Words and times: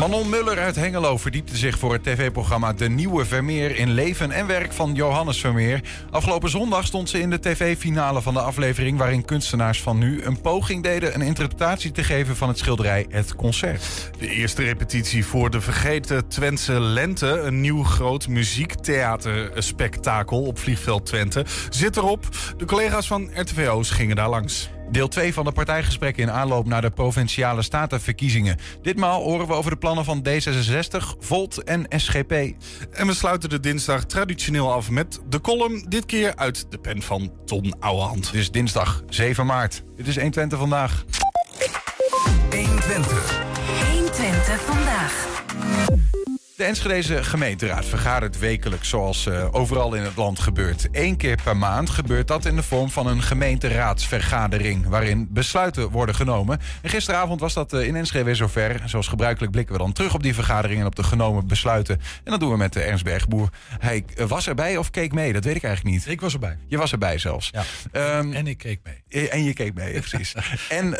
Manon 0.00 0.28
Muller 0.28 0.58
uit 0.58 0.76
Hengelo 0.76 1.16
verdiepte 1.16 1.56
zich 1.56 1.78
voor 1.78 1.92
het 1.92 2.02
tv-programma 2.02 2.72
De 2.72 2.88
Nieuwe 2.88 3.24
Vermeer 3.24 3.76
in 3.76 3.90
leven 3.90 4.30
en 4.30 4.46
werk 4.46 4.72
van 4.72 4.94
Johannes 4.94 5.40
Vermeer. 5.40 5.82
Afgelopen 6.10 6.50
zondag 6.50 6.86
stond 6.86 7.08
ze 7.08 7.20
in 7.20 7.30
de 7.30 7.40
tv-finale 7.40 8.22
van 8.22 8.34
de 8.34 8.40
aflevering 8.40 8.98
waarin 8.98 9.24
kunstenaars 9.24 9.82
van 9.82 9.98
nu 9.98 10.22
een 10.22 10.40
poging 10.40 10.82
deden 10.82 11.14
een 11.14 11.22
interpretatie 11.22 11.92
te 11.92 12.04
geven 12.04 12.36
van 12.36 12.48
het 12.48 12.58
schilderij 12.58 13.06
Het 13.08 13.36
Concert. 13.36 14.10
De 14.18 14.28
eerste 14.28 14.62
repetitie 14.62 15.26
voor 15.26 15.50
de 15.50 15.60
vergeten 15.60 16.28
Twentse 16.28 16.80
Lente, 16.80 17.40
een 17.40 17.60
nieuw 17.60 17.84
groot 17.84 18.28
muziektheaterspektakel 18.28 20.42
op 20.42 20.58
Vliegveld 20.58 21.06
Twente, 21.06 21.44
zit 21.70 21.96
erop. 21.96 22.28
De 22.56 22.64
collega's 22.64 23.06
van 23.06 23.30
RTVO's 23.34 23.90
gingen 23.90 24.16
daar 24.16 24.28
langs. 24.28 24.70
Deel 24.90 25.08
2 25.08 25.32
van 25.32 25.44
de 25.44 25.52
partijgesprekken 25.52 26.22
in 26.22 26.30
aanloop 26.30 26.66
naar 26.66 26.80
de 26.80 26.90
provinciale 26.90 27.62
statenverkiezingen. 27.62 28.56
Ditmaal 28.82 29.22
horen 29.22 29.46
we 29.46 29.52
over 29.52 29.70
de 29.70 29.76
plannen 29.76 30.04
van 30.04 30.26
D66, 30.28 31.18
Volt 31.18 31.62
en 31.62 31.84
SGP. 31.88 32.32
En 32.90 33.06
we 33.06 33.14
sluiten 33.14 33.48
de 33.48 33.60
dinsdag 33.60 34.04
traditioneel 34.04 34.72
af 34.72 34.90
met 34.90 35.20
de 35.28 35.40
column. 35.40 35.84
Dit 35.88 36.06
keer 36.06 36.36
uit 36.36 36.66
de 36.70 36.78
pen 36.78 37.02
van 37.02 37.32
Ton 37.44 37.74
Ouwehand. 37.80 38.26
Het 38.26 38.34
is 38.34 38.50
dinsdag 38.50 39.02
7 39.08 39.46
maart. 39.46 39.82
Dit 39.96 40.06
is 40.06 40.16
120 40.16 40.58
vandaag. 40.58 41.04
120. 42.50 43.44
120 43.92 44.60
vandaag. 44.60 45.99
De 46.60 46.66
Enschedeze 46.66 47.24
gemeenteraad 47.24 47.84
vergadert 47.84 48.38
wekelijks 48.38 48.88
zoals 48.88 49.26
uh, 49.26 49.48
overal 49.50 49.94
in 49.94 50.02
het 50.02 50.16
land 50.16 50.38
gebeurt. 50.38 50.88
Eén 50.92 51.16
keer 51.16 51.38
per 51.44 51.56
maand 51.56 51.90
gebeurt 51.90 52.28
dat 52.28 52.44
in 52.44 52.56
de 52.56 52.62
vorm 52.62 52.90
van 52.90 53.06
een 53.06 53.22
gemeenteraadsvergadering... 53.22 54.86
waarin 54.86 55.28
besluiten 55.30 55.90
worden 55.90 56.14
genomen. 56.14 56.60
En 56.82 56.90
gisteravond 56.90 57.40
was 57.40 57.54
dat 57.54 57.72
uh, 57.72 57.86
in 57.86 57.96
Enschede 57.96 58.24
weer 58.24 58.36
zover. 58.36 58.82
Zoals 58.84 59.08
gebruikelijk 59.08 59.52
blikken 59.52 59.74
we 59.74 59.80
dan 59.80 59.92
terug 59.92 60.14
op 60.14 60.22
die 60.22 60.34
vergadering... 60.34 60.80
en 60.80 60.86
op 60.86 60.96
de 60.96 61.02
genomen 61.02 61.46
besluiten. 61.46 62.00
En 62.24 62.30
dat 62.30 62.40
doen 62.40 62.50
we 62.50 62.56
met 62.56 62.72
de 62.72 62.80
Ernst 62.80 63.04
Bergboer. 63.04 63.48
Hij 63.78 64.04
uh, 64.16 64.26
was 64.26 64.48
erbij 64.48 64.76
of 64.76 64.90
keek 64.90 65.12
mee? 65.12 65.32
Dat 65.32 65.44
weet 65.44 65.56
ik 65.56 65.64
eigenlijk 65.64 65.94
niet. 65.94 66.06
Ik 66.06 66.20
was 66.20 66.32
erbij. 66.32 66.58
Je 66.66 66.76
was 66.76 66.92
erbij 66.92 67.18
zelfs. 67.18 67.50
Ja. 67.92 68.18
Um, 68.18 68.32
en 68.32 68.46
ik 68.46 68.58
keek 68.58 68.80
mee. 68.82 68.99
En 69.10 69.44
je 69.44 69.52
keek 69.52 69.74
mee, 69.74 70.00
precies. 70.00 70.34
en 70.68 70.96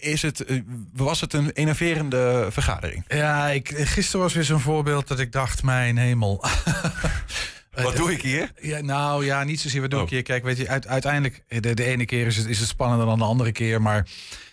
is 0.00 0.22
het, 0.22 0.44
was 0.92 1.20
het 1.20 1.32
een 1.32 1.50
enerverende 1.50 2.46
vergadering? 2.50 3.04
Ja, 3.08 3.48
ik, 3.48 3.68
gisteren 3.74 4.20
was 4.20 4.34
weer 4.34 4.44
zo'n 4.44 4.60
voorbeeld 4.60 5.08
dat 5.08 5.18
ik 5.18 5.32
dacht, 5.32 5.62
mijn 5.62 5.96
hemel. 5.96 6.44
Wat 7.82 7.96
doe 7.96 8.12
ik 8.12 8.22
hier? 8.22 8.52
Ja, 8.60 8.80
nou 8.80 9.24
ja, 9.24 9.44
niet 9.44 9.60
zozeer 9.60 9.80
wat 9.80 9.90
doe 9.90 10.00
ik 10.00 10.04
oh. 10.04 10.10
hier. 10.10 10.22
Kijk, 10.22 10.44
weet 10.44 10.56
je, 10.56 10.68
uiteindelijk, 10.68 11.42
de, 11.48 11.74
de 11.74 11.84
ene 11.84 12.04
keer 12.04 12.26
is 12.26 12.36
het, 12.36 12.46
is 12.46 12.58
het 12.58 12.68
spannender 12.68 13.06
dan 13.06 13.18
de 13.18 13.24
andere 13.24 13.52
keer. 13.52 13.82
Maar 13.82 14.06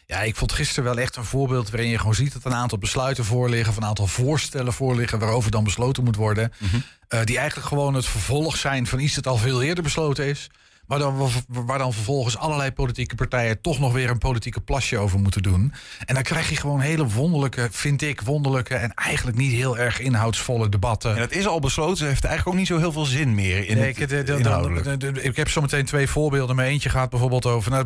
ja, 0.05 0.21
ik 0.21 0.35
vond 0.35 0.51
gisteren 0.51 0.83
wel 0.83 0.97
echt 0.97 1.15
een 1.15 1.25
voorbeeld 1.25 1.69
waarin 1.69 1.89
je 1.89 1.97
gewoon 1.97 2.15
ziet 2.15 2.33
dat 2.33 2.45
een 2.45 2.53
aantal 2.53 2.77
besluiten 2.77 3.25
voorliggen, 3.25 3.69
of 3.69 3.77
een 3.77 3.85
aantal 3.85 4.07
voorstellen 4.07 4.73
voorliggen 4.73 5.19
waarover 5.19 5.51
dan 5.51 5.63
besloten 5.63 6.03
moet 6.03 6.15
worden. 6.15 6.51
Mm 6.57 6.83
die 7.23 7.37
eigenlijk 7.37 7.67
gewoon 7.67 7.93
het 7.93 8.05
vervolg 8.05 8.57
zijn 8.57 8.87
van 8.87 8.99
iets 8.99 9.13
dat 9.13 9.27
al 9.27 9.37
veel 9.37 9.61
eerder 9.61 9.83
besloten 9.83 10.25
is. 10.25 10.49
Dan, 10.87 11.29
waar 11.47 11.77
dan 11.77 11.93
vervolgens 11.93 12.37
allerlei 12.37 12.71
politieke 12.71 13.15
partijen 13.15 13.61
toch 13.61 13.79
nog 13.79 13.93
weer 13.93 14.09
een 14.09 14.17
politieke 14.17 14.61
plasje 14.61 14.97
over 14.97 15.19
moeten 15.19 15.43
doen. 15.43 15.73
En 16.05 16.13
dan 16.13 16.23
krijg 16.23 16.49
je 16.49 16.55
gewoon 16.55 16.79
hele 16.79 17.07
wonderlijke, 17.07 17.67
vind 17.71 18.01
ik, 18.01 18.21
wonderlijke 18.21 18.75
en 18.75 18.93
eigenlijk 18.93 19.37
niet 19.37 19.51
heel 19.51 19.77
erg 19.77 19.99
inhoudsvolle 19.99 20.69
debatten. 20.69 21.15
En 21.15 21.21
het 21.21 21.35
is 21.35 21.47
al 21.47 21.59
besloten, 21.59 21.97
ze 21.97 22.05
heeft 22.05 22.23
eigenlijk 22.23 22.55
ook 22.55 22.59
niet 22.59 22.71
zo 22.71 22.77
heel 22.77 22.91
veel 22.91 23.05
zin 23.05 23.35
meer 23.35 23.67
in 23.67 23.77
nee, 23.77 23.93
het, 23.97 25.23
ik, 25.23 25.35
heb 25.35 25.49
zo 25.49 25.61
meteen 25.61 25.85
twee 25.85 26.07
voorbeelden. 26.07 26.55
Maar 26.55 26.65
eentje 26.65 26.89
gaat 26.89 27.09
bijvoorbeeld 27.09 27.45
over 27.45 27.71
nou, 27.71 27.85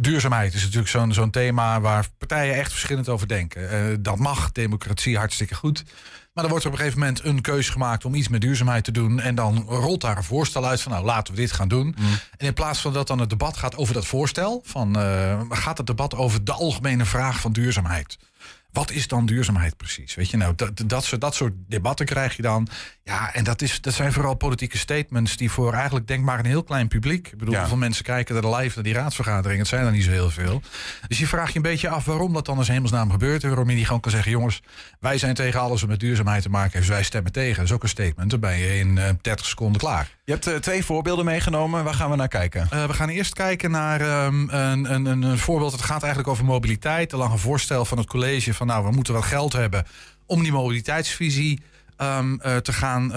duurzaamheid. 0.00 0.54
is 0.54 0.62
natuurlijk 0.62 0.90
zo'n 0.90 1.12
zo'n 1.12 1.30
thema 1.30 1.80
waar 1.80 2.06
partijen 2.18 2.54
echt 2.54 2.70
verschillend 2.70 3.08
over 3.08 3.28
denken. 3.28 3.62
Uh, 3.62 3.96
dat 4.00 4.18
mag, 4.18 4.52
democratie 4.52 5.18
hartstikke 5.18 5.54
goed. 5.54 5.84
Maar 6.32 6.44
er 6.44 6.50
wordt 6.50 6.66
op 6.66 6.72
een 6.72 6.78
gegeven 6.78 6.98
moment 6.98 7.24
een 7.24 7.40
keuze 7.40 7.72
gemaakt 7.72 8.04
om 8.04 8.14
iets 8.14 8.28
met 8.28 8.40
duurzaamheid 8.40 8.84
te 8.84 8.92
doen. 8.92 9.20
En 9.20 9.34
dan 9.34 9.64
rolt 9.68 10.00
daar 10.00 10.16
een 10.16 10.24
voorstel 10.24 10.66
uit 10.66 10.80
van 10.80 10.92
nou 10.92 11.04
laten 11.04 11.34
we 11.34 11.40
dit 11.40 11.52
gaan 11.52 11.68
doen. 11.68 11.94
Mm. 11.98 12.06
En 12.36 12.46
in 12.46 12.54
plaats 12.54 12.80
van 12.80 12.92
dat 12.92 13.06
dan 13.06 13.18
het 13.18 13.30
debat 13.30 13.56
gaat 13.56 13.76
over 13.76 13.94
dat 13.94 14.06
voorstel, 14.06 14.62
van, 14.64 14.98
uh, 14.98 15.40
gaat 15.48 15.78
het 15.78 15.86
debat 15.86 16.14
over 16.14 16.44
de 16.44 16.52
algemene 16.52 17.04
vraag 17.04 17.40
van 17.40 17.52
duurzaamheid. 17.52 18.18
Wat 18.72 18.90
is 18.90 19.08
dan 19.08 19.26
duurzaamheid 19.26 19.76
precies? 19.76 20.14
Weet 20.14 20.30
je 20.30 20.36
nou, 20.36 20.54
dat, 20.54 20.82
dat, 20.86 21.16
dat 21.18 21.34
soort 21.34 21.52
debatten 21.68 22.06
krijg 22.06 22.36
je 22.36 22.42
dan. 22.42 22.68
Ja, 23.02 23.34
en 23.34 23.44
dat, 23.44 23.62
is, 23.62 23.80
dat 23.80 23.94
zijn 23.94 24.12
vooral 24.12 24.34
politieke 24.34 24.78
statements 24.78 25.36
die 25.36 25.50
voor 25.50 25.72
eigenlijk 25.72 26.06
denk 26.06 26.24
maar 26.24 26.38
een 26.38 26.44
heel 26.44 26.62
klein 26.62 26.88
publiek. 26.88 27.26
Ik 27.26 27.38
bedoel, 27.38 27.54
ja. 27.54 27.60
hoeveel 27.60 27.76
mensen 27.76 28.04
kijken 28.04 28.34
naar 28.34 28.42
de 28.42 28.56
live 28.56 28.74
naar 28.74 28.84
die 28.84 28.94
raadsvergadering? 28.94 29.58
Het 29.58 29.68
zijn 29.68 29.86
er 29.86 29.92
niet 29.92 30.04
zo 30.04 30.10
heel 30.10 30.30
veel. 30.30 30.62
Dus 31.08 31.18
je 31.18 31.26
vraagt 31.26 31.50
je 31.52 31.56
een 31.56 31.62
beetje 31.62 31.88
af 31.88 32.04
waarom 32.04 32.32
dat 32.32 32.46
dan 32.46 32.58
als 32.58 32.68
hemelsnaam 32.68 33.10
gebeurt. 33.10 33.42
En 33.42 33.48
waarom 33.48 33.70
je 33.70 33.76
niet 33.76 33.86
gewoon 33.86 34.00
kan 34.00 34.10
zeggen: 34.10 34.30
jongens, 34.30 34.62
wij 35.00 35.18
zijn 35.18 35.34
tegen 35.34 35.60
alles 35.60 35.80
wat 35.80 35.90
met 35.90 36.00
duurzaamheid 36.00 36.42
te 36.42 36.50
maken 36.50 36.72
heeft. 36.72 36.86
Dus 36.86 36.94
wij 36.94 37.04
stemmen 37.04 37.32
tegen. 37.32 37.56
Dat 37.56 37.64
is 37.64 37.72
ook 37.72 37.82
een 37.82 37.88
statement. 37.88 38.30
Dan 38.30 38.40
ben 38.40 38.58
je 38.58 38.78
in 38.78 38.96
uh, 38.96 39.08
30 39.20 39.46
seconden 39.46 39.80
klaar. 39.80 40.18
Je 40.30 40.36
hebt 40.36 40.48
uh, 40.48 40.56
twee 40.56 40.84
voorbeelden 40.84 41.24
meegenomen. 41.24 41.84
Waar 41.84 41.94
gaan 41.94 42.10
we 42.10 42.16
naar 42.16 42.28
kijken? 42.28 42.68
Uh, 42.72 42.84
we 42.84 42.92
gaan 42.92 43.08
eerst 43.08 43.34
kijken 43.34 43.70
naar 43.70 44.26
um, 44.26 44.48
een, 44.50 44.94
een, 44.94 45.22
een, 45.22 45.38
voorbeeld. 45.38 45.72
Het 45.72 45.82
gaat 45.82 46.00
eigenlijk 46.00 46.32
over 46.32 46.44
mobiliteit. 46.44 47.12
Er 47.12 47.18
lag 47.18 47.32
een 47.32 47.38
voorstel 47.38 47.84
van 47.84 47.98
het 47.98 48.06
college 48.06 48.54
van 48.54 48.66
nou, 48.66 48.84
we 48.84 48.90
moeten 48.90 49.12
wel 49.12 49.22
geld 49.22 49.52
hebben 49.52 49.86
om 50.26 50.42
die 50.42 50.52
mobiliteitsvisie 50.52 51.60
um, 51.98 52.40
uh, 52.46 52.56
te 52.56 52.72
gaan, 52.72 53.10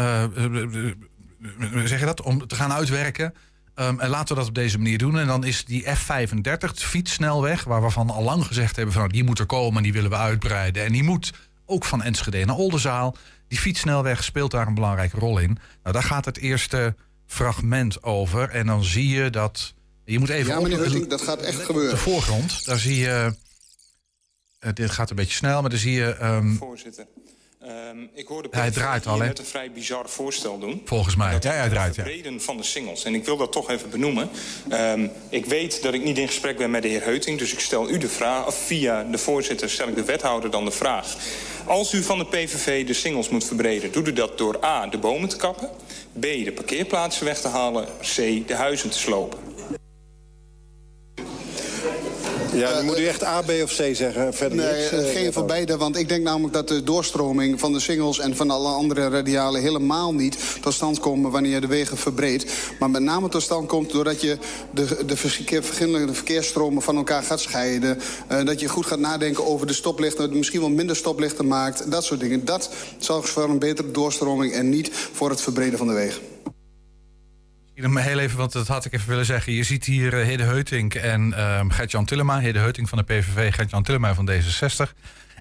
zeg 1.85 1.99
je 1.99 2.05
dat, 2.05 2.21
om 2.21 2.47
te 2.47 2.55
gaan 2.55 2.73
uitwerken. 2.73 3.33
Um, 3.75 3.99
en 3.99 4.09
laten 4.09 4.35
we 4.35 4.39
dat 4.41 4.49
op 4.49 4.55
deze 4.55 4.77
manier 4.77 4.97
doen. 4.97 5.19
En 5.19 5.27
dan 5.27 5.43
is 5.43 5.65
die 5.65 5.85
F35, 5.85 6.41
de 6.41 6.69
fietssnelweg, 6.75 7.63
waar 7.63 7.83
we 7.83 7.89
van 7.89 8.09
al 8.09 8.23
lang 8.23 8.45
gezegd 8.45 8.75
hebben 8.75 8.93
van 8.93 9.01
nou, 9.01 9.13
die 9.13 9.23
moet 9.23 9.39
er 9.39 9.45
komen 9.45 9.77
en 9.77 9.83
die 9.83 9.93
willen 9.93 10.09
we 10.09 10.17
uitbreiden. 10.17 10.85
En 10.85 10.91
die 10.91 11.03
moet 11.03 11.33
ook 11.65 11.85
van 11.85 12.03
Enschede 12.03 12.45
naar 12.45 12.55
Oldenzaal. 12.55 13.15
Die 13.53 13.61
fietssnelweg 13.61 14.23
speelt 14.23 14.51
daar 14.51 14.67
een 14.67 14.73
belangrijke 14.73 15.17
rol 15.17 15.37
in. 15.37 15.57
Nou, 15.83 15.93
daar 15.93 16.03
gaat 16.03 16.25
het 16.25 16.37
eerste 16.37 16.95
fragment 17.25 18.03
over. 18.03 18.49
En 18.49 18.65
dan 18.65 18.83
zie 18.83 19.07
je 19.07 19.29
dat. 19.29 19.73
Je 20.05 20.19
moet 20.19 20.29
even. 20.29 20.53
Ja, 20.53 20.59
meneer 20.59 20.77
Hutting, 20.77 21.07
dat 21.07 21.21
gaat 21.21 21.41
echt 21.41 21.63
gebeuren. 21.63 21.91
De 21.91 21.97
voorgrond, 21.97 22.65
daar 22.65 22.79
zie 22.79 22.97
je. 22.97 23.35
Uh, 24.59 24.73
dit 24.73 24.91
gaat 24.91 25.09
een 25.09 25.15
beetje 25.15 25.35
snel, 25.35 25.61
maar 25.61 25.69
dan 25.69 25.79
zie 25.79 25.93
je. 25.93 26.23
Um, 26.23 26.55
Voorzitter. 26.57 27.05
Um, 27.67 28.09
ik 28.13 28.27
hoorde 28.27 28.47
hij 28.51 28.71
draait 28.71 29.07
al, 29.07 29.17
net 29.17 29.39
een 29.39 29.45
vrij 29.45 29.71
bizar 29.71 30.09
voorstel 30.09 30.59
doen. 30.59 30.81
Volgens 30.85 31.15
mij. 31.15 31.31
Dat 31.31 31.43
ja, 31.43 31.51
hij 31.51 31.69
draait. 31.69 31.95
Het 31.95 32.05
verbreden 32.05 32.41
van 32.41 32.57
de 32.57 32.63
singles. 32.63 33.03
En 33.03 33.15
ik 33.15 33.25
wil 33.25 33.37
dat 33.37 33.51
toch 33.51 33.69
even 33.69 33.89
benoemen. 33.89 34.29
Um, 34.71 35.11
ik 35.29 35.45
weet 35.45 35.81
dat 35.81 35.93
ik 35.93 36.03
niet 36.03 36.17
in 36.17 36.27
gesprek 36.27 36.57
ben 36.57 36.71
met 36.71 36.81
de 36.81 36.87
heer 36.87 37.03
Heuting. 37.03 37.39
Dus 37.39 37.53
ik 37.53 37.59
stel 37.59 37.89
u 37.89 37.97
de 37.97 38.09
vraag, 38.09 38.47
of 38.47 38.55
via 38.55 39.03
de 39.03 39.17
voorzitter 39.17 39.69
stel 39.69 39.87
ik 39.87 39.95
de 39.95 40.03
wethouder 40.03 40.51
dan 40.51 40.65
de 40.65 40.71
vraag. 40.71 41.15
Als 41.65 41.93
u 41.93 42.03
van 42.03 42.17
de 42.17 42.25
PVV 42.25 42.87
de 42.87 42.93
singles 42.93 43.29
moet 43.29 43.45
verbreden, 43.45 43.91
doet 43.91 44.07
u 44.07 44.13
dat 44.13 44.37
door 44.37 44.63
A, 44.63 44.87
de 44.87 44.97
bomen 44.97 45.29
te 45.29 45.35
kappen. 45.35 45.69
B, 46.19 46.21
de 46.21 46.51
parkeerplaatsen 46.55 47.25
weg 47.25 47.41
te 47.41 47.47
halen. 47.47 47.85
C, 47.85 48.15
de 48.47 48.55
huizen 48.55 48.89
te 48.89 48.97
slopen. 48.97 49.39
Ja, 52.53 52.73
dan 52.73 52.85
moet 52.85 52.99
u 52.99 53.05
echt 53.05 53.23
A, 53.23 53.41
B 53.41 53.49
of 53.63 53.75
C 53.75 53.95
zeggen. 53.95 54.33
Verder 54.33 54.57
nee, 54.57 54.73
niks, 54.73 54.93
uh, 54.93 55.11
geen 55.11 55.33
van 55.33 55.47
beide. 55.47 55.77
Want 55.77 55.97
ik 55.97 56.09
denk 56.09 56.23
namelijk 56.23 56.53
dat 56.53 56.67
de 56.67 56.83
doorstroming 56.83 57.59
van 57.59 57.73
de 57.73 57.79
singles... 57.79 58.19
en 58.19 58.35
van 58.35 58.49
alle 58.49 58.69
andere 58.69 59.09
radialen 59.09 59.61
helemaal 59.61 60.13
niet 60.13 60.37
tot 60.61 60.73
stand 60.73 60.99
komen... 60.99 61.31
wanneer 61.31 61.51
je 61.51 61.59
de 61.59 61.67
wegen 61.67 61.97
verbreedt. 61.97 62.53
Maar 62.79 62.89
met 62.89 63.01
name 63.01 63.29
tot 63.29 63.41
stand 63.41 63.67
komt 63.67 63.91
doordat 63.91 64.21
je 64.21 64.37
de, 64.71 65.05
de 65.05 65.17
verschillende 65.17 66.13
verkeersstromen 66.13 66.81
van 66.81 66.95
elkaar 66.95 67.23
gaat 67.23 67.39
scheiden. 67.39 67.99
Uh, 68.31 68.45
dat 68.45 68.59
je 68.59 68.67
goed 68.67 68.85
gaat 68.85 68.99
nadenken 68.99 69.45
over 69.45 69.67
de 69.67 69.73
stoplichten. 69.73 70.37
Misschien 70.37 70.59
wel 70.59 70.69
minder 70.69 70.95
stoplichten 70.95 71.47
maakt. 71.47 71.91
Dat 71.91 72.03
soort 72.03 72.19
dingen. 72.19 72.45
Dat 72.45 72.69
zorgt 72.97 73.29
voor 73.29 73.43
een 73.43 73.59
betere 73.59 73.91
doorstroming... 73.91 74.53
en 74.53 74.69
niet 74.69 74.89
voor 75.11 75.29
het 75.29 75.41
verbreden 75.41 75.77
van 75.77 75.87
de 75.87 75.93
wegen. 75.93 76.32
Heel 77.75 78.19
even, 78.19 78.37
want 78.37 78.51
dat 78.51 78.67
had 78.67 78.85
ik 78.85 78.93
even 78.93 79.09
willen 79.09 79.25
zeggen. 79.25 79.53
Je 79.53 79.63
ziet 79.63 79.85
hier 79.85 80.13
uh, 80.13 80.25
Hidde 80.25 80.43
Heutink 80.43 80.93
en 80.93 81.43
um, 81.43 81.71
Gert-Jan 81.71 82.05
Tillema. 82.05 82.39
Hidde 82.39 82.59
Heutink 82.59 82.87
van 82.87 82.97
de 82.97 83.03
PVV, 83.03 83.53
Gert-Jan 83.53 83.83
Tillema 83.83 84.13
van 84.13 84.29
D66. 84.29 84.91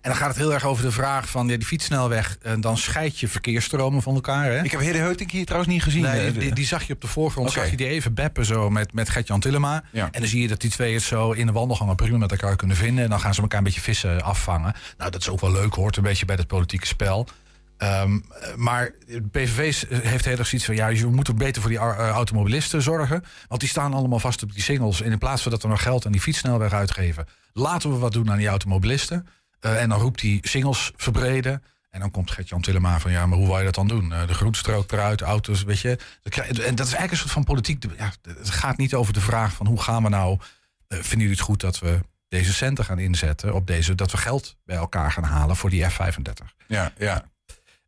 En 0.03 0.11
dan 0.11 0.17
gaat 0.17 0.29
het 0.29 0.37
heel 0.37 0.53
erg 0.53 0.65
over 0.65 0.85
de 0.85 0.91
vraag 0.91 1.29
van 1.29 1.49
ja, 1.49 1.57
die 1.57 1.67
fietssnelweg. 1.67 2.37
En 2.43 2.61
dan 2.61 2.77
scheid 2.79 3.19
je 3.21 3.29
verkeersstromen 3.29 4.03
van 4.03 4.15
elkaar. 4.15 4.45
Hè? 4.45 4.63
Ik 4.63 4.71
heb 4.71 4.81
Hidde 4.81 4.99
Heutink 4.99 5.31
hier 5.31 5.45
trouwens 5.45 5.73
niet 5.73 5.83
gezien. 5.83 6.03
Nee, 6.03 6.33
die, 6.33 6.55
die, 6.55 6.67
zag 6.67 6.83
je 6.83 6.93
op 6.93 7.01
de 7.01 7.07
voorgrond. 7.07 7.49
Okay. 7.49 7.63
Zag 7.63 7.71
je 7.71 7.77
die 7.77 7.87
even 7.87 8.15
beppen 8.15 8.45
zo 8.45 8.71
met, 8.71 8.93
met 8.93 9.09
Gert-Jan 9.09 9.41
Tillema. 9.41 9.83
Ja. 9.91 10.09
En 10.11 10.21
dan 10.21 10.29
zie 10.29 10.43
je 10.43 10.49
dat 10.49 10.61
die 10.61 10.71
twee 10.71 10.95
het 10.95 11.03
zo 11.03 11.33
in 11.33 11.47
de 11.47 11.53
wandelgangen 11.53 11.97
prima 11.97 12.19
met 12.19 12.31
elkaar 12.31 12.57
kunnen 12.57 12.77
vinden. 12.77 13.05
En 13.05 13.11
dan 13.11 13.21
gaan 13.21 13.35
ze 13.35 13.43
elkaar 13.43 13.59
een 13.59 13.65
beetje 13.65 13.81
vissen 13.81 14.23
afvangen. 14.23 14.75
Nou, 14.99 15.11
dat 15.11 15.21
is 15.21 15.29
ook 15.29 15.41
wel 15.41 15.53
leuk, 15.53 15.75
hoort 15.75 15.97
een 15.97 16.03
beetje 16.03 16.25
bij 16.25 16.37
het 16.37 16.47
politieke 16.47 16.87
spel. 16.87 17.29
Um, 17.83 18.25
maar 18.57 18.91
PVV 19.31 19.83
heeft 19.89 20.25
heel 20.25 20.39
erg 20.39 20.47
zoiets 20.47 20.67
van... 20.67 20.75
ja, 20.75 20.87
je 20.87 21.07
moet 21.07 21.37
beter 21.37 21.63
voor 21.63 21.71
die 21.71 21.81
uh, 21.81 22.09
automobilisten 22.09 22.83
zorgen. 22.83 23.25
Want 23.49 23.61
die 23.61 23.71
staan 23.71 23.95
allemaal 23.95 24.19
vast 24.19 24.43
op 24.43 24.53
die 24.53 24.63
singles. 24.63 25.03
En 25.03 25.13
in 25.13 25.19
plaats 25.19 25.43
van 25.43 25.51
dat 25.51 25.63
we 25.63 25.69
nog 25.69 25.83
geld 25.83 26.07
aan 26.07 26.13
die 26.13 26.21
fietssnelweg 26.21 26.73
uitgeven... 26.73 27.27
laten 27.53 27.91
we 27.91 27.97
wat 27.97 28.13
doen 28.13 28.31
aan 28.31 28.39
die 28.39 28.49
automobilisten. 28.49 29.27
Uh, 29.61 29.83
en 29.83 29.89
dan 29.89 30.01
roept 30.01 30.21
die 30.21 30.49
singles 30.49 30.93
verbreden. 30.97 31.63
En 31.91 32.01
dan 32.01 32.11
komt 32.11 32.31
Gert-Jan 32.31 32.61
Tillema 32.61 33.01
van... 33.01 33.11
ja, 33.11 33.27
maar 33.27 33.39
hoe 33.39 33.47
wil 33.47 33.59
je 33.59 33.65
dat 33.65 33.75
dan 33.75 33.89
doen? 33.89 34.11
Uh, 34.11 34.27
de 34.27 34.35
groenstrook 34.35 34.93
eruit, 34.93 35.21
auto's, 35.21 35.63
weet 35.63 35.81
je. 35.81 35.99
En 36.23 36.75
dat 36.75 36.87
is 36.87 36.93
eigenlijk 36.93 37.11
een 37.11 37.17
soort 37.17 37.31
van 37.31 37.45
politiek... 37.45 37.85
Ja, 37.97 38.13
het 38.39 38.51
gaat 38.51 38.77
niet 38.77 38.95
over 38.95 39.13
de 39.13 39.21
vraag 39.21 39.53
van 39.53 39.67
hoe 39.67 39.83
gaan 39.83 40.03
we 40.03 40.09
nou... 40.09 40.39
vinden 40.89 41.19
jullie 41.19 41.31
het 41.31 41.41
goed 41.41 41.61
dat 41.61 41.79
we 41.79 42.01
deze 42.29 42.53
centen 42.53 42.85
gaan 42.85 42.99
inzetten 42.99 43.55
op 43.55 43.67
deze, 43.67 43.95
dat 43.95 44.11
we 44.11 44.17
geld 44.17 44.57
bij 44.65 44.77
elkaar 44.77 45.13
gaan 45.13 45.25
halen 45.25 45.57
voor 45.57 45.71
die 45.71 45.85
F-35. 45.91 46.67
Ja, 46.67 46.93
ja. 46.99 47.31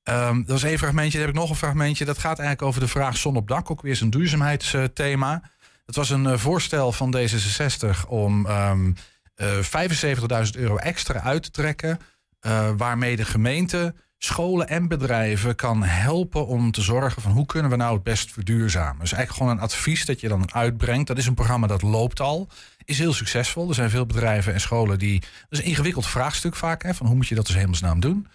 Um, 0.04 0.38
dat 0.38 0.50
was 0.50 0.62
één 0.62 0.78
fragmentje. 0.78 1.18
Dan 1.18 1.26
heb 1.26 1.34
ik 1.34 1.40
nog 1.40 1.50
een 1.50 1.56
fragmentje. 1.56 2.04
Dat 2.04 2.18
gaat 2.18 2.38
eigenlijk 2.38 2.68
over 2.68 2.80
de 2.80 2.88
vraag 2.88 3.16
zon 3.16 3.36
op 3.36 3.48
dak. 3.48 3.70
Ook 3.70 3.82
weer 3.82 3.98
een 4.02 4.10
duurzaamheidsthema. 4.10 5.42
Het 5.86 5.96
was 5.96 6.10
een 6.10 6.24
uh, 6.24 6.36
voorstel 6.36 6.92
van 6.92 7.16
D66 7.16 8.08
om 8.08 8.46
um, 8.46 8.94
uh, 9.36 10.44
75.000 10.46 10.60
euro 10.60 10.76
extra 10.76 11.20
uit 11.20 11.42
te 11.42 11.50
trekken. 11.50 11.98
Uh, 12.46 12.70
waarmee 12.76 13.16
de 13.16 13.24
gemeente, 13.24 13.94
scholen 14.18 14.68
en 14.68 14.88
bedrijven 14.88 15.54
kan 15.54 15.82
helpen 15.82 16.46
om 16.46 16.70
te 16.70 16.82
zorgen 16.82 17.22
van 17.22 17.32
hoe 17.32 17.46
kunnen 17.46 17.70
we 17.70 17.76
nou 17.76 17.94
het 17.94 18.02
best 18.02 18.32
verduurzamen. 18.32 19.00
Dus 19.00 19.12
eigenlijk 19.12 19.42
gewoon 19.42 19.52
een 19.52 19.70
advies 19.70 20.04
dat 20.04 20.20
je 20.20 20.28
dan 20.28 20.54
uitbrengt. 20.54 21.06
Dat 21.06 21.18
is 21.18 21.26
een 21.26 21.34
programma 21.34 21.66
dat 21.66 21.82
loopt 21.82 22.20
al. 22.20 22.48
Is 22.84 22.98
heel 22.98 23.12
succesvol. 23.12 23.68
Er 23.68 23.74
zijn 23.74 23.90
veel 23.90 24.06
bedrijven 24.06 24.52
en 24.52 24.60
scholen 24.60 24.98
die. 24.98 25.20
Dat 25.20 25.30
is 25.48 25.58
een 25.58 25.64
ingewikkeld 25.64 26.06
vraagstuk 26.06 26.56
vaak. 26.56 26.82
Hè, 26.82 26.94
van 26.94 27.06
hoe 27.06 27.16
moet 27.16 27.28
je 27.28 27.34
dat 27.34 27.46
dus 27.46 27.56
hemelsnaam 27.56 28.00
doen? 28.00 28.26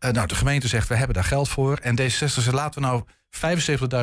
Uh, 0.00 0.10
nou, 0.10 0.26
de 0.26 0.34
gemeente 0.34 0.68
zegt, 0.68 0.88
we 0.88 0.94
hebben 0.94 1.14
daar 1.14 1.24
geld 1.24 1.48
voor. 1.48 1.76
En 1.76 2.00
D66 2.00 2.08
zegt, 2.08 2.52
laten 2.52 2.82
we 2.82 2.88
nou 2.88 3.02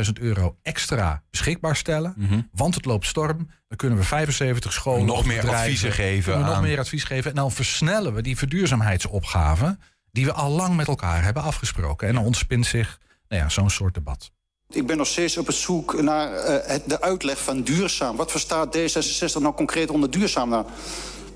75.000 0.06 0.12
euro 0.22 0.58
extra 0.62 1.24
beschikbaar 1.30 1.76
stellen. 1.76 2.14
Mm 2.18 2.28
-hmm. 2.28 2.50
Want 2.52 2.76
het 2.76 2.86
loopt 2.86 3.06
storm. 3.06 3.50
Dan 3.68 3.78
kunnen 3.78 3.98
we 3.98 4.04
75 4.04 4.74
scholen... 4.74 5.06
Nog 5.06 5.26
meer 5.26 5.50
adviezen 5.50 5.92
geven. 5.92 6.36
Aan... 6.36 6.46
Nog 6.46 6.62
meer 6.62 6.80
advies 6.80 7.04
geven. 7.04 7.30
En 7.30 7.36
dan 7.36 7.52
versnellen 7.52 8.14
we 8.14 8.22
die 8.22 8.38
verduurzaamheidsopgave... 8.38 9.78
die 10.12 10.26
we 10.26 10.34
al 10.34 10.52
lang 10.52 10.76
met 10.76 10.88
elkaar 10.88 11.24
hebben 11.24 11.44
afgesproken. 11.44 12.08
En 12.08 12.14
dan 12.14 12.24
ontspint 12.24 12.66
zich 12.66 13.00
nou 13.28 13.42
ja, 13.42 13.50
zo'n 13.50 13.70
soort 13.70 13.94
debat. 13.94 14.32
Ik 14.70 14.88
ben 14.88 14.98
nog 14.98 15.08
steeds 15.08 15.38
op 15.38 15.48
het 15.48 15.56
zoek 15.56 16.02
naar 16.02 16.32
uh, 16.32 16.58
het, 16.68 16.90
de 16.90 17.02
uitleg 17.02 17.44
van 17.44 17.62
duurzaam. 17.62 18.16
Wat 18.16 18.32
verstaat 18.32 18.78
D66 18.78 19.42
nou 19.42 19.54
concreet 19.54 19.90
onder 19.90 20.12
duurzaam 20.12 20.50
nou? 20.50 20.66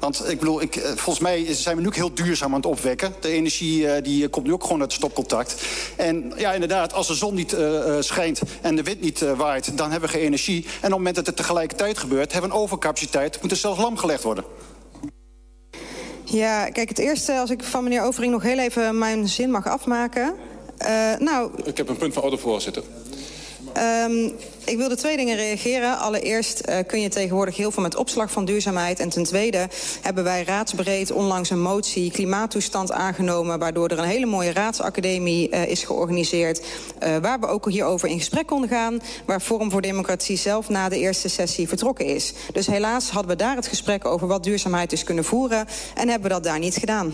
Want 0.02 0.30
ik 0.30 0.40
bedoel, 0.40 0.62
ik, 0.62 0.82
volgens 0.96 1.20
mij 1.20 1.54
zijn 1.54 1.76
we 1.76 1.82
nu 1.82 1.88
ook 1.88 1.96
heel 1.96 2.14
duurzaam 2.14 2.50
aan 2.50 2.56
het 2.56 2.66
opwekken. 2.66 3.14
De 3.20 3.30
energie 3.30 3.84
uh, 3.84 3.94
die 4.04 4.30
komt 4.30 4.46
nu 4.46 4.54
ook 4.54 4.64
gewoon 4.64 4.82
uit 4.82 4.94
stopcontact. 4.94 5.64
En 5.96 6.34
ja, 6.38 6.54
inderdaad, 6.54 6.94
als 6.94 7.08
de 7.08 7.14
zon 7.14 7.34
niet 7.34 7.54
uh, 7.54 7.96
schijnt 8.00 8.42
en 8.62 8.76
de 8.76 8.84
wind 8.84 9.02
niet 9.02 9.22
uh, 9.22 9.32
waait... 9.32 9.78
dan 9.78 9.92
hebben 9.92 10.10
we 10.10 10.16
geen 10.16 10.26
energie. 10.26 10.64
En 10.64 10.70
op 10.72 10.82
het 10.82 10.92
moment 10.92 11.16
dat 11.16 11.26
het 11.26 11.36
tegelijkertijd 11.36 11.98
gebeurt... 11.98 12.32
hebben 12.32 12.50
we 12.50 12.56
een 12.56 12.62
overcapaciteit, 12.62 13.42
moet 13.42 13.52
er 13.52 13.58
zelfs 13.58 13.80
lam 13.80 13.98
gelegd 13.98 14.24
worden. 14.24 14.44
Ja, 16.24 16.70
kijk, 16.70 16.90
het 16.90 17.00
eerste, 17.00 17.34
als 17.34 17.50
ik 17.50 17.64
van 17.64 17.84
meneer 17.84 18.04
Overing 18.04 18.32
nog 18.32 18.44
heel 18.44 18.60
even 18.60 18.98
mijn 18.98 19.28
zin 19.28 19.52
mag 19.52 19.68
afmaken... 19.68 20.34
nou... 21.20 21.52
Ik 21.64 21.78
heb 21.78 21.90
een 21.90 21.98
punt 21.98 22.14
van 22.14 22.24
orde, 22.24 22.38
voorzitter. 22.38 22.84
Um, 23.78 24.32
ik 24.66 24.78
wilde 24.78 24.96
twee 24.96 25.18
dingen 25.18 25.36
reageren. 25.36 26.00
Allereerst 26.00 26.62
uh, 26.70 26.76
kun 26.88 27.02
je 27.02 27.10
tegenwoordig 27.10 27.58
heel 27.58 27.72
veel 27.72 27.84
met 27.84 27.96
opslag 27.96 28.32
van 28.32 28.46
duurzaamheid. 28.46 29.00
En 29.00 29.10
ten 29.10 29.24
tweede 29.24 29.68
hebben 30.02 30.24
wij 30.24 30.44
raadsbreed 30.44 31.12
onlangs 31.12 31.50
een 31.50 31.62
motie 31.62 32.12
klimaattoestand 32.12 32.92
aangenomen... 32.92 33.60
waardoor 33.60 33.88
er 33.88 34.00
een 34.00 34.06
hele 34.06 34.26
mooie 34.26 34.54
raadsacademie 34.54 35.50
uh, 35.50 35.68
is 35.68 35.84
georganiseerd... 35.84 36.62
Uh, 37.04 37.18
waar 37.18 37.40
we 37.40 37.48
ook 37.48 37.70
hierover 37.70 38.10
in 38.10 38.18
gesprek 38.18 38.48
konden 38.48 38.70
gaan... 38.70 39.02
waar 39.26 39.40
Forum 39.40 39.72
voor 39.72 39.82
Democratie 39.82 40.38
zelf 40.38 40.70
na 40.70 40.90
de 40.90 41.00
eerste 41.00 41.30
sessie 41.30 41.68
vertrokken 41.68 42.06
is. 42.06 42.34
Dus 42.54 42.68
helaas 42.68 43.10
hadden 43.10 43.32
we 43.32 43.38
daar 43.38 43.56
het 43.56 43.68
gesprek 43.68 44.06
over 44.06 44.28
wat 44.28 44.44
duurzaamheid 44.44 44.92
is 44.92 45.04
kunnen 45.04 45.24
voeren... 45.24 45.68
en 45.96 46.10
hebben 46.10 46.28
we 46.28 46.34
dat 46.34 46.44
daar 46.44 46.60
niet 46.60 46.76
gedaan. 46.76 47.14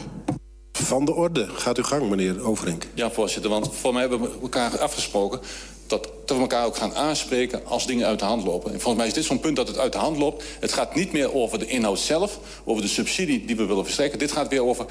Van 0.71 1.06
de 1.06 1.13
orde. 1.13 1.48
Gaat 1.48 1.77
uw 1.77 1.83
gang, 1.83 2.09
meneer 2.09 2.45
Overink. 2.45 2.88
Ja, 2.94 3.12
voorzitter, 3.12 3.50
want 3.50 3.75
voor 3.75 3.94
mij 3.94 4.01
hebben 4.01 4.21
we 4.21 4.30
elkaar 4.42 4.80
afgesproken 4.80 5.39
dat, 5.88 6.10
we 6.25 6.34
elkaar 6.34 6.66
ook 6.66 6.78
gaan 6.78 6.95
aanspreken 6.95 7.66
als 7.66 7.88
dingen 7.88 8.07
uit 8.07 8.19
de 8.19 8.25
hand 8.25 8.44
lopen. 8.44 8.74
En 8.74 8.80
volgens 8.80 8.98
mij 8.98 9.07
is 9.07 9.13
dit 9.13 9.25
zo'n 9.25 9.39
punt 9.39 9.56
dat 9.56 9.68
het 9.68 9.78
uit 9.78 9.92
de 9.92 9.98
hand 9.98 10.18
loopt. 10.18 10.44
Het 10.60 10.74
gaat 10.74 10.95
niet 10.95 11.12
meer 11.12 11.34
over 11.34 11.60
de 11.60 11.68
inhoud 11.68 12.00
zelf, 12.00 12.39
over 12.63 12.81
de 12.81 12.88
subsidie 12.88 13.45
die 13.45 13.56
we 13.56 13.66
willen 13.66 13.84
verstrekken. 13.84 14.19
Dit 14.19 14.31
gaat 14.31 14.48
weer 14.48 14.63
over 14.63 14.86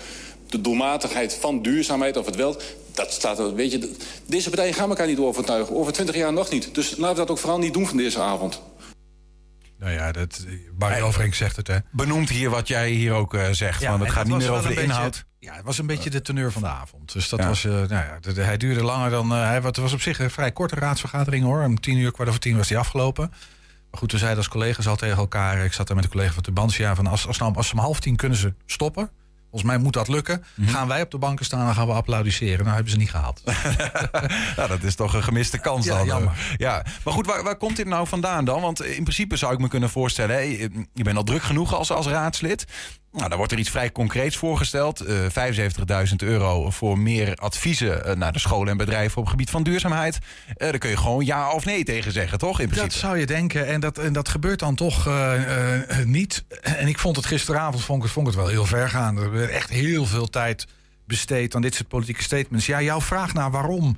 de 0.48 0.60
doelmatigheid 0.60 1.34
van 1.34 1.62
duurzaamheid 1.62 2.16
of 2.16 2.26
het 2.26 2.36
wel. 2.36 2.56
Dat 2.94 3.12
staat 3.12 3.54
weet 3.54 3.72
je, 3.72 3.96
deze 4.26 4.48
partijen 4.48 4.74
gaan 4.74 4.88
elkaar 4.88 5.06
niet 5.06 5.18
overtuigen. 5.18 5.76
Over 5.76 5.92
twintig 5.92 6.16
jaar 6.16 6.32
nog 6.32 6.50
niet. 6.50 6.74
Dus 6.74 6.96
laten 6.96 7.14
we 7.14 7.20
dat 7.20 7.30
ook 7.30 7.38
vooral 7.38 7.58
niet 7.58 7.72
doen 7.72 7.86
van 7.86 7.96
deze 7.96 8.20
avond. 8.20 8.60
Nou 9.78 9.92
ja, 9.92 10.12
dat, 10.12 10.44
Barry 10.72 11.02
Overink 11.02 11.34
zegt 11.34 11.56
het, 11.56 11.66
hè. 11.66 11.76
Benoemt 11.92 12.28
hier 12.28 12.50
wat 12.50 12.68
jij 12.68 12.90
hier 12.90 13.12
ook 13.12 13.34
uh, 13.34 13.48
zegt. 13.50 13.80
Ja, 13.80 13.90
want 13.90 14.02
het 14.02 14.12
gaat 14.12 14.26
niet 14.26 14.36
meer 14.36 14.52
over 14.52 14.74
de 14.74 14.82
inhoud. 14.82 15.24
Ja, 15.46 15.54
het 15.54 15.64
was 15.64 15.78
een 15.78 15.86
beetje 15.86 16.10
de 16.10 16.22
teneur 16.22 16.52
van 16.52 16.62
de 16.62 16.68
avond. 16.68 17.12
Dus 17.12 17.28
dat 17.28 17.38
ja. 17.38 17.48
was, 17.48 17.64
uh, 17.64 17.72
nou 17.72 17.88
ja, 17.88 18.18
de, 18.20 18.32
de, 18.32 18.42
hij 18.42 18.56
duurde 18.56 18.82
langer 18.82 19.10
dan... 19.10 19.32
Uh, 19.32 19.38
hij, 19.46 19.60
het 19.60 19.76
was 19.76 19.92
op 19.92 20.00
zich 20.00 20.18
een 20.18 20.30
vrij 20.30 20.52
korte 20.52 20.74
raadsvergadering, 20.74 21.44
hoor. 21.44 21.62
Om 21.62 21.80
tien 21.80 21.96
uur, 21.96 22.12
kwart 22.12 22.28
over 22.28 22.40
tien 22.40 22.56
was 22.56 22.68
die 22.68 22.78
afgelopen. 22.78 23.28
Maar 23.90 24.00
goed, 24.00 24.12
we 24.12 24.18
zeiden 24.18 24.38
als 24.38 24.48
collega's 24.48 24.86
al 24.86 24.96
tegen 24.96 25.16
elkaar... 25.16 25.64
Ik 25.64 25.72
zat 25.72 25.86
daar 25.86 25.96
met 25.96 26.04
de 26.04 26.10
collega 26.10 26.32
van 26.32 26.42
Tubantia 26.42 26.94
van... 26.94 27.06
Als, 27.06 27.26
als, 27.26 27.38
nou, 27.38 27.54
als 27.54 27.68
ze 27.68 27.72
om 27.72 27.78
half 27.78 28.00
tien 28.00 28.16
kunnen 28.16 28.38
ze 28.38 28.54
stoppen... 28.66 29.10
Volgens 29.50 29.74
mij 29.74 29.78
moet 29.78 29.92
dat 29.92 30.08
lukken. 30.08 30.44
-hmm. 30.54 30.68
Gaan 30.68 30.88
wij 30.88 31.02
op 31.02 31.10
de 31.10 31.18
banken 31.18 31.44
staan 31.44 31.68
en 31.68 31.74
gaan 31.74 31.86
we 31.86 31.92
applaudisseren. 31.92 32.58
Nou 32.58 32.74
hebben 32.74 32.92
ze 32.92 32.98
niet 32.98 33.10
gehaald. 33.10 33.42
nou, 34.56 34.68
dat 34.68 34.82
is 34.82 34.94
toch 34.94 35.14
een 35.14 35.22
gemiste 35.22 35.58
kans 35.58 35.86
ja, 35.86 35.96
dan. 35.96 36.06
Jammer. 36.06 36.54
Ja, 36.56 36.84
maar 37.04 37.14
goed, 37.14 37.26
waar, 37.26 37.42
waar, 37.42 37.56
komt 37.56 37.76
dit 37.76 37.86
nou 37.86 38.06
vandaan 38.06 38.44
dan? 38.44 38.60
Want 38.60 38.84
in 38.84 39.02
principe 39.02 39.36
zou 39.36 39.52
ik 39.52 39.58
me 39.58 39.68
kunnen 39.68 39.90
voorstellen... 39.90 40.34
Hey, 40.34 40.70
je 40.92 41.02
bent 41.04 41.16
al 41.16 41.24
druk 41.24 41.42
genoeg 41.42 41.74
als, 41.74 41.90
als 41.90 42.06
raadslid. 42.06 42.66
Nou, 43.16 43.28
dan 43.28 43.38
wordt 43.38 43.52
er 43.52 43.58
iets 43.58 43.70
vrij 43.70 43.92
concreets 43.92 44.36
voorgesteld. 44.36 45.08
Uh, 45.08 45.16
75.000 46.08 46.14
euro 46.16 46.70
voor 46.70 46.98
meer 46.98 47.34
adviezen 47.34 48.02
uh, 48.06 48.14
naar 48.14 48.32
de 48.32 48.38
scholen 48.38 48.68
en 48.68 48.76
bedrijven 48.76 49.16
op 49.16 49.22
het 49.22 49.30
gebied 49.30 49.50
van 49.50 49.62
duurzaamheid. 49.62 50.18
Uh, 50.48 50.54
daar 50.56 50.78
kun 50.78 50.90
je 50.90 50.96
gewoon 50.96 51.24
ja 51.24 51.52
of 51.52 51.64
nee 51.64 51.84
tegen 51.84 52.12
zeggen, 52.12 52.38
toch? 52.38 52.60
In 52.60 52.66
principe. 52.66 52.90
Dat 52.92 52.98
zou 52.98 53.18
je 53.18 53.26
denken. 53.26 53.66
En 53.66 53.80
dat, 53.80 53.98
en 53.98 54.12
dat 54.12 54.28
gebeurt 54.28 54.58
dan 54.58 54.74
toch 54.74 55.08
niet. 56.04 56.44
En 56.60 56.88
ik 56.88 56.98
vond 56.98 57.16
het 57.16 57.26
gisteravond 57.26 57.84
vond 57.84 58.04
ik, 58.04 58.10
vond 58.10 58.26
het 58.26 58.36
wel 58.36 58.48
heel 58.48 58.66
ver 58.66 58.88
gaan. 58.88 59.16
Er 59.16 59.30
werd 59.30 59.50
echt 59.50 59.70
heel 59.70 60.06
veel 60.06 60.30
tijd 60.30 60.66
besteed 61.04 61.54
aan 61.54 61.62
dit 61.62 61.74
soort 61.74 61.88
politieke 61.88 62.22
statements. 62.22 62.66
Ja, 62.66 62.82
jouw 62.82 63.00
vraag 63.00 63.34
naar 63.34 63.50
waarom. 63.50 63.96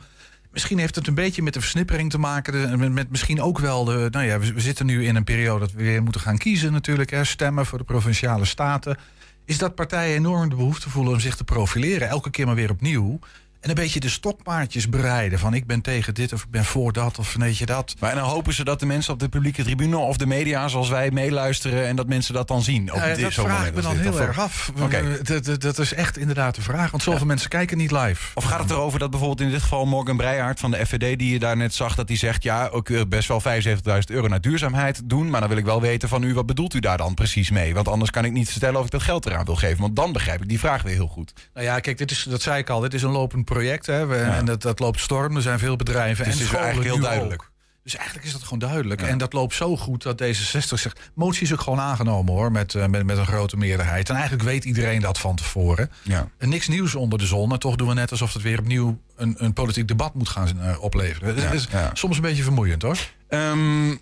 Misschien 0.52 0.78
heeft 0.78 0.94
het 0.94 1.06
een 1.06 1.14
beetje 1.14 1.42
met 1.42 1.54
de 1.54 1.60
versnippering 1.60 2.10
te 2.10 2.18
maken. 2.18 2.92
Met, 2.92 3.10
misschien 3.10 3.42
ook 3.42 3.58
wel 3.58 3.84
de. 3.84 4.08
Nou 4.10 4.24
ja, 4.24 4.38
we, 4.38 4.52
we, 4.52 4.60
zitten 4.60 4.86
nu 4.86 5.06
in 5.06 5.16
een 5.16 5.24
periode 5.24 5.60
dat 5.60 5.72
we 5.72 5.82
weer 5.82 6.02
moeten 6.02 6.20
gaan 6.20 6.38
kiezen, 6.38 6.72
natuurlijk. 6.72 7.10
Hè, 7.10 7.24
stemmen 7.24 7.66
voor 7.66 7.78
de 7.78 7.84
provinciale 7.84 8.44
staten. 8.44 8.96
Is 9.44 9.58
dat 9.58 9.74
partijen 9.74 10.16
enorm 10.16 10.48
de 10.48 10.56
behoefte 10.56 10.90
voelen 10.90 11.12
om 11.12 11.20
zich 11.20 11.36
te 11.36 11.44
profileren. 11.44 12.08
Elke 12.08 12.30
keer 12.30 12.46
maar 12.46 12.54
weer 12.54 12.70
opnieuw. 12.70 13.18
En 13.60 13.68
een 13.68 13.74
beetje 13.74 14.00
de 14.00 14.08
stokpaardjes 14.08 14.88
bereiden. 14.88 15.38
Van 15.38 15.54
ik 15.54 15.66
ben 15.66 15.80
tegen 15.80 16.14
dit 16.14 16.32
of 16.32 16.42
ik 16.42 16.50
ben 16.50 16.64
voor 16.64 16.92
dat 16.92 17.18
of 17.18 17.34
weet 17.34 17.58
je 17.58 17.66
dat. 17.66 17.94
Maar 17.98 18.10
en 18.10 18.16
dan 18.16 18.28
hopen 18.28 18.52
ze 18.52 18.64
dat 18.64 18.80
de 18.80 18.86
mensen 18.86 19.12
op 19.12 19.18
de 19.20 19.28
publieke 19.28 19.62
tribune 19.62 19.96
of 19.96 20.16
de 20.16 20.26
media 20.26 20.68
zoals 20.68 20.88
wij 20.88 21.10
meeluisteren. 21.10 21.86
En 21.86 21.96
dat 21.96 22.06
mensen 22.06 22.34
dat 22.34 22.48
dan 22.48 22.62
zien. 22.62 22.92
Op 22.92 22.98
ja, 22.98 23.14
dit 23.14 23.20
dat 23.20 23.32
vraag 23.32 23.66
ik 23.66 23.74
me 23.74 23.80
dan 23.80 23.96
heel 23.96 24.20
erg 24.20 24.38
af. 24.40 24.72
Okay. 24.80 25.22
Dat, 25.22 25.60
dat, 25.60 25.78
is 25.78 25.94
echt 25.94 26.16
inderdaad 26.18 26.54
de 26.54 26.62
vraag. 26.62 26.90
Want 26.90 27.02
zoveel 27.02 27.20
ja. 27.20 27.26
mensen 27.26 27.48
kijken 27.48 27.76
niet 27.76 27.90
live. 27.90 28.30
Of 28.34 28.44
gaat 28.44 28.60
het 28.60 28.70
erover 28.70 28.98
dat 28.98 29.10
bijvoorbeeld 29.10 29.40
in 29.40 29.50
dit 29.50 29.62
geval 29.62 29.86
Morgan 29.86 30.16
Breijaard 30.16 30.60
van 30.60 30.70
de 30.70 30.86
FVD 30.86 31.18
die 31.18 31.32
je 31.32 31.38
daar 31.38 31.56
net 31.56 31.74
zag. 31.74 31.94
Dat 31.94 32.08
hij 32.08 32.16
zegt 32.16 32.42
ja 32.42 32.68
ook 32.68 33.08
best 33.08 33.28
wel 33.28 33.42
75.000 33.42 33.80
euro 34.06 34.28
naar 34.28 34.40
duurzaamheid 34.40 35.00
doen. 35.04 35.30
Maar 35.30 35.40
dan 35.40 35.48
wil 35.48 35.58
ik 35.58 35.64
wel 35.64 35.80
weten 35.80 36.08
van 36.08 36.22
u 36.22 36.34
wat 36.34 36.46
bedoelt 36.46 36.74
u 36.74 36.80
daar 36.80 36.98
dan 36.98 37.14
precies 37.14 37.50
mee. 37.50 37.74
Want 37.74 37.88
anders 37.88 38.10
kan 38.10 38.24
ik 38.24 38.32
niet 38.32 38.50
vertellen 38.50 38.78
of 38.78 38.84
ik 38.84 38.90
dat 38.90 39.02
geld 39.02 39.26
eraan 39.26 39.44
wil 39.44 39.56
geven. 39.56 39.80
Want 39.80 39.96
dan 39.96 40.12
begrijp 40.12 40.42
ik 40.42 40.48
die 40.48 40.58
vraag 40.58 40.82
weer 40.82 40.94
heel 40.94 41.06
goed. 41.06 41.32
Nou 41.54 41.66
ja 41.66 41.80
kijk 41.80 41.98
dit 41.98 42.10
is, 42.10 42.22
dat 42.22 42.42
zei 42.42 42.58
ik 42.58 42.70
al. 42.70 42.80
Dit 42.80 42.94
is 42.94 43.02
een 43.02 43.10
lopend 43.10 43.44
project. 43.48 43.86
Hè. 43.86 44.06
We, 44.06 44.16
ja. 44.16 44.36
En 44.36 44.44
dat, 44.44 44.62
dat 44.62 44.78
loopt 44.78 45.00
storm. 45.00 45.36
Er 45.36 45.42
zijn 45.42 45.58
veel 45.58 45.76
bedrijven. 45.76 46.24
Dus 46.24 46.34
en 46.34 46.40
het 46.40 46.48
is 46.48 46.56
eigenlijk 46.56 46.88
heel 46.88 47.00
duidelijk. 47.00 47.42
Ook. 47.42 47.50
Dus 47.82 47.96
eigenlijk 47.96 48.26
is 48.26 48.32
dat 48.32 48.42
gewoon 48.42 48.58
duidelijk. 48.58 49.00
Ja. 49.00 49.06
En 49.06 49.18
dat 49.18 49.32
loopt 49.32 49.54
zo 49.54 49.76
goed 49.76 50.02
dat 50.02 50.22
D66 50.22 50.74
zegt... 50.74 51.10
motie 51.14 51.42
is 51.42 51.52
ook 51.52 51.60
gewoon 51.60 51.80
aangenomen 51.80 52.34
hoor, 52.34 52.52
met, 52.52 52.74
uh, 52.74 52.86
met, 52.86 53.06
met 53.06 53.18
een 53.18 53.26
grote 53.26 53.56
meerderheid. 53.56 54.08
En 54.08 54.14
eigenlijk 54.14 54.44
weet 54.44 54.64
iedereen 54.64 55.00
dat 55.00 55.18
van 55.18 55.36
tevoren. 55.36 55.90
Ja. 56.02 56.28
En 56.38 56.48
niks 56.48 56.68
nieuws 56.68 56.94
onder 56.94 57.18
de 57.18 57.26
zon. 57.26 57.52
En 57.52 57.58
toch 57.58 57.76
doen 57.76 57.88
we 57.88 57.94
net 57.94 58.10
alsof 58.10 58.32
het 58.32 58.42
weer 58.42 58.58
opnieuw 58.58 59.00
een, 59.16 59.34
een 59.38 59.52
politiek 59.52 59.88
debat 59.88 60.14
moet 60.14 60.28
gaan 60.28 60.48
uh, 60.56 60.82
opleveren. 60.82 61.36
Het 61.36 61.52
is 61.52 61.68
ja. 61.70 61.90
soms 61.92 62.16
een 62.16 62.22
beetje 62.22 62.42
vermoeiend 62.42 62.82
hoor. 62.82 62.98
Um, 63.28 64.00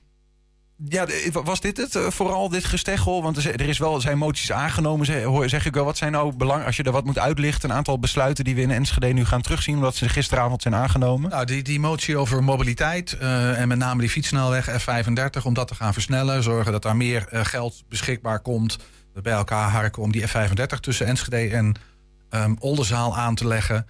ja, 0.84 1.06
was 1.32 1.60
dit 1.60 1.76
het? 1.76 1.98
Vooral 2.08 2.48
dit 2.48 2.64
gesteggel? 2.64 3.22
Want 3.22 3.36
er 3.36 3.68
is 3.68 3.78
wel, 3.78 4.00
zijn 4.00 4.18
moties 4.18 4.52
aangenomen. 4.52 5.06
Zeg 5.50 5.66
ik 5.66 5.74
wel, 5.74 5.84
wat 5.84 5.96
zijn 5.96 6.12
nou 6.12 6.36
belang 6.36 6.64
als 6.64 6.76
je 6.76 6.82
er 6.82 6.92
wat 6.92 7.04
moet 7.04 7.18
uitlichten? 7.18 7.70
Een 7.70 7.76
aantal 7.76 7.98
besluiten 7.98 8.44
die 8.44 8.54
we 8.54 8.60
in 8.60 8.70
Enschede 8.70 9.06
nu 9.12 9.24
gaan 9.24 9.42
terugzien, 9.42 9.74
omdat 9.74 9.94
ze 9.94 10.08
gisteravond 10.08 10.62
zijn 10.62 10.74
aangenomen? 10.74 11.30
Nou, 11.30 11.44
die, 11.44 11.62
die 11.62 11.80
motie 11.80 12.16
over 12.16 12.44
mobiliteit 12.44 13.16
uh, 13.20 13.60
en 13.60 13.68
met 13.68 13.78
name 13.78 14.00
die 14.00 14.10
fietssnelweg 14.10 14.82
F35, 14.82 15.42
om 15.42 15.54
dat 15.54 15.68
te 15.68 15.74
gaan 15.74 15.92
versnellen. 15.92 16.42
Zorgen 16.42 16.72
dat 16.72 16.82
daar 16.82 16.96
meer 16.96 17.28
uh, 17.32 17.44
geld 17.44 17.82
beschikbaar 17.88 18.40
komt. 18.40 18.78
Bij 19.22 19.32
elkaar 19.32 19.70
harken 19.70 20.02
om 20.02 20.12
die 20.12 20.28
F35 20.28 20.80
tussen 20.80 21.06
Enschede 21.06 21.56
en 21.56 21.74
um, 22.30 22.56
Oldenzaal 22.58 23.16
aan 23.16 23.34
te 23.34 23.46
leggen. 23.46 23.86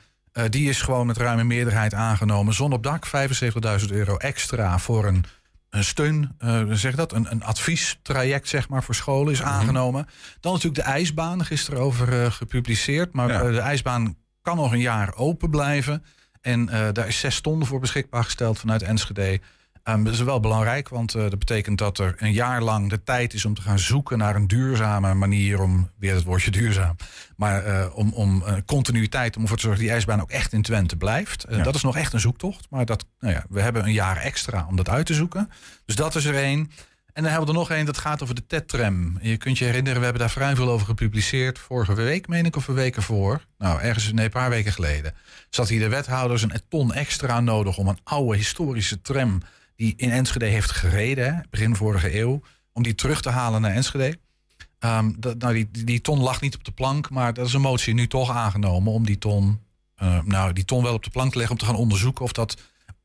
Die 0.49 0.69
is 0.69 0.83
gewoon 0.83 1.07
met 1.07 1.16
ruime 1.16 1.45
meerderheid 1.45 1.95
aangenomen. 1.95 2.55
Zon 2.55 2.73
op 2.73 2.83
dak, 2.83 3.07
75.000 3.07 3.87
euro 3.90 4.16
extra 4.16 4.78
voor 4.78 5.05
een 5.05 5.25
steun, 5.83 6.37
uh, 6.45 6.73
zeg 6.73 6.95
dat, 6.95 7.12
een, 7.12 7.30
een 7.30 7.45
adviestraject 7.45 8.49
zeg 8.49 8.68
maar 8.68 8.83
voor 8.83 8.95
scholen 8.95 9.33
is 9.33 9.42
aangenomen. 9.42 10.00
Mm 10.00 10.06
-hmm. 10.06 10.40
Dan 10.40 10.52
natuurlijk 10.52 10.85
de 10.85 10.90
ijsbaan, 10.90 11.45
gisteren 11.45 11.80
over 11.80 12.12
uh, 12.12 12.30
gepubliceerd. 12.30 13.12
Maar 13.12 13.28
ja. 13.28 13.45
uh, 13.45 13.52
de 13.52 13.61
ijsbaan 13.61 14.16
kan 14.42 14.56
nog 14.56 14.73
een 14.73 14.80
jaar 14.80 15.14
open 15.16 15.50
blijven. 15.50 16.04
En 16.40 16.66
daar 16.66 17.06
is 17.06 17.21
zes 17.21 17.40
ton 17.40 17.66
voor 17.66 17.80
beschikbaar 17.80 18.25
gesteld 18.25 18.59
vanuit 18.59 18.83
Enschede. 18.83 19.40
Um, 19.88 20.05
dat 20.05 20.12
is 20.12 20.21
wel 20.21 20.40
belangrijk, 20.40 20.88
want 20.88 21.14
uh, 21.14 21.23
dat 21.23 21.38
betekent 21.38 21.78
dat 21.78 21.99
er 21.99 22.14
een 22.19 22.33
jaar 22.33 22.62
lang 22.62 22.90
de 22.90 23.02
tijd 23.02 23.35
is 23.35 23.45
om 23.45 23.55
te 23.55 23.62
gaan 23.62 23.78
zoeken 23.78 24.19
naar 24.19 24.35
een 24.35 24.47
duurzame 24.47 25.14
manier 25.14 25.61
om, 25.61 25.90
weer 25.99 26.14
het 26.14 26.25
woordje 26.25 26.50
duurzaam, 26.50 26.97
maar 27.37 27.66
uh, 27.66 27.87
om, 27.95 28.12
om 28.12 28.43
uh, 28.47 28.55
continuïteit, 28.66 29.37
om 29.37 29.43
ervoor 29.43 29.57
te 29.57 29.62
zorgen 29.62 29.81
dat 29.81 29.90
die 29.90 29.99
ijsbaan 29.99 30.21
ook 30.21 30.31
echt 30.31 30.52
in 30.52 30.62
Twente 30.62 30.97
blijft. 30.97 31.47
Ja. 31.50 31.62
Dat 31.62 31.75
is 31.75 31.83
nog 31.83 31.97
echt 31.97 32.12
een 32.12 32.21
zoektocht, 32.21 32.66
maar 32.71 32.85
dat, 32.85 33.07
nou 33.21 33.35
ja, 33.35 33.45
we 33.49 33.61
hebben 33.61 33.85
een 33.85 33.93
jaar 33.93 34.16
extra 34.16 34.66
om 34.69 34.76
dat 34.76 34.88
uit 34.88 35.07
te 35.07 35.14
zoeken. 35.14 35.50
Dus 35.85 35.95
dat 35.95 36.14
is 36.14 36.25
er 36.25 36.37
één. 36.37 36.71
En 37.12 37.23
dan 37.23 37.33
hebben 37.33 37.49
we 37.49 37.55
er 37.55 37.59
nog 37.59 37.71
één, 37.71 37.87
dat 37.87 37.99
gaat 37.99 38.23
over 38.23 38.35
de 38.35 38.47
TED-tram. 38.47 39.19
Je 39.21 39.37
kunt 39.37 39.59
je 39.59 39.64
herinneren, 39.64 39.99
we 39.99 40.05
hebben 40.05 40.23
daar 40.23 40.31
vrij 40.31 40.57
veel 40.57 40.69
over 40.69 40.87
gepubliceerd. 40.87 41.59
Vorige 41.59 41.95
week, 41.95 42.28
meen 42.28 42.45
ik, 42.45 42.57
of 42.57 42.69
een 42.69 42.75
week 42.75 42.97
ervoor. 42.97 43.45
Nou, 43.59 43.81
ergens, 43.81 44.12
nee, 44.12 44.25
een 44.25 44.31
paar 44.31 44.50
weken 44.50 44.73
geleden. 44.73 45.14
Zat 45.50 45.69
hier 45.69 45.81
de 45.81 45.88
wethouders 45.88 46.43
een 46.43 46.61
ton 46.69 46.93
extra 46.93 47.40
nodig 47.40 47.78
om 47.78 47.88
een 47.88 47.99
oude 48.05 48.37
historische 48.37 49.00
tram... 49.00 49.43
die 49.76 49.95
in 49.97 50.11
Enschede 50.11 50.47
heeft 50.47 50.71
gereden, 50.71 51.47
begin 51.50 51.76
vorige 51.76 52.18
eeuw... 52.18 52.42
om 52.73 52.83
die 52.83 52.95
terug 52.95 53.23
te 53.23 53.30
halen 53.30 53.61
naar 53.61 53.73
Enschede. 53.73 54.18
Um, 54.80 55.16
dat, 55.18 55.38
nou, 55.38 55.54
die, 55.54 55.85
die 55.85 56.00
ton 56.00 56.21
lag 56.21 56.40
niet 56.40 56.54
op 56.54 56.64
de 56.64 56.73
plank, 56.73 57.11
maar 57.11 57.35
dat 57.35 57.47
is 57.47 57.52
een 57.52 57.61
motie 57.61 57.95
nu 57.95 58.06
toch 58.06 58.30
aangenomen... 58.30 58.92
om 58.92 59.06
die 59.06 59.18
ton, 59.18 59.61
uh, 60.02 60.23
nou, 60.23 60.52
die 60.52 60.64
ton 60.64 60.83
wel 60.83 60.95
op 60.95 61.04
de 61.04 61.11
plank 61.11 61.33
te 61.33 61.38
leggen... 61.38 61.56
om 61.56 61.61
te 61.61 61.68
gaan 61.68 61.80
onderzoeken 61.80 62.25
of 62.25 62.33
dat 62.33 62.56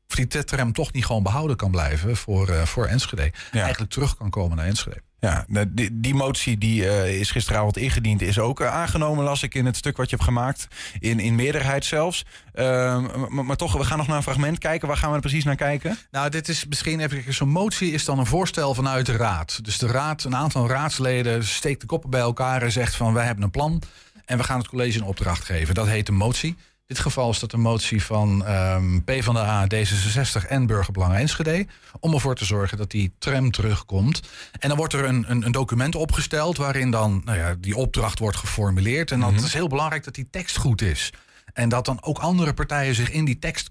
of 0.08 0.18
die 0.18 0.26
tetrem 0.26 0.72
toch 0.72 0.92
niet 0.92 1.04
gewoon 1.04 1.22
behouden 1.22 1.56
kan 1.56 1.70
blijven 1.70 2.16
voor, 2.16 2.48
uh, 2.48 2.62
voor 2.62 2.86
Enschede. 2.86 3.32
Ja. 3.52 3.60
Eigenlijk 3.60 3.92
terug 3.92 4.16
kan 4.16 4.30
komen 4.30 4.56
naar 4.56 4.66
Enschede. 4.66 5.02
Ja, 5.22 5.44
die, 5.68 6.00
die 6.00 6.14
motie 6.14 6.58
die 6.58 6.82
uh, 6.82 7.20
is 7.20 7.30
gisteravond 7.30 7.76
ingediend, 7.76 8.22
is 8.22 8.38
ook 8.38 8.60
uh, 8.60 8.74
aangenomen, 8.74 9.24
las 9.24 9.42
ik 9.42 9.54
in 9.54 9.66
het 9.66 9.76
stuk 9.76 9.96
wat 9.96 10.10
je 10.10 10.16
hebt 10.16 10.28
gemaakt. 10.28 10.68
In, 10.98 11.20
in 11.20 11.34
meerderheid 11.34 11.84
zelfs. 11.84 12.24
Maar, 12.54 13.44
maar, 13.44 13.56
toch, 13.56 13.72
we 13.72 13.84
gaan 13.84 13.98
nog 13.98 14.06
naar 14.06 14.16
een 14.16 14.22
fragment 14.22 14.58
kijken. 14.58 14.88
Waar 14.88 14.96
gaan 14.96 15.08
we 15.08 15.14
er 15.14 15.20
precies 15.20 15.44
naar 15.44 15.56
kijken? 15.56 15.98
Nou, 16.10 16.30
dit 16.30 16.48
is 16.48 16.66
misschien 16.66 17.00
even. 17.00 17.34
Zo'n 17.34 17.48
motie 17.48 17.92
is 17.92 18.04
dan 18.04 18.18
een 18.18 18.26
voorstel 18.26 18.74
vanuit 18.74 19.06
de 19.06 19.16
raad. 19.16 19.64
Dus 19.64 19.78
de 19.78 19.86
raad, 19.86 20.24
een 20.24 20.36
aantal 20.36 20.68
raadsleden 20.68 21.44
steekt 21.44 21.80
de 21.80 21.86
koppen 21.86 22.10
bij 22.10 22.20
elkaar 22.20 22.62
en 22.62 22.72
zegt 22.72 22.94
van 22.94 23.12
wij 23.12 23.26
hebben 23.26 23.44
een 23.44 23.50
plan. 23.50 23.82
En 24.24 24.38
we 24.38 24.44
gaan 24.44 24.58
het 24.58 24.68
college 24.68 24.98
een 24.98 25.04
opdracht 25.04 25.44
geven. 25.44 25.74
Dat 25.74 25.86
heet 25.86 26.08
een 26.08 26.14
motie 26.14 26.56
dit 26.92 27.00
geval 27.00 27.30
is 27.30 27.38
dat 27.38 27.52
een 27.52 27.60
motie 27.60 28.02
van 28.04 28.48
um, 28.48 29.04
PvdA, 29.04 29.66
D66 29.74 30.48
en 30.48 30.66
Burgerbelangen 30.66 31.18
Enschede... 31.18 31.66
om 32.00 32.14
ervoor 32.14 32.34
te 32.34 32.44
zorgen 32.44 32.78
dat 32.78 32.90
die 32.90 33.14
tram 33.18 33.50
terugkomt. 33.50 34.20
En 34.58 34.68
dan 34.68 34.78
wordt 34.78 34.92
er 34.92 35.04
een, 35.04 35.24
een, 35.28 35.46
een 35.46 35.52
document 35.52 35.94
opgesteld... 35.94 36.56
waarin 36.56 36.90
dan 36.90 37.22
nou 37.24 37.38
ja, 37.38 37.54
die 37.58 37.76
opdracht 37.76 38.18
wordt 38.18 38.36
geformuleerd. 38.36 39.10
En 39.10 39.20
dan 39.20 39.30
mm 39.30 39.36
-hmm. 39.36 39.44
is 39.44 39.52
heel 39.52 39.68
belangrijk 39.68 40.04
dat 40.04 40.14
die 40.14 40.28
tekst 40.30 40.56
goed 40.56 40.82
is. 40.82 41.12
En 41.52 41.68
dat 41.68 41.84
dan 41.84 42.02
ook 42.02 42.18
andere 42.18 42.54
partijen 42.54 42.94
zich 42.94 43.10
in 43.10 43.24
die 43.24 43.38
tekst 43.38 43.70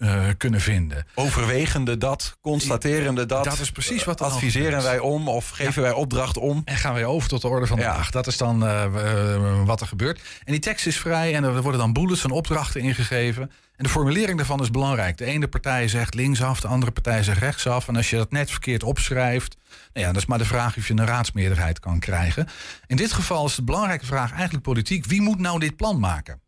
uh, 0.00 0.24
kunnen 0.36 0.60
vinden. 0.60 1.06
Overwegende 1.14 1.98
dat, 1.98 2.36
constaterende 2.40 3.26
dat. 3.26 3.44
Dat 3.44 3.58
is 3.58 3.70
precies 3.70 4.04
wat 4.04 4.20
Adviseren 4.20 4.82
wij 4.82 4.98
om 4.98 5.28
of 5.28 5.48
geven 5.48 5.82
ja. 5.82 5.88
wij 5.88 5.92
opdracht 5.92 6.36
om. 6.36 6.62
En 6.64 6.76
gaan 6.76 6.94
wij 6.94 7.04
over 7.04 7.28
tot 7.28 7.42
de 7.42 7.48
orde 7.48 7.66
van 7.66 7.76
de 7.76 7.82
ja. 7.82 7.96
dag. 7.96 8.10
Dat 8.10 8.26
is 8.26 8.36
dan 8.36 8.64
uh, 8.64 8.84
uh, 8.94 9.64
wat 9.64 9.80
er 9.80 9.86
gebeurt. 9.86 10.20
En 10.44 10.52
die 10.52 10.60
tekst 10.60 10.86
is 10.86 10.98
vrij 10.98 11.34
en 11.34 11.44
er 11.44 11.62
worden 11.62 11.80
dan 11.80 11.92
bullets 11.92 12.24
en 12.24 12.30
opdrachten 12.30 12.80
ingegeven. 12.80 13.42
En 13.76 13.86
de 13.86 13.92
formulering 13.92 14.36
daarvan 14.36 14.60
is 14.60 14.70
belangrijk. 14.70 15.16
De 15.16 15.24
ene 15.24 15.48
partij 15.48 15.88
zegt 15.88 16.14
linksaf, 16.14 16.60
de 16.60 16.68
andere 16.68 16.92
partij 16.92 17.22
zegt 17.22 17.38
rechtsaf. 17.38 17.88
En 17.88 17.96
als 17.96 18.10
je 18.10 18.16
dat 18.16 18.30
net 18.30 18.50
verkeerd 18.50 18.82
opschrijft, 18.82 19.56
nou 19.92 20.06
ja, 20.06 20.12
dat 20.12 20.22
is 20.22 20.28
maar 20.28 20.38
de 20.38 20.44
vraag 20.44 20.76
of 20.76 20.88
je 20.88 20.92
een 20.92 21.06
raadsmeerderheid 21.06 21.80
kan 21.80 21.98
krijgen. 21.98 22.48
In 22.86 22.96
dit 22.96 23.12
geval 23.12 23.46
is 23.46 23.54
de 23.54 23.62
belangrijke 23.62 24.06
vraag 24.06 24.32
eigenlijk 24.32 24.62
politiek: 24.62 25.06
wie 25.06 25.20
moet 25.20 25.38
nou 25.38 25.58
dit 25.58 25.76
plan 25.76 25.98
maken? 25.98 26.40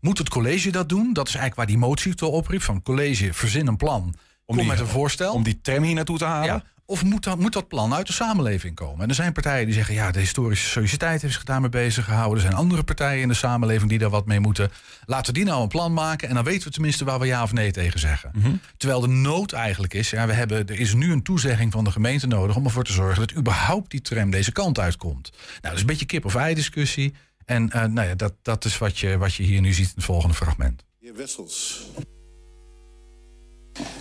Moet 0.00 0.18
het 0.18 0.28
college 0.28 0.70
dat 0.70 0.88
doen? 0.88 1.12
Dat 1.12 1.28
is 1.28 1.34
eigenlijk 1.34 1.56
waar 1.56 1.66
die 1.66 1.88
motie 1.88 2.14
toe 2.14 2.28
opriep. 2.28 2.62
Van 2.62 2.82
college, 2.82 3.32
verzin 3.32 3.66
een 3.66 3.76
plan. 3.76 4.14
Om 4.44 4.56
die, 4.56 4.66
met 4.66 4.80
een 4.80 4.86
voorstel. 4.86 5.32
Om 5.32 5.42
die 5.42 5.60
term 5.60 5.82
hier 5.82 5.94
naartoe 5.94 6.18
te 6.18 6.24
halen? 6.24 6.46
Ja. 6.54 6.62
Of 6.90 7.04
moet 7.04 7.24
dat, 7.24 7.38
moet 7.38 7.52
dat 7.52 7.68
plan 7.68 7.94
uit 7.94 8.06
de 8.06 8.12
samenleving 8.12 8.74
komen? 8.74 9.02
En 9.02 9.08
er 9.08 9.14
zijn 9.14 9.32
partijen 9.32 9.64
die 9.64 9.74
zeggen... 9.74 9.94
ja, 9.94 10.10
de 10.10 10.18
historische 10.18 10.68
sociëteit 10.68 11.22
heeft 11.22 11.34
zich 11.34 11.44
daarmee 11.44 11.68
bezig 11.68 12.04
gehouden. 12.04 12.36
Er 12.36 12.42
zijn 12.42 12.54
andere 12.54 12.82
partijen 12.82 13.22
in 13.22 13.28
de 13.28 13.34
samenleving 13.34 13.90
die 13.90 13.98
daar 13.98 14.10
wat 14.10 14.26
mee 14.26 14.40
moeten. 14.40 14.70
Laten 15.04 15.26
we 15.26 15.32
die 15.32 15.48
nou 15.48 15.62
een 15.62 15.68
plan 15.68 15.92
maken... 15.92 16.28
en 16.28 16.34
dan 16.34 16.44
weten 16.44 16.66
we 16.66 16.74
tenminste 16.74 17.04
waar 17.04 17.18
we 17.18 17.26
ja 17.26 17.42
of 17.42 17.52
nee 17.52 17.70
tegen 17.70 18.00
zeggen. 18.00 18.30
Mm 18.34 18.42
-hmm. 18.42 18.60
Terwijl 18.76 19.00
de 19.00 19.06
nood 19.08 19.52
eigenlijk 19.52 19.94
is... 19.94 20.10
Ja, 20.10 20.26
we 20.26 20.32
hebben, 20.32 20.66
er 20.66 20.80
is 20.80 20.94
nu 20.94 21.12
een 21.12 21.22
toezegging 21.22 21.72
van 21.72 21.84
de 21.84 21.90
gemeente 21.90 22.26
nodig... 22.26 22.56
om 22.56 22.64
ervoor 22.64 22.84
te 22.84 22.92
zorgen 22.92 23.26
dat 23.26 23.36
überhaupt 23.36 23.90
die 23.90 24.00
tram 24.00 24.30
deze 24.30 24.52
kant 24.52 24.78
uitkomt. 24.78 25.30
Nou, 25.32 25.60
dat 25.60 25.72
is 25.72 25.80
een 25.80 25.86
beetje 25.86 26.06
kip-of-ei 26.06 26.54
discussie... 26.54 27.14
En 27.48 27.70
uh, 27.74 27.84
nou 27.84 28.08
ja, 28.08 28.14
dat, 28.14 28.34
dat 28.42 28.64
is 28.64 28.78
wat 28.78 28.98
je, 28.98 29.18
wat 29.18 29.34
je 29.34 29.42
hier 29.42 29.60
nu 29.60 29.72
ziet 29.72 29.86
in 29.86 29.92
het 29.94 30.04
volgende 30.04 30.34
fragment. 30.34 30.84
Heer 31.00 31.14
Wessels. 31.14 31.86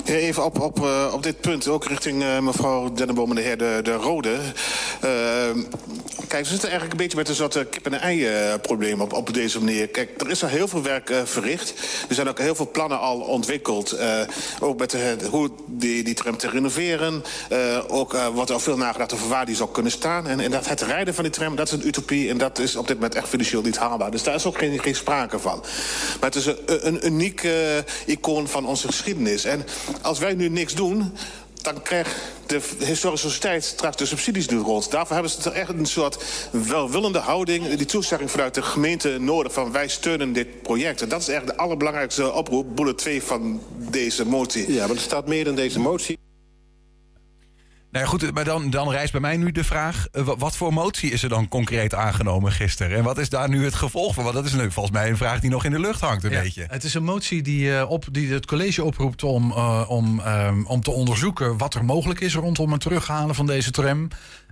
Even 0.05 0.45
op, 0.45 0.59
op, 0.59 0.79
uh, 0.79 1.11
op 1.13 1.23
dit 1.23 1.41
punt, 1.41 1.67
ook 1.67 1.85
richting 1.85 2.23
uh, 2.23 2.39
mevrouw 2.39 2.93
Denneboom 2.93 3.29
en 3.29 3.35
de 3.35 3.41
heer 3.41 3.57
De, 3.57 3.79
de 3.83 3.93
Rode. 3.93 4.33
Uh, 4.33 4.39
kijk, 6.27 6.43
we 6.43 6.49
zitten 6.49 6.69
eigenlijk 6.69 6.91
een 6.91 6.97
beetje 6.97 7.17
met 7.17 7.29
een 7.29 7.35
soort 7.35 7.69
kip-en-ei-probleem 7.69 9.01
op, 9.01 9.13
op 9.13 9.33
deze 9.33 9.59
manier. 9.59 9.87
Kijk, 9.87 10.21
er 10.21 10.29
is 10.29 10.43
al 10.43 10.49
heel 10.49 10.67
veel 10.67 10.81
werk 10.81 11.13
verricht. 11.23 11.73
Er 12.09 12.15
zijn 12.15 12.29
ook 12.29 12.39
heel 12.39 12.55
veel 12.55 12.69
plannen 12.71 12.99
al 12.99 13.19
ontwikkeld. 13.19 13.97
ook 14.59 14.79
met 14.79 14.91
de, 14.91 15.17
hoe 15.29 15.49
die, 15.65 16.03
die 16.03 16.13
tram 16.13 16.37
te 16.37 16.49
renoveren. 16.49 17.23
ook 17.87 18.17
wordt 18.33 18.51
al 18.51 18.59
veel 18.59 18.77
nagedacht 18.77 19.13
over 19.13 19.27
waar 19.27 19.45
die 19.45 19.55
zou 19.55 19.69
kunnen 19.71 19.91
staan. 19.91 20.27
En, 20.27 20.39
en 20.39 20.51
dat 20.51 20.67
het 20.67 20.81
rijden 20.81 21.13
van 21.13 21.23
die 21.23 21.33
tram, 21.33 21.55
dat 21.55 21.67
is 21.67 21.73
een 21.73 21.87
utopie. 21.87 22.29
En 22.29 22.37
dat 22.37 22.59
is 22.59 22.75
op 22.75 22.87
dit 22.87 22.95
moment 22.95 23.15
echt 23.15 23.27
financieel 23.27 23.61
niet 23.61 23.77
haalbaar. 23.77 24.11
Dus 24.11 24.23
daar 24.23 24.35
is 24.35 24.45
ook 24.45 24.57
geen, 24.57 24.79
geen 24.79 24.95
sprake 24.95 25.39
van. 25.39 25.59
Maar 26.19 26.29
het 26.29 26.35
is 26.35 26.45
een, 26.45 26.87
een 26.87 27.05
uniek 27.05 27.47
icoon 28.05 28.47
van 28.47 28.65
onze 28.65 28.87
geschiedenis. 28.87 29.45
En 29.45 29.65
als 30.01 30.19
wij 30.19 30.33
nu 30.33 30.49
niks 30.49 30.73
doen, 30.73 31.13
dan 31.61 31.81
krijgt 31.81 32.15
de 32.45 32.61
historische 32.79 33.27
sociëteit 33.27 33.63
straks 33.63 33.95
de 33.95 34.05
subsidies 34.05 34.47
nu 34.47 34.57
rond. 34.57 34.91
Daarvoor 34.91 35.13
hebben 35.13 35.31
ze 35.31 35.51
echt 35.51 35.69
een 35.69 35.85
soort 35.85 36.23
welwillende 36.51 37.19
houding... 37.19 37.73
die 37.75 37.85
toezegging 37.85 38.31
vanuit 38.31 38.53
de 38.53 38.61
gemeente 38.61 39.17
nodig 39.19 39.53
van 39.53 39.71
wij 39.71 39.87
steunen 39.87 40.33
dit 40.33 40.61
project. 40.61 41.01
En 41.01 41.09
dat 41.09 41.21
is 41.21 41.27
eigenlijk 41.27 41.57
de 41.57 41.63
allerbelangrijkste 41.63 42.33
oproep, 42.33 42.75
bullet 42.75 42.97
2 42.97 43.23
van 43.23 43.61
deze 43.77 44.25
motie. 44.25 44.73
Ja, 44.73 44.87
maar 44.87 44.95
er 44.95 45.01
staat 45.01 45.27
meer 45.27 45.47
in 45.47 45.55
deze 45.55 45.79
motie. 45.79 46.17
Nou 47.97 48.09
ja, 48.09 48.17
goed, 48.17 48.33
maar 48.33 48.43
dan, 48.43 48.69
dan 48.69 48.89
rijst 48.89 49.11
bij 49.11 49.21
mij 49.21 49.37
nu 49.37 49.51
de 49.51 49.63
vraag... 49.63 50.07
Uh, 50.13 50.29
wat 50.37 50.57
voor 50.57 50.73
motie 50.73 51.11
is 51.11 51.23
er 51.23 51.29
dan 51.29 51.47
concreet 51.47 51.93
aangenomen 51.93 52.51
gisteren? 52.51 52.97
En 52.97 53.03
wat 53.03 53.17
is 53.17 53.29
daar 53.29 53.49
nu 53.49 53.63
het 53.63 53.73
gevolg 53.73 54.13
van? 54.13 54.23
Want 54.23 54.35
dat 54.35 54.45
is 54.45 54.53
nu 54.53 54.71
volgens 54.71 54.95
mij 54.95 55.09
een 55.09 55.17
vraag 55.17 55.39
die 55.39 55.49
nog 55.49 55.65
in 55.65 55.71
de 55.71 55.79
lucht 55.79 56.01
hangt 56.01 56.23
een 56.23 56.31
ja, 56.31 56.41
beetje. 56.41 56.65
Het 56.69 56.83
is 56.83 56.93
een 56.93 57.03
motie 57.03 57.41
die, 57.41 57.69
uh, 57.69 57.89
op, 57.89 58.05
die 58.11 58.33
het 58.33 58.45
college 58.45 58.83
oproept 58.83 59.23
om, 59.23 59.51
uh, 59.51 59.83
om, 59.87 60.19
um, 60.19 60.65
om 60.65 60.81
te 60.81 60.91
onderzoeken... 60.91 61.57
wat 61.57 61.73
er 61.73 61.85
mogelijk 61.85 62.19
is 62.19 62.35
rondom 62.35 62.71
het 62.71 62.81
terughalen 62.81 63.35
van 63.35 63.45
deze 63.45 63.71
tram... 63.71 64.07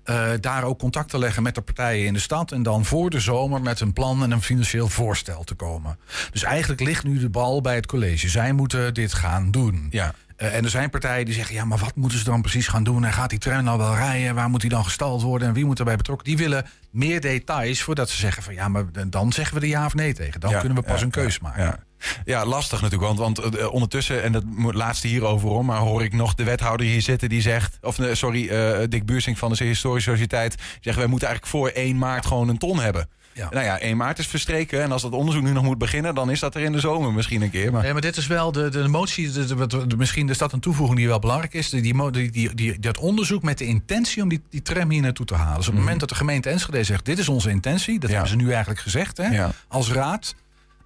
Uh, 0.10 0.30
daar 0.40 0.64
ook 0.64 0.80
contact 0.80 1.10
te 1.10 1.18
leggen 1.18 1.44
met 1.44 1.56
de 1.56 1.62
partijen 1.62 2.06
in 2.06 2.14
de 2.14 2.20
stad. 2.20 2.52
En 2.52 2.64
dan 2.64 2.86
voor 2.86 3.10
de 3.10 3.20
zomer 3.20 3.62
met 3.62 3.80
een 3.80 3.94
plan 3.94 4.24
en 4.24 4.32
een 4.32 4.42
financieel 4.42 4.88
voorstel 4.88 5.44
te 5.44 5.54
komen. 5.56 5.98
Dus 6.32 6.44
eigenlijk 6.44 6.82
ligt 6.82 7.04
nu 7.04 7.20
de 7.20 7.30
bal 7.30 7.62
bij 7.62 7.76
het 7.76 7.86
college. 7.86 8.30
Zij 8.30 8.54
moeten 8.54 8.94
dit 8.94 9.14
gaan 9.14 9.52
doen. 9.52 9.88
Ja. 9.90 10.14
Uh, 10.38 10.56
en 10.56 10.64
er 10.64 10.70
zijn 10.70 10.90
partijen 10.90 11.26
die 11.26 11.34
zeggen: 11.34 11.56
ja, 11.56 11.66
maar 11.66 11.78
wat 11.78 11.96
moeten 11.96 12.20
ze 12.20 12.24
dan 12.24 12.42
precies 12.42 12.68
gaan 12.68 12.84
doen? 12.84 13.06
En 13.06 13.14
gaat 13.14 13.30
die 13.30 13.40
tram 13.40 13.64
nou 13.64 13.78
wel 13.78 13.96
rijden? 13.96 14.36
Waar 14.36 14.50
moet 14.50 14.62
die 14.62 14.70
dan 14.70 14.84
gestald 14.84 15.22
worden? 15.22 15.48
En 15.48 15.54
wie 15.54 15.66
moet 15.66 15.80
erbij 15.80 15.96
betrokken? 15.96 16.26
Die 16.26 16.38
willen 16.38 16.66
meer 16.92 17.22
details 17.22 17.82
voordat 17.82 18.10
ze 18.10 18.18
zeggen: 18.18 18.44
van 18.44 18.54
ja, 18.54 18.68
maar 18.68 18.86
dan 19.08 19.34
zeggen 19.34 19.56
we 19.56 19.60
de 19.60 19.68
ja 19.68 19.86
of 19.86 19.94
nee 19.94 20.14
tegen. 20.14 20.40
Dan 20.40 20.50
ja, 20.50 20.60
kunnen 20.60 20.78
we 20.78 20.84
pas 20.84 21.00
ja, 21.00 21.06
een 21.06 21.12
keus 21.12 21.40
maken. 21.40 21.64
Ja. 21.64 21.80
Ja, 22.26 22.46
lastig 22.46 22.82
natuurlijk. 22.82 23.18
Want, 23.18 23.38
want 23.38 23.56
uh, 23.56 23.74
ondertussen, 23.74 24.24
en 24.24 24.32
dat 24.32 24.44
laatste 24.56 25.08
hierover 25.08 25.50
om, 25.50 25.66
maar 25.66 25.80
hoor 25.80 26.04
ik 26.04 26.14
nog 26.14 26.36
de 26.36 26.44
wethouder 26.44 26.86
hier 26.86 27.02
zitten 27.02 27.30
die 27.30 27.42
zegt, 27.42 27.78
of 27.82 27.98
uh, 27.98 28.14
sorry, 28.14 28.50
uh, 28.50 28.78
Dick 28.90 29.06
Buursing 29.06 29.38
van 29.38 29.54
de 29.54 29.64
Historische 29.64 30.12
Sociëteit, 30.12 30.56
zegt 30.82 30.98
wij 30.98 31.08
moeten 31.08 31.28
eigenlijk 31.28 31.58
voor 31.58 31.70
1 31.70 31.98
maart 31.98 32.26
gewoon 32.26 32.50
een 32.50 32.58
ton 32.58 32.80
hebben. 32.80 33.10
Ja. 33.36 33.50
Nou 33.50 33.66
ja, 33.66 33.80
1 33.80 33.98
maart 33.98 34.20
is 34.20 34.28
verstreken. 34.28 34.82
En 34.82 34.92
als 34.92 35.02
dat 35.02 35.12
onderzoek 35.12 35.44
nu 35.44 35.52
nog 35.52 35.64
moet 35.64 35.78
beginnen, 35.78 36.16
dan 36.16 36.32
is 36.32 36.40
dat 36.40 36.56
er 36.56 36.62
in 36.62 36.72
de 36.72 36.80
zomer 36.80 37.14
misschien 37.14 37.42
een 37.42 37.50
keer. 37.50 37.72
Maar, 37.72 37.84
nee, 37.84 37.92
maar 37.92 38.02
dit 38.02 38.18
is 38.18 38.28
wel 38.28 38.52
de, 38.52 38.70
de 38.70 38.88
motie. 38.88 39.32
De, 39.32 39.68
de, 39.68 39.88
de, 39.88 39.98
misschien 39.98 40.30
is 40.30 40.38
dat 40.38 40.54
een 40.54 40.60
toevoeging 40.60 40.98
die 40.98 41.08
wel 41.08 41.20
belangrijk 41.20 41.54
is. 41.54 41.70
Die, 41.70 42.12
die, 42.12 42.32
die, 42.32 42.56
die, 42.56 42.80
dat 42.80 42.98
onderzoek 42.98 43.44
met 43.44 43.58
de 43.58 43.66
intentie 43.66 44.24
om 44.24 44.30
die, 44.30 44.42
die 44.50 44.62
tram 44.62 44.90
hier 44.90 45.02
naartoe 45.02 45.26
te 45.26 45.36
halen. 45.36 45.58
Dus 45.58 45.60
op 45.60 45.66
het 45.66 45.74
mm. 45.74 45.80
moment 45.80 46.00
dat 46.00 46.10
de 46.10 46.16
gemeente 46.16 46.50
Enschede 46.50 46.84
zegt: 46.84 47.06
Dit 47.06 47.18
is 47.18 47.30
onze 47.30 47.50
intentie. 47.50 48.00
Dat 48.00 48.10
ja. 48.10 48.16
hebben 48.16 48.32
ze 48.32 48.38
nu 48.38 48.50
eigenlijk 48.52 48.80
gezegd 48.80 49.18
hè, 49.18 49.48
als 49.68 49.92
raad. 49.92 50.36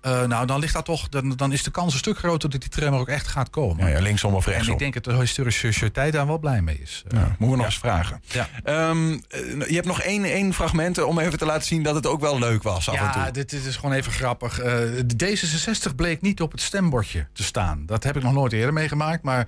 Uh, 0.05 0.23
nou, 0.23 0.45
dan 0.45 0.59
ligt 0.59 0.73
dat 0.73 0.85
toch, 0.85 1.09
dan, 1.09 1.35
dan 1.35 1.53
is 1.53 1.63
de 1.63 1.71
kans 1.71 1.93
een 1.93 1.99
stuk 1.99 2.17
groter 2.17 2.49
dat 2.49 2.61
die 2.61 2.69
tram 2.69 2.93
er 2.93 2.99
ook 2.99 3.07
echt 3.07 3.27
gaat 3.27 3.49
komen. 3.49 3.85
Ja, 3.85 3.91
ja 3.91 3.99
linksom 3.99 4.33
of 4.33 4.45
rechtsom. 4.45 4.67
En 4.67 4.73
ik 4.73 4.79
denk 4.79 4.93
dat 4.93 5.03
de 5.03 5.19
historische 5.19 5.71
sociëteit 5.71 6.13
daar 6.13 6.27
wel 6.27 6.39
blij 6.39 6.61
mee 6.61 6.79
is. 6.81 7.03
Ja, 7.07 7.17
moeten 7.17 7.37
we 7.37 7.45
nog 7.45 7.57
ja. 7.59 7.65
eens 7.65 7.77
vragen. 7.77 8.21
Ja. 8.27 8.89
Um, 8.89 9.21
je 9.67 9.73
hebt 9.73 9.85
nog 9.85 10.01
één, 10.01 10.23
één 10.23 10.53
fragment 10.53 11.03
om 11.03 11.19
even 11.19 11.37
te 11.37 11.45
laten 11.45 11.67
zien 11.67 11.83
dat 11.83 11.95
het 11.95 12.07
ook 12.07 12.21
wel 12.21 12.39
leuk 12.39 12.63
was 12.63 12.89
af 12.89 12.95
ja, 12.95 13.05
en 13.05 13.11
toe. 13.11 13.21
Ja, 13.21 13.31
dit, 13.31 13.49
dit, 13.49 13.65
is 13.65 13.75
gewoon 13.75 13.95
even 13.95 14.11
grappig. 14.11 14.59
Uh, 14.59 14.65
de 15.05 15.37
D66 15.37 15.95
bleek 15.95 16.21
niet 16.21 16.41
op 16.41 16.51
het 16.51 16.61
stembordje 16.61 17.27
te 17.33 17.43
staan. 17.43 17.85
Dat 17.85 18.03
heb 18.03 18.17
ik 18.17 18.23
nog 18.23 18.33
nooit 18.33 18.53
eerder 18.53 18.73
meegemaakt, 18.73 19.23
maar 19.23 19.47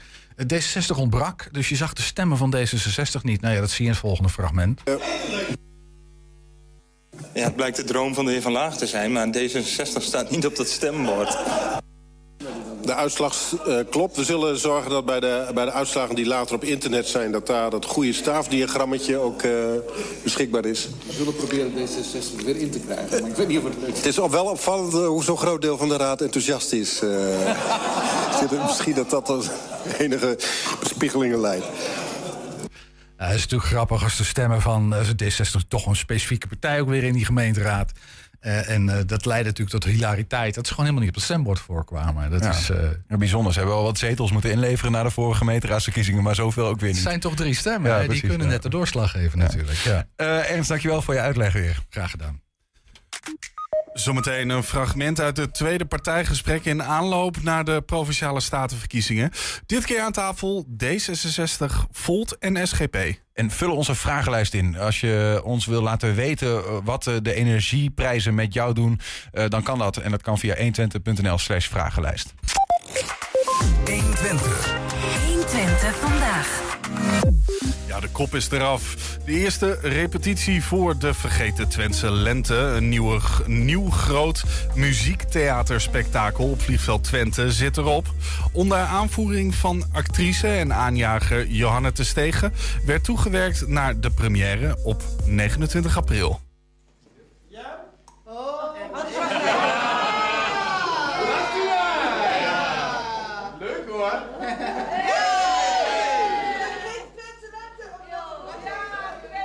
D66 0.53 0.95
ontbrak. 0.95 1.47
Dus 1.51 1.69
je 1.69 1.75
zag 1.75 1.93
de 1.93 2.01
stemmen 2.01 2.37
van 2.37 2.55
D66 2.55 3.21
niet. 3.21 3.41
Nou 3.41 3.53
ja, 3.53 3.59
dat 3.59 3.69
zie 3.69 3.77
je 3.77 3.85
in 3.85 3.89
het 3.89 3.99
volgende 3.99 4.29
fragment. 4.29 4.81
Ja, 7.33 7.43
het 7.43 7.55
blijkt 7.55 7.77
de 7.77 7.83
droom 7.83 8.13
van 8.13 8.25
de 8.25 8.31
heer 8.31 8.41
Van 8.41 8.51
Laag 8.51 8.77
te 8.77 8.87
zijn, 8.87 9.11
maar 9.11 9.27
D66 9.27 10.01
staat 10.01 10.29
niet 10.29 10.45
op 10.45 10.55
dat 10.55 10.67
stembord. 10.67 11.37
de 12.81 12.93
uitslag 12.93 13.35
uh, 13.67 13.77
klopt. 13.89 14.15
We 14.15 14.23
zullen 14.23 14.57
zorgen 14.57 14.91
dat 14.91 15.05
bij 15.05 15.19
de, 15.19 15.47
bij 15.53 15.65
de 15.65 15.71
uitslagen 15.71 16.15
die 16.15 16.25
later 16.25 16.55
op 16.55 16.63
internet 16.63 17.07
zijn... 17.07 17.31
dat 17.31 17.47
daar 17.47 17.69
dat 17.69 17.85
goede 17.85 18.13
staafdiagrammetje 18.13 19.17
ook 19.17 19.43
uh, 19.43 19.51
beschikbaar 20.23 20.65
is. 20.65 20.89
We 21.07 21.13
zullen 21.13 21.35
proberen 21.35 21.71
D66 21.71 22.45
weer 22.45 22.57
in 22.57 22.69
te 22.69 22.79
krijgen, 22.79 23.21
maar 23.21 23.29
ik 23.29 23.35
weet 23.35 23.47
niet 23.47 23.57
of 23.57 23.63
het 23.63 23.73
lukt. 23.85 23.97
Het 23.97 24.05
is 24.05 24.17
wel 24.17 24.45
opvallend 24.45 24.93
hoe 24.93 25.23
zo'n 25.23 25.37
groot 25.37 25.61
deel 25.61 25.77
van 25.77 25.89
de 25.89 25.97
raad 25.97 26.21
enthousiast 26.21 26.71
is. 26.73 27.01
Uh, 28.51 28.65
misschien 28.65 28.93
dat 28.93 29.09
dat 29.09 29.25
tot 29.25 29.49
enige 29.97 30.37
bespiegelingen 30.79 31.41
leidt. 31.41 31.65
Uh, 33.21 33.27
het 33.27 33.35
is 33.35 33.41
natuurlijk 33.41 33.69
grappig 33.69 34.03
als 34.03 34.17
de 34.17 34.23
stemmen 34.23 34.61
van 34.61 34.93
uh, 34.93 34.99
D60 34.99 35.67
toch 35.67 35.85
een 35.85 35.95
specifieke 35.95 36.47
partij 36.47 36.81
ook 36.81 36.89
weer 36.89 37.03
in 37.03 37.13
die 37.13 37.25
gemeenteraad. 37.25 37.91
Uh, 38.41 38.69
en 38.69 38.87
uh, 38.87 38.97
dat 39.05 39.25
leidde 39.25 39.49
natuurlijk 39.49 39.79
tot 39.79 39.91
hilariteit. 39.91 40.55
Dat 40.55 40.67
ze 40.67 40.73
gewoon 40.73 40.85
helemaal 40.85 41.05
niet 41.05 41.15
op 41.15 41.21
het 41.21 41.31
stembord 41.31 41.59
voorkwamen. 41.59 42.31
Dat 42.31 42.43
ja. 42.43 42.49
is 42.49 42.69
uh, 42.69 42.77
ja, 43.07 43.17
bijzonder. 43.17 43.53
Ze 43.53 43.57
hebben 43.59 43.77
wel 43.77 43.85
wat 43.85 43.97
zetels 43.97 44.31
moeten 44.31 44.51
inleveren 44.51 44.91
na 44.91 45.03
de 45.03 45.09
vorige 45.09 45.37
gemeenteraadsverkiezingen, 45.37 46.23
maar 46.23 46.35
zoveel 46.35 46.65
ook 46.65 46.79
weer 46.79 46.89
niet. 46.89 46.97
Het 46.97 47.07
zijn 47.07 47.19
toch 47.19 47.35
drie 47.35 47.55
stemmen. 47.55 47.91
Ja, 47.91 48.07
die 48.07 48.21
kunnen 48.21 48.47
net 48.47 48.63
de 48.63 48.69
doorslag 48.69 49.11
geven 49.11 49.39
natuurlijk. 49.39 49.77
Ja. 49.77 50.07
Ernst, 50.15 50.69
dankjewel 50.69 51.01
voor 51.01 51.13
je 51.13 51.19
uitleg 51.19 51.53
weer. 51.53 51.79
Graag 51.89 52.11
gedaan. 52.11 52.41
Zometeen 53.93 54.49
een 54.49 54.63
fragment 54.63 55.19
uit 55.19 55.37
het 55.37 55.53
tweede 55.53 55.85
partijgesprek 55.85 56.65
in 56.65 56.83
aanloop 56.83 57.41
naar 57.41 57.63
de 57.63 57.81
provinciale 57.81 58.39
statenverkiezingen. 58.39 59.31
Dit 59.65 59.85
keer 59.85 60.01
aan 60.01 60.11
tafel 60.11 60.65
D66, 60.83 61.65
Volt 61.91 62.37
en 62.37 62.67
SGP. 62.67 62.97
En 63.33 63.51
vul 63.51 63.75
onze 63.75 63.95
vragenlijst 63.95 64.53
in. 64.53 64.77
Als 64.77 64.99
je 64.99 65.41
ons 65.43 65.65
wil 65.65 65.81
laten 65.81 66.15
weten 66.15 66.83
wat 66.83 67.03
de 67.03 67.33
energieprijzen 67.33 68.35
met 68.35 68.53
jou 68.53 68.73
doen, 68.73 68.99
dan 69.47 69.63
kan 69.63 69.77
dat. 69.77 69.97
En 69.97 70.11
dat 70.11 70.21
kan 70.21 70.37
via 70.37 70.55
120.nl 70.55 71.37
slash 71.37 71.67
vragenlijst. 71.67 72.33
120. 73.85 74.75
120 75.25 75.95
vandaag. 75.95 76.61
Ja, 77.91 77.99
de 77.99 78.09
kop 78.09 78.35
is 78.35 78.49
eraf. 78.51 78.95
De 79.25 79.31
eerste 79.31 79.77
repetitie 79.81 80.63
voor 80.63 80.97
de 80.97 81.13
Vergeten 81.13 81.69
Twentse 81.69 82.11
Lente. 82.11 82.55
Een 82.55 82.89
nieuwe, 82.89 83.19
nieuw 83.45 83.89
groot 83.89 84.43
muziektheaterspektakel 84.75 86.49
op 86.49 86.61
vliegveld 86.61 87.03
Twente 87.03 87.51
zit 87.51 87.77
erop. 87.77 88.13
Onder 88.53 88.77
aanvoering 88.77 89.55
van 89.55 89.85
actrice 89.91 90.47
en 90.47 90.73
aanjager 90.73 91.47
Johanne 91.47 91.91
te 91.91 92.03
Stegen... 92.03 92.53
werd 92.85 93.03
toegewerkt 93.03 93.67
naar 93.67 93.99
de 93.99 94.09
première 94.09 94.77
op 94.83 95.03
29 95.25 95.97
april. 95.97 96.50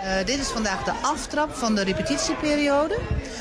Uh, 0.06 0.12
dit 0.24 0.38
is 0.38 0.46
vandaag 0.46 0.84
de 0.84 0.92
aftrap 1.02 1.54
van 1.54 1.74
de 1.74 1.82
repetitieperiode 1.82 2.98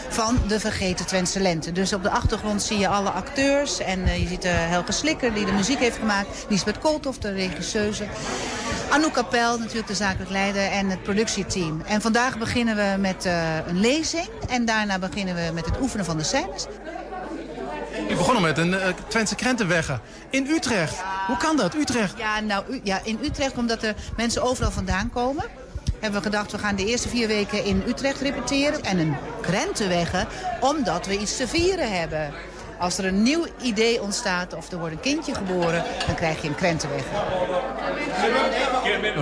van 0.09 0.37
de 0.47 0.59
Vergeten 0.59 1.05
Twentse 1.05 1.39
Lente. 1.39 1.71
Dus 1.71 1.93
op 1.93 2.03
de 2.03 2.09
achtergrond 2.09 2.63
zie 2.63 2.77
je 2.77 2.87
alle 2.87 3.09
acteurs 3.09 3.79
en 3.79 3.99
uh, 3.99 4.21
je 4.21 4.27
ziet 4.27 4.45
uh, 4.45 4.51
Helge 4.53 4.91
Slikker 4.91 5.33
die 5.33 5.45
de 5.45 5.51
muziek 5.51 5.79
heeft 5.79 5.97
gemaakt. 5.97 6.45
Lisbeth 6.49 6.79
Kooltof, 6.79 7.17
de 7.17 7.31
regisseuse. 7.31 8.05
Anouk 8.89 9.13
Kapel, 9.13 9.57
natuurlijk 9.57 9.87
de 9.87 9.93
zakelijk 9.93 10.31
leider 10.31 10.71
en 10.71 10.89
het 10.89 11.03
productieteam. 11.03 11.81
En 11.85 12.01
vandaag 12.01 12.37
beginnen 12.37 12.75
we 12.75 12.95
met 12.99 13.25
een 13.67 13.79
lezing 13.79 14.27
en 14.47 14.65
daarna 14.65 14.99
beginnen 14.99 15.35
we 15.35 15.51
met 15.53 15.65
het 15.65 15.79
oefenen 15.81 16.05
van 16.05 16.17
de 16.17 16.23
scènes. 16.23 16.65
U 18.09 18.15
begonnen 18.15 18.43
met 18.43 18.57
een 18.57 18.71
uh, 18.71 18.87
Twentse 19.07 19.35
krentenweggen 19.35 20.01
in 20.29 20.47
Utrecht. 20.47 20.95
Hoe 21.27 21.37
kan 21.37 21.57
dat, 21.57 21.75
Utrecht? 21.75 22.17
Ja, 22.17 22.39
nou, 22.39 22.79
ja, 22.83 22.99
in 23.03 23.19
Utrecht, 23.23 23.57
omdat 23.57 23.83
er 23.83 23.95
mensen 24.17 24.43
overal 24.43 24.71
vandaan 24.71 25.09
komen 25.09 25.43
hebben 26.05 26.23
we 26.23 26.37
gedacht, 26.37 26.51
we 26.51 26.57
gaan 26.57 26.75
de 26.75 26.85
eerste 26.85 27.09
vier 27.09 27.27
weken 27.27 27.63
in 27.63 27.83
Utrecht 27.87 28.21
repeteren. 28.21 28.83
En 28.83 28.99
een 28.99 29.15
krentenweggen, 29.41 30.27
omdat 30.59 31.05
we 31.05 31.17
iets 31.17 31.37
te 31.37 31.47
vieren 31.47 31.99
hebben. 31.99 32.33
Als 32.79 32.97
er 32.97 33.05
een 33.05 33.23
nieuw 33.23 33.45
idee 33.61 34.01
ontstaat 34.01 34.53
of 34.53 34.71
er 34.71 34.77
wordt 34.77 34.93
een 34.93 34.99
kindje 34.99 35.35
geboren, 35.35 35.83
dan 36.05 36.15
krijg 36.15 36.41
je 36.41 36.47
een 36.47 36.55
krentenweggen. 36.55 37.11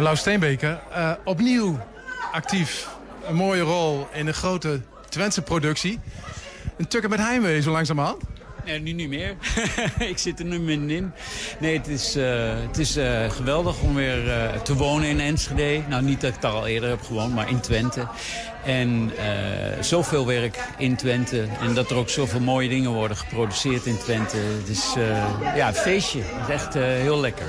Lau 0.02 0.16
Steenbeker, 0.16 0.80
uh, 0.92 1.12
opnieuw 1.24 1.80
actief. 2.32 2.88
Een 3.28 3.36
mooie 3.36 3.62
rol 3.62 4.08
in 4.12 4.28
een 4.28 4.34
grote 4.34 4.82
Twentse 5.10 5.42
productie. 5.42 6.00
Een 6.78 6.88
tukker 6.88 7.10
met 7.10 7.20
heimwee 7.20 7.62
zo 7.62 7.72
langzamerhand. 7.72 8.22
Nee, 8.66 8.80
nu 8.80 8.92
niet 8.92 9.10
meer. 9.10 9.36
ik 10.12 10.18
zit 10.18 10.40
er 10.40 10.46
nu 10.46 10.60
min 10.60 10.90
in. 10.90 11.12
Nee, 11.60 11.78
het 11.78 11.88
is, 11.88 12.18
uh, 12.18 12.54
het 12.68 12.78
is 12.78 12.98
uh, 12.98 13.30
geweldig 13.30 13.82
om 13.82 13.96
weer 13.96 14.26
uh, 14.26 14.62
te 14.62 14.76
wonen 14.76 15.10
in 15.10 15.20
Enschede. 15.20 15.82
Nou, 15.90 16.04
niet 16.04 16.22
dat 16.22 16.34
ik 16.34 16.42
daar 16.42 16.52
al 16.52 16.68
eerder 16.68 16.90
heb 16.90 17.02
gewoond, 17.02 17.34
maar 17.34 17.50
in 17.50 17.60
Twente. 17.60 18.08
En 18.66 19.12
zoveel 19.80 20.26
werk 20.26 20.58
in 20.78 20.96
Twente. 20.96 21.48
En 21.62 21.74
dat 21.74 21.92
er 21.92 21.98
ook 21.98 22.10
zoveel 22.10 22.40
mooie 22.40 22.70
dingen 22.70 22.92
worden 22.92 23.18
geproduceerd 23.18 23.86
in 23.86 23.98
Twente. 23.98 24.38
Het 24.38 24.70
is 24.70 24.94
ja, 25.56 25.68
een 25.68 25.74
feestje. 25.74 26.22
Het 26.22 26.48
is 26.48 26.54
echt 26.54 26.74
heel 26.74 27.20
lekker. 27.20 27.48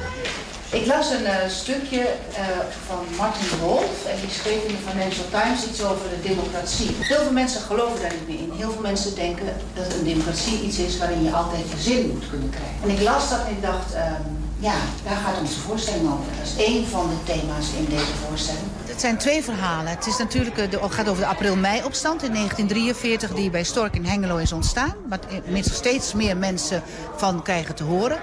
Ik 0.75 0.87
las 0.87 1.11
een 1.11 1.23
uh, 1.23 1.35
stukje 1.49 1.99
uh, 1.99 2.39
van 2.87 3.05
Martin 3.17 3.59
Wolf 3.61 4.07
en 4.07 4.21
die 4.21 4.31
schreef 4.31 4.63
in 4.65 4.75
de 4.77 4.91
Financial 4.91 5.27
Times 5.31 5.67
iets 5.69 5.83
over 5.83 6.07
de 6.15 6.29
democratie. 6.29 6.91
Heel 6.99 7.23
veel 7.23 7.33
mensen 7.33 7.61
geloven 7.61 8.01
daar 8.01 8.13
niet 8.19 8.29
meer 8.29 8.39
in. 8.39 8.53
Heel 8.57 8.71
veel 8.71 8.83
mensen 8.83 9.15
denken 9.15 9.47
dat 9.75 9.93
een 9.93 10.05
democratie 10.05 10.63
iets 10.63 10.79
is 10.79 10.99
waarin 10.99 11.23
je 11.23 11.33
altijd 11.33 11.65
je 11.71 11.81
zin 11.91 12.11
moet 12.13 12.29
kunnen 12.31 12.51
krijgen. 12.51 12.77
En 12.83 12.91
ik 12.91 13.01
las 13.03 13.31
dat 13.31 13.41
en 13.47 13.51
ik 13.51 13.63
dacht, 13.63 13.95
um, 13.95 14.27
ja, 14.59 14.75
daar 15.05 15.17
gaat 15.17 15.41
onze 15.41 15.61
voorstelling 15.61 16.07
over. 16.07 16.25
Dat 16.39 16.47
is 16.47 16.65
één 16.65 16.87
van 16.87 17.09
de 17.09 17.33
thema's 17.33 17.67
in 17.79 17.85
deze 17.85 18.15
voorstelling. 18.27 18.67
Het 18.87 19.01
zijn 19.01 19.19
twee 19.19 19.43
verhalen. 19.43 19.91
Het 19.91 20.07
is 20.07 20.17
natuurlijk, 20.17 20.57
het 20.57 20.77
gaat 20.89 21.09
over 21.09 21.23
de 21.23 21.29
april-mei-opstand 21.29 22.23
in 22.23 22.33
1943 22.33 23.35
die 23.35 23.51
bij 23.51 23.65
Stork 23.65 23.95
in 23.95 24.05
Hengelo 24.05 24.37
is 24.37 24.53
ontstaan. 24.53 24.95
Waar 25.09 25.19
minstens 25.47 25.77
steeds 25.77 26.13
meer 26.13 26.37
mensen 26.37 26.83
van 27.17 27.43
krijgen 27.43 27.75
te 27.75 27.85
horen. 27.85 28.19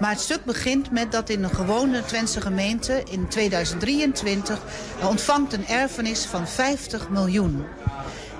Maar 0.00 0.10
het 0.10 0.20
stuk 0.20 0.44
begint 0.44 0.90
met 0.90 1.12
dat 1.12 1.28
in 1.28 1.42
een 1.42 1.54
gewone 1.54 2.04
Twentse 2.04 2.40
gemeente 2.40 3.02
in 3.10 3.28
2023 3.28 4.62
ontvangt 5.08 5.52
een 5.52 5.66
erfenis 5.66 6.24
van 6.24 6.48
50 6.48 7.08
miljoen. 7.08 7.64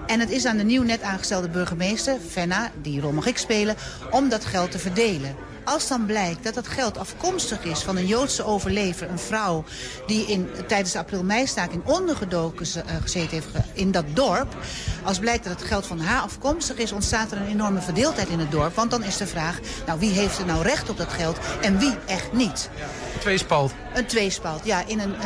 En 0.06 0.20
het 0.20 0.30
is 0.30 0.46
aan 0.46 0.56
de 0.56 0.64
nieuw 0.64 0.82
net 0.82 1.02
aangestelde 1.02 1.48
burgemeester, 1.48 2.16
Fenna, 2.28 2.70
die 2.82 3.00
rol 3.00 3.12
mag 3.12 3.26
ik 3.26 3.38
spelen, 3.38 3.76
om 4.10 4.28
dat 4.28 4.44
geld 4.44 4.70
te 4.70 4.78
verdelen. 4.78 5.36
Als 5.64 5.88
dan 5.88 6.06
blijkt 6.06 6.44
dat 6.44 6.54
dat 6.54 6.68
geld 6.68 6.98
afkomstig 6.98 7.64
is 7.64 7.80
van 7.80 7.96
een 7.96 8.06
Joodse 8.06 8.44
overlever, 8.44 9.10
een 9.10 9.18
vrouw... 9.18 9.64
die 10.06 10.26
in, 10.26 10.50
tijdens 10.66 10.92
de 10.92 10.98
april-meistaking 10.98 11.84
ondergedoken 11.84 12.66
uh, 12.76 12.82
gezeten 13.02 13.30
heeft 13.30 13.46
in 13.72 13.90
dat 13.90 14.04
dorp... 14.12 14.56
als 15.02 15.18
blijkt 15.18 15.44
dat 15.44 15.58
het 15.58 15.68
geld 15.68 15.86
van 15.86 16.00
haar 16.00 16.20
afkomstig 16.20 16.76
is, 16.76 16.92
ontstaat 16.92 17.32
er 17.32 17.38
een 17.38 17.46
enorme 17.46 17.80
verdeeldheid 17.80 18.28
in 18.28 18.38
het 18.38 18.50
dorp. 18.50 18.74
Want 18.74 18.90
dan 18.90 19.02
is 19.02 19.16
de 19.16 19.26
vraag, 19.26 19.58
nou 19.86 19.98
wie 19.98 20.10
heeft 20.10 20.38
er 20.38 20.46
nou 20.46 20.62
recht 20.62 20.90
op 20.90 20.96
dat 20.96 21.12
geld 21.12 21.38
en 21.60 21.78
wie 21.78 21.94
echt 22.06 22.32
niet? 22.32 22.70
Tweespalt. 23.18 23.72
Een 23.94 24.06
tweespalt, 24.06 24.64
ja. 24.64 24.82
In 24.86 25.00
een, 25.00 25.14
uh, 25.14 25.24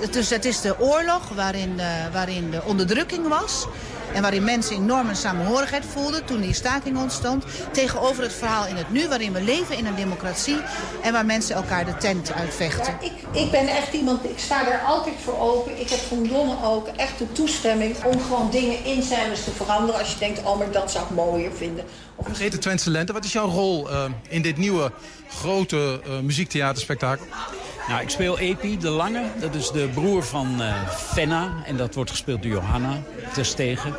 het, 0.00 0.12
dus 0.12 0.30
het 0.30 0.44
is 0.44 0.60
de 0.60 0.80
oorlog 0.80 1.28
waarin, 1.28 1.74
uh, 1.76 1.84
waarin 2.12 2.50
de 2.50 2.62
onderdrukking 2.64 3.28
was... 3.28 3.66
En 4.14 4.22
waarin 4.22 4.44
mensen 4.44 4.76
enorme 4.76 5.14
samenhorigheid 5.14 5.84
voelden 5.84 6.24
toen 6.24 6.40
die 6.40 6.54
staking 6.54 6.98
ontstond. 6.98 7.44
Tegenover 7.72 8.22
het 8.22 8.32
verhaal 8.32 8.66
in 8.66 8.76
het 8.76 8.90
nu, 8.90 9.08
waarin 9.08 9.32
we 9.32 9.42
leven 9.42 9.76
in 9.76 9.86
een 9.86 9.94
democratie. 9.94 10.56
En 11.02 11.12
waar 11.12 11.26
mensen 11.26 11.56
elkaar 11.56 11.84
de 11.84 11.96
tent 11.96 12.32
uitvechten. 12.32 12.94
Ik, 13.00 13.12
ik 13.32 13.50
ben 13.50 13.68
echt 13.68 13.92
iemand, 13.92 14.24
ik 14.24 14.38
sta 14.38 14.64
daar 14.64 14.80
altijd 14.80 15.14
voor 15.24 15.38
open. 15.38 15.80
Ik 15.80 15.90
heb 15.90 15.98
van 15.98 16.26
Donne 16.26 16.56
ook 16.64 16.88
echt 16.96 17.18
de 17.18 17.32
toestemming 17.32 18.04
om 18.04 18.20
gewoon 18.20 18.50
dingen 18.50 18.84
in 18.84 19.02
te 19.02 19.50
veranderen. 19.56 20.00
Als 20.00 20.12
je 20.12 20.18
denkt, 20.18 20.42
oh 20.44 20.58
maar 20.58 20.70
dat 20.70 20.90
zou 20.90 21.04
ik 21.04 21.10
mooier 21.10 21.52
vinden. 21.52 21.84
Of 22.16 22.26
Vergeten 22.26 22.60
Twentse 22.60 22.90
Lente, 22.90 23.12
wat 23.12 23.24
is 23.24 23.32
jouw 23.32 23.48
rol 23.48 23.90
uh, 23.90 24.04
in 24.28 24.42
dit 24.42 24.56
nieuwe 24.56 24.92
grote 25.28 26.00
uh, 26.06 26.18
muziektheaterspektakel? 26.18 27.26
Nou, 27.88 28.02
ik 28.02 28.10
speel 28.10 28.38
Epi 28.38 28.78
de 28.78 28.88
Lange. 28.88 29.22
Dat 29.40 29.54
is 29.54 29.70
de 29.70 29.88
broer 29.94 30.22
van 30.22 30.60
uh, 30.60 30.88
Fenna. 30.88 31.52
En 31.66 31.76
dat 31.76 31.94
wordt 31.94 32.10
gespeeld 32.10 32.42
door 32.42 32.50
Johanna 32.50 33.02
Terstegen. 33.32 33.94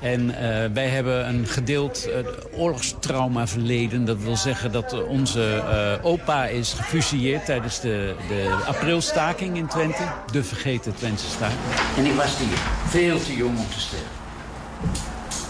En 0.00 0.28
uh, 0.28 0.34
wij 0.72 0.88
hebben 0.88 1.28
een 1.28 1.46
gedeeld 1.46 2.08
uh, 2.08 2.60
oorlogstrauma 2.60 3.46
verleden. 3.46 4.04
Dat 4.04 4.18
wil 4.18 4.36
zeggen 4.36 4.72
dat 4.72 5.04
onze 5.04 5.62
uh, 6.00 6.04
opa 6.04 6.46
is 6.46 6.72
gefusilleerd 6.72 7.44
tijdens 7.44 7.80
de, 7.80 8.14
de 8.28 8.56
aprilstaking 8.66 9.56
in 9.56 9.66
Twente. 9.66 10.02
De 10.32 10.44
vergeten 10.44 10.94
Twentse 10.94 11.26
staking. 11.26 11.58
En 11.96 12.04
ik 12.04 12.14
was 12.14 12.38
hier 12.38 12.58
veel 12.88 13.22
te 13.22 13.36
jong 13.36 13.58
om 13.58 13.68
te 13.68 13.80
sterven. 13.80 14.25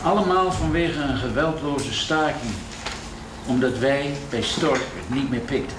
Allemaal 0.07 0.53
vanwege 0.53 1.01
een 1.01 1.16
geweldloze 1.16 1.95
staking. 1.95 2.53
Omdat 3.47 3.79
wij 3.79 4.14
bij 4.31 4.42
Stork 4.42 4.81
het 4.95 5.14
niet 5.14 5.31
meer 5.31 5.40
pikten. 5.40 5.77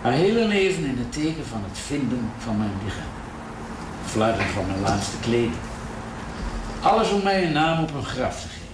Haar 0.00 0.12
hele 0.12 0.46
leven 0.46 0.84
in 0.84 0.98
het 0.98 1.12
teken 1.12 1.46
van 1.46 1.62
het 1.68 1.78
vinden 1.78 2.30
van 2.38 2.58
mijn 2.58 2.70
lichaam. 2.84 3.12
Flarden 4.04 4.46
van 4.46 4.66
mijn 4.66 4.80
laatste 4.80 5.16
kleding. 5.20 5.54
Alles 6.80 7.10
om 7.10 7.22
mij 7.22 7.44
een 7.44 7.52
naam 7.52 7.82
op 7.82 7.94
een 7.94 8.04
graf 8.04 8.40
te 8.40 8.48
geven. 8.48 8.66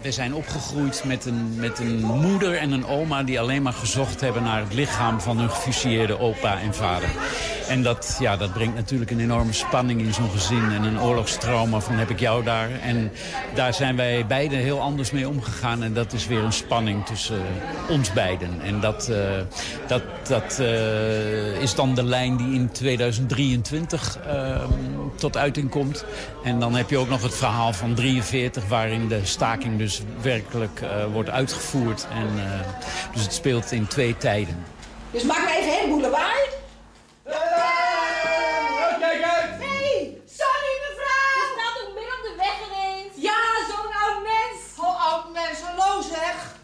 we 0.00 0.12
zijn 0.12 0.34
opgegroeid 0.34 1.02
met 1.06 1.24
een, 1.24 1.54
met 1.56 1.78
een 1.78 2.04
moeder 2.04 2.56
en 2.56 2.72
een 2.72 2.86
oma... 2.86 3.22
die 3.22 3.40
alleen 3.40 3.62
maar 3.62 3.72
gezocht 3.72 4.20
hebben 4.20 4.42
naar 4.42 4.60
het 4.60 4.74
lichaam 4.74 5.20
van 5.20 5.38
hun 5.38 5.50
gefusilleerde 5.50 6.18
opa 6.18 6.60
en 6.60 6.74
vader. 6.74 7.08
En 7.68 7.82
dat, 7.82 8.16
ja, 8.20 8.36
dat 8.36 8.52
brengt 8.52 8.74
natuurlijk 8.74 9.10
een 9.10 9.20
enorme 9.20 9.52
spanning 9.52 10.00
in 10.00 10.14
zo'n 10.14 10.30
gezin... 10.30 10.72
en 10.72 10.82
een 10.82 11.00
oorlogstrauma 11.00 11.80
van 11.80 11.94
heb 11.94 12.10
ik 12.10 12.20
jou 12.20 12.44
daar. 12.44 12.70
En 12.80 13.12
daar 13.54 13.74
zijn 13.74 13.96
wij 13.96 14.26
beiden 14.26 14.58
heel 14.58 14.80
anders 14.80 15.10
mee 15.10 15.28
omgegaan. 15.28 15.82
En 15.82 15.94
dat 15.94 16.12
is 16.12 16.26
weer 16.26 16.38
een 16.38 16.52
spanning 16.52 17.06
tussen 17.06 17.42
ons 17.88 18.12
beiden. 18.12 18.60
En 18.62 18.80
dat, 18.80 19.08
uh, 19.10 19.18
dat, 19.86 20.02
dat 20.28 20.58
uh, 20.60 21.60
is 21.60 21.74
dan 21.74 21.94
de 21.94 22.02
lijn 22.02 22.36
die 22.36 22.54
in 22.54 22.70
2023 22.72 24.18
uh, 24.26 24.62
tot 25.16 25.36
uiting 25.36 25.70
komt. 25.70 26.04
En 26.44 26.60
dan 26.60 26.74
heb 26.74 26.90
je 26.90 26.98
ook 26.98 27.08
nog 27.08 27.22
het 27.22 27.34
verhaal 27.34 27.72
van 27.72 27.94
43... 27.94 28.68
waarin 28.68 29.08
de 29.08 29.20
staking 29.22 29.78
dus 29.78 30.02
werkelijk 30.20 30.80
wordt 31.12 31.30
uitgevoerd. 31.30 32.06
En, 32.12 32.28
dus 33.12 33.22
het 33.22 33.32
speelt 33.32 33.72
in 33.72 33.86
twee 33.86 34.16
tijden. 34.16 34.56
Dus 35.10 35.22
maak 35.22 35.44
maar 35.44 35.56
even 35.56 35.88
boulevard. 35.88 36.62
Kijk 38.98 39.22
uit! 39.22 39.50
Hey, 39.58 40.18
sorry 40.38 40.72
mevrouw! 40.84 41.32
Je 41.40 41.46
staat 41.54 41.76
ook 41.82 41.94
midden 41.94 42.14
op 42.18 42.22
de 42.22 42.34
weg 42.36 42.56
ineens. 42.66 43.12
Ja, 43.14 43.40
zo'n 43.68 43.92
oud 44.02 44.22
mens. 44.22 44.58
Oh, 44.78 45.12
oud 45.12 45.32
mens, 45.32 45.58
hallo 45.60 46.02
zeg. 46.02 46.54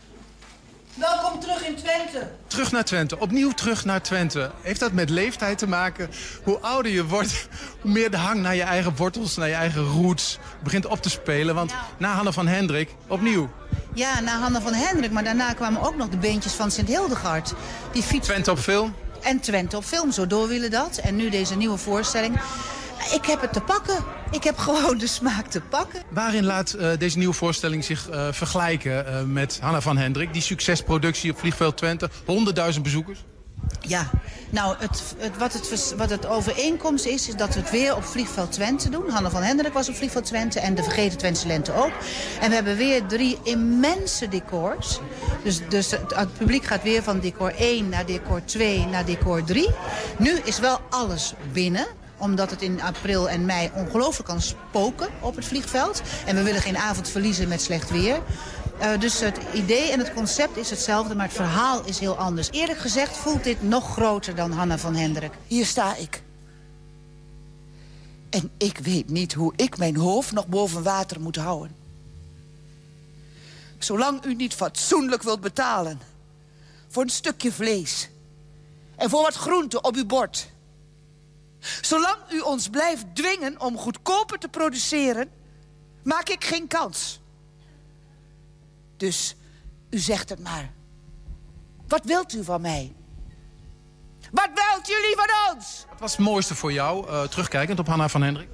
Welkom 0.95 1.41
terug 1.41 1.60
in 1.71 1.77
Twente. 1.77 2.29
Terug 2.47 2.73
naar 2.73 2.85
Twente, 2.85 3.19
opnieuw 3.19 3.51
terug 3.51 3.85
naar 3.85 4.03
Twente. 4.03 4.51
Heeft 4.63 4.81
dat 4.81 4.93
met 4.93 5.11
leeftijd 5.11 5.59
te 5.59 5.69
maken? 5.69 6.11
Hoe 6.43 6.59
ouder 6.59 6.93
je 6.93 7.07
wordt, 7.07 7.49
hoe 7.81 7.91
meer 7.91 8.11
de 8.11 8.17
hang 8.17 8.41
naar 8.41 8.55
je 8.55 8.63
eigen 8.63 8.97
wortels, 8.97 9.37
naar 9.37 9.49
je 9.49 9.55
eigen 9.55 9.83
roots 9.85 10.39
begint 10.63 10.87
op 10.87 11.03
te 11.03 11.11
spelen. 11.11 11.55
Want 11.55 11.73
na 11.99 12.15
Hanne 12.15 12.33
van 12.33 12.47
Hendrik, 12.47 12.95
opnieuw. 13.07 13.51
Ja, 13.95 14.21
na 14.21 14.39
Hanne 14.39 14.61
van 14.61 14.75
Hendrik, 14.75 15.11
maar 15.11 15.25
daarna 15.25 15.53
kwamen 15.53 15.83
ook 15.83 15.97
nog 15.97 16.09
de 16.09 16.17
beentjes 16.17 16.53
van 16.53 16.71
Sint 16.71 16.89
Hildegard. 16.89 17.55
Die 17.93 18.03
fiets... 18.03 18.27
Twente 18.27 18.51
op 18.51 18.59
film? 18.59 18.95
En 19.23 19.41
Twente 19.41 19.77
op 19.77 19.85
film, 19.85 20.13
zo 20.13 20.27
door 20.27 20.49
willen 20.49 20.71
dat. 20.71 20.97
En 20.97 21.17
nu 21.17 21.31
deze 21.31 21.57
nieuwe 21.57 21.79
voorstelling. 21.79 22.41
Ik 23.13 23.25
heb 23.25 23.41
het 23.41 23.53
te 23.53 23.61
pakken. 23.61 24.05
Ik 24.31 24.45
heb 24.45 24.59
gewoon 24.59 24.99
de 24.99 25.07
smaak 25.07 25.47
te 25.47 25.61
pakken. 25.61 26.03
Waarin 26.09 26.45
laat 26.45 26.77
uh, 26.79 26.91
deze 26.99 27.19
nieuwe 27.19 27.35
voorstelling 27.35 27.85
zich 27.85 28.11
uh, 28.11 28.29
vergelijken 28.31 29.07
uh, 29.07 29.23
met 29.23 29.59
Hanna 29.63 29.81
van 29.81 29.97
Hendrik? 29.97 30.33
Die 30.33 30.43
succesproductie 30.43 31.31
op 31.31 31.39
Vliegveld 31.39 31.77
Twente, 31.77 32.11
100.000 32.75 32.81
bezoekers. 32.83 33.25
Ja, 33.81 34.11
nou, 34.51 34.77
het, 34.79 35.15
het, 35.19 35.39
wat, 35.39 35.53
het, 35.53 35.95
wat 35.97 36.11
het 36.11 36.27
overeenkomst 36.27 37.05
is, 37.07 37.29
is 37.29 37.35
dat 37.35 37.55
we 37.55 37.61
het 37.61 37.71
weer 37.71 37.97
op 37.97 38.05
Vliegveld 38.05 38.53
Twente 38.53 38.89
doen. 38.89 39.11
Hanne 39.11 39.31
van 39.31 39.43
Hendrik 39.43 39.73
was 39.73 39.89
op 39.89 39.95
Vliegveld 39.95 40.25
Twente 40.25 40.61
en 40.61 40.75
de 40.75 40.83
Vergeten 40.83 41.19
Twentse 41.19 41.47
Lente 41.47 41.73
ook. 41.73 41.93
En 42.41 42.49
we 42.49 42.55
hebben 42.55 42.77
weer 42.77 43.07
drie 43.07 43.39
immense 43.43 44.29
decors. 44.29 45.01
Dus, 45.45 45.61
dus 45.69 45.91
het, 45.91 46.15
het, 46.15 46.39
publiek 46.39 46.65
gaat 46.65 46.83
weer 46.83 47.03
van 47.03 47.21
decor 47.21 47.53
1 47.59 47.89
naar 47.89 48.07
decor 48.07 48.45
2 48.45 48.87
naar 48.87 49.05
decor 49.05 49.45
3. 49.45 49.69
Nu 50.19 50.39
is 50.45 50.59
wel 50.59 50.81
alles 50.91 51.35
binnen 51.53 51.87
omdat 52.21 52.51
het 52.51 52.63
in 52.63 52.83
april 52.83 53.29
en 53.29 53.45
mei 53.45 53.71
ongelooflijk 53.75 54.29
kan 54.29 54.41
spoken 54.41 55.09
op 55.21 55.37
het 55.37 55.45
vliegveld. 55.45 56.03
En 56.27 56.37
we 56.37 56.43
willen 56.43 56.61
geen 56.61 56.79
avond 56.79 57.09
verliezen 57.09 57.49
met 57.49 57.63
slecht 57.63 57.91
weer. 57.91 58.21
Uh, 58.81 58.99
dus 58.99 59.21
het 59.21 59.39
idee 59.55 59.91
en 59.91 59.99
het 59.99 60.13
concept 60.13 60.57
is 60.57 60.71
hetzelfde, 60.71 61.15
maar 61.15 61.27
het 61.27 61.35
verhaal 61.35 61.85
is 61.85 61.99
heel 61.99 62.17
anders. 62.17 62.51
Eerlijk 62.51 62.79
gezegd 62.79 63.17
voelt 63.17 63.45
dit 63.45 63.63
nog 63.63 63.93
groter 63.93 64.35
dan 64.35 64.53
Hanna 64.53 64.79
van 64.79 64.95
Hendrik. 64.95 65.33
Hier 65.47 65.67
sta 65.67 65.97
ik. 65.97 66.23
En 68.31 68.51
ik 68.59 68.79
weet 68.79 69.09
niet 69.09 69.33
hoe 69.33 69.53
ik 69.57 69.79
mijn 69.79 69.97
hoofd 69.97 70.33
nog 70.33 70.47
boven 70.47 70.83
water 70.83 71.21
moet 71.21 71.37
houden. 71.37 71.77
Zolang 73.79 74.25
u 74.25 74.35
niet 74.35 74.55
fatsoenlijk 74.55 75.23
wilt 75.23 75.41
betalen... 75.41 76.01
voor 76.89 77.03
een 77.03 77.09
stukje 77.09 77.53
vlees... 77.53 78.09
en 78.97 79.11
voor 79.11 79.23
wat 79.23 79.35
groente 79.35 79.81
op 79.81 79.95
uw 79.95 80.07
bord... 80.07 80.51
Zolang 81.81 82.16
u 82.31 82.40
ons 82.40 82.68
blijft 82.68 83.05
dwingen 83.14 83.61
om 83.61 83.79
goedkoper 83.79 84.38
te 84.38 84.49
produceren... 84.49 85.31
maak 86.03 86.29
ik 86.29 86.44
geen 86.44 86.66
kans. 86.66 87.20
Dus 88.96 89.37
u 89.90 89.99
zegt 89.99 90.29
het 90.29 90.38
maar. 90.38 90.70
Wat 91.88 92.05
wilt 92.05 92.35
u 92.35 92.44
van 92.44 92.61
mij? 92.61 92.94
Wat 94.33 94.49
wilt 94.55 94.87
jullie 94.87 95.16
van 95.16 95.55
ons? 95.55 95.85
Wat 95.88 96.01
was 96.01 96.11
het 96.11 96.20
mooiste 96.20 96.55
voor 96.55 96.73
jou, 96.73 97.11
uh, 97.11 97.23
terugkijkend 97.23 97.79
op 97.79 97.87
Hanna 97.87 98.09
van 98.09 98.23
Hendrik? 98.23 98.49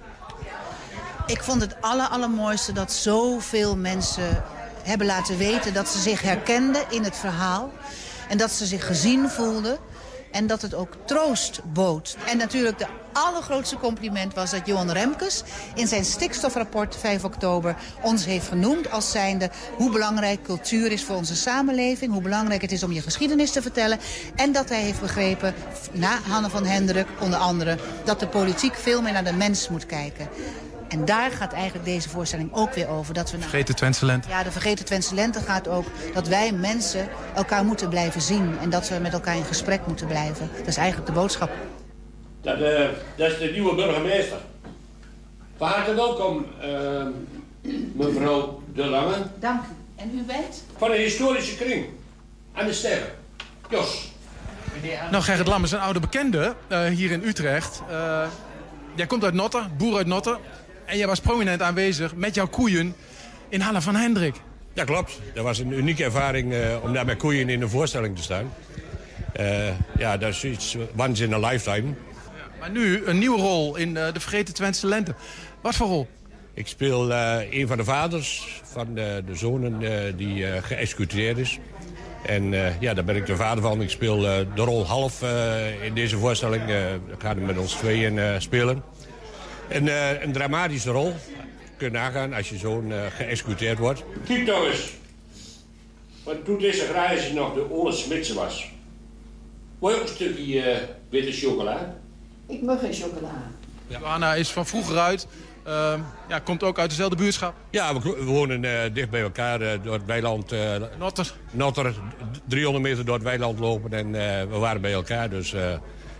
Ik 1.26 1.42
vond 1.42 1.60
het 1.60 1.80
aller, 1.80 2.06
allermooiste 2.06 2.72
dat 2.72 2.92
zoveel 2.92 3.76
mensen 3.76 4.44
hebben 4.82 5.06
laten 5.06 5.38
weten... 5.38 5.74
dat 5.74 5.88
ze 5.88 5.98
zich 5.98 6.22
herkenden 6.22 6.90
in 6.90 7.04
het 7.04 7.16
verhaal. 7.16 7.72
En 8.28 8.38
dat 8.38 8.50
ze 8.50 8.66
zich 8.66 8.86
gezien 8.86 9.30
voelden. 9.30 9.78
En 10.36 10.46
dat 10.46 10.62
het 10.62 10.74
ook 10.74 10.92
troost 11.04 11.60
bood. 11.72 12.16
En 12.26 12.36
natuurlijk 12.36 12.78
de 12.78 12.86
allergrootste 13.12 13.76
compliment 13.76 14.34
was 14.34 14.50
dat 14.50 14.66
Johan 14.66 14.90
Remkes... 14.90 15.42
in 15.74 15.86
zijn 15.86 16.04
stikstofrapport 16.04 16.96
5 16.96 17.24
oktober 17.24 17.76
ons 18.02 18.24
heeft 18.24 18.48
genoemd 18.48 18.90
als 18.90 19.10
zijnde... 19.10 19.50
hoe 19.76 19.90
belangrijk 19.90 20.42
cultuur 20.42 20.92
is 20.92 21.04
voor 21.04 21.16
onze 21.16 21.36
samenleving... 21.36 22.12
hoe 22.12 22.22
belangrijk 22.22 22.62
het 22.62 22.72
is 22.72 22.82
om 22.82 22.92
je 22.92 23.02
geschiedenis 23.02 23.50
te 23.50 23.62
vertellen... 23.62 23.98
en 24.34 24.52
dat 24.52 24.68
hij 24.68 24.80
heeft 24.80 25.00
begrepen, 25.00 25.54
na 25.92 26.18
Hanne 26.28 26.50
van 26.50 26.64
Hendrik 26.64 27.06
onder 27.20 27.38
andere... 27.38 27.78
dat 28.04 28.20
de 28.20 28.28
politiek 28.28 28.74
veel 28.74 29.02
meer 29.02 29.12
naar 29.12 29.24
de 29.24 29.32
mens 29.32 29.68
moet 29.68 29.86
kijken. 29.86 30.28
En 30.88 31.04
daar 31.04 31.30
gaat 31.30 31.52
eigenlijk 31.52 31.84
deze 31.84 32.08
voorstelling 32.08 32.50
ook 32.52 32.74
weer 32.74 32.88
over. 32.88 33.14
Dat 33.14 33.30
we 33.30 33.38
vergeten 33.38 33.74
Twentse 33.74 34.06
Lente. 34.06 34.28
Ja, 34.28 34.42
de 34.42 34.50
Vergeten 34.50 34.84
Twentse 34.84 35.14
Lente 35.14 35.40
gaat 35.40 35.68
ook 35.68 35.84
dat 36.14 36.28
wij 36.28 36.52
mensen 36.52 37.08
elkaar 37.34 37.64
moeten 37.64 37.88
blijven 37.88 38.20
zien. 38.20 38.58
En 38.60 38.70
dat 38.70 38.88
we 38.88 38.98
met 38.98 39.12
elkaar 39.12 39.36
in 39.36 39.44
gesprek 39.44 39.86
moeten 39.86 40.06
blijven. 40.06 40.50
Dat 40.58 40.66
is 40.66 40.76
eigenlijk 40.76 41.06
de 41.06 41.12
boodschap. 41.12 41.50
Dat, 42.40 42.60
uh, 42.60 42.80
dat 43.16 43.30
is 43.30 43.38
de 43.38 43.50
nieuwe 43.52 43.74
burgemeester. 43.74 44.38
Van 45.56 45.68
harte 45.68 45.94
welkom, 45.94 46.46
uh, 46.62 47.06
mevrouw 47.94 48.62
De 48.74 48.84
Lange. 48.84 49.14
Dank 49.40 49.62
u. 49.62 50.02
En 50.02 50.18
u 50.18 50.22
bent? 50.22 50.64
Van 50.76 50.90
de 50.90 50.96
historische 50.96 51.56
kring. 51.56 51.86
Aan 52.52 52.66
de 52.66 52.72
sterren. 52.72 53.08
Jos. 53.70 54.14
Nou, 55.10 55.22
Gerrit 55.22 55.46
Lam 55.46 55.64
is 55.64 55.72
een 55.72 55.78
oude 55.78 56.00
bekende 56.00 56.54
uh, 56.68 56.84
hier 56.84 57.10
in 57.10 57.22
Utrecht. 57.24 57.82
jij 58.94 59.06
komt 59.06 59.24
uit 59.24 59.34
Notter, 59.34 59.66
boer 59.76 59.96
uit 59.96 60.06
Notter. 60.06 60.38
En 60.86 60.98
jij 60.98 61.06
was 61.06 61.20
prominent 61.20 61.62
aanwezig 61.62 62.14
met 62.14 62.34
jouw 62.34 62.48
koeien 62.48 62.94
in 63.48 63.60
Hanna 63.60 63.80
van 63.80 63.94
Hendrik. 63.94 64.34
Ja, 64.72 64.84
klopt. 64.84 65.20
Dat 65.34 65.44
was 65.44 65.58
een 65.58 65.72
unieke 65.72 66.04
ervaring 66.04 66.52
uh, 66.52 66.76
om 66.82 66.92
daar 66.92 67.04
met 67.04 67.18
koeien 67.18 67.48
in 67.48 67.62
een 67.62 67.68
voorstelling 67.68 68.16
te 68.16 68.22
staan. 68.22 68.52
Uh, 69.40 69.68
ja, 69.98 70.16
dat 70.16 70.28
is 70.28 70.44
iets 70.44 70.76
once 70.96 71.24
in 71.24 71.32
a 71.32 71.38
lifetime. 71.38 71.86
Ja, 71.86 71.94
maar 72.60 72.70
nu 72.70 73.04
een 73.04 73.18
nieuwe 73.18 73.38
rol 73.38 73.76
in 73.76 73.88
uh, 73.88 74.12
de 74.12 74.20
Vergeten 74.20 74.54
Twentse 74.54 74.86
Lente. 74.86 75.14
Wat 75.60 75.74
voor 75.74 75.86
rol? 75.86 76.08
Ik 76.54 76.66
speel 76.66 77.12
een 77.50 77.66
van 77.66 77.76
de 77.76 77.84
vaders 77.84 78.60
van 78.64 78.94
de, 78.94 79.22
de 79.26 79.34
zonen 79.34 79.78
die 80.16 80.62
geëxecuteerd 80.62 81.38
is. 81.38 81.58
En 82.26 82.50
ja, 82.80 82.94
daar 82.94 83.04
ben 83.04 83.16
ik 83.16 83.26
de 83.26 83.36
vader 83.36 83.62
van. 83.62 83.82
Ik 83.82 83.90
speel 83.90 84.18
de 84.18 84.46
rol 84.54 84.86
half 84.86 85.22
in 85.82 85.94
deze 85.94 86.18
voorstelling. 86.18 86.62
ik 87.12 87.18
ga 87.18 87.34
met 87.34 87.58
ons 87.58 87.72
tweeën 87.72 88.42
spelen. 88.42 88.82
Een, 89.68 89.86
uh, 89.86 90.22
een 90.22 90.32
dramatische 90.32 90.90
rol. 90.90 91.14
Kun 91.76 91.86
je 91.86 91.92
nagaan 91.92 92.32
als 92.32 92.48
je 92.48 92.56
zo'n 92.56 92.88
uh, 92.88 92.96
geëxecuteerd 93.16 93.78
wordt. 93.78 94.04
Kijk 94.26 94.46
nou 94.46 94.70
eens. 94.70 94.92
Want 96.24 96.44
toen 96.44 96.58
deze 96.58 96.84
grijze 96.84 97.34
nog 97.34 97.54
de 97.54 97.70
Ole 97.70 97.92
Smitse 97.92 98.34
was. 98.34 98.70
Wil 99.78 99.90
je 99.90 99.96
ook 99.96 100.02
een 100.02 100.08
stukje 100.08 100.72
uh, 100.72 100.76
witte 101.08 101.32
chocola? 101.32 101.96
Ik 102.46 102.62
mag 102.62 102.80
geen 102.80 102.92
chocola. 102.92 103.50
Ja. 103.86 103.98
Johanna 103.98 104.34
is 104.34 104.50
van 104.50 104.66
vroeger 104.66 104.98
uit. 104.98 105.26
Uh, 105.66 105.94
ja, 106.28 106.38
komt 106.38 106.62
ook 106.62 106.78
uit 106.78 106.90
dezelfde 106.90 107.16
buurtschap? 107.16 107.54
Ja, 107.70 108.00
we, 108.00 108.14
we 108.18 108.24
wonen 108.24 108.62
uh, 108.62 108.80
dicht 108.92 109.10
bij 109.10 109.20
elkaar 109.20 109.62
uh, 109.62 109.70
door 109.82 109.92
het 109.92 110.04
weiland. 110.04 110.52
Uh, 110.52 110.76
Notter. 110.98 111.32
Notter, 111.50 111.94
300 112.48 112.84
meter 112.84 113.04
door 113.04 113.14
het 113.14 113.24
weiland 113.24 113.58
lopen 113.58 113.92
en 113.92 114.12
we 114.50 114.56
waren 114.58 114.80
bij 114.80 114.92
elkaar. 114.92 115.30
Dus, 115.30 115.54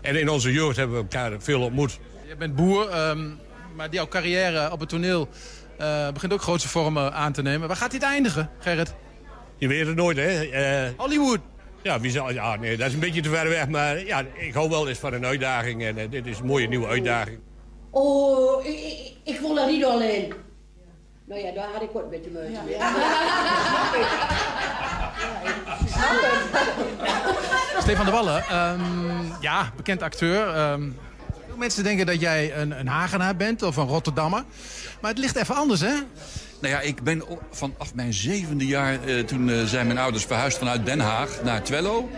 en 0.00 0.20
in 0.20 0.28
onze 0.28 0.52
jeugd 0.52 0.76
hebben 0.76 0.96
we 0.96 1.02
elkaar 1.02 1.32
veel 1.38 1.62
ontmoet. 1.62 1.98
Je 2.28 2.36
bent 2.36 2.54
boer, 2.54 3.08
um, 3.08 3.38
maar 3.74 3.88
jouw 3.90 4.08
carrière 4.08 4.72
op 4.72 4.80
het 4.80 4.88
toneel 4.88 5.28
uh, 5.80 6.10
begint 6.10 6.32
ook 6.32 6.42
grootse 6.42 6.68
vormen 6.68 7.12
aan 7.12 7.32
te 7.32 7.42
nemen. 7.42 7.68
Waar 7.68 7.76
gaat 7.76 7.90
dit 7.90 8.02
eindigen, 8.02 8.50
Gerrit? 8.58 8.94
Je 9.56 9.68
weet 9.68 9.86
het 9.86 9.96
nooit, 9.96 10.16
hè? 10.16 10.44
Uh, 10.44 10.90
Hollywood. 10.96 11.38
Ja, 11.82 12.00
wie 12.00 12.10
zal, 12.10 12.32
ja, 12.32 12.56
nee, 12.56 12.76
dat 12.76 12.86
is 12.86 12.94
een 12.94 13.00
beetje 13.00 13.20
te 13.20 13.28
ver 13.28 13.48
weg. 13.48 13.68
Maar 13.68 14.04
ja, 14.04 14.22
ik 14.34 14.54
hou 14.54 14.68
wel 14.68 14.88
eens 14.88 14.98
van 14.98 15.12
een 15.12 15.24
uitdaging. 15.24 15.84
En 15.84 15.98
uh, 15.98 16.10
dit 16.10 16.26
is 16.26 16.38
een 16.38 16.46
mooie 16.46 16.68
nieuwe 16.68 16.86
uitdaging. 16.86 17.38
Oh, 17.90 18.66
ik, 18.66 18.78
ik, 18.78 19.12
ik 19.24 19.40
wil 19.40 19.58
er 19.58 19.66
niet 19.66 19.84
alleen. 19.84 20.34
Nou 21.24 21.40
ja, 21.40 21.52
daar 21.52 21.68
had 21.72 21.82
ik 21.82 21.90
wat 21.92 22.10
met 22.10 22.24
de 22.24 22.30
meute. 22.30 22.50
Ja. 22.50 22.92
Stefan 27.80 28.04
de 28.04 28.10
Wallen, 28.10 28.56
um, 28.56 29.32
ja, 29.40 29.72
bekend 29.76 30.02
acteur. 30.02 30.70
Um, 30.72 30.98
Mensen 31.56 31.84
denken 31.84 32.06
dat 32.06 32.20
jij 32.20 32.56
een, 32.56 32.78
een 32.78 32.88
Hagenaar 32.88 33.36
bent 33.36 33.62
of 33.62 33.76
een 33.76 33.86
Rotterdammer. 33.86 34.44
Maar 35.00 35.10
het 35.10 35.20
ligt 35.20 35.36
even 35.36 35.54
anders, 35.54 35.80
hè? 35.80 35.94
Nou 36.60 36.74
ja, 36.74 36.80
ik 36.80 37.02
ben 37.02 37.22
vanaf 37.50 37.94
mijn 37.94 38.12
zevende 38.12 38.66
jaar... 38.66 39.04
eh, 39.04 39.18
toen 39.18 39.50
eh, 39.50 39.64
zijn 39.64 39.86
mijn 39.86 39.98
ouders 39.98 40.24
verhuisd 40.24 40.58
vanuit 40.58 40.86
Den 40.86 41.00
Haag 41.00 41.42
naar 41.42 41.62
Twello. 41.62 42.10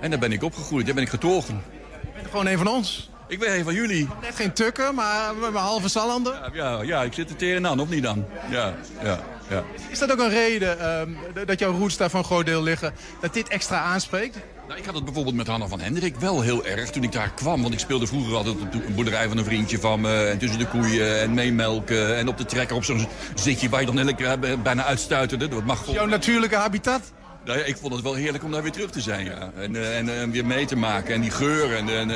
En 0.00 0.10
daar 0.10 0.18
ben 0.18 0.32
ik 0.32 0.42
opgegroeid, 0.42 0.86
daar 0.86 0.94
ben 0.94 1.04
ik 1.04 1.10
getogen. 1.10 1.62
Je 2.02 2.08
bent 2.14 2.26
gewoon 2.30 2.46
een 2.46 2.58
van 2.58 2.66
ons. 2.66 3.10
Ik 3.28 3.38
ben 3.38 3.58
een 3.58 3.64
van 3.64 3.74
jullie. 3.74 4.08
Net 4.20 4.34
geen 4.34 4.52
tukker, 4.52 4.94
maar 4.94 5.36
we 5.36 5.42
hebben 5.42 5.60
halve 5.60 5.88
Salander. 5.88 6.34
Ja, 6.34 6.50
ja, 6.52 6.82
ja, 6.82 7.02
ik 7.02 7.12
zit 7.12 7.30
er 7.30 7.36
teren 7.36 7.66
aan, 7.66 7.80
of 7.80 7.88
niet 7.88 8.02
dan? 8.02 8.24
Ja, 8.50 8.74
ja, 9.02 9.20
ja. 9.48 9.64
Is 9.88 9.98
dat 9.98 10.12
ook 10.12 10.18
een 10.18 10.28
reden 10.30 10.80
ehm, 10.80 11.10
dat 11.46 11.58
jouw 11.58 11.78
roots 11.78 11.96
daar 11.96 12.14
een 12.14 12.24
groot 12.24 12.46
deel 12.46 12.62
liggen? 12.62 12.92
Dat 13.20 13.34
dit 13.34 13.48
extra 13.48 13.80
aanspreekt? 13.82 14.36
Nou, 14.70 14.82
ik 14.82 14.88
had 14.88 14.94
het 14.96 15.04
bijvoorbeeld 15.04 15.36
met 15.36 15.46
Hanna 15.46 15.66
van 15.66 15.80
Hendrik 15.80 16.16
wel 16.16 16.40
heel 16.40 16.64
erg 16.64 16.90
toen 16.90 17.02
ik 17.02 17.12
daar 17.12 17.32
kwam. 17.34 17.62
Want 17.62 17.74
ik 17.74 17.80
speelde 17.80 18.06
vroeger 18.06 18.36
altijd 18.36 18.60
op 18.60 18.72
de 18.72 18.78
boerderij 18.94 19.28
van 19.28 19.38
een 19.38 19.44
vriendje 19.44 19.78
van 19.78 20.00
me. 20.00 20.24
En 20.24 20.38
tussen 20.38 20.58
de 20.58 20.66
koeien 20.66 21.20
en 21.20 21.34
meemelken. 21.34 22.16
En 22.16 22.28
op 22.28 22.38
de 22.38 22.44
trekker 22.44 22.76
op 22.76 22.84
zo'n 22.84 23.06
zitje 23.34 23.68
waar 23.68 23.80
je 23.80 23.86
dan 23.86 23.98
elke 23.98 24.14
keer 24.14 24.26
eh, 24.26 24.62
bijna 24.62 24.84
uitstuiterde. 24.84 25.48
Dat 25.48 25.64
mag 25.64 25.92
Jouw 25.92 26.06
natuurlijke 26.06 26.56
habitat? 26.56 27.12
Nou 27.44 27.58
ja, 27.58 27.64
ik 27.64 27.76
vond 27.76 27.92
het 27.92 28.02
wel 28.02 28.14
heerlijk 28.14 28.44
om 28.44 28.50
daar 28.50 28.62
weer 28.62 28.72
terug 28.72 28.90
te 28.90 29.00
zijn, 29.00 29.24
ja. 29.24 29.52
En, 29.56 29.76
eh, 29.76 29.98
en, 29.98 30.20
eh, 30.20 30.28
weer 30.28 30.46
mee 30.46 30.66
te 30.66 30.76
maken. 30.76 31.14
En 31.14 31.20
die 31.20 31.30
geur 31.30 31.76
en, 31.76 31.88
en, 31.88 32.10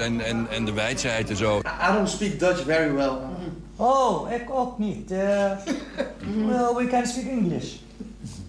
en, 0.00 0.20
en, 0.20 0.46
en 0.50 0.64
de 0.64 0.72
wijdheid 0.72 1.30
en 1.30 1.36
zo. 1.36 1.58
I 1.58 1.92
don't 1.92 2.08
speak 2.08 2.38
Dutch 2.38 2.64
very 2.64 2.92
well. 2.92 3.12
Oh, 3.76 4.32
ik 4.32 4.50
ook 4.50 4.78
niet. 4.78 5.10
Eh, 5.10 5.18
well, 6.48 6.74
we 6.76 6.86
can 6.90 7.06
speak 7.06 7.26
English. 7.26 7.72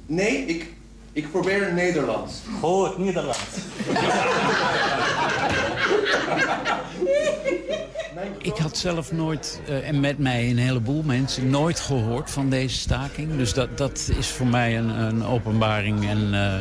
Nee, 0.06 0.45
ik, 0.45 0.74
ik 1.13 1.32
probeer 1.32 1.74
Nederlands. 1.74 2.34
Goed, 2.62 2.97
Nederlands. 2.97 3.39
Ik 8.41 8.58
had 8.58 8.78
zelf 8.78 9.12
nooit, 9.12 9.62
eh, 9.67 9.88
en 9.88 10.00
met 10.00 10.17
mij 10.17 10.50
een 10.50 10.58
heleboel 10.58 11.04
mensen, 11.04 11.50
nooit 11.50 11.80
gehoord 11.80 12.32
van 12.32 12.50
deze 12.50 12.78
staking. 12.78 13.38
Dus 13.38 13.54
dat, 13.54 13.78
dat 13.78 14.12
is 14.17 14.28
voor 14.28 14.47
mij 14.47 14.78
een, 14.78 14.89
een 14.89 15.26
openbaring. 15.26 16.10
En 16.10 16.34
eh, 16.34 16.54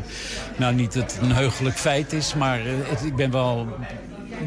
nou 0.57 0.75
niet 0.75 0.93
dat 0.93 1.13
het 1.13 1.23
een 1.23 1.33
heugelijk 1.33 1.77
feit 1.77 2.13
is, 2.13 2.35
maar 2.35 2.59
eh, 2.61 2.73
het- 2.83 3.05
ik 3.05 3.17
ben 3.17 3.31
wel 3.31 3.67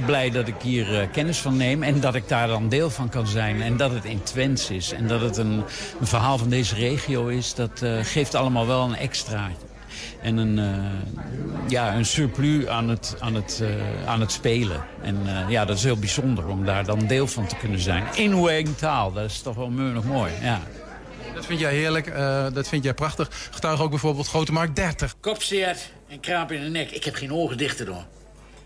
blij 0.05 0.29
dat 0.29 0.47
ik 0.47 0.55
hier 0.61 1.07
kennis 1.11 1.37
van 1.37 1.57
neem. 1.57 1.83
En 1.83 1.99
dat 1.99 2.15
ik 2.15 2.27
daar 2.27 2.47
dan 2.47 2.69
deel 2.69 2.89
van 2.89 3.09
kan 3.09 3.27
zijn. 3.27 3.61
En 3.61 3.77
dat 3.77 3.91
het 3.91 4.05
in 4.05 4.23
Twents 4.23 4.69
is. 4.69 4.91
En 4.91 5.07
dat 5.07 5.21
het 5.21 5.37
een, 5.37 5.63
een 5.99 6.07
verhaal 6.07 6.37
van 6.37 6.49
deze 6.49 6.75
regio 6.75 7.27
is. 7.27 7.53
Dat 7.53 7.81
eh, 7.81 7.91
geeft 8.01 8.35
allemaal 8.35 8.67
wel 8.67 8.83
een 8.83 8.95
extra. 8.95 9.49
En 10.23 10.37
een, 10.37 10.59
eh, 10.59 11.69
ja, 11.69 11.95
een 11.95 12.05
surplus 12.05 12.67
aan 12.67 12.89
het, 12.89 13.15
aan, 13.19 13.35
het, 13.35 13.59
eh, 13.63 14.07
aan 14.07 14.19
het 14.19 14.31
spelen. 14.31 14.85
En 15.01 15.17
eh, 15.25 15.49
ja, 15.49 15.65
dat 15.65 15.77
is 15.77 15.83
heel 15.83 15.97
bijzonder 15.97 16.47
om 16.47 16.65
daar 16.65 16.85
dan 16.85 17.07
deel 17.07 17.27
van 17.27 17.47
te 17.47 17.55
kunnen 17.55 17.79
zijn. 17.79 18.03
In 18.15 18.31
uw 18.31 18.47
eigen 18.47 18.75
taal, 18.75 19.13
dat 19.13 19.29
is 19.29 19.41
toch 19.41 19.55
wel 19.55 19.69
meunig 19.69 20.03
mooi. 20.03 20.31
Ja. 20.41 20.61
Dat 21.33 21.45
vind 21.45 21.59
jij 21.59 21.73
heerlijk, 21.73 22.07
eh, 22.07 22.47
dat 22.53 22.67
vind 22.67 22.83
jij 22.83 22.93
prachtig. 22.93 23.29
Getuig 23.51 23.81
ook 23.81 23.89
bijvoorbeeld 23.89 24.27
Grote 24.27 24.51
Markt 24.51 24.75
30. 24.75 25.15
Kopzeer 25.19 25.77
en 26.07 26.19
kraap 26.19 26.51
in 26.51 26.61
de 26.61 26.69
nek. 26.69 26.91
Ik 26.91 27.03
heb 27.03 27.15
geen 27.15 27.33
ogen 27.33 27.57
dichter 27.57 27.85
door. 27.85 28.05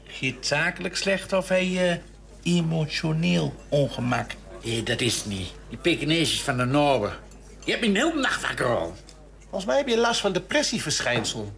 Giet 0.07 0.45
zakelijk 0.45 0.95
slecht 0.95 1.33
of 1.33 1.47
hij 1.47 1.89
eh, 1.89 1.97
emotioneel 2.43 3.55
ongemak? 3.69 4.31
Nee, 4.63 4.83
dat 4.83 5.01
is 5.01 5.15
het 5.15 5.25
niet. 5.25 5.53
Die 5.69 5.77
Pekineesjes 5.77 6.41
van 6.41 6.57
de 6.57 6.65
Noorden. 6.65 7.13
Je 7.63 7.71
hebt 7.71 7.85
me 7.85 7.91
de 7.91 7.99
hele 7.99 8.19
nacht 8.19 8.41
wakker 8.41 8.65
al. 8.65 8.95
Volgens 9.57 9.75
mij 9.77 9.85
heb 9.85 9.95
je 9.95 10.01
last 10.01 10.21
van 10.21 10.31
depressieverschijnsel. 10.33 11.51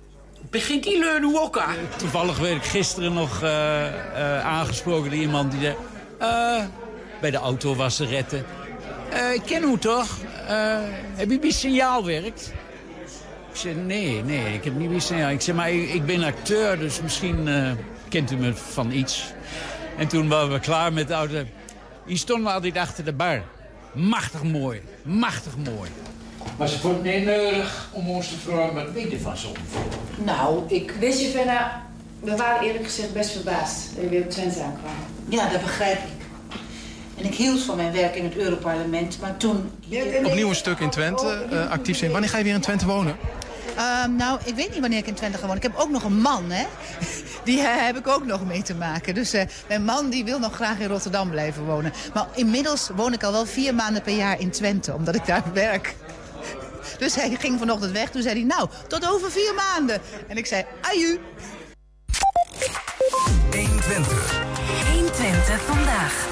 Begint 0.50 0.84
die 0.84 1.00
leun 1.00 1.22
nu 1.22 1.38
ook 1.38 1.58
aan? 1.58 1.76
Toevallig 1.98 2.38
werd 2.38 2.56
ik 2.56 2.64
gisteren 2.64 3.14
nog 3.14 3.42
eh, 3.44 3.88
eh, 3.88 4.46
aangesproken 4.46 5.10
door 5.10 5.20
iemand 5.20 5.52
die 5.52 5.62
zei... 5.62 5.76
eh, 6.20 6.64
bij 7.22 7.32
de 7.32 7.38
autowasseretten. 7.38 8.46
Eh 9.10 9.34
ik 9.34 9.42
ken 9.46 9.64
u 9.64 9.78
toch? 9.78 10.18
Eh, 10.48 10.78
heb 11.16 11.30
je 11.30 11.40
bij 11.40 11.52
signaal 11.52 12.06
werkt? 12.06 12.54
Ik 13.50 13.56
zei, 13.56 13.76
nee, 13.76 14.24
nee, 14.24 14.54
ik 14.54 14.64
heb 14.64 14.76
niet 14.76 14.90
bij 14.90 15.00
signaal. 15.00 15.30
Ik 15.30 15.42
zei, 15.42 15.58
maar 15.58 15.72
ik, 15.72 15.90
ik 15.90 16.06
ben 16.06 16.24
acteur, 16.24 16.80
dus 16.80 17.02
misschien 17.02 17.48
eh, 17.48 17.72
kent 18.10 18.32
u 18.32 18.36
me 18.36 18.56
van 18.56 18.92
iets. 18.92 19.34
En 19.98 20.08
toen 20.08 20.28
waren 20.28 20.52
we 20.52 20.60
klaar 20.60 20.94
met 20.94 21.08
de 21.08 21.14
auto. 21.14 21.44
Die 22.06 22.18
stonden 22.18 22.54
altijd 22.54 22.78
achter 22.78 23.04
de 23.04 23.14
bar. 23.14 23.44
Machtig 23.94 24.44
mooi, 24.44 24.82
machtig 25.04 25.58
mooi. 25.58 25.90
Maar 26.60 26.68
ze 26.68 26.80
vond 26.80 26.96
het 26.96 27.16
niet 27.16 27.26
nodig 27.26 27.90
om 27.92 28.10
ons 28.10 28.28
te 28.28 28.38
vragen 28.38 28.74
wat 28.74 28.92
weet 28.92 29.12
je 29.12 29.20
van 29.20 29.38
zo'n 29.38 29.56
Nou, 30.24 30.64
ik... 30.68 30.94
Weet 31.00 31.22
je, 31.22 31.28
Venna, 31.28 31.86
we 32.20 32.36
waren 32.36 32.68
eerlijk 32.68 32.84
gezegd 32.84 33.14
best 33.14 33.32
verbaasd 33.32 33.96
dat 33.96 34.04
je 34.04 34.10
weer 34.10 34.22
op 34.22 34.30
Twente 34.30 34.62
aankwam. 34.62 34.92
Ja, 35.30 35.50
dat 35.50 35.62
begrijp 35.62 35.98
ik. 35.98 36.26
En 37.18 37.26
ik 37.26 37.36
hield 37.36 37.62
van 37.62 37.76
mijn 37.76 37.92
werk 37.92 38.16
in 38.16 38.24
het 38.24 38.38
Europarlement, 38.38 39.18
maar 39.22 39.38
toen... 39.38 39.72
Opnieuw 40.24 40.50
een 40.50 40.56
stuk 40.56 40.80
in 40.80 40.90
Twente 40.90 41.46
eh, 41.52 41.70
actief 41.70 41.98
zijn. 41.98 42.12
Wanneer 42.12 42.30
ga 42.30 42.38
je 42.38 42.44
weer 42.44 42.54
in 42.54 42.62
Twente 42.62 42.86
wonen? 42.86 43.18
Ehm, 43.78 44.16
nou, 44.16 44.40
ik 44.44 44.56
weet 44.56 44.72
niet 44.72 44.80
wanneer 44.80 45.00
ik 45.00 45.08
in 45.08 45.14
Twente 45.14 45.38
ga 45.38 45.46
wonen. 45.46 45.64
Ik 45.64 45.72
heb 45.72 45.82
ook 45.82 45.90
nog 45.90 46.04
een 46.04 46.22
man, 46.22 46.52
hè. 46.52 46.66
Die 47.44 47.60
eh, 47.60 47.86
heb 47.86 47.98
ik 47.98 48.08
ook 48.08 48.26
nog 48.26 48.46
mee 48.46 48.62
te 48.62 48.76
maken. 48.76 49.14
Dus 49.14 49.34
eh, 49.34 49.46
mijn 49.68 49.84
man 49.84 50.10
die 50.10 50.24
wil 50.24 50.40
nog 50.40 50.56
graag 50.56 50.80
in 50.80 50.88
Rotterdam 50.88 51.30
blijven 51.30 51.66
wonen. 51.66 51.94
Maar 52.14 52.28
inmiddels 52.36 52.90
woon 52.96 53.14
ik 53.14 53.24
al 53.24 53.32
wel 53.32 53.46
vier 53.46 53.76
maanden 53.76 54.02
per 54.02 54.16
jaar 54.16 54.40
in 54.40 54.50
Twente, 54.50 54.94
omdat 54.94 55.16
ik 55.16 55.26
daar 55.26 55.44
werk. 55.54 55.96
Dus 57.00 57.16
hij 57.16 57.36
ging 57.40 57.60
vanochtend 57.60 57.92
weg. 57.92 58.10
Toen 58.10 58.22
zei 58.22 58.36
hij, 58.36 58.44
nou, 58.44 58.70
tot 58.88 59.10
over 59.10 59.32
vier 59.32 59.54
maanden. 59.54 60.02
En 60.28 60.38
ik 60.38 60.46
zei, 60.46 60.66
aju. 60.82 61.20
120. 63.52 64.42
120 64.92 65.62
vandaag. 65.62 66.28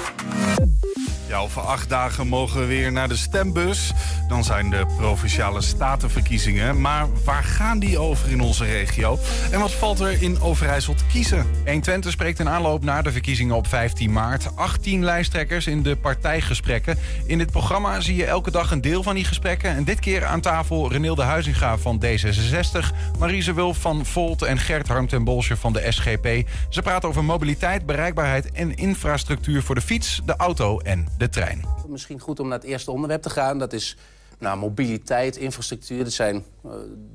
Ja, 1.28 1.38
over 1.38 1.62
acht 1.62 1.88
dagen 1.88 2.26
mogen 2.26 2.60
we 2.60 2.66
weer 2.66 2.92
naar 2.92 3.08
de 3.08 3.16
stembus. 3.16 3.92
Dan 4.28 4.44
zijn 4.44 4.70
de 4.70 4.86
provinciale 4.96 5.60
statenverkiezingen. 5.60 6.80
Maar 6.80 7.06
waar 7.24 7.44
gaan 7.44 7.78
die 7.78 7.98
over 7.98 8.30
in 8.30 8.40
onze 8.40 8.64
regio? 8.64 9.18
En 9.50 9.60
wat 9.60 9.72
valt 9.72 10.00
er 10.00 10.22
in 10.22 10.40
Overijssel 10.40 10.94
te 10.94 11.04
kiezen? 11.06 11.46
120 11.64 12.12
spreekt 12.12 12.38
in 12.38 12.48
aanloop 12.48 12.84
naar 12.84 13.02
de 13.02 13.12
verkiezingen 13.12 13.54
op 13.54 13.66
15 13.66 14.12
maart. 14.12 14.56
18 14.56 15.04
lijsttrekkers 15.04 15.66
in 15.66 15.82
de 15.82 15.96
partijgesprekken. 15.96 16.98
In 17.26 17.38
dit 17.38 17.50
programma 17.50 18.00
zie 18.00 18.16
je 18.16 18.24
elke 18.24 18.50
dag 18.50 18.70
een 18.70 18.80
deel 18.80 19.02
van 19.02 19.14
die 19.14 19.24
gesprekken. 19.24 19.70
En 19.70 19.84
dit 19.84 20.00
keer 20.00 20.24
aan 20.24 20.40
tafel 20.40 20.92
Renilde 20.92 21.22
Huizinga 21.22 21.78
van 21.78 22.02
D66... 22.04 22.94
Marise 23.18 23.54
Wulf 23.54 23.78
van 23.78 24.06
Volt 24.06 24.42
en 24.42 24.58
Gert 24.58 24.88
Harm 24.88 25.06
ten 25.06 25.24
Bolsje 25.24 25.56
van 25.56 25.72
de 25.72 25.86
SGP. 25.88 26.48
Ze 26.68 26.82
praten 26.82 27.08
over 27.08 27.24
mobiliteit, 27.24 27.86
bereikbaarheid 27.86 28.52
en 28.52 28.74
infrastructuur... 28.74 29.62
voor 29.62 29.74
de 29.74 29.80
fiets, 29.80 30.20
de 30.24 30.36
auto 30.36 30.67
en 30.76 31.08
de 31.18 31.28
trein. 31.28 31.64
Misschien 31.86 32.20
goed 32.20 32.40
om 32.40 32.48
naar 32.48 32.58
het 32.58 32.66
eerste 32.66 32.90
onderwerp 32.90 33.22
te 33.22 33.30
gaan. 33.30 33.58
Dat 33.58 33.72
is 33.72 33.96
nou, 34.38 34.58
mobiliteit, 34.58 35.36
infrastructuur. 35.36 36.04
Dat 36.04 36.12
zijn 36.12 36.44
eh, 36.64 36.70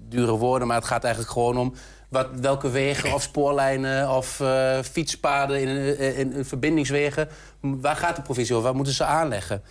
dure 0.09 0.31
woorden, 0.31 0.67
maar 0.67 0.77
het 0.77 0.85
gaat 0.85 1.03
eigenlijk 1.03 1.33
gewoon 1.33 1.57
om... 1.57 1.73
Wat, 2.09 2.27
welke 2.41 2.69
wegen 2.69 3.13
of 3.13 3.21
spoorlijnen 3.21 4.09
of 4.09 4.39
eh, 4.39 4.79
fietspaden 4.81 5.61
in, 5.61 5.67
eh, 5.67 6.19
in, 6.19 6.33
in 6.33 6.45
verbindingswegen... 6.45 7.29
waar 7.59 7.95
gaat 7.95 8.15
de 8.15 8.21
provincie 8.21 8.55
over? 8.55 8.67
Waar 8.67 8.75
moeten 8.75 8.93
ze 8.93 9.03
aanleggen? 9.03 9.63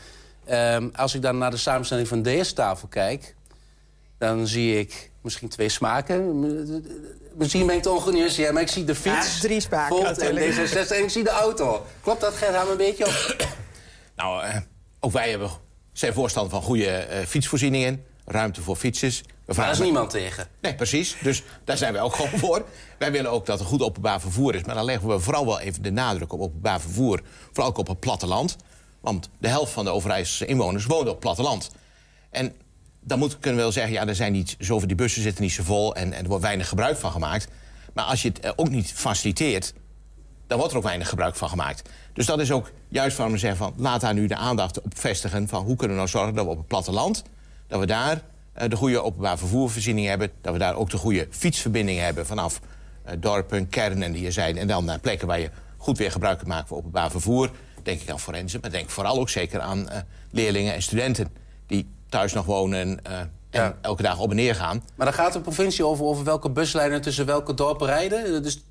Ehm, 0.44 0.88
als 0.94 1.14
ik 1.14 1.22
dan 1.22 1.38
naar 1.38 1.50
de 1.50 1.56
samenstelling 1.56 2.08
van 2.08 2.22
deze 2.22 2.52
tafel 2.52 2.88
kijk... 2.88 3.34
dan 4.18 4.46
zie 4.46 4.78
ik 4.78 5.10
misschien 5.20 5.48
twee 5.48 5.68
smaken. 5.68 6.40
Misschien 7.34 7.66
ben 7.66 7.76
ik 7.76 7.82
te 7.82 7.90
ongenuanceerd, 7.90 8.52
maar 8.52 8.62
ik 8.62 8.68
zie 8.68 8.84
de 8.84 8.94
fiets... 8.94 9.34
Ja, 9.34 9.40
drie 9.40 9.60
smaken 9.60 9.96
Volt 9.96 10.18
en 10.18 10.34
natuurlijk. 10.34 10.70
D66 10.70 10.96
en 10.96 11.02
ik 11.02 11.10
zie 11.10 11.24
de 11.24 11.30
auto. 11.30 11.86
Klopt 12.00 12.20
dat, 12.20 12.40
me 12.40 12.66
een 12.70 12.76
beetje 12.76 13.06
op. 13.06 13.46
Nou, 14.22 14.44
eh, 14.44 14.56
ook 15.00 15.12
wij 15.12 15.30
hebben, 15.30 15.50
zijn 15.92 16.12
voorstander 16.12 16.52
van 16.52 16.62
goede 16.62 16.90
eh, 16.90 17.26
fietsvoorzieningen. 17.26 18.04
Ruimte 18.24 18.62
voor 18.62 18.76
fietsers. 18.76 19.22
Daar 19.44 19.70
is 19.70 19.78
niemand 19.78 20.10
tegen. 20.10 20.48
Nee, 20.60 20.74
precies. 20.74 21.16
Dus 21.22 21.42
daar 21.64 21.76
zijn 21.76 21.92
wij 21.92 22.02
ook 22.02 22.14
gewoon 22.14 22.38
voor. 22.38 22.64
Wij 22.98 23.12
willen 23.12 23.30
ook 23.30 23.46
dat 23.46 23.60
er 23.60 23.66
goed 23.66 23.82
openbaar 23.82 24.20
vervoer 24.20 24.54
is. 24.54 24.62
Maar 24.62 24.74
dan 24.74 24.84
leggen 24.84 25.08
we 25.08 25.20
vooral 25.20 25.46
wel 25.46 25.60
even 25.60 25.82
de 25.82 25.90
nadruk 25.90 26.32
op 26.32 26.40
openbaar 26.40 26.80
vervoer. 26.80 27.20
Vooral 27.52 27.66
ook 27.70 27.78
op 27.78 27.86
het 27.86 28.00
platteland. 28.00 28.56
Want 29.00 29.28
de 29.38 29.48
helft 29.48 29.72
van 29.72 29.84
de 29.84 29.90
Overijsselse 29.90 30.46
inwoners 30.46 30.84
woont 30.84 31.02
op 31.02 31.08
het 31.08 31.18
platteland. 31.18 31.70
En 32.30 32.54
dan 33.00 33.18
moet, 33.18 33.38
kunnen 33.38 33.56
we 33.56 33.62
wel 33.62 33.72
zeggen... 33.72 33.92
ja, 33.92 34.06
er 34.06 34.14
zijn 34.14 34.32
niet 34.32 34.56
zoveel, 34.58 34.88
die 34.88 34.96
bussen 34.96 35.22
zitten 35.22 35.42
niet 35.42 35.52
zo 35.52 35.62
vol... 35.62 35.94
en, 35.94 36.12
en 36.12 36.22
er 36.22 36.28
wordt 36.28 36.44
weinig 36.44 36.68
gebruik 36.68 36.96
van 36.96 37.10
gemaakt. 37.10 37.48
Maar 37.94 38.04
als 38.04 38.22
je 38.22 38.28
het 38.28 38.40
eh, 38.40 38.50
ook 38.56 38.70
niet 38.70 38.92
faciliteert... 38.92 39.74
dan 40.52 40.60
wordt 40.60 40.72
er 40.72 40.80
ook 40.80 40.86
weinig 40.86 41.08
gebruik 41.08 41.36
van 41.36 41.48
gemaakt. 41.48 41.88
Dus 42.12 42.26
dat 42.26 42.40
is 42.40 42.50
ook 42.50 42.70
juist 42.88 43.16
waarom 43.16 43.34
we 43.34 43.40
zeggen 43.40 43.58
van... 43.58 43.74
laat 43.76 44.00
daar 44.00 44.14
nu 44.14 44.26
de 44.26 44.36
aandacht 44.36 44.80
op 44.80 44.98
vestigen... 44.98 45.48
van 45.48 45.64
hoe 45.64 45.76
kunnen 45.76 45.96
we 45.96 46.02
nou 46.02 46.08
zorgen 46.08 46.34
dat 46.34 46.44
we 46.44 46.50
op 46.50 46.56
het 46.56 46.66
platteland... 46.66 47.22
dat 47.66 47.80
we 47.80 47.86
daar 47.86 48.22
eh, 48.52 48.68
de 48.68 48.76
goede 48.76 49.02
openbaar 49.02 49.38
vervoervoorziening 49.38 50.06
hebben... 50.06 50.30
dat 50.40 50.52
we 50.52 50.58
daar 50.58 50.74
ook 50.74 50.90
de 50.90 50.96
goede 50.96 51.26
fietsverbindingen 51.30 52.04
hebben... 52.04 52.26
vanaf 52.26 52.60
eh, 53.04 53.14
dorpen, 53.18 53.68
kernen 53.68 54.12
die 54.12 54.26
er 54.26 54.32
zijn... 54.32 54.58
en 54.58 54.66
dan 54.66 54.84
naar 54.84 54.98
plekken 54.98 55.26
waar 55.26 55.40
je 55.40 55.50
goed 55.76 55.98
weer 55.98 56.10
gebruik 56.10 56.36
kunt 56.38 56.48
maken 56.48 56.68
van 56.68 56.76
openbaar 56.76 57.10
vervoer. 57.10 57.50
Denk 57.82 58.00
ik 58.00 58.10
aan 58.10 58.20
forensen, 58.20 58.60
maar 58.60 58.70
denk 58.70 58.90
vooral 58.90 59.18
ook 59.18 59.28
zeker 59.28 59.60
aan 59.60 59.88
eh, 59.88 60.00
leerlingen 60.30 60.74
en 60.74 60.82
studenten... 60.82 61.28
die 61.66 61.88
thuis 62.08 62.32
nog 62.32 62.44
wonen 62.44 63.04
en 63.04 63.30
elke 63.80 64.02
dag 64.02 64.18
op 64.18 64.30
en 64.30 64.36
neer 64.36 64.54
gaan. 64.54 64.84
Maar 64.94 65.06
dan 65.06 65.14
gaat 65.14 65.32
de 65.32 65.40
provincie 65.40 65.86
over, 65.86 66.04
over 66.04 66.24
welke 66.24 66.50
buslijnen 66.50 67.02
tussen 67.02 67.26
welke 67.26 67.54
dorpen 67.54 67.86
rijden. 67.86 68.42
Dus 68.42 68.64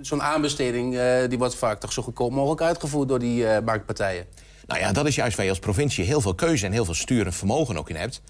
zo'n 0.00 0.22
aanbesteding 0.22 0.96
eh, 0.96 1.28
die 1.28 1.38
wordt 1.38 1.54
vaak 1.54 1.80
toch 1.80 1.92
zo 1.92 2.02
goedkoop 2.02 2.32
mogelijk 2.32 2.60
uitgevoerd 2.60 3.08
door 3.08 3.18
die 3.18 3.46
eh, 3.46 3.64
marktpartijen. 3.64 4.26
Nou 4.66 4.80
ja, 4.80 4.92
dat 4.92 5.06
is 5.06 5.14
juist 5.14 5.36
waar 5.36 5.44
je 5.44 5.50
als 5.50 5.60
provincie 5.60 6.04
heel 6.04 6.20
veel 6.20 6.34
keuze 6.34 6.66
en 6.66 6.72
heel 6.72 6.84
veel 6.84 6.94
sturend 6.94 7.34
vermogen 7.34 7.76
ook 7.76 7.90
in 7.90 7.96
hebt. 7.96 8.20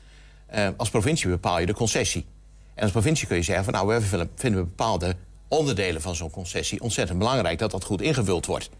Eh, 0.46 0.68
als 0.76 0.90
provincie 0.90 1.28
bepaal 1.28 1.58
je 1.60 1.66
de 1.66 1.74
concessie. 1.74 2.26
En 2.74 2.82
als 2.82 2.92
provincie 2.92 3.26
kun 3.26 3.36
je 3.36 3.42
zeggen 3.42 3.64
van 3.64 3.72
nou, 3.72 3.86
we 3.88 4.00
vinden- 4.34 4.64
bepaalde 4.64 5.16
onderdelen 5.48 6.02
van 6.02 6.14
zo'n 6.14 6.30
concessie 6.30 6.80
ontzettend 6.80 7.18
belangrijk 7.18 7.58
dat 7.58 7.70
dat 7.70 7.84
goed 7.84 8.02
ingevuld 8.02 8.46
wordt. 8.46 8.70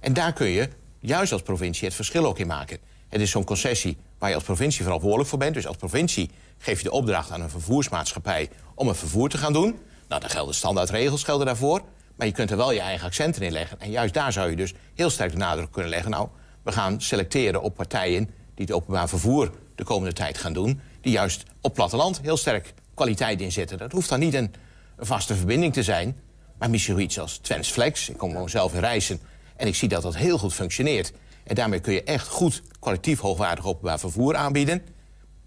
En 0.00 0.12
daar 0.12 0.32
kun 0.32 0.46
je 0.46 0.68
juist 1.00 1.32
als 1.32 1.42
provincie 1.42 1.86
het 1.86 1.96
verschil 1.96 2.26
ook 2.26 2.38
in 2.38 2.46
maken. 2.46 2.78
Het 3.08 3.20
is 3.20 3.30
zo'n 3.30 3.44
concessie 3.44 3.96
waar 4.18 4.28
je 4.28 4.34
als 4.34 4.44
provincie 4.44 4.82
verantwoordelijk 4.82 5.28
voor 5.28 5.38
bent. 5.38 5.54
Dus 5.54 5.66
als 5.66 5.76
provincie 5.76 6.30
geef 6.58 6.78
je 6.78 6.84
de 6.84 6.90
opdracht 6.90 7.30
aan 7.30 7.40
een 7.40 7.50
vervoersmaatschappij 7.50 8.50
om 8.74 8.88
een 8.88 8.94
vervoer 8.94 9.28
te 9.28 9.38
gaan 9.38 9.52
doen. 9.52 9.78
Nou, 10.08 10.20
dan 10.20 10.30
gelden 10.30 10.54
standaardregels 10.54 11.24
gelden 11.24 11.46
daarvoor. 11.46 11.82
Maar 12.20 12.28
je 12.28 12.34
kunt 12.34 12.50
er 12.50 12.56
wel 12.56 12.72
je 12.72 12.80
eigen 12.80 13.06
accenten 13.06 13.42
in 13.42 13.52
leggen. 13.52 13.80
En 13.80 13.90
juist 13.90 14.14
daar 14.14 14.32
zou 14.32 14.50
je 14.50 14.56
dus 14.56 14.74
heel 14.94 15.10
sterk 15.10 15.30
de 15.30 15.36
nadruk 15.36 15.72
kunnen 15.72 15.90
leggen. 15.90 16.10
Nou, 16.10 16.28
we 16.62 16.72
gaan 16.72 17.00
selecteren 17.00 17.62
op 17.62 17.74
partijen 17.74 18.24
die 18.54 18.64
het 18.66 18.72
openbaar 18.72 19.08
vervoer 19.08 19.50
de 19.74 19.84
komende 19.84 20.14
tijd 20.14 20.38
gaan 20.38 20.52
doen. 20.52 20.80
Die 21.00 21.12
juist 21.12 21.44
op 21.60 21.74
platteland 21.74 22.20
heel 22.22 22.36
sterk 22.36 22.74
kwaliteit 22.94 23.40
inzetten. 23.40 23.78
Dat 23.78 23.92
hoeft 23.92 24.08
dan 24.08 24.20
niet 24.20 24.34
een, 24.34 24.54
vaste 24.98 25.34
verbinding 25.34 25.72
te 25.72 25.82
zijn. 25.82 26.16
Maar 26.58 26.70
misschien 26.70 26.94
zoiets 26.94 27.18
als 27.18 27.38
Twents 27.38 27.70
Flex. 27.70 28.08
Ik 28.08 28.16
kom 28.16 28.30
gewoon 28.30 28.48
zelf 28.48 28.74
in 28.74 28.80
reizen. 28.80 29.20
En 29.56 29.66
ik 29.66 29.74
zie 29.74 29.88
dat 29.88 30.02
dat 30.02 30.16
heel 30.16 30.38
goed 30.38 30.54
functioneert. 30.54 31.12
En 31.44 31.54
daarmee 31.54 31.80
kun 31.80 31.92
je 31.92 32.02
echt 32.02 32.28
goed 32.28 32.62
kwalitatief 32.80 33.20
hoogwaardig 33.20 33.66
openbaar 33.66 33.98
vervoer 33.98 34.36
aanbieden. 34.36 34.82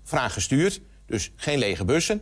Vraag 0.03 0.33
gestuurd. 0.33 0.81
Dus 1.05 1.31
geen 1.35 1.57
lege 1.57 1.85
bussen. 1.85 2.21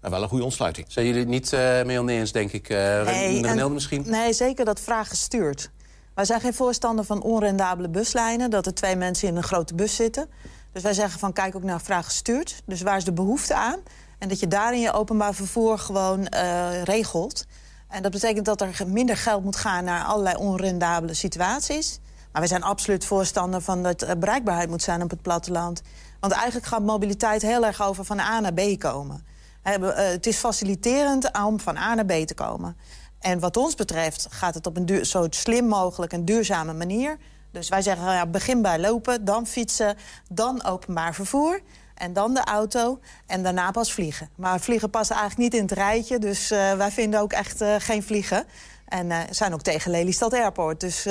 Maar 0.00 0.10
wel 0.10 0.22
een 0.22 0.28
goede 0.28 0.44
ontsluiting. 0.44 0.86
Zijn 0.88 1.06
jullie 1.06 1.20
het 1.20 1.28
niet 1.30 1.52
eh 1.52 1.82
mee 1.82 1.98
oneens, 1.98 2.32
denk 2.32 2.52
ik? 2.52 2.68
eh 2.68 2.76
Nee, 3.04 3.46
en- 3.46 3.72
misschien? 3.72 4.04
Nee, 4.06 4.32
zeker 4.32 4.64
dat 4.64 4.80
vraag 4.80 5.08
gestuurd. 5.08 5.70
Wij 6.14 6.24
zijn 6.24 6.40
geen 6.40 6.54
voorstander 6.54 7.04
van 7.04 7.22
onrendabele 7.22 7.88
buslijnen... 7.88 8.50
dat 8.50 8.66
er 8.66 8.74
twee 8.74 8.96
mensen 8.96 9.28
in 9.28 9.36
een 9.36 9.42
grote 9.42 9.74
bus 9.74 9.94
zitten. 9.94 10.28
Dus 10.72 10.82
wij 10.82 10.92
zeggen 10.92 11.20
van 11.20 11.32
kijk 11.32 11.56
ook 11.56 11.62
naar 11.62 11.80
vraag 11.80 12.04
gestuurd. 12.04 12.62
Dus 12.66 12.82
waar 12.82 12.96
is 12.96 13.04
de 13.04 13.12
behoefte 13.12 13.54
aan? 13.54 13.78
En 14.18 14.28
dat 14.28 14.40
je 14.40 14.48
daarin 14.48 14.80
je 14.80 14.92
openbaar 14.92 15.34
vervoer 15.34 15.78
gewoon 15.78 16.26
eh, 16.26 16.82
regelt. 16.82 17.44
En 17.88 18.02
dat 18.02 18.12
betekent 18.12 18.44
dat 18.44 18.60
er 18.60 18.82
minder 18.86 19.16
geld 19.16 19.44
moet 19.44 19.56
gaan 19.56 19.84
naar 19.84 20.04
allerlei 20.04 20.36
onrendabele 20.36 21.14
situaties. 21.14 21.98
Maar 22.32 22.42
we 22.42 22.48
zijn 22.48 22.62
absoluut 22.62 23.04
voorstander 23.04 23.60
van 23.60 23.82
dat 23.82 24.02
er 24.02 24.18
bereikbaarheid 24.18 24.68
moet 24.68 24.82
zijn 24.82 25.02
op 25.02 25.10
het 25.10 25.22
platteland. 25.22 25.82
Want 26.20 26.32
eigenlijk 26.32 26.66
gaat 26.66 26.82
mobiliteit 26.82 27.42
heel 27.42 27.66
erg 27.66 27.82
over 27.82 28.04
van 28.04 28.18
A 28.18 28.40
naar 28.40 28.52
B 28.54 28.78
komen. 28.78 29.24
Eh, 29.62 29.74
Het 29.94 30.26
is 30.26 30.36
faciliterend 30.36 31.30
om 31.44 31.60
van 31.60 31.76
A 31.76 31.94
naar 31.94 32.04
B 32.06 32.12
te 32.26 32.34
komen. 32.34 32.76
En 33.18 33.38
wat 33.40 33.56
ons 33.56 33.74
betreft 33.74 34.26
gaat 34.30 34.54
het 34.54 34.66
op 34.66 34.76
een 34.76 35.06
zo 35.06 35.26
slim 35.30 35.66
mogelijk 35.66 36.12
en 36.12 36.24
duurzame 36.24 36.72
manier. 36.72 37.16
Dus 37.52 37.68
wij 37.68 37.82
zeggen, 37.82 38.12
ja, 38.12 38.26
begin 38.26 38.62
bij 38.62 38.78
lopen, 38.78 39.24
dan 39.24 39.46
fietsen, 39.46 39.96
dan 40.28 40.64
openbaar 40.64 41.14
vervoer... 41.14 41.60
en 41.94 42.12
dan 42.12 42.34
de 42.34 42.44
auto 42.44 42.98
en 43.26 43.42
daarna 43.42 43.70
pas 43.70 43.92
vliegen. 43.92 44.28
Maar 44.36 44.60
vliegen 44.60 44.90
past 44.90 45.10
eigenlijk 45.10 45.40
niet 45.40 45.54
in 45.54 45.62
het 45.62 45.72
rijtje... 45.72 46.18
dus 46.18 46.50
eh, 46.50 46.72
wij 46.72 46.90
vinden 46.90 47.20
ook 47.20 47.32
echt 47.32 47.60
eh, 47.60 47.74
geen 47.78 48.02
vliegen. 48.02 48.44
En 48.88 49.26
zijn 49.30 49.52
ook 49.52 49.62
tegen 49.62 49.90
Lelystad 49.90 50.32
Airport. 50.32 50.80
Dus 50.80 51.02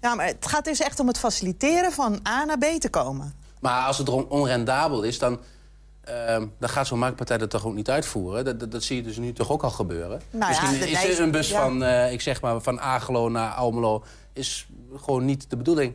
ja, 0.00 0.14
maar 0.14 0.26
het 0.26 0.46
gaat 0.46 0.64
dus 0.64 0.80
echt 0.80 1.00
om 1.00 1.06
het 1.06 1.18
faciliteren 1.18 1.92
van 1.92 2.20
A 2.28 2.44
naar 2.44 2.58
B 2.58 2.64
te 2.64 2.88
komen. 2.90 3.34
Maar 3.60 3.84
als 3.86 3.98
het 3.98 4.08
on- 4.08 4.28
onrendabel 4.28 5.02
is, 5.02 5.18
dan, 5.18 5.40
ehm, 6.10 6.46
dan 6.58 6.68
gaat 6.68 6.86
zo'n 6.86 6.98
marktpartij 6.98 7.38
dat 7.38 7.50
toch 7.50 7.66
ook 7.66 7.74
niet 7.74 7.90
uitvoeren. 7.90 8.44
Dat, 8.44 8.60
dat, 8.60 8.72
dat 8.72 8.82
zie 8.82 8.96
je 8.96 9.02
dus 9.02 9.16
nu 9.16 9.32
toch 9.32 9.50
ook 9.50 9.62
al 9.62 9.70
gebeuren. 9.70 10.20
Nou 10.30 10.48
Misschien 10.48 10.88
is 10.88 11.18
er 11.18 11.20
een 11.20 11.30
bus 11.30 11.48
ja. 11.48 11.62
van, 11.62 11.82
eh, 11.82 12.12
ik 12.12 12.20
zeg 12.20 12.40
maar, 12.40 12.60
van 12.60 12.80
Agelo 12.80 13.28
naar 13.28 13.50
Almelo... 13.50 14.04
is 14.32 14.68
gewoon 14.96 15.24
niet 15.24 15.50
de 15.50 15.56
bedoeling. 15.56 15.94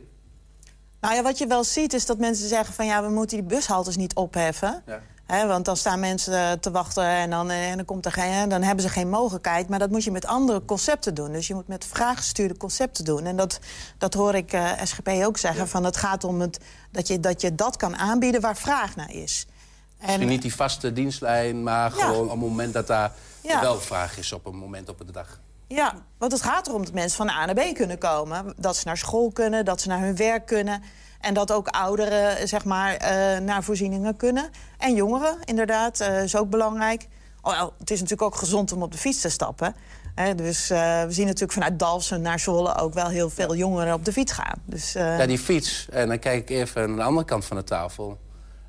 Nou 1.00 1.14
ja, 1.14 1.22
wat 1.22 1.38
je 1.38 1.46
wel 1.46 1.64
ziet 1.64 1.92
is 1.92 2.06
dat 2.06 2.18
mensen 2.18 2.48
zeggen 2.48 2.74
van... 2.74 2.86
ja, 2.86 3.02
we 3.02 3.08
moeten 3.08 3.36
die 3.36 3.46
bushaltes 3.46 3.96
niet 3.96 4.14
opheffen. 4.14 4.82
Ja. 4.86 5.46
Want 5.46 5.64
dan 5.64 5.76
staan 5.76 6.00
mensen 6.00 6.34
eh, 6.34 6.52
te 6.52 6.70
wachten 6.70 7.04
en 7.04 7.30
dan, 7.30 7.50
eh, 7.50 7.70
en 7.70 7.76
dan, 7.76 7.84
komt 7.84 8.04
er 8.04 8.12
geen, 8.12 8.48
dan 8.48 8.62
hebben 8.62 8.84
ze 8.84 8.90
geen 8.90 9.08
mogelijkheid. 9.08 9.68
Maar 9.68 9.78
dat 9.78 9.90
moet 9.90 10.04
je 10.04 10.10
met 10.10 10.26
andere 10.26 10.64
concepten 10.64 11.14
doen. 11.14 11.32
Dus 11.32 11.46
je 11.46 11.54
moet 11.54 11.68
met 11.68 11.84
vraaggestuurde 11.84 12.56
concepten 12.56 13.04
doen. 13.04 13.24
En 13.24 13.36
dat, 13.36 13.60
dat 13.98 14.14
hoor 14.14 14.34
ik 14.34 14.58
SGP 14.84 15.08
ook 15.08 15.38
zeggen. 15.38 15.68
Van 15.68 15.84
het 15.84 15.96
gaat 15.96 16.24
om 16.24 16.40
het, 16.40 16.60
dat, 16.90 17.08
je, 17.08 17.20
dat 17.20 17.40
je 17.40 17.54
dat 17.54 17.76
kan 17.76 17.96
aanbieden 17.96 18.40
waar 18.40 18.56
vraag 18.56 18.96
naar 18.96 19.12
is. 19.12 19.46
Misschien 20.00 20.28
niet 20.28 20.42
die 20.42 20.54
vaste 20.54 20.92
dienstlijn, 20.92 21.62
maar 21.62 21.90
gewoon 21.90 22.24
op 22.24 22.30
het 22.30 22.40
moment 22.40 22.72
dat 22.72 22.86
daar 22.86 23.12
wel 23.42 23.80
vraag 23.80 24.18
is 24.18 24.32
op 24.32 24.46
een 24.46 24.56
moment 24.56 24.88
op 24.88 24.98
de 24.98 25.12
dag. 25.12 25.40
Ja, 25.68 25.94
want 26.18 26.32
het 26.32 26.42
gaat 26.42 26.66
erom 26.66 26.84
dat 26.84 26.92
mensen 26.92 27.16
van 27.16 27.28
A 27.28 27.44
naar 27.44 27.54
B 27.54 27.74
kunnen 27.74 27.98
komen. 27.98 28.54
Dat 28.56 28.76
ze 28.76 28.86
naar 28.86 28.96
school 28.96 29.30
kunnen, 29.32 29.64
dat 29.64 29.80
ze 29.80 29.88
naar 29.88 30.00
hun 30.00 30.16
werk 30.16 30.46
kunnen. 30.46 30.82
En 31.20 31.34
dat 31.34 31.52
ook 31.52 31.68
ouderen 31.68 32.48
zeg 32.48 32.64
maar, 32.64 32.94
eh, 32.94 33.38
naar 33.38 33.62
voorzieningen 33.62 34.16
kunnen. 34.16 34.50
En 34.78 34.94
jongeren, 34.94 35.36
inderdaad, 35.44 36.00
eh, 36.00 36.22
is 36.22 36.36
ook 36.36 36.50
belangrijk. 36.50 37.06
Alhoewel, 37.40 37.72
het 37.78 37.90
is 37.90 38.00
natuurlijk 38.00 38.32
ook 38.32 38.38
gezond 38.38 38.72
om 38.72 38.82
op 38.82 38.92
de 38.92 38.98
fiets 38.98 39.20
te 39.20 39.28
stappen. 39.28 39.74
Hè, 40.14 40.34
dus 40.34 40.70
eh, 40.70 40.78
we 41.04 41.12
zien 41.12 41.26
natuurlijk 41.26 41.52
vanuit 41.52 41.78
Dalfsen 41.78 42.22
naar 42.22 42.38
Zwolle... 42.38 42.76
ook 42.76 42.94
wel 42.94 43.08
heel 43.08 43.30
veel 43.30 43.56
jongeren 43.56 43.94
op 43.94 44.04
de 44.04 44.12
fiets 44.12 44.32
gaan. 44.32 44.62
Dus, 44.64 44.92
Ja, 44.92 45.26
die 45.26 45.38
fiets. 45.38 45.86
En 45.90 46.08
dan 46.08 46.18
kijk 46.18 46.50
ik 46.50 46.56
even 46.56 46.88
naar 46.88 46.96
de 46.96 47.02
andere 47.02 47.26
kant 47.26 47.44
van 47.44 47.56
de 47.56 47.64
tafel. 47.64 48.18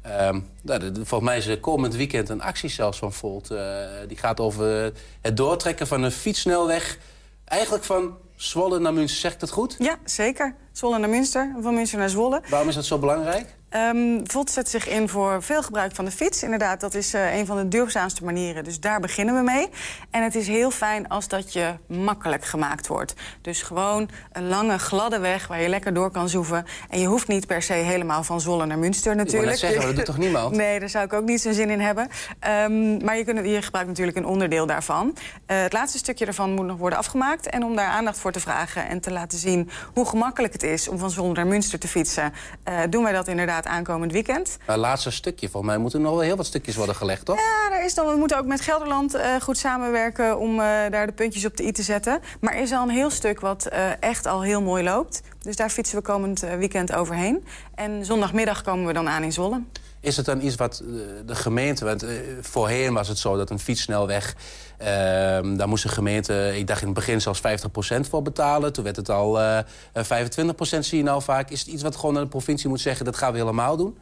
Ehm, 0.07 0.39
nou, 0.61 0.79
de- 0.79 1.05
volgens 1.05 1.29
mij 1.29 1.37
is 1.37 1.47
er 1.47 1.59
komend 1.59 1.95
weekend 1.95 2.29
een 2.29 2.41
actie 2.41 2.69
zelfs 2.69 2.97
van 2.97 3.13
Volt. 3.13 3.51
eh, 3.51 3.59
die 4.07 4.17
gaat 4.17 4.39
over 4.39 4.91
het 5.21 5.37
doortrekken 5.37 5.87
van 5.87 6.03
een 6.03 6.11
fietssnelweg. 6.11 6.97
Eigenlijk 7.45 7.83
van 7.83 8.17
Zwolle 8.35 8.79
naar 8.79 8.93
Münster. 8.93 9.19
Zeg 9.19 9.33
ik 9.33 9.39
dat 9.39 9.49
goed? 9.49 9.75
Ja, 9.79 9.95
zeker. 10.03 10.55
Zwolle 10.71 10.97
naar 10.99 11.09
Münster, 11.09 11.55
van 11.61 11.73
Münster 11.73 11.99
naar 11.99 12.09
Zwolle. 12.09 12.41
Waarom 12.49 12.69
is 12.69 12.75
dat 12.75 12.85
zo 12.85 12.97
belangrijk? 12.99 13.55
Ehm 13.69 14.17
Volt 14.23 14.51
zet 14.51 14.69
zich 14.69 14.87
in 14.87 15.09
voor 15.09 15.43
veel 15.43 15.63
gebruik 15.63 15.95
van 15.95 16.05
de 16.05 16.11
fiets. 16.11 16.43
Inderdaad, 16.43 16.79
dat 16.79 16.93
is 16.93 17.13
eh, 17.13 17.37
een 17.37 17.45
van 17.45 17.57
de 17.57 17.67
duurzaamste 17.67 18.23
manieren. 18.23 18.63
Dus 18.63 18.79
daar 18.79 18.99
beginnen 18.99 19.35
we 19.35 19.41
mee. 19.41 19.69
En 20.09 20.23
het 20.23 20.35
is 20.35 20.47
heel 20.47 20.71
fijn 20.71 21.07
als 21.07 21.27
dat 21.27 21.53
je 21.53 21.73
makkelijk 21.87 22.45
gemaakt 22.45 22.87
wordt. 22.87 23.13
Dus 23.41 23.61
gewoon 23.61 24.09
een 24.31 24.47
lange, 24.47 24.77
gladde 24.77 25.19
weg 25.19 25.47
waar 25.47 25.61
je 25.61 25.69
lekker 25.69 25.93
door 25.93 26.11
kan 26.11 26.29
zoeven. 26.29 26.65
En 26.89 26.99
je 26.99 27.07
hoeft 27.07 27.27
niet 27.27 27.47
per 27.47 27.61
se 27.61 27.73
helemaal 27.73 28.23
van 28.23 28.41
Zwolle 28.41 28.65
naar 28.65 28.77
Münster 28.77 29.15
natuurlijk. 29.15 29.49
net 29.49 29.59
zeggen, 29.59 29.81
dat 29.81 29.95
doet 29.95 30.05
toch 30.05 30.17
niemand? 30.17 30.55
Nee, 30.67 30.79
daar 30.79 30.89
zou 30.89 31.05
ik 31.05 31.13
ook 31.13 31.25
niet 31.25 31.41
zo'n 31.41 31.53
zin 31.53 31.69
in 31.69 31.79
hebben. 31.79 32.07
Ehm, 32.39 33.05
maar 33.05 33.17
je, 33.17 33.23
kunt, 33.23 33.45
je 33.45 33.61
gebruikt 33.61 33.89
natuurlijk 33.89 34.17
een 34.17 34.25
onderdeel 34.25 34.65
daarvan. 34.65 35.15
Eh, 35.45 35.61
het 35.61 35.73
laatste 35.73 35.97
stukje 35.97 36.25
daarvan 36.25 36.53
moet 36.53 36.65
nog 36.65 36.77
worden 36.77 36.99
afgemaakt. 36.99 37.49
En 37.49 37.63
om 37.63 37.75
daar 37.75 37.87
aandacht 37.87 38.19
voor 38.19 38.31
te 38.31 38.39
vragen 38.39 38.87
en 38.87 38.99
te 38.99 39.11
laten 39.11 39.37
zien 39.37 39.69
hoe 39.93 40.05
gemakkelijk 40.05 40.53
het 40.53 40.63
is 40.63 40.87
om 40.87 40.97
van 40.97 41.11
Zwolle 41.11 41.33
naar 41.33 41.47
Münster 41.47 41.79
te 41.79 41.87
fietsen, 41.87 42.33
eh, 42.63 42.79
doen 42.89 43.03
wij 43.03 43.13
dat 43.13 43.27
inderdaad 43.27 43.56
aankomend 43.65 44.11
weekend. 44.11 44.57
Het 44.65 44.77
laatste 44.77 45.11
stukje. 45.11 45.49
Volgens 45.49 45.71
mij 45.71 45.81
moeten 45.81 45.99
er 45.99 46.05
nog 46.05 46.15
wel 46.15 46.23
heel 46.23 46.35
wat 46.35 46.45
stukjes 46.45 46.75
worden 46.75 46.95
gelegd, 46.95 47.25
toch? 47.25 47.37
Ja, 47.37 47.77
er 47.77 47.85
is 47.85 47.93
dan, 47.93 48.07
we 48.07 48.15
moeten 48.15 48.37
ook 48.37 48.45
met 48.45 48.61
Gelderland 48.61 49.13
eh, 49.13 49.35
goed 49.41 49.57
samenwerken 49.57 50.39
om 50.39 50.51
eh, 50.51 50.65
daar 50.89 51.05
de 51.05 51.13
puntjes 51.13 51.45
op 51.45 51.57
de 51.57 51.63
i 51.63 51.71
te 51.71 51.83
zetten. 51.83 52.19
Maar 52.39 52.53
er 52.53 52.61
is 52.61 52.71
al 52.71 52.83
een 52.83 52.89
heel 52.89 53.09
stuk 53.09 53.39
wat 53.39 53.65
eh, 53.65 54.01
echt 54.01 54.25
al 54.25 54.41
heel 54.41 54.61
mooi 54.61 54.83
loopt. 54.83 55.21
Dus 55.41 55.55
daar 55.55 55.69
fietsen 55.69 55.97
we 55.97 56.03
komend 56.03 56.43
eh, 56.43 56.55
weekend 56.55 56.93
overheen. 56.93 57.45
En 57.75 58.05
zondagmiddag 58.05 58.61
komen 58.61 58.85
we 58.85 58.93
dan 58.93 59.09
aan 59.09 59.23
in 59.23 59.31
Zwolle. 59.31 59.61
Is 59.99 60.17
het 60.17 60.25
dan 60.25 60.41
iets 60.41 60.55
wat 60.55 60.79
eh, 60.79 60.87
de 61.25 61.35
gemeente... 61.35 61.85
Want 61.85 62.03
eh, 62.03 62.09
voorheen 62.41 62.93
was 62.93 63.07
het 63.07 63.17
zo 63.17 63.37
dat 63.37 63.49
een 63.49 63.59
fietssnelweg... 63.59 64.35
ehm, 64.77 65.55
daar 65.55 65.67
moest 65.67 65.83
de 65.83 65.89
gemeente, 65.89 66.53
ik 66.57 66.67
dacht 66.67 66.81
in 66.81 66.87
het 66.87 66.95
begin 66.95 67.21
zelfs 67.21 67.41
50% 67.41 67.99
voor 68.09 68.21
betalen. 68.21 68.73
Toen 68.73 68.83
werd 68.83 68.95
het 68.95 69.09
al 69.09 69.39
eh, 69.39 69.57
eh, 69.57 69.65
25% 70.03 70.79
zie 70.79 70.97
je 70.97 71.03
nou 71.03 71.21
vaak. 71.21 71.49
Is 71.49 71.59
het 71.59 71.69
iets 71.69 71.83
wat 71.83 71.95
gewoon 71.95 72.15
de 72.15 72.27
provincie 72.27 72.69
moet 72.69 72.81
zeggen... 72.81 73.05
dat 73.05 73.15
gaan 73.15 73.31
we 73.31 73.37
helemaal 73.37 73.77
doen? 73.77 73.97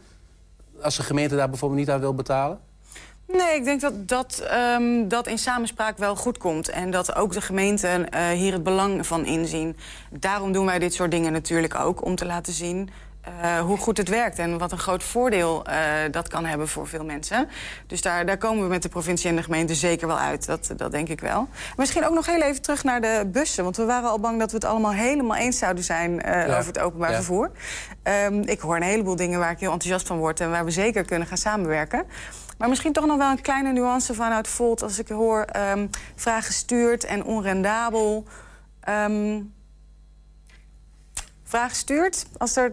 Als 0.82 0.96
de 0.96 1.04
gemeente 1.04 1.36
daar 1.36 1.50
bijvoorbeeld 1.50 1.80
niet 1.80 1.90
aan 1.90 2.00
wil 2.00 2.14
betalen? 2.14 2.60
Nee, 3.28 3.56
ik 3.56 3.64
denk 3.64 3.82
dat 3.82 4.08
dat, 4.08 4.44
ehm, 4.50 5.08
dat 5.08 5.28
in 5.28 5.38
samenspraak 5.38 5.98
wel 5.98 6.16
goed 6.16 6.38
komt. 6.38 6.70
En 6.70 6.92
dat 6.92 7.16
ook 7.16 7.34
de 7.34 7.42
gemeenten 7.42 8.16
hier 8.34 8.54
het 8.54 8.64
belang 8.64 9.08
van 9.08 9.26
inzien. 9.26 9.78
Daarom 10.12 10.52
doen 10.52 10.66
wij 10.66 10.80
dit 10.80 10.94
soort 10.94 11.12
dingen 11.12 11.32
natuurlijk 11.32 11.76
ook. 11.76 12.06
Om 12.06 12.16
te 12.16 12.26
laten 12.26 12.54
zien 12.54 12.90
eh, 13.42 13.60
hoe 13.60 13.78
goed 13.78 13.98
het 13.98 14.10
werkt. 14.10 14.40
En 14.40 14.58
wat 14.58 14.72
een 14.72 14.78
groot 14.78 15.04
voordeel 15.04 15.66
eh, 15.66 15.78
dat 16.12 16.28
kan 16.28 16.46
hebben 16.46 16.68
voor 16.68 16.88
veel 16.88 17.06
mensen. 17.06 17.48
Dus 17.88 18.02
daar, 18.02 18.26
daar 18.26 18.38
komen 18.38 18.64
we 18.64 18.70
met 18.70 18.82
de 18.82 18.90
provincie 18.90 19.30
en 19.30 19.36
de 19.36 19.44
gemeente 19.44 19.76
zeker 19.76 20.08
wel 20.08 20.18
uit. 20.20 20.46
Dat, 20.46 20.72
dat 20.78 20.92
denk 20.92 21.08
ik 21.10 21.20
wel. 21.20 21.48
Misschien 21.78 22.06
ook 22.06 22.14
nog 22.14 22.26
heel 22.26 22.42
even 22.42 22.62
terug 22.62 22.84
naar 22.84 23.02
de 23.02 23.24
bussen. 23.32 23.64
Want 23.64 23.78
we 23.78 23.86
waren 23.86 24.10
al 24.10 24.20
bang 24.20 24.40
dat 24.40 24.50
we 24.50 24.56
het 24.56 24.66
allemaal 24.66 24.92
helemaal 24.94 25.38
eens 25.38 25.58
zouden 25.58 25.84
zijn... 25.84 26.22
eh, 26.22 26.48
Ja. 26.48 26.58
over 26.58 26.68
het 26.68 26.80
openbaar 26.80 27.10
Ja. 27.10 27.16
vervoer. 27.16 27.52
Ehm, 28.04 28.42
ik 28.42 28.60
hoor 28.60 28.76
een 28.76 28.82
heleboel 28.82 29.16
dingen 29.16 29.40
waar 29.40 29.52
ik 29.52 29.60
heel 29.60 29.72
enthousiast 29.72 30.08
van 30.08 30.18
word... 30.18 30.40
en 30.40 30.50
waar 30.50 30.66
we 30.66 30.72
zeker 30.72 31.06
kunnen 31.06 31.28
gaan 31.28 31.38
samenwerken. 31.38 32.04
Maar 32.58 32.70
misschien 32.70 32.94
toch 32.94 33.06
nog 33.06 33.18
wel 33.18 33.32
een 33.32 33.42
kleine 33.42 33.72
nuance 33.72 34.14
vanuit 34.14 34.48
Volt... 34.48 34.84
als 34.84 35.00
ik 35.00 35.08
hoor 35.08 35.42
ehm 35.42 35.88
vraag 36.16 36.46
gestuurd 36.46 37.04
en 37.04 37.24
onrendabel. 37.24 38.24
Ehm 38.80 39.42
vraag 41.44 41.70
gestuurd. 41.70 42.26
Als 42.38 42.56
er 42.56 42.72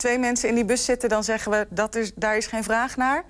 twee 0.00 0.18
mensen 0.18 0.48
in 0.48 0.54
die 0.54 0.64
bus 0.64 0.84
zitten, 0.84 1.08
dan 1.08 1.24
zeggen 1.24 1.52
we... 1.52 1.66
Dat 1.70 1.94
is, 1.94 2.12
daar 2.14 2.36
is 2.36 2.46
geen 2.46 2.64
vraag 2.64 2.96
naar. 2.96 3.24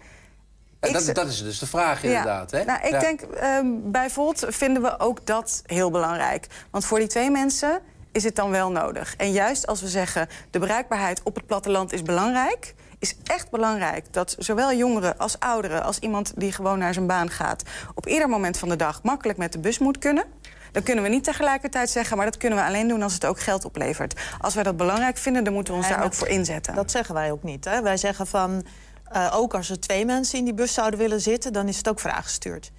Ja, 0.81 1.13
dat, 1.13 1.27
is 1.29 1.43
dus 1.43 1.59
de 1.59 1.67
vraag 1.67 2.03
inderdaad. 2.03 2.51
Hè? 2.51 2.65
Nou, 2.65 2.81
ik 2.83 2.91
Ja. 2.91 2.99
denk 2.99 3.21
ehm, 3.21 3.67
bij 3.83 4.11
Volt 4.11 4.45
vinden 4.49 4.83
we 4.83 4.99
ook 4.99 5.27
dat 5.27 5.63
heel 5.67 5.91
belangrijk. 5.91 6.47
Want 6.71 6.85
voor 6.85 6.99
die 6.99 7.09
twee 7.09 7.31
mensen 7.31 7.81
is 8.13 8.25
het 8.25 8.37
dan 8.37 8.51
wel 8.51 8.71
nodig. 8.71 9.15
En 9.17 9.33
juist 9.33 9.67
als 9.67 9.81
we 9.81 9.89
zeggen 9.89 10.29
de 10.51 10.59
bereikbaarheid 10.59 11.21
op 11.23 11.35
het 11.35 11.47
platteland 11.47 11.93
is 11.93 12.03
belangrijk, 12.03 12.75
is 12.99 13.17
echt 13.25 13.51
belangrijk 13.51 14.13
dat 14.13 14.37
zowel 14.39 14.73
jongeren 14.73 15.19
als 15.19 15.39
ouderen, 15.39 15.83
als 15.83 15.99
iemand 15.99 16.33
die 16.37 16.53
gewoon 16.53 16.79
naar 16.79 16.95
zijn 16.95 17.07
baan 17.07 17.31
gaat, 17.31 17.63
op 17.95 18.07
ieder 18.07 18.29
moment 18.29 18.59
van 18.59 18.69
de 18.69 18.77
dag 18.77 19.03
makkelijk 19.03 19.39
met 19.39 19.53
de 19.53 19.59
bus 19.59 19.79
moet 19.79 19.99
kunnen. 19.99 20.25
Dan 20.73 20.83
kunnen 20.83 21.05
we 21.05 21.11
niet 21.11 21.25
tegelijkertijd 21.25 21.91
zeggen, 21.91 22.17
maar 22.17 22.27
dat 22.27 22.37
kunnen 22.37 22.59
we 22.59 22.65
alleen 22.65 22.89
doen 22.89 23.03
als 23.03 23.15
het 23.15 23.25
ook 23.25 23.41
geld 23.41 23.65
oplevert. 23.65 24.21
Als 24.39 24.55
wij 24.55 24.63
dat 24.63 24.77
belangrijk 24.77 25.17
vinden, 25.17 25.45
dan 25.45 25.53
moeten 25.53 25.73
we 25.73 25.79
ons 25.79 25.89
En 25.89 25.97
daar 25.97 26.05
ook 26.05 26.15
voor 26.15 26.29
inzetten. 26.29 26.75
Dat 26.75 26.91
zeggen 26.91 27.15
wij 27.15 27.33
ook 27.33 27.43
niet. 27.43 27.65
Hè? 27.65 27.83
Wij 27.83 27.97
zeggen 27.97 28.27
van, 28.27 28.65
eh, 29.05 29.35
ook 29.35 29.55
als 29.55 29.71
er 29.71 29.81
twee 29.81 30.05
mensen 30.05 30.39
in 30.39 30.45
die 30.45 30.55
bus 30.55 30.75
zouden 30.75 30.99
willen 30.99 31.21
zitten... 31.21 31.53
dan 31.53 31.69
is 31.69 31.77
het 31.77 31.89
ook 31.89 32.01
vraaggestuurd. 32.01 32.71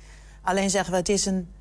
Alleen 0.41 0.69
zeggen 0.69 0.91
we, 0.91 0.97
het, 0.97 1.09
is 1.09 1.25
een, 1.25 1.51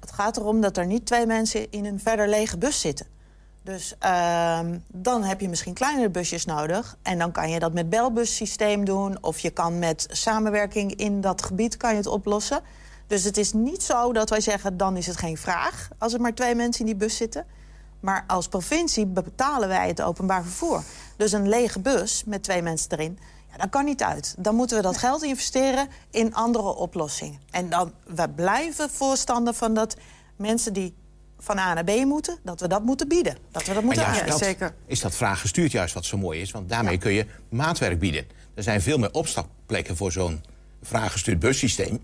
het 0.00 0.12
gaat 0.12 0.36
erom 0.36 0.60
dat 0.60 0.76
er 0.76 0.86
niet 0.86 1.06
twee 1.06 1.26
mensen 1.26 1.70
in 1.70 1.84
een 1.84 2.00
verder 2.00 2.28
lege 2.28 2.58
bus 2.58 2.80
zitten. 2.80 3.06
Dus 3.62 3.94
ehm, 3.98 4.78
dan 4.86 5.24
heb 5.24 5.40
je 5.40 5.48
misschien 5.48 5.74
kleinere 5.74 6.10
busjes 6.10 6.44
nodig. 6.44 6.96
En 7.02 7.18
dan 7.18 7.32
kan 7.32 7.50
je 7.50 7.58
dat 7.58 7.72
met 7.72 7.90
belbussysteem 7.90 8.84
doen. 8.84 9.18
Of 9.20 9.38
je 9.38 9.50
kan 9.50 9.78
met 9.78 10.06
samenwerking 10.10 10.94
in 10.94 11.20
dat 11.20 11.42
gebied 11.42 11.76
kan 11.76 11.90
je 11.90 11.96
het 11.96 12.06
oplossen. 12.06 12.60
Dus 13.12 13.24
het 13.24 13.36
is 13.36 13.52
niet 13.52 13.82
zo 13.82 14.12
dat 14.12 14.30
wij 14.30 14.40
zeggen, 14.40 14.76
dan 14.76 14.96
is 14.96 15.06
het 15.06 15.16
geen 15.16 15.36
vraag... 15.36 15.88
als 15.98 16.12
er 16.12 16.20
maar 16.20 16.34
twee 16.34 16.54
mensen 16.54 16.80
in 16.80 16.86
die 16.86 16.96
bus 16.96 17.16
zitten. 17.16 17.46
Maar 18.00 18.24
als 18.26 18.48
provincie 18.48 19.06
betalen 19.06 19.68
wij 19.68 19.88
het 19.88 20.02
openbaar 20.02 20.42
vervoer. 20.42 20.82
Dus 21.16 21.32
een 21.32 21.48
lege 21.48 21.80
bus 21.80 22.22
met 22.26 22.42
twee 22.42 22.62
mensen 22.62 22.90
erin, 22.90 23.18
ja, 23.50 23.56
dat 23.56 23.68
kan 23.70 23.84
niet 23.84 24.02
uit. 24.02 24.34
Dan 24.38 24.54
moeten 24.54 24.76
we 24.76 24.82
dat 24.82 24.96
geld 24.96 25.22
investeren 25.22 25.88
in 26.10 26.34
andere 26.34 26.74
oplossingen. 26.74 27.40
En 27.50 27.70
dan, 27.70 27.92
we 28.06 28.28
blijven 28.28 28.90
voorstander 28.90 29.54
van 29.54 29.74
dat 29.74 29.96
mensen 30.36 30.72
die 30.72 30.94
van 31.38 31.58
A 31.58 31.74
naar 31.74 31.84
B 31.84 32.04
moeten... 32.04 32.38
dat 32.42 32.60
we 32.60 32.68
dat 32.68 32.82
moeten 32.82 33.08
bieden. 33.08 33.36
Dat 33.50 33.66
we 33.66 33.74
dat 33.74 33.82
moeten 33.82 34.02
Maar 34.02 34.26
juist 34.26 34.58
dat 34.58 34.72
is 34.86 35.00
dat 35.00 35.14
vraag 35.14 35.40
gestuurd 35.40 35.72
juist 35.72 35.94
wat 35.94 36.04
zo 36.04 36.18
mooi 36.18 36.40
is. 36.40 36.50
Want 36.50 36.68
daarmee 36.68 36.98
kun 36.98 37.12
je 37.12 37.26
maatwerk 37.48 37.98
bieden. 37.98 38.26
Er 38.54 38.62
zijn 38.62 38.82
veel 38.82 38.98
meer 38.98 39.12
opstapplekken 39.12 39.96
voor 39.96 40.12
zo'n 40.12 40.44
vraaggestuurd 40.82 41.38
bussysteem. 41.38 42.00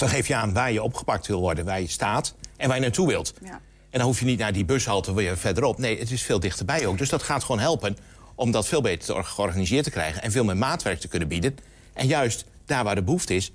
Dus 0.00 0.08
dan 0.08 0.18
geef 0.18 0.26
je 0.26 0.34
aan 0.34 0.52
waar 0.52 0.72
je 0.72 0.82
opgepakt 0.82 1.26
wil 1.26 1.40
worden, 1.40 1.64
waar 1.64 1.80
je 1.80 1.86
staat 1.86 2.34
en 2.56 2.66
waar 2.66 2.76
je 2.76 2.82
naartoe 2.82 3.08
wilt. 3.08 3.34
Ja. 3.42 3.60
En 3.90 3.98
dan 3.98 4.08
hoef 4.08 4.18
je 4.18 4.24
niet 4.24 4.38
naar 4.38 4.52
die 4.52 4.64
bushalte 4.64 5.14
weer 5.14 5.38
verderop. 5.38 5.78
Nee, 5.78 5.98
het 5.98 6.10
is 6.10 6.22
veel 6.22 6.40
dichterbij 6.40 6.86
ook. 6.86 6.98
Dus 6.98 7.08
dat 7.08 7.22
gaat 7.22 7.44
gewoon 7.44 7.60
helpen 7.60 7.96
om 8.34 8.50
dat 8.50 8.66
veel 8.68 8.80
beter 8.80 9.06
te 9.06 9.14
or- 9.14 9.24
georganiseerd 9.24 9.84
te 9.84 9.90
krijgen... 9.90 10.22
en 10.22 10.32
veel 10.32 10.44
meer 10.44 10.56
maatwerk 10.56 11.00
te 11.00 11.08
kunnen 11.08 11.28
bieden. 11.28 11.56
En 11.92 12.06
juist 12.06 12.44
daar 12.66 12.84
waar 12.84 12.94
de 12.94 13.02
behoefte 13.02 13.34
is, 13.34 13.52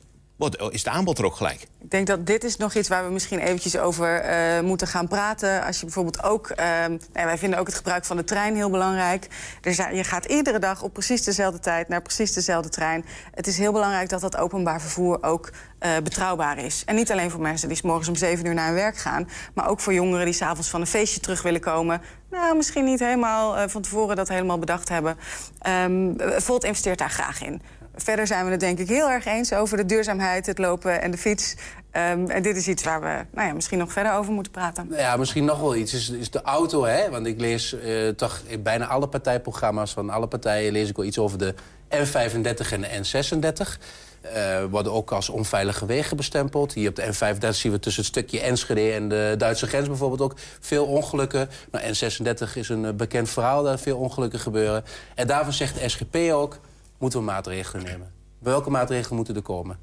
is 0.70 0.84
de 0.84 0.90
aanbod 0.90 1.18
er 1.18 1.26
ook 1.26 1.36
gelijk. 1.36 1.68
Ik 1.82 1.92
denk 1.92 2.08
dat 2.08 2.26
dit 2.26 2.44
is 2.44 2.58
nog 2.58 2.76
iets 2.76 2.88
waar 2.88 3.06
we 3.06 3.12
misschien 3.12 3.40
eventjes 3.40 3.78
over 3.78 4.20
eh, 4.20 4.62
moeten 4.62 4.88
gaan 4.88 5.08
praten. 5.08 5.64
Als 5.64 5.80
je 5.80 5.86
bijvoorbeeld 5.86 6.24
ook... 6.24 6.48
ehm, 6.48 6.98
nee, 7.14 7.26
wij 7.26 7.38
vinden 7.38 7.60
ook 7.60 7.66
het 7.66 7.76
gebruik 7.76 8.06
van 8.06 8.18
de 8.18 8.24
trein 8.24 8.56
heel 8.56 8.70
belangrijk. 8.70 9.28
Er 9.62 9.74
zijn, 9.74 9.96
je 9.96 10.04
gaat 10.04 10.26
iedere 10.26 10.60
dag 10.60 10.82
op 10.84 10.94
precies 10.94 11.24
dezelfde 11.24 11.60
tijd 11.60 11.88
naar 11.88 12.02
precies 12.02 12.34
dezelfde 12.34 12.70
trein. 12.70 13.06
Het 13.32 13.48
is 13.48 13.58
heel 13.58 13.72
belangrijk 13.72 14.10
dat 14.10 14.22
dat 14.22 14.38
openbaar 14.38 14.82
vervoer 14.82 15.24
ook 15.24 15.50
eh, 15.80 15.92
betrouwbaar 16.04 16.58
is. 16.58 16.84
En 16.86 16.96
niet 16.96 17.12
alleen 17.12 17.32
voor 17.32 17.42
mensen 17.42 17.68
die 17.68 17.78
's 17.78 17.82
morgens 17.82 18.08
om 18.08 18.16
7 18.16 18.46
uur 18.46 18.54
naar 18.54 18.66
hun 18.66 18.76
werk 18.76 18.98
gaan... 18.98 19.30
maar 19.54 19.68
ook 19.68 19.80
voor 19.80 19.94
jongeren 19.94 20.26
die 20.26 20.34
s'avonds 20.34 20.70
van 20.70 20.82
een 20.82 20.88
feestje 20.88 21.20
terug 21.20 21.42
willen 21.42 21.62
komen. 21.62 22.02
Nou, 22.30 22.56
misschien 22.56 22.86
niet 22.86 23.00
helemaal 23.00 23.58
eh, 23.58 23.68
van 23.68 23.82
tevoren 23.82 24.16
dat 24.16 24.28
helemaal 24.28 24.60
bedacht 24.60 24.90
hebben. 24.90 25.18
Ehm 25.60 25.98
Volt 26.38 26.64
investeert 26.64 26.98
daar 26.98 27.10
graag 27.10 27.42
in. 27.42 27.62
Verder 28.04 28.28
zijn 28.28 28.46
we 28.46 28.52
het 28.52 28.60
denk 28.60 28.80
ik 28.80 28.88
heel 28.88 29.10
erg 29.10 29.26
eens 29.26 29.54
over 29.54 29.78
de 29.78 29.86
duurzaamheid, 29.86 30.46
het 30.46 30.58
lopen 30.58 31.02
en 31.02 31.12
de 31.12 31.18
fiets. 31.18 31.56
Ehm, 31.92 32.26
en 32.30 32.42
dit 32.42 32.56
is 32.56 32.68
iets 32.68 32.84
waar 32.84 33.02
we 33.02 33.26
nou 33.32 33.48
ja, 33.48 33.54
misschien 33.54 33.78
nog 33.78 33.92
verder 33.92 34.14
over 34.14 34.34
moeten 34.34 34.52
praten. 34.52 34.88
Ja, 34.92 35.18
misschien 35.18 35.46
nog 35.46 35.60
wel 35.60 35.76
iets. 35.76 35.94
Is, 35.94 36.10
is 36.10 36.30
de 36.30 36.42
auto, 36.42 36.84
hè? 36.84 37.10
Want 37.10 37.26
ik 37.26 37.40
lees 37.40 37.80
eh, 37.80 38.08
toch 38.08 38.42
in 38.46 38.64
bijna 38.64 38.88
alle 38.88 39.08
partijprogramma's 39.08 39.92
van 39.92 40.10
alle 40.10 40.28
partijen... 40.28 40.72
lees 40.72 40.90
ik 40.90 40.96
wel 40.96 41.06
iets 41.06 41.18
over 41.18 41.38
de 41.38 41.54
N35 41.90 42.72
en 42.72 42.82
de 42.82 42.90
N36. 43.02 43.78
Eh, 44.22 44.64
worden 44.70 44.92
ook 44.92 45.12
als 45.12 45.30
onveilige 45.30 45.86
wegen 45.86 46.18
bestempeld. 46.18 46.74
Hier 46.74 46.90
op 46.90 46.96
de 46.96 47.04
N35 47.04 47.50
zien 47.50 47.72
we 47.72 47.80
tussen 47.80 48.04
het 48.04 48.12
stukje 48.12 48.40
Enschede 48.40 48.92
en 48.92 49.10
de 49.10 49.36
Duitse 49.38 49.68
grens 49.68 49.88
bijvoorbeeld 49.88 50.22
ook 50.22 50.34
veel 50.60 50.86
ongelukken. 50.86 51.50
Nou, 51.72 51.86
N36 51.86 52.54
is 52.54 52.70
een 52.70 52.86
eh, 52.86 52.94
bekend 52.94 53.30
verhaal, 53.30 53.64
daar 53.64 53.80
veel 53.80 53.98
ongelukken 53.98 54.40
gebeuren. 54.40 54.84
En 55.16 55.28
daarvan 55.28 55.54
zegt 55.54 55.80
de 55.80 55.90
SGP 55.90 56.16
ook, 56.32 56.60
moeten 57.00 57.20
we 57.20 57.26
maatregelen 57.26 57.86
nemen. 57.86 58.12
Welke 58.40 58.70
maatregelen 58.70 59.16
moeten 59.16 59.36
er 59.36 59.42
komen? 59.42 59.78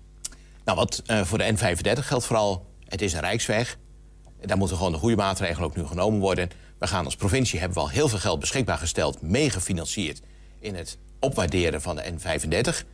Nou, 0.64 0.78
wat 0.78 1.02
eh, 1.06 1.22
voor 1.24 1.38
de 1.38 1.54
N35 1.56 1.98
geldt 1.98 2.24
vooral, 2.24 2.66
het 2.84 3.02
is 3.02 3.12
een 3.12 3.20
rijksweg. 3.20 3.78
Daar 4.40 4.56
moeten 4.56 4.76
gewoon 4.76 4.92
de 4.92 4.98
goede 4.98 5.16
maatregelen 5.16 5.68
ook 5.68 5.76
nu 5.76 5.86
genomen 5.86 6.20
worden. 6.20 6.50
We 6.78 6.86
gaan 6.86 7.04
als 7.04 7.16
provincie 7.16 7.58
hebben 7.58 7.78
we 7.78 7.84
al 7.84 7.90
heel 7.90 8.08
veel 8.08 8.18
geld 8.18 8.40
beschikbaar 8.40 8.78
gesteld... 8.78 9.22
meegefinancierd 9.22 10.20
in 10.60 10.74
het 10.74 10.98
opwaarderen 11.20 11.82
van 11.82 11.96
de 11.96 12.02
N35. 12.02 12.86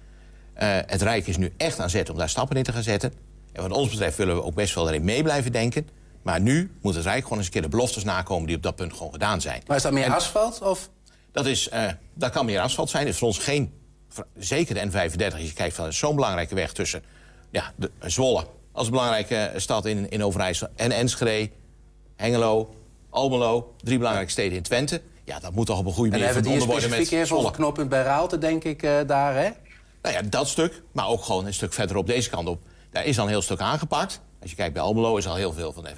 Eh, 0.54 0.68
het 0.86 1.02
Rijk 1.02 1.26
is 1.26 1.36
nu 1.36 1.52
echt 1.56 1.78
aan 1.80 1.90
zet 1.90 2.10
om 2.10 2.16
daar 2.16 2.28
stappen 2.28 2.56
in 2.56 2.62
te 2.62 2.72
gaan 2.72 2.82
zetten. 2.82 3.12
En 3.52 3.62
wat 3.62 3.72
ons 3.72 3.88
betreft 3.90 4.16
willen 4.16 4.34
we 4.36 4.42
ook 4.42 4.54
best 4.54 4.74
wel 4.74 4.88
erin 4.88 5.04
mee 5.04 5.22
blijven 5.22 5.52
denken. 5.52 5.88
Maar 6.22 6.40
nu 6.40 6.70
moet 6.82 6.94
het 6.94 7.04
Rijk 7.04 7.22
gewoon 7.22 7.38
eens 7.38 7.46
een 7.46 7.52
keer 7.52 7.62
de 7.62 7.68
beloftes 7.68 8.04
nakomen... 8.04 8.46
die 8.46 8.56
op 8.56 8.62
dat 8.62 8.76
punt 8.76 8.92
gewoon 8.92 9.12
gedaan 9.12 9.40
zijn. 9.40 9.62
Maar 9.66 9.76
is 9.76 9.82
dat 9.82 9.92
meer 9.92 10.04
En- 10.04 10.12
asfalt? 10.12 10.62
Of? 10.62 10.90
Dat, 11.32 11.46
is, 11.46 11.68
eh, 11.68 11.88
dat 12.14 12.30
kan 12.30 12.46
meer 12.46 12.60
asfalt 12.60 12.90
zijn. 12.90 13.04
Dat 13.04 13.12
is 13.12 13.18
voor 13.18 13.28
ons 13.28 13.38
geen... 13.38 13.72
Zeker 14.38 14.74
de 14.74 14.90
N35, 14.90 15.32
als 15.32 15.42
je 15.42 15.52
kijkt 15.52 15.74
van 15.74 15.92
zo'n 15.92 16.14
belangrijke 16.14 16.54
weg 16.54 16.72
tussen... 16.72 17.02
Ja, 17.50 17.72
de, 17.76 17.90
Zwolle 18.00 18.46
als 18.72 18.90
belangrijke 18.90 19.52
stad 19.56 19.86
in, 19.86 20.10
in 20.10 20.24
Overijssel... 20.24 20.68
en 20.76 20.90
Enschede, 20.90 21.50
Hengelo, 22.16 22.74
Almelo, 23.10 23.74
drie 23.82 23.98
belangrijke 23.98 24.30
steden 24.30 24.56
in 24.56 24.62
Twente. 24.62 25.02
Ja, 25.24 25.38
dat 25.38 25.52
moet 25.52 25.66
toch 25.66 25.78
op 25.78 25.86
een 25.86 25.92
goede 25.92 26.10
En 26.10 26.18
manier 26.18 26.34
hebben 26.34 26.42
verbonden 26.42 26.68
worden 26.68 26.90
met 26.90 26.98
specifiek 26.98 27.24
even 27.24 27.36
over 27.36 27.44
Zwolle. 27.44 27.56
knooppunt 27.56 27.88
bij 27.88 28.02
Raalte, 28.02 28.38
denk 28.38 28.64
ik, 28.64 28.82
eh, 28.82 28.98
daar, 29.06 29.34
hè? 29.34 29.50
Nou 30.02 30.14
ja, 30.14 30.22
dat 30.22 30.48
stuk, 30.48 30.82
maar 30.92 31.08
ook 31.08 31.22
gewoon 31.22 31.46
een 31.46 31.54
stuk 31.54 31.72
verderop 31.72 32.06
deze 32.06 32.30
kant 32.30 32.48
op. 32.48 32.62
Daar 32.90 33.04
is 33.04 33.18
al 33.18 33.24
een 33.24 33.30
heel 33.30 33.42
stuk 33.42 33.60
aangepakt. 33.60 34.20
Als 34.40 34.50
je 34.50 34.56
kijkt 34.56 34.72
bij 34.72 34.82
Almelo 34.82 35.16
is 35.16 35.26
al 35.26 35.34
heel 35.34 35.52
veel 35.52 35.72
van 35.72 35.84
de 35.84 35.90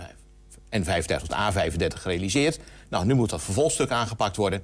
N35 0.80 1.26
tot 1.26 1.32
A35 1.32 2.00
gerealiseerd. 2.00 2.58
Nou, 2.88 3.04
nu 3.04 3.14
moet 3.14 3.30
dat 3.30 3.42
vervolgstuk 3.42 3.90
aangepakt 3.90 4.36
worden. 4.36 4.62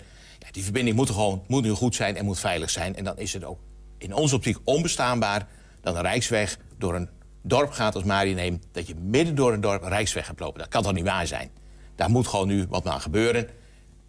Die 0.51 0.62
verbinding 0.62 0.97
moet, 0.97 1.11
gewoon, 1.11 1.43
moet 1.47 1.62
nu 1.62 1.70
goed 1.70 1.95
zijn 1.95 2.16
en 2.16 2.24
moet 2.24 2.38
veilig 2.38 2.70
zijn. 2.70 2.97
En 2.97 3.05
dan 3.05 3.18
is 3.18 3.32
het 3.32 3.45
ook 3.45 3.59
in 3.99 4.14
onze 4.14 4.34
optiek 4.34 4.57
onbestaanbaar... 4.64 5.47
dat 5.80 5.95
een 5.95 6.03
rijksweg 6.03 6.59
door 6.78 6.95
een 6.95 7.09
dorp 7.43 7.70
gaat 7.70 7.95
als 7.95 8.05
Marie 8.05 8.34
neemt... 8.34 8.66
dat 8.72 8.86
je 8.86 8.95
midden 8.95 9.34
door 9.34 9.53
een 9.53 9.61
dorp 9.61 9.82
een 9.82 9.88
rijksweg 9.88 10.26
gaat 10.26 10.41
lopen. 10.41 10.59
Dat 10.59 10.68
kan 10.68 10.82
toch 10.82 10.93
niet 10.93 11.05
waar 11.05 11.26
zijn? 11.26 11.51
Daar 11.95 12.11
moet 12.11 12.26
gewoon 12.26 12.49
nu 12.49 12.66
wat 12.68 12.86
aan 12.86 13.01
gebeuren. 13.01 13.49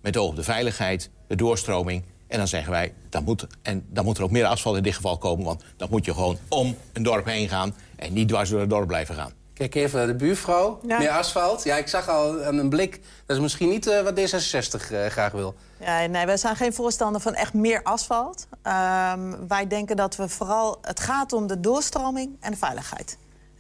Met 0.02 0.18
oog 0.18 0.30
op 0.30 0.36
de 0.36 0.44
veiligheid, 0.44 1.10
de 1.28 1.36
doorstroming. 1.36 2.04
En 2.28 2.38
dan 2.38 2.48
zeggen 2.48 2.72
wij, 2.72 2.94
dan 3.10 3.24
moet, 3.24 3.48
en 3.62 3.86
dan 3.90 4.06
moet 4.06 4.18
er 4.18 4.24
ook 4.24 4.32
meer 4.32 4.46
asfalt 4.46 4.78
in 4.78 4.84
dit 4.84 4.96
geval 4.96 5.18
komen... 5.18 5.46
want 5.46 5.64
dan 5.78 5.88
moet 5.92 6.06
je 6.06 6.14
gewoon 6.14 6.38
om 6.50 6.76
een 6.94 7.04
dorp 7.04 7.26
heen 7.26 7.50
gaan... 7.50 7.76
en 7.96 8.14
niet 8.14 8.28
dwars 8.28 8.50
door 8.50 8.60
het 8.60 8.70
dorp 8.70 8.88
blijven 8.88 9.16
gaan. 9.16 9.32
Kijk 9.62 9.76
even 9.76 9.98
naar 9.98 10.08
de 10.08 10.16
buurvrouw. 10.16 10.80
Ja. 10.88 10.98
Meer 10.98 11.10
asfalt. 11.10 11.64
Ja, 11.64 11.76
ik 11.76 11.88
zag 11.88 12.10
al 12.10 12.44
aan 12.44 12.58
een 12.58 12.70
blik. 12.70 13.02
Dat 13.26 13.36
is 13.36 13.42
misschien 13.42 13.70
niet 13.70 13.88
eh, 13.88 14.02
wat 14.02 14.20
D66 14.20 14.92
eh, 14.92 15.06
graag 15.06 15.32
wil. 15.32 15.56
Ja, 15.80 16.06
nee, 16.06 16.26
wij 16.26 16.38
zijn 16.38 16.56
geen 16.56 16.74
voorstander 16.74 17.22
van 17.22 17.34
echt 17.34 17.54
meer 17.54 17.84
asfalt. 17.84 18.48
Ehm, 18.62 19.48
wij 19.48 19.68
denken 19.68 19.96
dat 19.96 20.16
we 20.16 20.30
vooral... 20.30 20.78
Het 20.82 21.00
gaat 21.00 21.34
om 21.34 21.48
de 21.48 21.60
doorstroming 21.60 22.38
en 22.40 22.52
de 22.52 22.58
veiligheid. 22.58 23.18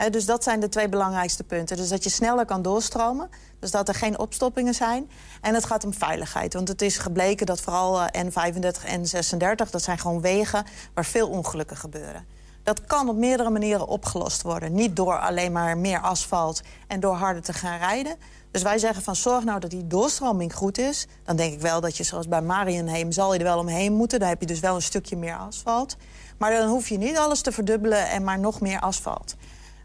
Dus 0.10 0.26
dat 0.26 0.43
zijn 0.43 0.60
de 0.60 0.70
twee 0.70 0.89
belangrijkste 0.89 1.43
punten. 1.43 1.78
Dus 1.78 1.89
dat 1.89 2.04
je 2.04 2.10
sneller 2.10 2.45
kan 2.45 2.62
doorstromen. 2.62 3.30
Dus 3.60 3.72
dat 3.72 3.88
er 3.88 3.95
geen 3.95 4.20
opstoppingen 4.20 4.74
zijn. 4.74 5.10
En 5.41 5.54
het 5.54 5.66
gaat 5.66 5.84
om 5.84 5.93
veiligheid. 5.93 6.54
Want 6.54 6.68
het 6.68 6.82
is 6.82 6.97
gebleken 6.97 7.45
dat 7.45 7.62
vooral 7.62 8.02
eh, 8.02 8.24
N35 8.26 8.86
en 8.86 9.04
N36... 9.06 9.70
dat 9.70 9.84
zijn 9.84 9.97
gewoon 9.97 10.22
wegen 10.22 10.66
waar 10.93 11.06
veel 11.06 11.30
ongelukken 11.30 11.78
gebeuren. 11.78 12.26
Dat 12.64 12.86
kan 12.86 13.09
op 13.09 13.16
meerdere 13.16 13.49
manieren 13.49 13.88
opgelost 13.88 14.41
worden. 14.41 14.74
Niet 14.74 14.95
door 14.95 15.20
alleen 15.20 15.51
maar 15.51 15.78
meer 15.78 15.99
asfalt 15.99 16.62
en 16.88 16.99
door 16.99 17.14
harder 17.14 17.41
te 17.41 17.53
gaan 17.53 17.78
rijden. 17.78 18.16
Dus 18.51 18.62
wij 18.62 18.78
zeggen 18.78 19.03
van 19.03 19.16
zorg 19.16 19.43
nou 19.43 19.59
dat 19.59 19.70
die 19.70 19.88
doorstroming 19.88 20.53
goed 20.53 20.78
is. 20.78 21.07
Dan 21.24 21.36
denk 21.36 21.53
ik 21.53 21.62
wel 21.62 21.82
dat 21.82 21.97
je 21.97 22.03
zoals 22.03 22.28
bij 22.28 22.41
Marienheem 22.41 23.12
zal 23.12 23.34
je 23.34 23.39
er 23.39 23.45
wel 23.45 23.59
omheen 23.59 23.93
moeten. 23.93 24.20
Dan 24.20 24.30
heb 24.30 24.41
je 24.41 24.47
dus 24.47 24.59
wel 24.59 24.76
een 24.76 24.82
stukje 24.82 25.18
meer 25.18 25.38
asfalt. 25.38 25.97
Maar 26.38 26.51
dan 26.51 26.70
hoef 26.70 26.89
je 26.89 26.97
niet 26.97 27.18
alles 27.18 27.41
te 27.41 27.51
verdubbelen 27.51 28.09
en 28.09 28.24
maar 28.24 28.39
nog 28.39 28.62
meer 28.62 28.80
asfalt. 28.80 29.36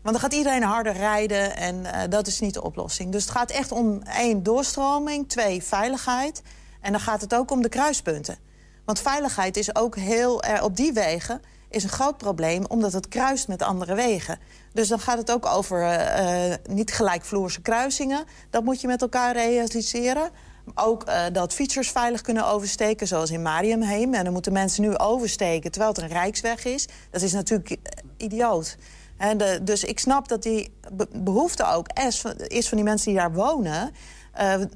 Want 0.02 0.20
dan 0.20 0.30
gaat 0.30 0.38
iedereen 0.38 0.62
harder 0.62 0.92
rijden 0.92 1.56
en 1.56 1.84
eh, 1.84 2.10
dat 2.10 2.26
is 2.26 2.40
niet 2.40 2.54
de 2.54 2.62
oplossing. 2.62 3.12
Dus 3.12 3.22
het 3.22 3.32
gaat 3.32 3.50
echt 3.50 3.72
om 3.72 4.02
één, 4.02 4.42
doorstroming. 4.42 5.28
Twee, 5.28 5.62
veiligheid. 5.62 6.42
En 6.80 6.92
dan 6.92 7.00
gaat 7.00 7.20
het 7.20 7.34
ook 7.34 7.50
om 7.50 7.62
de 7.62 7.68
kruispunten. 7.68 8.38
Want 8.84 9.00
veiligheid 9.00 9.56
is 9.56 9.74
ook 9.74 9.96
heel 9.96 10.42
erg 10.42 10.62
op 10.62 10.76
die 10.76 10.92
wegen 10.92 11.40
is 11.76 11.82
een 11.82 11.88
groot 11.88 12.16
probleem, 12.16 12.64
omdat 12.68 12.92
het 12.92 13.08
kruist 13.08 13.48
met 13.48 13.62
andere 13.62 13.94
wegen. 13.94 14.38
Dus 14.72 14.88
dan 14.88 14.98
gaat 14.98 15.18
het 15.18 15.30
ook 15.30 15.46
over 15.46 15.82
eh, 15.82 16.52
eh, 16.52 16.58
niet 16.68 16.92
gelijkvloerse 16.92 17.62
kruisingen. 17.62 18.24
Dat 18.50 18.64
moet 18.64 18.80
je 18.80 18.86
met 18.86 19.02
elkaar 19.02 19.34
realiseren. 19.34 20.30
Ook 20.74 21.02
eh, 21.04 21.24
dat 21.32 21.54
fietsers 21.54 21.90
veilig 21.90 22.20
kunnen 22.20 22.46
oversteken, 22.46 23.06
zoals 23.06 23.30
in 23.30 23.42
Mariumheem. 23.42 24.14
En 24.14 24.24
dan 24.24 24.32
moeten 24.32 24.52
mensen 24.52 24.82
nu 24.82 24.96
oversteken 24.96 25.70
terwijl 25.70 25.92
het 25.92 26.02
een 26.02 26.08
rijksweg 26.08 26.64
is. 26.64 26.88
Dat 27.10 27.22
is 27.22 27.32
natuurlijk 27.32 27.76
idioot. 28.16 28.76
En 29.16 29.64
dus 29.64 29.84
ik 29.84 29.98
snap 29.98 30.28
dat 30.28 30.42
die 30.42 30.72
be- 30.92 31.08
behoefte 31.12 31.64
ook 31.64 31.86
is 32.06 32.20
van, 32.20 32.34
is 32.36 32.68
van 32.68 32.76
die 32.76 32.86
mensen 32.86 33.10
die 33.10 33.20
daar 33.20 33.32
wonen. 33.32 33.90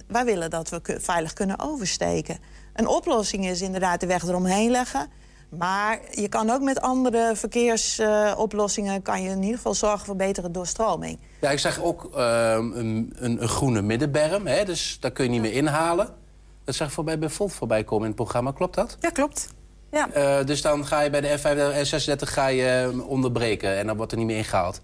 Wij 0.06 0.24
willen 0.24 0.50
dat 0.50 0.68
we 0.68 0.98
veilig 1.00 1.32
kunnen 1.32 1.58
oversteken. 1.58 2.38
Een 2.74 2.86
oplossing 2.86 3.46
is 3.46 3.60
inderdaad 3.60 4.00
de 4.00 4.06
weg 4.06 4.22
eromheen 4.22 4.70
leggen. 4.70 5.08
Maar 5.50 6.00
je 6.10 6.28
kan 6.28 6.50
ook 6.50 6.60
met 6.60 6.80
andere 6.80 7.32
verkeersoplossingen... 7.34 9.02
kan 9.02 9.22
je 9.22 9.28
in 9.28 9.42
ieder 9.42 9.56
geval 9.56 9.74
zorgen 9.74 10.06
voor 10.06 10.16
betere 10.16 10.50
doorstroming. 10.50 11.18
Ja, 11.40 11.50
ik 11.50 11.58
zag 11.58 11.82
ook 11.82 12.10
ehm, 12.14 12.72
een, 12.72 13.12
een, 13.16 13.42
een 13.42 13.48
groene 13.48 13.82
middenberm, 13.82 14.46
hè, 14.46 14.64
dus 14.64 14.96
daar 15.00 15.10
kun 15.10 15.24
je 15.24 15.30
niet 15.30 15.40
meer 15.40 15.52
inhalen. 15.52 16.08
Dat 16.64 16.74
zag 16.74 16.88
ik 16.88 16.94
voorbij 16.94 17.18
bij 17.18 17.28
Volt 17.28 17.52
voorbij 17.52 17.84
komen 17.84 18.02
in 18.02 18.08
het 18.08 18.16
programma, 18.16 18.52
klopt 18.52 18.74
dat? 18.74 18.96
Ja, 19.00 19.10
klopt. 19.10 19.48
Ja. 19.90 20.10
Eh, 20.12 20.46
dus 20.46 20.62
dan 20.62 20.86
ga 20.86 21.00
je 21.00 21.10
bij 21.10 21.20
de 21.20 21.38
F35 21.38 21.74
en 21.74 21.86
36 21.86 22.32
ga 22.32 22.46
je 22.46 22.90
eh, 22.92 23.08
onderbreken 23.08 23.78
en 23.78 23.86
dan 23.86 23.96
wordt 23.96 24.12
er 24.12 24.18
niet 24.18 24.26
meer 24.26 24.36
ingehaald. 24.36 24.80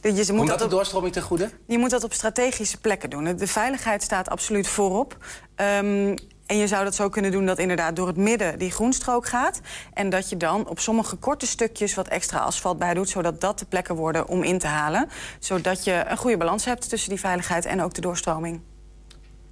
Dus 0.00 0.26
je 0.26 0.32
moet 0.32 0.46
dat 0.46 0.58
de 0.58 0.66
doorstroming 0.66 1.12
ten 1.12 1.22
goede? 1.22 1.50
Je 1.66 1.78
moet 1.78 1.90
dat 1.90 2.04
op 2.04 2.12
strategische 2.12 2.78
plekken 2.78 3.10
doen. 3.10 3.36
De 3.36 3.46
veiligheid 3.46 4.02
staat 4.02 4.28
absoluut 4.28 4.68
voorop. 4.68 5.16
Ehm, 5.54 6.16
en 6.50 6.56
je 6.56 6.66
zou 6.66 6.84
dat 6.84 6.94
zo 6.94 7.08
kunnen 7.08 7.30
doen 7.30 7.46
dat 7.46 7.58
inderdaad 7.58 7.96
door 7.96 8.06
het 8.06 8.16
midden 8.16 8.58
die 8.58 8.70
groenstrook 8.70 9.26
gaat. 9.26 9.60
En 9.92 10.10
dat 10.10 10.28
je 10.28 10.36
dan 10.36 10.68
op 10.68 10.78
sommige 10.78 11.16
korte 11.16 11.46
stukjes 11.46 11.94
wat 11.94 12.08
extra 12.08 12.38
asfalt 12.38 12.78
bij 12.78 12.94
doet... 12.94 13.08
zodat 13.08 13.40
dat 13.40 13.58
de 13.58 13.64
plekken 13.64 13.94
worden 13.94 14.28
om 14.28 14.42
in 14.42 14.58
te 14.58 14.66
halen. 14.66 15.08
Zodat 15.38 15.84
je 15.84 16.04
een 16.08 16.16
goede 16.16 16.36
balans 16.36 16.64
hebt 16.64 16.88
tussen 16.88 17.10
die 17.10 17.20
veiligheid 17.20 17.64
en 17.64 17.82
ook 17.82 17.94
de 17.94 18.00
doorstroming. 18.00 18.60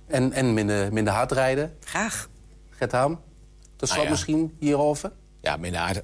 En, 0.07 0.33
en 0.33 0.55
minder, 0.55 0.93
minder 0.93 1.13
hard 1.13 1.33
rijden? 1.33 1.77
Graag. 1.81 2.29
Gert 2.71 2.93
Ham, 2.93 3.21
tot 3.77 3.89
slot 3.89 3.91
Nou 3.91 4.03
ja. 4.03 4.11
misschien 4.11 4.57
hierover? 4.59 5.13
Ja, 5.41 5.57
minder 5.57 5.81
hard. 5.81 6.03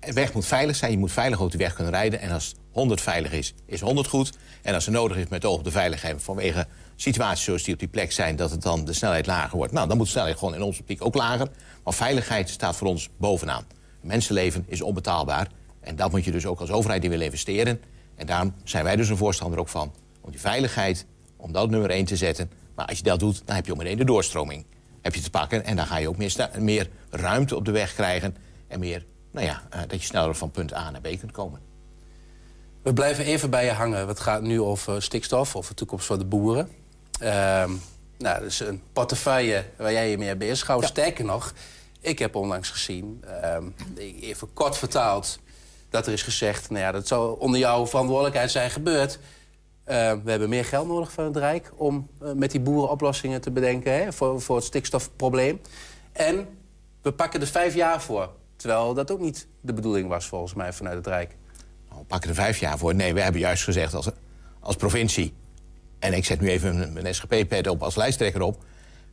Een 0.00 0.14
weg 0.14 0.32
moet 0.32 0.46
veilig 0.46 0.76
zijn. 0.76 0.90
Je 0.90 0.98
moet 0.98 1.12
veilig 1.12 1.40
op 1.40 1.50
de 1.50 1.58
weg 1.58 1.74
kunnen 1.74 1.92
rijden. 1.92 2.20
En 2.20 2.30
als 2.30 2.54
100 2.72 3.00
veilig 3.00 3.32
is, 3.32 3.54
is 3.66 3.80
100 3.80 4.08
goed. 4.08 4.32
En 4.62 4.74
als 4.74 4.86
er 4.86 4.92
nodig 4.92 5.16
is 5.16 5.28
met 5.28 5.44
oog 5.44 5.58
op 5.58 5.64
de 5.64 5.70
veiligheid... 5.70 6.22
vanwege 6.22 6.66
situaties 7.00 7.44
zoals 7.44 7.62
die 7.62 7.74
op 7.74 7.80
die 7.80 7.88
plek 7.88 8.12
zijn... 8.12 8.36
dat 8.36 8.50
het 8.50 8.62
dan 8.62 8.84
de 8.84 8.92
snelheid 8.92 9.26
lager 9.26 9.56
wordt. 9.56 9.72
Nou, 9.72 9.88
dan 9.88 9.96
moet 9.96 10.06
de 10.06 10.12
snelheid 10.12 10.38
gewoon 10.38 10.54
in 10.54 10.62
onze 10.62 10.80
optiek 10.80 11.04
ook 11.04 11.14
lager. 11.14 11.48
Maar 11.84 11.94
veiligheid 11.94 12.48
staat 12.48 12.76
voor 12.76 12.88
ons 12.88 13.08
bovenaan. 13.16 13.64
Mensenleven 14.00 14.64
is 14.66 14.82
onbetaalbaar. 14.82 15.48
En 15.80 15.96
dat 15.96 16.10
moet 16.10 16.24
je 16.24 16.30
dus 16.30 16.46
ook 16.46 16.60
als 16.60 16.70
overheid 16.70 17.04
in 17.04 17.10
willen 17.10 17.24
investeren. 17.24 17.80
En 18.14 18.26
daarom 18.26 18.54
zijn 18.64 18.84
wij 18.84 18.96
dus 18.96 19.08
een 19.08 19.16
voorstander 19.16 19.58
ook 19.58 19.68
van... 19.68 19.92
om 20.20 20.30
die 20.30 20.40
veiligheid, 20.40 21.06
om 21.36 21.52
dat 21.52 21.70
nummer 21.70 21.90
1 21.90 22.04
te 22.04 22.16
zetten. 22.16 22.50
Maar 22.74 22.86
als 22.86 22.98
je 22.98 23.04
dat 23.04 23.18
doet, 23.18 23.42
dan 23.44 23.56
heb 23.56 23.66
je 23.66 23.72
ook 23.72 23.78
meteen 23.78 23.98
de 23.98 24.04
doorstroming 24.04 24.64
heb 25.02 25.14
je 25.14 25.20
te 25.20 25.30
pakken. 25.30 25.64
En 25.64 25.76
dan 25.76 25.86
ga 25.86 25.96
je 25.96 26.08
ook 26.08 26.16
meer, 26.16 26.50
meer 26.58 26.88
ruimte 27.10 27.56
op 27.56 27.64
de 27.64 27.70
weg 27.70 27.94
krijgen. 27.94 28.36
En 28.68 28.80
meer, 28.80 29.04
nou 29.30 29.46
ja, 29.46 29.62
eh, 29.70 29.80
dat 29.80 30.00
je 30.00 30.06
sneller 30.06 30.34
van 30.34 30.50
punt 30.50 30.74
A 30.74 30.90
naar 30.90 31.00
B 31.00 31.18
kunt 31.18 31.32
komen. 31.32 31.60
We 32.82 32.92
blijven 32.92 33.24
even 33.24 33.50
bij 33.50 33.64
je 33.64 33.70
hangen. 33.70 34.08
Het 34.08 34.20
gaat 34.20 34.42
nu 34.42 34.60
over 34.60 35.02
stikstof, 35.02 35.56
over 35.56 35.70
de 35.70 35.76
toekomst 35.76 36.06
van 36.06 36.18
de 36.18 36.24
boeren. 36.24 36.68
Ehm, 37.20 37.70
nou, 38.18 38.38
dat 38.40 38.42
is 38.42 38.60
een 38.60 38.82
portefeuille 38.92 39.64
waar 39.76 39.92
jij 39.92 40.10
je 40.10 40.18
mee 40.18 40.36
bezig 40.36 40.76
Sterker 40.80 41.24
nog, 41.24 41.52
ik 42.00 42.18
heb 42.18 42.34
onlangs 42.34 42.70
gezien, 42.70 43.24
ehm, 43.42 43.64
even 44.20 44.52
kort 44.52 44.76
vertaald... 44.76 45.38
dat 45.90 46.06
er 46.06 46.12
is 46.12 46.22
gezegd, 46.22 46.70
nou 46.70 46.82
ja, 46.82 46.92
dat 46.92 47.06
zou 47.06 47.40
onder 47.40 47.60
jouw 47.60 47.86
verantwoordelijkheid 47.86 48.50
zijn 48.50 48.70
gebeurd. 48.70 49.18
Eh, 49.84 50.12
we 50.24 50.30
hebben 50.30 50.48
meer 50.48 50.64
geld 50.64 50.86
nodig 50.88 51.12
van 51.12 51.24
het 51.24 51.36
Rijk 51.36 51.72
om 51.76 52.08
eh, 52.20 52.32
met 52.32 52.50
die 52.50 52.60
boeren 52.60 52.90
oplossingen 52.90 53.40
te 53.40 53.50
bedenken... 53.50 53.92
Hè, 53.92 54.12
voor, 54.12 54.40
voor 54.40 54.56
het 54.56 54.64
stikstofprobleem. 54.64 55.60
En 56.12 56.48
we 57.02 57.12
pakken 57.12 57.40
er 57.40 57.46
vijf 57.46 57.74
jaar 57.74 58.02
voor. 58.02 58.30
Terwijl 58.56 58.94
dat 58.94 59.10
ook 59.10 59.20
niet 59.20 59.46
de 59.60 59.72
bedoeling 59.72 60.08
was, 60.08 60.26
volgens 60.26 60.54
mij, 60.54 60.72
vanuit 60.72 60.96
het 60.96 61.06
Rijk. 61.06 61.36
We 61.88 62.04
pakken 62.06 62.28
er 62.28 62.34
vijf 62.34 62.58
jaar 62.58 62.78
voor. 62.78 62.94
Nee, 62.94 63.14
we 63.14 63.20
hebben 63.20 63.40
juist 63.40 63.64
gezegd 63.64 63.94
als, 63.94 64.08
als 64.60 64.76
provincie... 64.76 65.34
en 66.00 66.12
ik 66.12 66.24
zet 66.24 66.40
nu 66.40 66.48
even 66.48 66.92
mijn, 66.92 67.14
SGP-pet 67.14 67.66
op 67.66 67.82
als 67.82 67.96
lijsttrekker 67.96 68.42
op... 68.42 68.64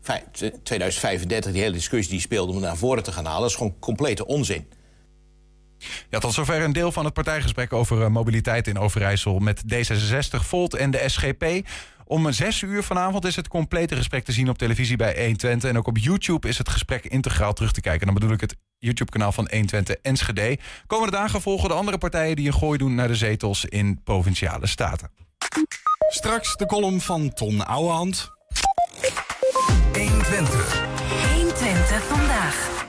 vij- 0.02 0.24
2035, 0.64 1.52
die 1.52 1.62
hele 1.62 1.74
discussie 1.74 2.12
die 2.12 2.22
speelde 2.22 2.52
om 2.52 2.60
naar 2.60 2.78
voren 2.78 3.04
te 3.04 3.12
gaan 3.12 3.26
halen... 3.26 3.48
is 3.48 3.56
gewoon 3.56 3.80
complete 3.80 4.26
onzin. 4.26 4.68
Ja, 6.10 6.20
tot 6.20 6.34
zover 6.34 6.62
een 6.62 6.74
deel 6.74 6.92
van 6.92 7.06
het 7.06 7.14
partijgesprek 7.14 7.74
over 7.74 8.02
eh, 8.02 8.10
mobiliteit 8.10 8.68
in 8.68 8.80
Overijssel 8.80 9.40
met 9.40 9.64
D66, 9.74 10.42
Volt 10.42 10.76
en 10.76 10.92
de 10.92 11.04
SGP. 11.06 11.68
Om 12.06 12.32
zes 12.32 12.62
uur 12.62 12.84
vanavond 12.84 13.26
is 13.26 13.36
het 13.36 13.48
complete 13.48 13.96
gesprek 13.96 14.24
te 14.24 14.32
zien 14.32 14.50
op 14.50 14.58
televisie 14.58 14.96
bij 14.96 15.16
120. 15.16 15.70
En 15.70 15.78
ook 15.78 15.88
op 15.88 15.98
YouTube 15.98 16.48
is 16.48 16.58
het 16.58 16.70
gesprek 16.70 17.06
integraal 17.06 17.54
terug 17.54 17.72
te 17.72 17.82
kijken. 17.82 18.06
Dan 18.06 18.16
bedoel 18.16 18.32
ik 18.32 18.42
het 18.42 18.56
YouTube-kanaal 18.78 19.32
van 19.32 19.48
120 19.50 19.96
Enschede. 20.02 20.58
Komende 20.88 21.16
dagen 21.16 21.42
volgen 21.42 21.70
de 21.70 21.76
andere 21.76 21.98
partijen 21.98 22.36
die 22.36 22.48
een 22.48 22.54
gooi 22.54 22.78
doen 22.78 22.96
naar 22.96 23.08
de 23.08 23.16
zetels 23.16 23.66
in 23.66 24.04
provinciale 24.04 24.68
staten. 24.68 25.27
Straks 26.10 26.56
de 26.56 26.66
column 26.66 27.02
van 27.02 27.34
Ton 27.34 27.66
Ouwehand. 27.66 28.32
120. 29.94 30.84
120 31.34 32.04
vandaag. 32.04 32.86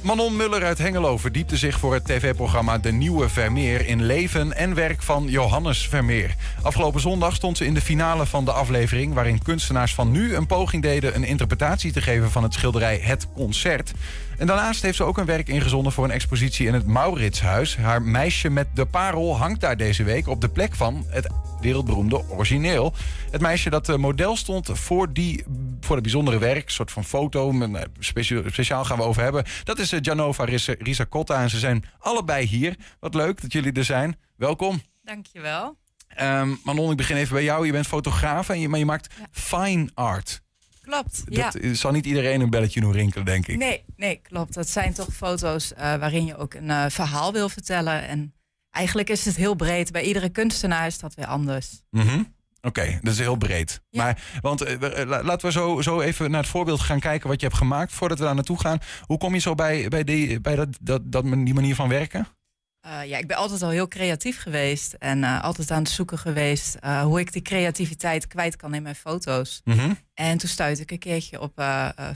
Manon 0.00 0.36
Muller 0.36 0.64
uit 0.64 0.78
Hengelo 0.78 1.16
verdiepte 1.16 1.56
zich 1.56 1.78
voor 1.78 1.94
het 1.94 2.04
tv-programma 2.04 2.78
De 2.78 2.92
Nieuwe 2.92 3.28
Vermeer 3.28 3.86
in 3.86 4.04
leven 4.04 4.52
en 4.52 4.74
werk 4.74 5.02
van 5.02 5.24
Johannes 5.26 5.88
Vermeer. 5.88 6.34
Afgelopen 6.62 7.00
zondag 7.00 7.34
stond 7.34 7.56
ze 7.56 7.64
in 7.64 7.74
de 7.74 7.80
finale 7.80 8.26
van 8.26 8.44
de 8.44 8.52
aflevering, 8.52 9.14
waarin 9.14 9.42
kunstenaars 9.42 9.94
van 9.94 10.10
nu 10.10 10.34
een 10.34 10.46
poging 10.46 10.82
deden 10.82 11.14
een 11.14 11.24
interpretatie 11.24 11.92
te 11.92 12.00
geven 12.00 12.30
van 12.30 12.42
het 12.42 12.54
schilderij 12.54 12.98
Het 13.02 13.26
Concert. 13.34 13.92
En 14.38 14.46
daarnaast 14.46 14.82
heeft 14.82 14.96
ze 14.96 15.04
ook 15.04 15.18
een 15.18 15.24
werk 15.24 15.48
ingezonden 15.48 15.92
voor 15.92 16.04
een 16.04 16.10
expositie 16.10 16.66
in 16.66 16.74
het 16.74 16.86
Mauritshuis. 16.86 17.76
Haar 17.76 18.02
meisje 18.02 18.50
met 18.50 18.66
de 18.74 18.86
parel 18.86 19.36
hangt 19.36 19.60
daar 19.60 19.76
deze 19.76 20.04
week 20.04 20.28
op 20.28 20.40
de 20.40 20.48
plek 20.48 20.74
van 20.74 21.04
het 21.08 21.26
wereldberoemde 21.60 22.28
origineel. 22.28 22.92
Het 23.30 23.40
meisje 23.40 23.70
dat 23.70 23.88
eh, 23.88 23.96
model 23.96 24.36
stond 24.36 24.70
voor, 24.72 25.12
die, 25.12 25.44
voor 25.80 25.94
het 25.94 26.04
bijzondere 26.04 26.38
werk, 26.38 26.64
een 26.66 26.72
soort 26.72 26.90
van 26.90 27.04
foto, 27.04 27.60
eh, 27.60 27.82
specia- 27.98 28.42
speciaal 28.50 28.84
gaan 28.84 28.96
we 28.96 29.02
over 29.02 29.22
hebben. 29.22 29.44
Dat 29.64 29.78
is 29.78 29.92
eh, 29.92 30.00
Janova 30.02 30.44
Risa- 30.44 30.74
Risacotta 30.78 31.42
en 31.42 31.50
ze 31.50 31.58
zijn 31.58 31.84
allebei 31.98 32.46
hier. 32.46 32.76
Wat 33.00 33.14
leuk 33.14 33.40
dat 33.42 33.52
jullie 33.52 33.72
er 33.72 33.84
zijn. 33.84 34.16
Welkom. 34.36 34.82
Dankjewel. 35.02 35.76
Ehm 36.08 36.48
Manon, 36.64 36.90
ik 36.90 36.96
begin 36.96 37.16
even 37.16 37.34
bij 37.34 37.44
jou. 37.44 37.66
Je 37.66 37.72
bent 37.72 37.86
fotograaf, 37.86 38.48
en 38.48 38.60
je, 38.60 38.68
maar 38.68 38.78
je 38.78 38.84
maakt 38.84 39.14
fine 39.30 39.90
art. 39.94 40.40
Klopt, 40.88 41.22
ja. 41.28 41.50
Dat 41.50 41.76
zal 41.76 41.92
niet 41.92 42.06
iedereen 42.06 42.40
een 42.40 42.50
belletje 42.50 42.80
doen 42.80 42.92
rinkelen, 42.92 43.24
denk 43.24 43.46
ik. 43.46 43.56
Nee, 43.56 43.84
nee, 43.96 44.20
klopt. 44.22 44.54
Dat 44.54 44.68
zijn 44.68 44.92
toch 44.92 45.14
foto's 45.14 45.74
eh, 45.74 45.94
waarin 45.94 46.24
je 46.24 46.36
ook 46.36 46.54
een 46.54 46.70
eh, 46.70 46.84
verhaal 46.88 47.32
wil 47.32 47.48
vertellen. 47.48 48.08
En 48.08 48.34
eigenlijk 48.70 49.10
is 49.10 49.24
het 49.24 49.36
heel 49.36 49.54
breed. 49.54 49.92
Bij 49.92 50.02
iedere 50.02 50.28
kunstenaar 50.28 50.86
is 50.86 50.98
dat 50.98 51.14
weer 51.14 51.26
anders. 51.26 51.82
Mhm. 51.90 52.22
Oké, 52.60 52.98
dat 53.02 53.12
is 53.12 53.18
heel 53.18 53.36
breed. 53.36 53.80
Maar, 53.90 54.22
want 54.40 54.60
eh, 54.60 55.04
laten 55.04 55.46
we 55.46 55.52
zo, 55.52 55.80
zo 55.80 56.00
even 56.00 56.30
naar 56.30 56.40
het 56.40 56.50
voorbeeld 56.50 56.80
gaan 56.80 57.00
kijken 57.00 57.28
wat 57.28 57.40
je 57.40 57.46
hebt 57.46 57.58
gemaakt 57.58 57.92
voordat 57.92 58.18
we 58.18 58.24
daar 58.24 58.34
naartoe 58.34 58.60
gaan. 58.60 58.78
Hoe 59.02 59.18
kom 59.18 59.34
je 59.34 59.40
zo 59.40 59.54
bij, 59.54 59.88
bij, 59.88 60.04
die, 60.04 60.40
bij 60.40 60.56
dat, 60.56 60.68
dat, 60.80 61.12
dat, 61.12 61.24
die 61.24 61.54
manier 61.54 61.74
van 61.74 61.88
werken? 61.88 62.26
Eh, 62.88 63.08
ja, 63.08 63.18
ik 63.18 63.26
ben 63.26 63.36
altijd 63.36 63.62
al 63.62 63.70
heel 63.70 63.88
creatief 63.88 64.40
geweest. 64.40 64.92
En 64.92 65.24
eh, 65.24 65.42
altijd 65.42 65.70
aan 65.70 65.82
het 65.82 65.90
zoeken 65.90 66.18
geweest 66.18 66.74
eh, 66.74 67.02
hoe 67.02 67.20
ik 67.20 67.32
die 67.32 67.42
creativiteit 67.42 68.26
kwijt 68.26 68.56
kan 68.56 68.74
in 68.74 68.82
mijn 68.82 68.94
foto's. 68.94 69.60
Mhm. 69.64 69.92
En 70.14 70.38
toen 70.38 70.48
stuitte 70.48 70.82
ik 70.82 70.90
een 70.90 70.98
keertje 70.98 71.40
op 71.40 71.62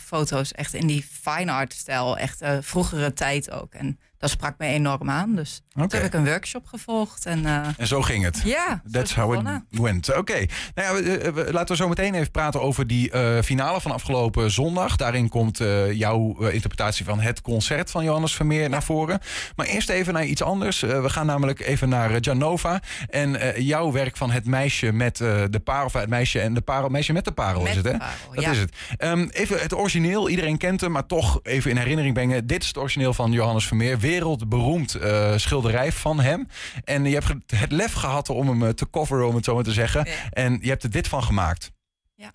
foto's 0.00 0.52
echt 0.52 0.74
in 0.74 0.86
die 0.86 1.06
fine 1.10 1.52
art 1.52 1.72
stijl. 1.72 2.18
Echt 2.18 2.44
vroegere 2.60 3.12
tijd 3.12 3.50
ook. 3.50 3.74
En 3.74 3.98
dat 4.22 4.30
sprak 4.30 4.54
me 4.58 4.66
enorm 4.66 5.10
aan. 5.10 5.34
Dus 5.34 5.62
Oké. 5.74 5.86
toen 5.88 5.98
heb 6.00 6.08
ik 6.08 6.14
een 6.18 6.24
workshop 6.24 6.66
gevolgd. 6.66 7.26
En, 7.26 7.46
eh, 7.46 7.66
En 7.76 7.86
zo 7.86 8.02
ging 8.02 8.24
het. 8.24 8.40
Ja, 8.44 8.82
zo 8.84 8.90
That's 8.90 9.14
how 9.14 9.34
it 9.34 9.60
went. 9.80 10.16
Oké. 10.16 10.46
Nou 10.74 10.96
ja, 10.96 11.02
we- 11.02 11.18
eh, 11.18 11.52
laten 11.52 11.68
we 11.76 11.82
zo 11.82 11.88
meteen 11.88 12.14
even 12.14 12.30
praten 12.30 12.60
over 12.62 12.86
die 12.86 13.10
eh, 13.10 13.42
finale 13.42 13.80
van 13.80 13.90
afgelopen 13.92 14.50
zondag. 14.50 14.96
Daarin 14.96 15.28
komt 15.28 15.58
jouw 15.92 16.36
interpretatie 16.48 17.04
van 17.04 17.20
het 17.20 17.40
concert 17.40 17.90
van 17.90 18.04
Johannes 18.04 18.34
Vermeer 18.34 18.68
naar 18.68 18.82
voren. 18.82 19.18
Maar 19.56 19.66
eerst 19.66 19.88
even 19.88 20.12
naar 20.12 20.24
iets 20.24 20.42
anders. 20.42 20.80
We 20.80 21.08
gaan 21.10 21.26
namelijk 21.26 21.60
even 21.60 21.88
naar 21.88 22.18
Janova. 22.20 22.80
En 23.08 23.62
jouw 23.62 23.92
werk 23.92 24.16
van 24.16 24.30
het 24.30 24.46
meisje 24.46 24.92
met 24.92 25.16
de 25.16 25.60
parel. 25.64 25.84
Of 25.84 25.92
het 25.92 26.08
meisje 26.08 26.40
en 26.40 26.54
de 26.54 26.60
parel. 26.60 26.88
Meisje 26.88 27.12
met 27.12 27.24
de 27.24 27.32
parel 27.32 27.60
Met 27.62 27.70
is 27.70 27.76
het, 27.76 27.84
hè? 27.86 27.96
parel, 27.98 28.14
Dat 28.34 28.44
ja. 28.44 28.50
is 28.50 28.58
het. 28.58 28.74
Ehm, 28.96 29.26
even 29.30 29.60
het 29.60 29.74
origineel. 29.74 30.28
Iedereen 30.28 30.56
kent 30.58 30.80
hem, 30.80 30.90
maar 30.92 31.06
toch 31.06 31.40
even 31.42 31.70
in 31.70 31.76
herinnering 31.76 32.14
brengen. 32.14 32.46
Dit 32.46 32.60
is 32.62 32.68
het 32.68 32.78
origineel 32.78 33.14
van 33.14 33.32
Johannes 33.32 33.66
Vermeer. 33.66 33.98
Wereldberoemd 34.12 34.94
eh, 34.94 35.36
schilderij 35.36 35.92
van 35.92 36.20
hem. 36.20 36.48
En 36.84 37.04
je 37.04 37.14
hebt 37.20 37.28
het 37.56 37.72
lef 37.72 37.92
gehad 37.92 38.30
om 38.30 38.48
hem 38.48 38.62
eh, 38.62 38.68
te 38.68 38.90
coveren, 38.90 39.26
om 39.28 39.34
het 39.34 39.44
zo 39.44 39.54
maar 39.54 39.64
te 39.64 39.72
zeggen. 39.72 40.06
En 40.30 40.58
je 40.62 40.68
hebt 40.68 40.82
er 40.82 40.90
dit 40.90 41.08
van 41.08 41.22
gemaakt. 41.22 41.72
Ja. 42.14 42.32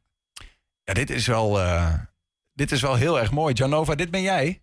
Ja, 0.84 0.94
dit 0.94 1.10
is 1.10 1.28
wel, 1.28 1.60
eh, 1.62 1.94
dit 2.54 2.72
is 2.72 2.82
wel 2.82 2.96
heel 2.96 3.20
erg 3.20 3.32
mooi. 3.32 3.54
Janova, 3.54 3.96
dit 3.96 4.12
ben 4.12 4.22
jij? 4.22 4.62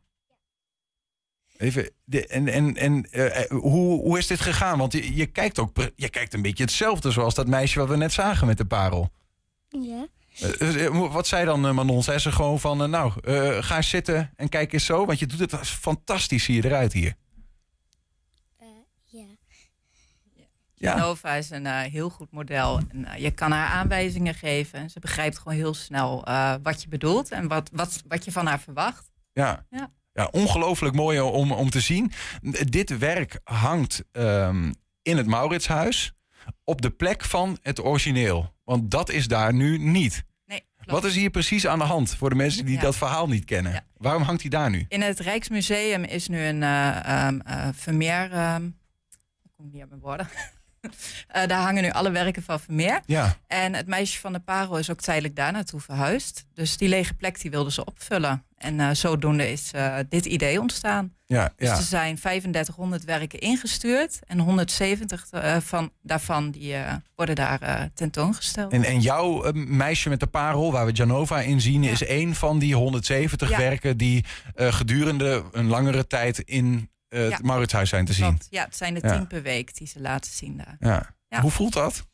Even, 1.56 1.90
de- 2.04 2.26
en 2.26 2.48
en, 2.48 2.76
en 2.76 3.06
hoe, 3.50 4.00
hoe 4.00 4.18
is 4.18 4.26
dit 4.26 4.40
gegaan? 4.40 4.78
Want 4.78 4.92
je, 4.92 5.14
je 5.14 5.26
kijkt 5.26 5.58
ook 5.58 5.76
je 5.96 6.08
kijkt 6.08 6.34
een 6.34 6.42
beetje 6.42 6.64
hetzelfde 6.64 7.10
zoals 7.10 7.34
dat 7.34 7.46
meisje 7.46 7.78
wat 7.78 7.88
we 7.88 7.96
net 7.96 8.12
zagen 8.12 8.46
met 8.46 8.58
de 8.58 8.64
parel. 8.64 9.10
Ja. 9.68 10.06
Eh, 10.40 10.84
eh, 10.84 11.12
wat 11.12 11.26
zei 11.26 11.44
dan 11.44 11.66
eh, 11.66 11.72
Manon? 11.72 12.02
Zei 12.02 12.18
ze 12.18 12.32
gewoon 12.32 12.60
van, 12.60 12.90
nou, 12.90 13.12
eh, 13.20 13.62
ga 13.62 13.76
eens 13.76 13.88
zitten 13.88 14.32
en 14.36 14.48
kijk 14.48 14.72
eens 14.72 14.84
zo. 14.84 15.06
Want 15.06 15.18
je 15.18 15.26
doet 15.26 15.50
het 15.50 15.68
fantastisch, 15.68 16.44
zie 16.44 16.54
je 16.54 16.64
eruit 16.64 16.92
hier. 16.92 17.14
Ja. 20.84 20.96
Nova 20.96 21.34
is 21.34 21.50
een 21.50 21.66
heel 21.66 22.10
goed 22.10 22.30
model. 22.30 22.80
En, 22.88 23.08
je 23.22 23.30
kan 23.30 23.50
haar 23.50 23.68
aanwijzingen 23.68 24.34
geven. 24.34 24.78
En 24.78 24.90
ze 24.90 25.00
begrijpt 25.00 25.38
gewoon 25.38 25.56
heel 25.56 25.74
snel 25.74 26.24
eh, 26.24 26.54
wat 26.62 26.82
je 26.82 26.88
bedoelt 26.88 27.30
en 27.30 27.48
wat, 27.48 27.68
wat, 27.72 28.02
wat 28.08 28.24
je 28.24 28.32
van 28.32 28.46
haar 28.46 28.60
verwacht. 28.60 29.10
Ja. 29.32 29.66
Ja. 29.70 29.92
Ja, 30.12 30.28
ongelooflijk 30.30 30.94
mooi 30.94 31.20
om, 31.20 31.52
om 31.52 31.70
te 31.70 31.80
zien. 31.80 32.12
Dit 32.64 32.98
werk 32.98 33.40
hangt 33.44 34.04
ehm, 34.12 34.72
in 35.02 35.16
het 35.16 35.26
Mauritshuis 35.26 36.12
op 36.64 36.82
de 36.82 36.90
plek 36.90 37.24
van 37.24 37.58
het 37.62 37.84
origineel. 37.84 38.53
Want 38.64 38.90
dat 38.90 39.10
is 39.10 39.28
daar 39.28 39.54
nu 39.54 39.78
niet. 39.78 40.22
Nee. 40.46 40.64
Wat 40.84 41.04
is 41.04 41.14
hier 41.14 41.30
precies 41.30 41.66
aan 41.66 41.78
de 41.78 41.84
hand 41.84 42.14
voor 42.14 42.28
de 42.30 42.36
mensen 42.36 42.64
die 42.64 42.74
Ja. 42.74 42.80
dat 42.80 42.96
verhaal 42.96 43.28
niet 43.28 43.44
kennen? 43.44 43.84
Waarom 43.96 44.22
hangt 44.22 44.40
hij 44.40 44.50
daar 44.50 44.70
nu? 44.70 44.84
In 44.88 45.02
het 45.02 45.18
Rijksmuseum 45.20 46.04
is 46.04 46.28
nu 46.28 46.40
een 46.40 46.62
eh 46.62 47.26
um, 47.26 47.40
eh, 47.40 47.68
Vermeer... 47.74 48.32
ehm, 48.32 48.66
ik 49.42 49.50
kom 49.56 49.68
niet 49.70 49.80
uit 49.80 49.88
mijn 49.88 50.00
woorden. 50.02 50.28
Eh, 51.28 51.46
daar 51.46 51.60
hangen 51.62 51.82
nu 51.82 51.90
alle 51.90 52.10
werken 52.10 52.42
van 52.42 52.60
Vermeer. 52.60 53.00
Ja. 53.06 53.36
En 53.46 53.74
het 53.74 53.86
meisje 53.86 54.20
van 54.20 54.32
de 54.32 54.38
parel 54.40 54.78
is 54.78 54.90
ook 54.90 55.00
tijdelijk 55.00 55.36
daar 55.36 55.52
naartoe 55.52 55.80
verhuisd. 55.80 56.46
Dus 56.54 56.76
die 56.76 56.88
lege 56.88 57.14
plek 57.14 57.40
die 57.40 57.50
wilden 57.50 57.72
ze 57.72 57.84
opvullen. 57.84 58.44
En 58.56 58.96
zodoende 58.96 59.50
is 59.52 59.70
dit 60.08 60.26
idee 60.26 60.60
ontstaan. 60.60 61.14
Ja, 61.34 61.52
Dus 61.56 61.68
ja. 61.68 61.76
er 61.76 61.82
zijn 61.82 62.16
3500 62.16 63.04
werken 63.04 63.38
ingestuurd. 63.38 64.18
En 64.26 64.38
170 64.38 65.26
eh, 65.30 65.56
van, 65.56 65.90
daarvan 66.02 66.50
die, 66.50 66.74
eh, 66.74 66.94
worden 67.16 67.34
daar 67.34 67.62
eh, 67.62 67.82
tentoongesteld. 67.94 68.72
En, 68.72 68.84
en 68.84 69.00
jouw 69.00 69.52
meisje 69.52 70.08
met 70.08 70.20
de 70.20 70.26
parel, 70.26 70.72
waar 70.72 70.86
we 70.86 70.92
Janova 70.92 71.40
in 71.40 71.60
zien, 71.60 71.84
is 71.84 72.04
één 72.04 72.34
van 72.34 72.58
die 72.58 72.74
170 72.74 73.48
Ja. 73.50 73.56
werken 73.58 73.96
die 73.96 74.24
gedurende 74.56 75.44
een 75.52 75.66
langere 75.66 76.06
tijd 76.06 76.38
in 76.38 76.90
het. 77.08 77.42
Mauritshuis 77.42 77.88
zijn 77.88 78.04
te 78.04 78.12
zien. 78.12 78.40
Ja, 78.50 78.64
het 78.64 78.76
zijn 78.76 78.96
er 78.96 79.06
Ja. 79.06 79.16
tien 79.16 79.26
per 79.26 79.42
week 79.42 79.76
die 79.76 79.86
ze 79.86 80.00
laten 80.00 80.32
zien 80.32 80.56
daar. 80.56 80.76
Ja. 80.80 81.14
Ja. 81.28 81.40
Hoe 81.40 81.50
voelt 81.50 81.72
dat? 81.72 82.06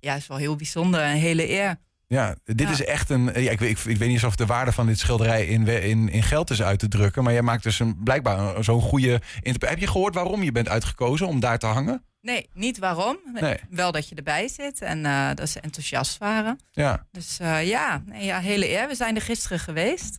Ja, 0.00 0.14
is 0.14 0.26
wel 0.26 0.36
heel 0.36 0.56
bijzonder. 0.56 1.00
Een 1.02 1.16
hele 1.16 1.48
eer. 1.50 1.76
Ja, 2.08 2.34
dit 2.44 2.60
Ja. 2.60 2.70
is 2.70 2.84
echt 2.84 3.10
een. 3.10 3.24
Ja, 3.42 3.50
ik, 3.50 3.58
weet- 3.58 3.70
ik, 3.70 3.84
ik 3.84 3.96
weet 3.96 4.08
niet 4.08 4.24
of 4.24 4.36
de 4.36 4.46
waarde 4.46 4.72
van 4.72 4.86
dit 4.86 4.98
schilderij 4.98 5.46
in, 5.46 5.66
in, 5.66 6.08
in 6.08 6.22
geld 6.22 6.50
is 6.50 6.62
uit 6.62 6.78
te 6.78 6.88
drukken. 6.88 7.22
Maar 7.24 7.32
jij 7.32 7.42
maakt 7.42 7.62
dus 7.62 7.78
een, 7.78 8.02
blijkbaar 8.04 8.64
zo'n 8.64 8.80
goede. 8.80 9.20
Heb 9.58 9.78
je 9.78 9.86
gehoord 9.86 10.14
waarom 10.14 10.42
je 10.42 10.52
bent 10.52 10.68
uitgekozen 10.68 11.26
om 11.26 11.40
daar 11.40 11.58
te 11.58 11.66
hangen? 11.66 12.04
Nee, 12.20 12.48
niet 12.54 12.78
waarom. 12.78 13.16
Nee. 13.40 13.56
Wel 13.70 13.92
dat 13.92 14.08
je 14.08 14.14
erbij 14.14 14.48
zit 14.48 14.80
en 14.80 15.06
eh, 15.06 15.28
dat 15.34 15.48
ze 15.48 15.60
enthousiast 15.60 16.18
waren. 16.18 16.58
Ja. 16.70 17.06
Dus 17.12 17.38
eh, 17.40 17.66
ja, 17.68 18.02
nee, 18.06 18.24
ja, 18.24 18.38
hele 18.40 18.68
eer. 18.70 18.88
We 18.88 18.94
zijn 18.94 19.14
er 19.16 19.22
gisteren 19.22 19.58
geweest. 19.58 20.18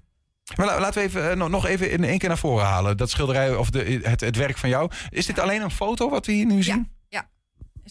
Maar 0.56 0.66
la- 0.66 0.80
laten 0.80 1.02
we 1.02 1.08
even, 1.08 1.30
eh, 1.32 1.48
nog- 1.48 1.66
even 1.66 1.92
in 1.92 2.04
één 2.04 2.18
keer 2.18 2.30
naar 2.30 2.38
voren 2.38 2.66
halen. 2.66 2.98
Dat 2.98 3.10
schilderij 3.10 3.56
of 3.56 3.70
de, 3.70 4.00
het, 4.04 4.22
het 4.22 4.36
werk 4.36 4.58
van 4.58 4.70
jou. 4.70 4.92
Is 5.10 5.26
dit 5.26 5.40
alleen 5.40 5.62
een 5.62 5.72
foto 5.72 6.10
wat 6.10 6.26
we 6.26 6.32
hier 6.32 6.46
nu 6.46 6.64
zien? 6.64 6.92
Ja. 7.10 7.30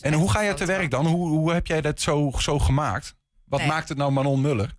En 0.00 0.12
hoe 0.12 0.30
ga 0.30 0.40
je 0.40 0.54
te 0.54 0.64
werk 0.66 0.90
dan? 0.90 1.06
Hoe, 1.06 1.28
hoe 1.28 1.52
heb 1.52 1.66
jij 1.66 1.80
dat 1.80 2.00
zo, 2.00 2.32
zo 2.38 2.58
gemaakt? 2.58 3.14
Wat 3.46 3.58
Nee. 3.60 3.68
maakt 3.68 3.88
het 3.88 3.98
nou 3.98 4.12
Manon 4.12 4.40
Muller? 4.40 4.74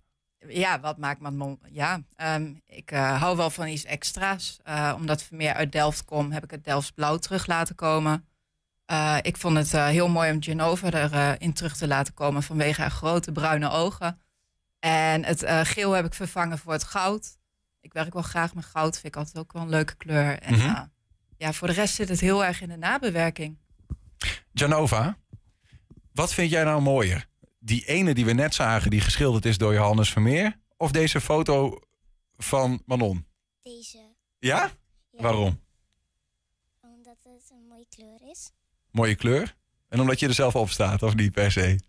Ja, 0.48 0.80
wat 0.80 0.98
maakt 0.98 1.20
Manon? 1.20 1.58
Ja, 1.72 2.02
ehm, 2.16 2.54
ik 2.66 2.90
eh, 2.90 3.20
hou 3.20 3.36
wel 3.36 3.50
van 3.50 3.66
iets 3.68 3.84
extra's. 3.84 4.58
Eh, 4.64 4.92
omdat 4.96 5.22
Vermeer 5.22 5.54
uit 5.54 5.72
Delft 5.72 6.04
komt, 6.04 6.32
heb 6.32 6.44
ik 6.44 6.50
het 6.50 6.64
Delfts 6.64 6.90
blauw 6.90 7.16
terug 7.16 7.46
laten 7.46 7.74
komen. 7.74 8.24
Eh, 8.84 9.16
ik 9.22 9.36
vond 9.36 9.56
het 9.56 9.72
heel 9.72 10.08
mooi 10.08 10.30
om 10.32 10.42
Genova 10.42 10.90
erin 10.90 11.38
in 11.38 11.52
terug 11.52 11.76
te 11.76 11.86
laten 11.86 12.14
komen 12.14 12.42
vanwege 12.42 12.80
haar 12.80 12.90
grote 12.90 13.32
bruine 13.32 13.70
ogen. 13.70 14.20
En 14.78 15.24
het 15.24 15.44
geel 15.62 15.92
heb 15.92 16.04
ik 16.04 16.14
vervangen 16.14 16.58
voor 16.58 16.72
het 16.72 16.84
goud. 16.84 17.36
Ik 17.80 17.92
werk 17.92 18.12
wel 18.12 18.22
graag 18.22 18.54
met 18.54 18.64
goud, 18.64 18.94
vind 18.94 19.06
ik 19.06 19.16
altijd 19.16 19.38
ook 19.38 19.52
wel 19.52 19.62
een 19.62 19.68
leuke 19.68 19.96
kleur. 19.96 20.38
En 20.38 20.54
eh, 20.54 20.80
ja, 21.36 21.52
voor 21.52 21.68
de 21.68 21.74
rest 21.74 21.94
zit 21.94 22.08
het 22.08 22.20
heel 22.20 22.44
erg 22.44 22.60
in 22.60 22.68
de 22.68 22.76
nabewerking. 22.76 23.58
Janova, 24.52 25.16
wat 26.12 26.34
vind 26.34 26.50
jij 26.50 26.64
nou 26.64 26.82
mooier? 26.82 27.26
Die 27.58 27.84
ene 27.86 28.14
die 28.14 28.24
we 28.24 28.32
net 28.32 28.54
zagen, 28.54 28.90
die 28.90 29.00
geschilderd 29.00 29.44
is 29.44 29.58
door 29.58 29.72
Johannes 29.74 30.12
Vermeer? 30.12 30.60
Of 30.76 30.90
deze 30.90 31.20
foto 31.20 31.80
van 32.36 32.82
Manon? 32.86 33.26
Deze, 33.62 34.14
Ja? 34.38 34.70
Waarom? 35.10 35.60
omdat 36.82 37.16
het 37.22 37.50
een 37.50 37.66
mooie 37.68 37.86
kleur 37.88 38.30
is. 38.30 38.50
Mooie 38.90 39.14
kleur? 39.14 39.56
En 39.88 40.00
omdat 40.00 40.20
je 40.20 40.26
er 40.28 40.34
zelf 40.34 40.56
op 40.56 40.70
staat, 40.70 41.02
of 41.02 41.14
niet 41.14 41.32
per 41.32 41.52
se? 41.52 41.80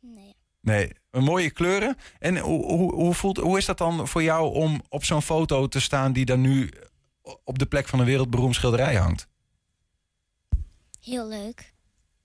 Nee. 0.00 0.36
Nee, 0.60 0.92
een 1.10 1.24
mooie 1.24 1.50
kleuren. 1.50 1.96
En 2.18 2.38
hoe, 2.38 2.64
hoe, 2.64 2.94
hoe, 2.94 3.14
voelt, 3.14 3.36
hoe 3.36 3.58
is 3.58 3.64
dat 3.64 3.78
dan 3.78 4.08
voor 4.08 4.22
jou 4.22 4.54
om 4.54 4.82
op 4.88 5.04
zo'n 5.04 5.22
foto 5.22 5.66
te 5.66 5.80
staan 5.80 6.12
die 6.12 6.24
dan 6.24 6.40
nu 6.40 6.70
op 7.44 7.58
de 7.58 7.66
plek 7.66 7.88
van 7.88 7.98
een 7.98 8.06
wereldberoemd 8.06 8.54
schilderij 8.54 8.94
hangt? 8.96 9.28
Heel 11.00 11.28
leuk. 11.28 11.74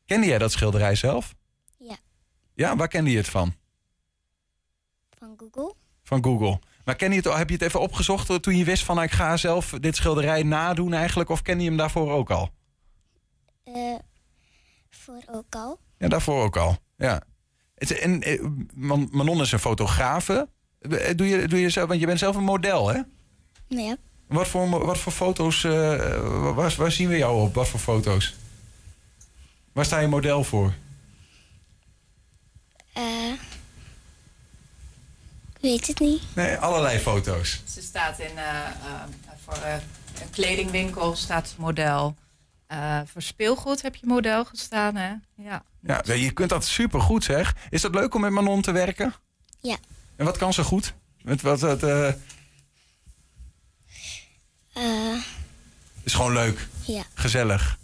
Kende 0.05 0.27
jij 0.27 0.37
dat 0.37 0.51
schilderij 0.51 0.95
zelf? 0.95 1.35
Ja, 2.55 2.75
waar 2.75 2.87
kende 2.87 3.11
je 3.11 3.17
het 3.17 3.29
van? 3.29 3.53
van 5.17 5.33
Google. 5.37 5.73
Van 6.03 6.23
Google. 6.23 6.59
Maar 6.85 6.95
ken 6.95 7.09
je 7.11 7.15
het, 7.15 7.37
heb 7.37 7.47
je 7.49 7.53
het 7.55 7.63
even 7.63 7.79
opgezocht 7.79 8.29
eh, 8.29 8.35
toen 8.35 8.57
je 8.57 8.63
wist 8.63 8.83
van 8.83 8.95
nou, 8.95 9.07
ik 9.07 9.13
ga 9.13 9.37
zelf 9.37 9.69
dit 9.79 9.95
schilderij 9.95 10.43
nadoen 10.43 10.93
eigenlijk? 10.93 11.29
Of 11.29 11.41
ken 11.41 11.59
je 11.59 11.67
hem 11.67 11.77
daarvoor 11.77 12.11
ook 12.11 12.31
al? 12.31 12.49
eh, 13.63 13.95
voor 14.89 15.21
ook 15.31 15.55
al. 15.55 15.79
Ja, 15.97 16.07
daarvoor 16.07 16.43
ook 16.43 16.57
al. 16.57 16.77
Ja. 16.97 17.23
En, 17.75 18.21
eh, 18.21 18.41
Man- 18.73 19.09
Manon 19.11 19.41
is 19.41 19.51
een 19.51 19.59
fotografe. 19.59 20.49
Doe 21.15 21.27
je, 21.27 21.47
doe 21.47 21.59
je 21.59 21.69
zelf, 21.69 21.87
want 21.87 21.99
je 21.99 22.05
bent 22.05 22.19
zelf 22.19 22.35
een 22.35 22.43
model, 22.43 22.87
hè? 22.87 23.01
Nee, 23.67 23.85
ja. 23.85 23.97
Wat 24.27 24.47
voor, 24.47 24.85
wat 24.85 24.97
voor 24.97 25.11
foto's, 25.11 25.61
waar, 25.61 26.73
waar 26.77 26.91
zien 26.91 27.07
we 27.09 27.17
jou 27.17 27.41
op? 27.41 27.53
Wat 27.53 27.67
voor 27.67 27.79
foto's? 27.79 28.35
Waar 29.71 29.85
sta 29.85 29.99
je 29.99 30.07
model 30.07 30.43
voor? 30.43 30.73
Eh, 32.93 33.31
ik 35.52 35.52
weet 35.71 35.87
het 35.87 35.99
niet. 35.99 36.21
Nee, 36.35 36.55
allerlei 36.57 36.99
foto's. 36.99 37.61
Ze 37.65 37.81
staat 37.81 38.19
in 38.19 38.37
eh, 38.37 38.65
eh, 38.67 39.01
voor 39.45 39.53
eh, 39.53 39.73
een 40.21 40.29
kledingwinkel 40.29 41.15
staat 41.15 41.47
ze 41.47 41.55
model. 41.57 42.15
Eh, 42.67 42.99
voor 43.05 43.21
speelgoed 43.21 43.81
heb 43.81 43.95
je 43.95 44.05
model 44.07 44.45
gestaan, 44.45 44.95
hè? 44.95 45.13
Ja. 45.35 45.63
Ja, 45.81 46.13
je 46.13 46.31
kunt 46.31 46.49
dat 46.49 46.65
super 46.65 47.01
goed 47.01 47.23
zeg. 47.23 47.55
Is 47.69 47.81
dat 47.81 47.93
leuk 47.95 48.13
om 48.15 48.21
met 48.21 48.31
Manon 48.31 48.61
te 48.61 48.71
werken? 48.71 49.13
Ja. 49.61 49.77
En 50.15 50.25
wat 50.25 50.37
kan 50.37 50.53
ze 50.53 50.63
goed? 50.63 50.93
Met 51.21 51.41
wat 51.41 51.61
het, 51.61 51.83
eh, 51.83 52.07
Eh, 54.73 55.17
is 56.03 56.13
gewoon 56.13 56.33
leuk. 56.33 56.67
ja. 56.85 57.03
Gezellig. 57.13 57.77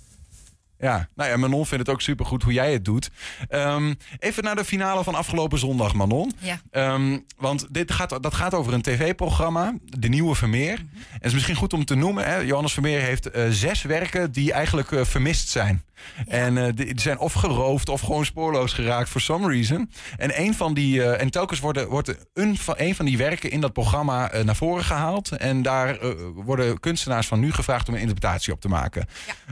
Ja, 0.80 1.10
nou 1.16 1.30
ja, 1.30 1.38
Manon 1.38 1.66
vindt 1.66 1.86
het 1.86 1.96
ook 1.96 2.02
supergoed 2.02 2.44
hoe 2.44 2.54
jij 2.54 2.74
het 2.74 2.86
doet. 2.86 3.10
Ehm, 3.50 3.94
even 4.20 4.44
naar 4.44 4.56
de 4.56 4.66
finale 4.66 5.04
van 5.04 5.16
afgelopen 5.16 5.60
zondag, 5.60 5.94
Manon. 5.94 6.32
Ja. 6.40 6.62
Ehm, 6.72 7.20
want 7.38 7.68
dit 7.72 7.92
gaat, 7.92 8.24
dat 8.24 8.34
gaat 8.34 8.54
over 8.54 8.74
een 8.74 8.82
tv-programma, 8.82 9.74
De 9.84 10.08
Nieuwe 10.08 10.36
Vermeer. 10.36 10.78
En 10.78 10.88
het 11.12 11.26
is 11.26 11.34
misschien 11.34 11.56
goed 11.56 11.74
om 11.74 11.86
te 11.86 11.96
noemen, 11.96 12.26
hè, 12.26 12.38
Johannes 12.38 12.74
Vermeer 12.74 13.02
heeft 13.02 13.32
eh, 13.32 13.50
zes 13.50 13.82
werken 13.82 14.32
die 14.32 14.54
eigenlijk 14.54 14.92
eh, 14.92 15.04
vermist 15.04 15.50
zijn. 15.50 15.84
En 16.28 16.58
eh, 16.58 16.74
die, 16.76 17.00
zijn 17.00 17.20
of 17.20 17.34
geroofd 17.34 17.90
of 17.90 18.02
gewoon 18.02 18.26
spoorloos 18.26 18.74
geraakt 18.74 19.10
for 19.10 19.22
some 19.22 19.48
reason. 19.48 19.92
En 20.18 20.42
een 20.42 20.54
van 20.54 20.74
die, 20.74 21.04
en 21.04 21.30
telkens 21.30 21.60
worden, 21.60 21.88
wordt 21.88 22.16
een 22.34 22.58
van, 22.58 22.74
een 22.78 22.96
van 22.96 23.06
die 23.06 23.18
werken 23.18 23.52
in 23.52 23.62
dat 23.62 23.74
programma 23.74 24.32
naar 24.44 24.56
voren 24.56 24.84
gehaald. 24.84 25.32
En 25.32 25.62
daar 25.62 25.98
worden 26.34 26.80
kunstenaars 26.80 27.28
van 27.28 27.40
nu 27.40 27.52
gevraagd 27.52 27.88
om 27.88 27.94
een 27.94 28.00
interpretatie 28.00 28.54
op 28.54 28.62
te 28.62 28.68
maken. 28.68 29.08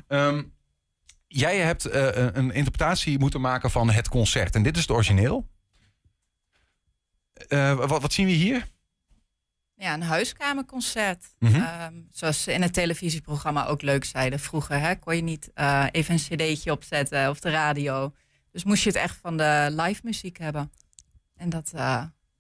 Ehm, 0.08 0.42
Jij 1.38 1.58
hebt 1.58 1.86
eh, 1.86 2.26
een 2.34 2.52
interpretatie 2.52 3.20
moeten 3.20 3.42
maken 3.42 3.72
van 3.72 3.90
het 3.90 4.10
concert. 4.10 4.56
En 4.56 4.64
dit 4.64 4.76
is 4.76 4.82
het 4.82 4.92
origineel. 4.92 5.48
Eh, 7.34 7.74
wat, 7.74 8.02
wat 8.02 8.14
zien 8.14 8.26
we 8.26 8.32
hier? 8.32 8.68
Ja, 9.76 9.94
een 9.94 10.02
huiskamerconcert. 10.02 11.26
Mhm. 11.40 11.56
Ehm, 11.56 11.94
zoals 12.12 12.44
ze 12.44 12.54
in 12.54 12.62
het 12.62 12.74
televisieprogramma 12.74 13.66
ook 13.66 13.82
leuk 13.82 14.06
zeiden. 14.06 14.40
Vroeger 14.40 14.80
hè, 14.80 14.96
kon 14.96 15.16
je 15.16 15.22
niet 15.22 15.52
eh, 15.54 15.86
even 15.92 16.14
een 16.14 16.20
cd'tje 16.20 16.72
opzetten 16.72 17.30
of 17.30 17.40
de 17.40 17.50
radio. 17.50 18.14
Dus 18.52 18.64
moest 18.64 18.84
je 18.84 18.90
het 18.90 18.98
echt 18.98 19.18
van 19.22 19.38
de 19.38 19.68
live 19.72 20.02
muziek 20.04 20.38
hebben. 20.38 20.72
En 21.36 21.50
dat, 21.50 21.72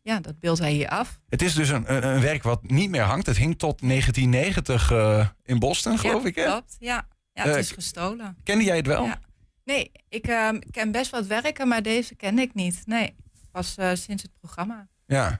ja, 0.07 0.19
dat 0.19 0.39
beeldt 0.39 0.59
hij 0.59 0.71
hier 0.71 0.89
af. 0.89 1.19
Het 1.29 1.41
is 1.41 1.53
dus 1.53 1.69
een, 1.69 2.05
een, 2.05 2.21
werk 2.21 2.43
wat 2.43 2.63
niet 2.63 2.89
meer 2.89 3.01
hangt. 3.01 3.25
Het 3.25 3.37
hing 3.37 3.57
tot 3.57 3.79
1990 3.79 4.91
eh, 4.91 5.27
in 5.43 5.59
Boston, 5.59 5.97
geloof 5.97 6.21
ja, 6.21 6.27
ik. 6.27 6.35
Hè? 6.35 6.43
Klopt, 6.43 6.75
ja. 6.79 7.07
Ja, 7.38 7.43
het 7.43 7.53
Eh, 7.53 7.59
is 7.59 7.71
gestolen. 7.71 8.38
Kende 8.43 8.63
jij 8.63 8.75
het 8.77 8.88
wel? 8.88 9.03
Ja. 9.05 9.19
Nee, 9.63 9.91
ik 10.09 10.27
ehm, 10.27 10.59
ken 10.71 10.91
best 10.91 11.11
wat 11.11 11.25
werken, 11.25 11.67
maar 11.67 11.81
deze 11.81 12.15
kende 12.15 12.41
ik 12.41 12.53
niet. 12.53 12.81
Nee, 12.85 13.15
pas 13.51 13.75
eh, 13.77 13.89
sinds 13.93 14.23
het 14.23 14.31
programma. 14.39 14.88
Ja. 15.05 15.39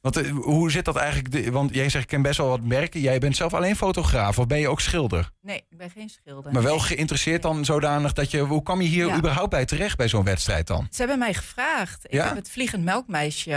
Want 0.00 0.16
eh, 0.16 0.30
hoe 0.30 0.70
zit 0.70 0.84
dat 0.84 0.96
eigenlijk? 0.96 1.30
De- 1.32 1.50
Want 1.50 1.74
jij 1.74 1.88
zegt, 1.88 2.02
ik 2.04 2.08
ken 2.10 2.22
best 2.22 2.38
wel 2.38 2.48
wat 2.48 2.60
merken. 2.60 3.00
Jij 3.00 3.18
bent 3.18 3.36
zelf 3.36 3.54
alleen 3.54 3.76
fotograaf 3.76 4.38
of 4.38 4.46
ben 4.46 4.58
je 4.58 4.68
ook 4.68 4.80
schilder? 4.80 5.30
Nee, 5.40 5.64
ik 5.68 5.76
ben 5.78 5.90
geen 5.90 6.08
schilder. 6.08 6.52
Maar 6.52 6.62
wel 6.62 6.78
geïnteresseerd 6.78 7.42
dan 7.42 7.64
zodanig 7.64 8.12
dat 8.12 8.30
je... 8.30 8.38
Hoe 8.40 8.62
kwam 8.62 8.80
je 8.80 8.88
hier 8.88 9.06
Ja. 9.06 9.16
überhaupt 9.16 9.50
bij 9.50 9.64
terecht 9.64 9.96
bij 9.96 10.08
zo'n 10.08 10.24
wedstrijd 10.24 10.66
dan? 10.66 10.86
Ze 10.90 10.98
hebben 10.98 11.18
mij 11.18 11.34
gevraagd. 11.34 12.04
Ik 12.04 12.12
Ja? 12.12 12.26
heb 12.26 12.36
het 12.36 12.50
Vliegend 12.50 12.84
Melkmeisje 12.84 13.50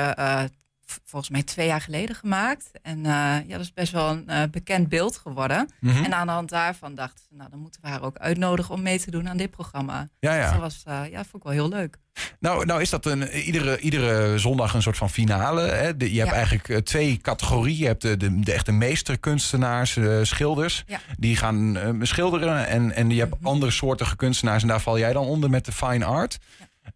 volgens 1.04 1.32
mij 1.32 1.44
twee 1.44 1.68
jaar 1.68 1.82
geleden 1.82 2.16
gemaakt. 2.16 2.70
En 2.82 2.98
eh, 2.98 3.12
ja, 3.12 3.44
dat 3.48 3.60
is 3.60 3.74
best 3.74 3.92
wel 3.92 4.10
een 4.10 4.28
eh, 4.30 4.42
bekend 4.52 4.90
beeld 4.90 5.18
geworden. 5.18 5.70
Mhm. 5.80 6.04
En 6.04 6.14
aan 6.14 6.28
de 6.28 6.34
hand 6.34 6.50
daarvan 6.50 6.96
dachten 6.96 7.24
ze, 7.30 7.36
nou 7.36 7.50
dan 7.50 7.60
moeten 7.60 7.82
we 7.82 7.88
haar 7.88 8.02
ook 8.04 8.18
uitnodigen 8.18 8.74
om 8.74 8.82
mee 8.82 9.00
te 9.00 9.12
doen 9.12 9.30
aan 9.30 9.38
dit 9.38 9.52
programma. 9.52 10.08
Ja, 10.20 10.34
ja. 10.36 10.42
Dus 10.42 10.52
dat 10.52 10.60
was, 10.60 10.84
eh, 10.86 11.12
ja, 11.12 11.18
vond 11.24 11.36
ik 11.36 11.44
wel 11.44 11.52
heel 11.52 11.70
leuk. 11.70 11.98
Nou, 12.40 12.66
nou 12.66 12.82
is 12.82 12.90
dat 12.90 13.06
een, 13.06 13.30
iedere, 13.32 13.80
iedere 13.80 14.38
zondag 14.40 14.74
een 14.74 14.82
soort 14.82 14.98
van 14.98 15.10
finale. 15.10 15.62
Hè? 15.62 15.98
De- 15.98 16.12
je 16.14 16.18
hebt 16.20 16.32
Ja. 16.32 16.36
eigenlijk 16.36 16.86
twee 16.86 17.18
categorieën. 17.22 17.78
Je 17.78 17.86
hebt 17.86 18.02
de, 18.02 18.18
de, 18.18 18.40
de 18.40 18.54
echte 18.54 18.72
meesterkunstenaars, 18.72 19.98
schilders. 20.22 20.84
Ja. 20.88 21.00
Mhm. 21.08 21.16
Die 21.18 21.36
gaan 21.36 21.78
schilderen. 22.02 22.68
En, 22.68 22.92
en 22.92 23.10
je 23.10 23.20
hebt 23.20 23.36
andere 23.42 23.72
soortige 23.72 24.16
kunstenaars. 24.16 24.62
En 24.62 24.68
daar 24.68 24.82
val 24.82 25.00
jij 25.00 25.14
dan 25.14 25.26
onder 25.26 25.50
met 25.50 25.66
de 25.66 25.72
fine 25.72 26.06
art. 26.06 26.38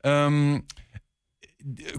Ehm, 0.01 0.59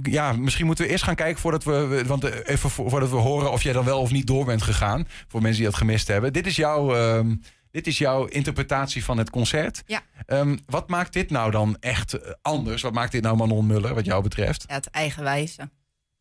ja, 0.02 0.32
misschien 0.32 0.66
moeten 0.66 0.84
we 0.84 0.90
eerst 0.90 1.04
gaan 1.04 1.14
kijken 1.14 1.40
voordat 1.40 1.64
we, 1.64 2.02
want 2.06 2.24
eh, 2.24 2.34
even 2.44 2.70
vo- 2.70 2.88
voordat 2.88 3.10
we 3.10 3.16
horen 3.16 3.50
of 3.52 3.62
jij 3.62 3.72
dan 3.72 3.84
wel 3.84 4.00
of 4.00 4.10
niet 4.10 4.26
door 4.26 4.44
bent 4.44 4.62
gegaan. 4.62 5.06
Voor 5.28 5.40
mensen 5.42 5.60
die 5.60 5.70
dat 5.70 5.78
gemist 5.78 6.08
hebben. 6.08 6.32
Dit 6.32 6.46
is 6.46 6.56
jouw, 6.56 6.94
ehm, 6.94 7.34
dit 7.70 7.86
is 7.86 7.98
jouw 7.98 8.24
interpretatie 8.26 9.04
van 9.04 9.18
het 9.18 9.30
concert. 9.30 9.82
Ja. 9.86 10.00
Ehm, 10.26 10.56
wat 10.66 10.88
maakt 10.88 11.12
dit 11.12 11.30
nou 11.30 11.50
dan 11.50 11.76
echt 11.80 12.12
eh, 12.12 12.30
anders? 12.42 12.82
Wat 12.82 12.92
maakt 12.92 13.12
dit 13.12 13.22
nou 13.22 13.36
Manon 13.36 13.66
Muller, 13.66 13.94
wat 13.94 14.04
jou 14.04 14.22
betreft? 14.22 14.64
Ja, 14.68 14.74
het 14.74 14.86
eigenwijze. 14.90 15.70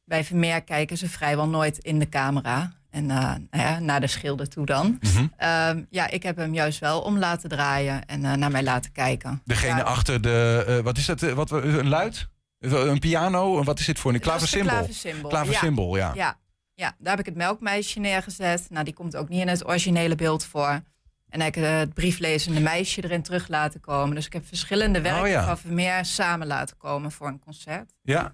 Bij 0.06 0.24
Vermeer 0.24 0.64
kijken 0.64 0.98
ze 0.98 1.10
vrijwel 1.10 1.48
nooit 1.48 1.78
in 1.78 2.00
de 2.00 2.10
camera. 2.10 2.74
En 2.90 3.10
eh, 3.12 3.18
nou 3.18 3.40
ja, 3.52 3.80
naar 3.80 4.00
de 4.02 4.08
schilder 4.08 4.50
toe 4.50 4.66
dan. 4.66 4.98
Mhm. 5.02 5.26
Ehm, 5.38 5.84
ja, 5.90 6.10
ik 6.10 6.24
heb 6.24 6.38
hem 6.38 6.54
juist 6.54 6.80
wel 6.80 7.02
om 7.02 7.18
laten 7.18 7.50
draaien 7.50 8.06
en 8.06 8.22
naar 8.40 8.52
mij 8.52 8.64
laten 8.64 8.92
kijken. 8.92 9.42
Degene 9.46 9.76
Ja. 9.78 9.82
achter 9.84 10.22
de, 10.22 10.80
wat 10.84 10.98
is 10.98 11.06
dat? 11.06 11.22
wat, 11.22 11.52
een 11.52 11.88
luid? 11.88 12.28
Een 12.60 13.00
piano? 13.00 13.64
Wat 13.64 13.80
is 13.80 13.86
dit 13.86 14.00
voor 14.00 14.14
een 14.14 14.20
klaversymbol? 14.20 14.70
klaversymbol. 14.70 15.30
Klaversymbol, 15.30 15.98
ja. 15.98 16.12
ja. 16.16 16.38
Ja, 16.74 16.96
daar 16.98 17.10
heb 17.12 17.20
ik 17.20 17.26
het 17.26 17.36
melkmeisje 17.36 18.00
neergezet. 18.00 18.68
Nou, 18.70 18.84
die 18.86 18.94
komt 18.94 19.16
ook 19.16 19.30
niet 19.30 19.42
in 19.42 19.48
het 19.48 19.68
originele 19.68 20.16
beeld 20.16 20.46
voor. 20.46 20.82
En 21.30 21.42
ik 21.42 21.56
heb 21.56 21.64
eh, 21.64 21.78
het 21.78 21.94
brieflezende 21.94 22.60
meisje 22.60 23.04
erin 23.04 23.22
terug 23.22 23.48
laten 23.48 23.80
komen. 23.80 24.16
Dus 24.16 24.26
ik 24.26 24.34
heb 24.34 24.48
verschillende 24.48 25.02
werken 25.02 25.22
Oh, 25.22 25.28
ja. 25.28 25.46
van 25.46 25.58
Vermeer 25.58 26.06
samen 26.06 26.48
laten 26.48 26.78
komen 26.78 27.12
voor 27.12 27.28
een 27.28 27.40
concert. 27.40 27.92
Ja. 28.02 28.34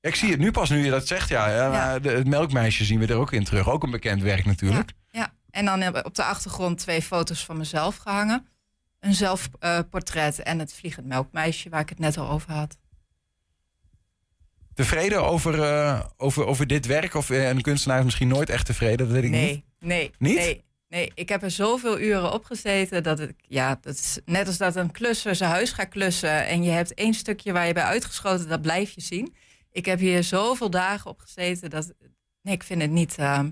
Ik 0.00 0.14
zie 0.14 0.30
het 0.30 0.38
nu 0.38 0.50
pas 0.50 0.70
nu 0.70 0.84
je 0.84 0.90
dat 0.90 1.06
zegt, 1.06 1.28
ja. 1.28 1.48
ja, 1.48 1.98
de- 1.98 2.10
het 2.10 2.26
melkmeisje 2.26 2.84
zien 2.84 2.98
we 2.98 3.06
er 3.06 3.16
ook 3.16 3.32
in 3.32 3.44
terug. 3.44 3.68
Ook 3.68 3.82
een 3.82 3.90
bekend 3.90 4.22
werk 4.22 4.44
natuurlijk. 4.44 4.92
Ja, 5.10 5.32
en 5.50 5.64
dan 5.64 5.80
heb 5.80 5.96
ik 5.96 6.06
op 6.06 6.14
de 6.14 6.24
achtergrond 6.24 6.78
twee 6.78 7.02
foto's 7.02 7.44
van 7.44 7.56
mezelf 7.56 7.96
gehangen. 7.96 8.46
Een 9.00 9.14
zelfportret 9.14 10.38
en 10.42 10.58
het 10.58 10.74
vliegend 10.74 11.06
melkmeisje 11.06 11.68
waar 11.68 11.80
ik 11.80 11.88
het 11.88 11.98
net 11.98 12.18
al 12.18 12.28
over 12.28 12.52
had. 12.52 12.76
Tevreden 14.74 15.24
over, 15.26 15.62
eh, 15.62 16.00
over, 16.16 16.46
over 16.46 16.66
dit 16.66 16.86
werk? 16.86 17.14
Of 17.14 17.30
eh, 17.30 17.48
een 17.48 17.60
kunstenaar 17.60 17.98
is 17.98 18.04
misschien 18.04 18.28
nooit 18.28 18.50
echt 18.50 18.66
tevreden? 18.66 18.98
Dat 18.98 19.08
weet 19.08 19.24
ik 19.24 19.30
niet. 19.30 19.40
Nee, 19.40 19.64
nee, 19.78 20.10
Niet? 20.18 20.36
nee. 20.36 20.62
Nee, 20.88 21.12
ik 21.14 21.28
heb 21.28 21.42
er 21.42 21.50
zoveel 21.50 22.00
uren 22.00 22.32
op 22.32 22.44
gezeten 22.44 23.02
dat 23.02 23.20
ik, 23.20 23.34
ja, 23.48 23.78
dat 23.80 23.94
is 23.94 24.18
net 24.24 24.46
als 24.46 24.56
dat 24.56 24.76
een 24.76 24.90
klusser 24.90 25.34
zijn 25.34 25.50
huis 25.50 25.72
gaat 25.72 25.88
klussen 25.88 26.46
en 26.46 26.62
je 26.62 26.70
hebt 26.70 26.94
één 26.94 27.14
stukje 27.14 27.52
waar 27.52 27.66
je 27.66 27.72
bij 27.72 27.82
uitgeschoten, 27.82 28.48
dat 28.48 28.62
blijf 28.62 28.90
je 28.90 29.00
zien. 29.00 29.34
Ik 29.72 29.84
heb 29.86 29.98
hier 29.98 30.24
zoveel 30.24 30.70
dagen 30.70 31.10
op 31.10 31.20
gezeten 31.20 31.70
dat, 31.70 31.92
nee, 32.42 32.54
ik 32.54 32.62
vind 32.62 32.82
het 32.82 32.90
niet, 32.90 33.14
ehm, 33.18 33.50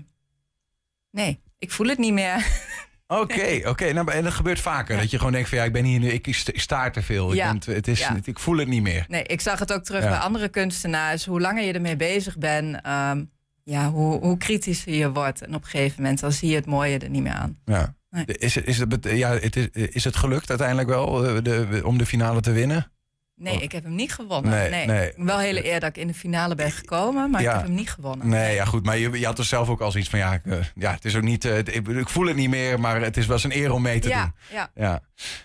nee, 1.11 1.39
ik 1.57 1.71
voel 1.71 1.87
het 1.87 1.97
niet 1.97 2.13
meer. 2.13 2.45
Oké, 3.07 3.59
oké. 3.71 3.91
Nou, 3.93 4.11
en 4.11 4.23
dat 4.23 4.33
gebeurt 4.33 4.59
vaker. 4.59 4.97
Dat 4.97 5.11
je 5.11 5.17
gewoon 5.17 5.31
denkt 5.33 5.49
van 5.49 5.57
ja, 5.57 5.63
ik 5.63 5.73
ben 5.73 5.83
hier 5.83 5.99
nu, 5.99 6.07
ik 6.09 6.27
sta- 6.35 6.85
ik 6.85 6.93
te 6.93 7.01
veel. 7.01 7.29
Ik, 7.29 7.35
Ja. 7.35 7.51
ben 7.51 7.59
te- 7.59 7.71
het 7.71 7.87
is, 7.87 7.99
Ja. 7.99 8.17
ik 8.23 8.39
voel 8.39 8.57
het 8.57 8.67
niet 8.67 8.81
meer. 8.81 9.05
Nee, 9.07 9.23
ik 9.23 9.41
zag 9.41 9.59
het 9.59 9.73
ook 9.73 9.83
terug 9.83 10.01
bij 10.01 10.17
andere 10.17 10.49
kunstenaars. 10.49 11.25
Hoe 11.25 11.41
langer 11.41 11.63
je 11.63 11.73
ermee 11.73 11.95
bezig 11.95 12.37
bent, 12.37 12.81
ehm, 12.81 13.23
ja, 13.63 13.89
hoe, 13.91 14.19
hoe 14.19 14.37
kritischer 14.37 14.93
je 14.93 15.11
wordt. 15.11 15.41
En 15.41 15.55
op 15.55 15.63
een 15.63 15.69
gegeven 15.69 16.01
moment 16.01 16.19
dan 16.19 16.31
zie 16.31 16.49
je 16.49 16.55
het 16.55 16.65
mooie 16.65 16.97
er 16.99 17.09
niet 17.09 17.23
meer 17.23 17.33
aan. 17.33 17.57
Ja. 17.65 17.95
Nee. 18.09 18.25
Is, 18.25 18.55
het- 18.55 18.65
is, 18.65 18.77
het, 18.77 18.97
ja, 19.11 19.29
het 19.31 19.55
is, 19.55 19.67
is 19.71 20.03
het 20.03 20.15
gelukt 20.15 20.49
uiteindelijk 20.49 20.87
wel 20.89 21.25
eh, 21.27 21.43
de, 21.43 21.81
om 21.85 21.97
de 21.97 22.05
finale 22.05 22.41
te 22.41 22.51
winnen? 22.51 22.91
Nee, 23.35 23.61
ik 23.61 23.71
heb 23.71 23.83
hem 23.83 23.95
niet 23.95 24.13
gewonnen. 24.13 24.53
Oh. 24.53 24.59
Nee, 24.59 24.69
Nee, 24.69 24.85
nee. 24.85 25.13
Wel 25.25 25.39
hele 25.39 25.65
eer 25.71 25.79
dat 25.79 25.89
ik 25.89 25.97
in 25.97 26.07
de 26.07 26.13
finale 26.13 26.55
ben 26.55 26.71
gekomen, 26.71 27.29
maar 27.29 27.41
Ja. 27.41 27.49
ik 27.49 27.55
heb 27.55 27.65
hem 27.65 27.75
niet 27.75 27.89
gewonnen. 27.91 28.27
Nee, 28.29 28.55
ja 28.55 28.65
goed. 28.65 28.85
Maar 28.85 28.97
je, 28.97 29.19
je 29.19 29.25
had 29.25 29.37
er 29.37 29.45
zelf 29.45 29.69
ook 29.69 29.81
al 29.81 29.91
zoiets 29.91 30.09
van 30.09 30.19
ja, 30.19 30.33
ik, 30.33 30.45
eh, 30.45 30.57
ja 30.75 30.91
het 30.91 31.05
is 31.05 31.15
ook 31.15 31.21
niet. 31.23 31.45
eh, 31.45 31.57
ik, 31.57 31.87
ik 31.87 32.09
voel 32.09 32.27
het 32.27 32.35
niet 32.35 32.49
meer, 32.49 32.79
maar 32.79 33.01
het 33.01 33.17
is 33.17 33.25
wel 33.25 33.35
eens 33.35 33.43
een 33.45 33.55
eer 33.55 33.71
om 33.71 33.81
mee 33.81 33.99
te 33.99 34.09
Ja, 34.09 34.21
doen. 34.23 34.33
ja. 34.51 34.69
Ja. 34.75 35.01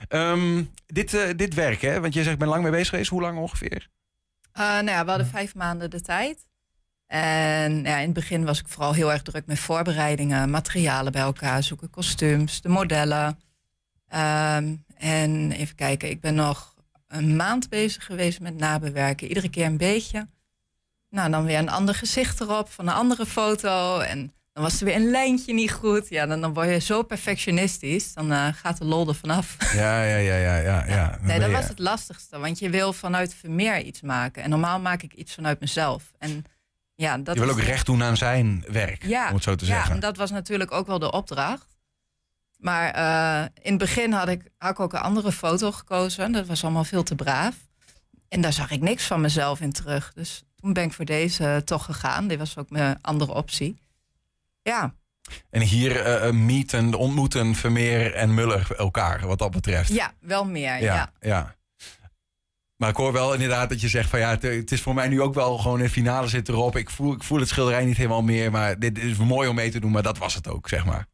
Ehm, 0.09 0.63
dit, 0.87 1.15
eh, 1.15 1.29
dit 1.37 1.55
werk, 1.55 1.81
hè? 1.81 2.01
Want 2.01 2.15
je 2.15 2.21
zegt, 2.21 2.33
ik 2.33 2.39
ben 2.39 2.49
lang 2.49 2.63
mee 2.63 2.73
bezig 2.73 2.89
geweest. 2.89 3.11
Hoe 3.11 3.21
lang 3.21 3.39
ongeveer? 3.39 3.89
Nou 4.53 4.85
ja, 4.87 5.05
we 5.05 5.09
hadden 5.11 5.27
vijf 5.29 5.55
maanden 5.55 5.91
de 5.91 6.01
tijd. 6.01 6.47
En 7.07 7.83
ja, 7.83 7.97
in 7.97 8.05
het 8.05 8.13
begin 8.13 8.45
was 8.45 8.59
ik 8.61 8.69
vooral 8.69 8.93
heel 8.93 9.13
erg 9.13 9.23
druk 9.23 9.47
met 9.47 9.59
voorbereidingen, 9.59 10.51
materialen 10.51 11.13
bij 11.13 11.23
elkaar 11.23 11.63
zoeken, 11.63 11.91
kostuums, 11.91 12.61
de 12.61 12.69
modellen. 12.69 13.39
Ehm, 14.09 14.75
en 14.97 15.53
even 15.53 15.75
kijken, 15.75 16.11
ik 16.11 16.21
ben 16.21 16.35
nog 16.35 16.75
een 17.09 17.37
maand 17.37 17.69
bezig 17.69 18.05
geweest 18.05 18.41
met 18.41 18.57
nabewerken. 18.57 19.29
Iedere 19.29 19.49
keer 19.51 19.67
een 19.67 19.77
beetje. 19.77 20.27
Nou, 21.11 21.31
dan 21.31 21.45
weer 21.45 21.59
een 21.59 21.69
ander 21.71 21.95
gezicht 21.95 22.41
erop 22.41 22.71
van 22.71 22.89
een 22.89 22.95
andere 22.95 23.27
foto. 23.27 23.99
En 23.99 24.33
dan 24.53 24.63
was 24.63 24.79
er 24.79 24.85
weer 24.85 24.95
een 24.97 25.11
lijntje 25.11 25.55
niet 25.55 25.73
goed. 25.73 26.09
Ja, 26.09 26.27
dan, 26.27 26.41
dan 26.41 26.55
word 26.55 26.69
je 26.69 26.79
zo 26.79 27.03
perfectionistisch. 27.03 28.15
Dan 28.15 28.33
eh, 28.33 28.49
gaat 28.55 28.79
de 28.79 28.85
lol 28.85 29.09
er 29.09 29.15
vanaf. 29.15 29.57
Ja, 29.75 30.03
ja, 30.03 30.17
ja, 30.17 30.37
ja, 30.37 30.57
ja. 30.57 30.85
ja. 30.87 31.19
Nee, 31.21 31.41
dat 31.41 31.51
was 31.51 31.69
het 31.69 31.79
lastigste. 31.79 32.39
Want 32.39 32.59
je 32.59 32.71
wil 32.71 32.93
vanuit 32.93 33.35
Vermeer 33.35 33.81
iets 33.81 34.01
maken. 34.01 34.43
En 34.43 34.51
normaal 34.51 34.81
maak 34.81 35.03
ik 35.03 35.13
iets 35.15 35.35
vanuit 35.35 35.61
mezelf. 35.61 36.13
En 36.19 36.45
ja, 36.95 37.19
dat 37.19 37.35
je 37.35 37.41
wil 37.41 37.51
ook 37.51 37.61
recht 37.61 37.87
doen 37.87 38.03
aan 38.03 38.17
zijn 38.17 38.65
werk, 38.69 39.05
ja, 39.07 39.29
om 39.29 39.35
het 39.35 39.43
zo 39.43 39.55
te 39.55 39.67
Ja, 39.67 39.73
zeggen. 39.73 39.95
en 39.95 40.01
dat 40.01 40.17
was 40.17 40.31
natuurlijk 40.31 40.73
ook 40.73 40.87
wel 40.87 40.99
de 40.99 41.13
opdracht. 41.13 41.78
Maar 42.59 42.91
eh, 42.91 43.49
in 43.63 43.71
het 43.71 43.79
begin 43.79 44.13
had 44.13 44.29
ik, 44.29 44.43
had 44.57 44.71
ik 44.71 44.81
ook 44.81 44.93
een 44.93 45.01
andere 45.01 45.33
foto 45.33 45.73
gekozen. 45.73 46.33
Dat 46.33 46.47
was 46.47 46.63
allemaal 46.63 46.85
veel 46.85 47.03
te 47.03 47.15
braaf. 47.15 47.55
En 48.29 48.41
daar 48.41 48.53
zag 48.53 48.71
ik 48.71 48.81
niks 48.81 49.07
van 49.07 49.21
mezelf 49.21 49.61
in 49.61 49.73
terug. 49.73 50.13
Dus 50.15 50.43
toen 50.57 50.73
ben 50.73 50.85
ik 50.85 50.93
voor 50.93 51.05
deze 51.05 51.63
toch 51.65 51.85
gegaan. 51.85 52.29
Dit 52.29 52.39
was 52.39 52.57
ook 52.57 52.71
mijn 52.71 52.99
andere 53.01 53.35
optie. 53.35 53.79
Ja, 54.63 54.95
En 55.51 55.61
hier 55.61 56.01
eh, 56.01 56.29
eh, 56.29 56.35
meeten, 56.35 56.95
ontmoeten 56.95 57.55
Vermeer 57.55 58.15
en 58.15 58.35
Muller 58.35 58.75
elkaar, 58.77 59.27
wat 59.27 59.39
dat 59.39 59.51
betreft. 59.51 59.93
ja 59.93 60.13
wel 60.21 60.45
meer. 60.45 60.83
Ja, 60.83 60.95
ja, 60.95 61.13
ja. 61.21 61.57
Maar 62.77 62.89
ik 62.89 62.97
hoor 62.97 63.13
wel 63.13 63.33
inderdaad 63.33 63.69
dat 63.69 63.81
je 63.81 63.89
zegt 63.89 64.11
van 64.11 64.19
ja, 64.19 64.31
het, 64.31 64.43
het 64.43 64.73
is 64.73 64.83
voor 64.83 64.95
mij 64.95 65.09
nu 65.09 65.21
ook 65.21 65.35
wel 65.35 65.59
gewoon 65.59 65.81
een 65.81 65.91
finale 65.91 66.29
zit 66.29 66.49
erop. 66.49 66.77
Ik 66.77 66.91
voel, 66.91 67.13
ik 67.13 67.23
voel 67.23 67.39
het 67.39 67.49
schilderij 67.49 67.85
niet 67.85 67.97
helemaal 67.97 68.23
meer, 68.23 68.51
maar 68.51 68.79
dit 68.79 68.99
is 68.99 69.17
mooi 69.17 69.49
om 69.49 69.55
mee 69.55 69.71
te 69.71 69.81
doen, 69.81 69.91
maar 69.91 70.03
dat 70.03 70.19
was 70.19 70.35
het 70.35 70.49
ook, 70.49 70.69
zeg 70.69 70.85
maar. 70.85 71.07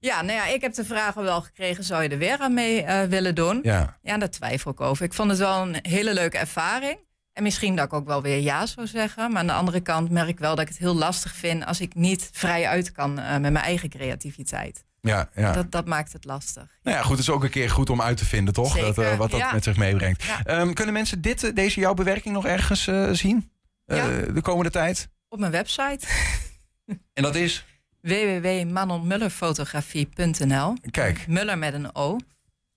Ja, 0.00 0.22
nou 0.22 0.38
ja, 0.38 0.46
ik 0.46 0.60
heb 0.60 0.74
de 0.74 0.84
vraag 0.84 1.16
al 1.16 1.22
wel 1.22 1.40
gekregen: 1.42 1.84
zou 1.84 2.02
je 2.02 2.08
er 2.08 2.18
weer 2.18 2.38
aan 2.38 2.54
mee 2.54 2.82
eh, 2.82 3.02
willen 3.02 3.34
doen? 3.34 3.60
Ja. 3.62 3.98
ja, 4.02 4.18
daar 4.18 4.30
twijfel 4.30 4.70
ik 4.70 4.80
over. 4.80 5.04
Ik 5.04 5.14
vond 5.14 5.30
het 5.30 5.38
wel 5.38 5.62
een 5.62 5.76
hele 5.82 6.14
leuke 6.14 6.38
ervaring. 6.38 6.98
En 7.32 7.42
misschien 7.42 7.76
dat 7.76 7.84
ik 7.84 7.92
ook 7.92 8.06
wel 8.06 8.22
weer 8.22 8.40
ja 8.40 8.66
zou 8.66 8.86
zeggen. 8.86 9.30
Maar 9.30 9.40
aan 9.40 9.46
de 9.46 9.52
andere 9.52 9.80
kant 9.80 10.10
merk 10.10 10.28
ik 10.28 10.38
wel 10.38 10.50
dat 10.54 10.60
ik 10.64 10.68
het 10.68 10.78
heel 10.78 10.94
lastig 10.94 11.34
vind 11.34 11.64
als 11.64 11.80
ik 11.80 11.94
niet 11.94 12.30
vrij 12.32 12.66
uit 12.66 12.92
kan 12.92 13.18
eh, 13.18 13.30
met 13.30 13.52
mijn 13.52 13.64
eigen 13.64 13.88
creativiteit. 13.88 14.84
Ja, 15.00 15.28
ja. 15.34 15.52
Dat, 15.52 15.70
dat 15.70 15.86
maakt 15.86 16.12
het 16.12 16.24
lastig. 16.24 16.78
Nou 16.82 16.96
ja, 16.96 17.02
goed, 17.02 17.10
het 17.10 17.20
is 17.20 17.30
ook 17.30 17.44
een 17.44 17.50
keer 17.50 17.70
goed 17.70 17.90
om 17.90 18.02
uit 18.02 18.16
te 18.16 18.24
vinden, 18.24 18.54
toch? 18.54 18.72
Zeker, 18.72 18.94
dat, 18.94 19.04
eh, 19.04 19.16
wat 19.16 19.30
dat 19.30 19.40
ja. 19.40 19.52
met 19.52 19.64
zich 19.64 19.76
meebrengt. 19.76 20.22
Ja. 20.22 20.42
Ehm, 20.44 20.72
kunnen 20.72 20.94
mensen 20.94 21.20
dit, 21.20 21.56
deze 21.56 21.80
jouw 21.80 21.94
bewerking 21.94 22.34
nog 22.34 22.46
ergens 22.46 22.90
zien? 23.12 23.50
Ja. 23.84 24.08
de 24.08 24.40
komende 24.42 24.70
tijd? 24.70 25.08
Op 25.28 25.38
mijn 25.38 25.52
website 25.52 26.06
En 27.14 27.22
dat 27.22 27.34
is? 27.34 27.64
www.manonmullerfotografie.nl 28.00 30.76
Kijk. 30.90 31.26
Muller 31.26 31.58
met 31.58 31.74
een 31.74 31.94
O. 31.94 32.16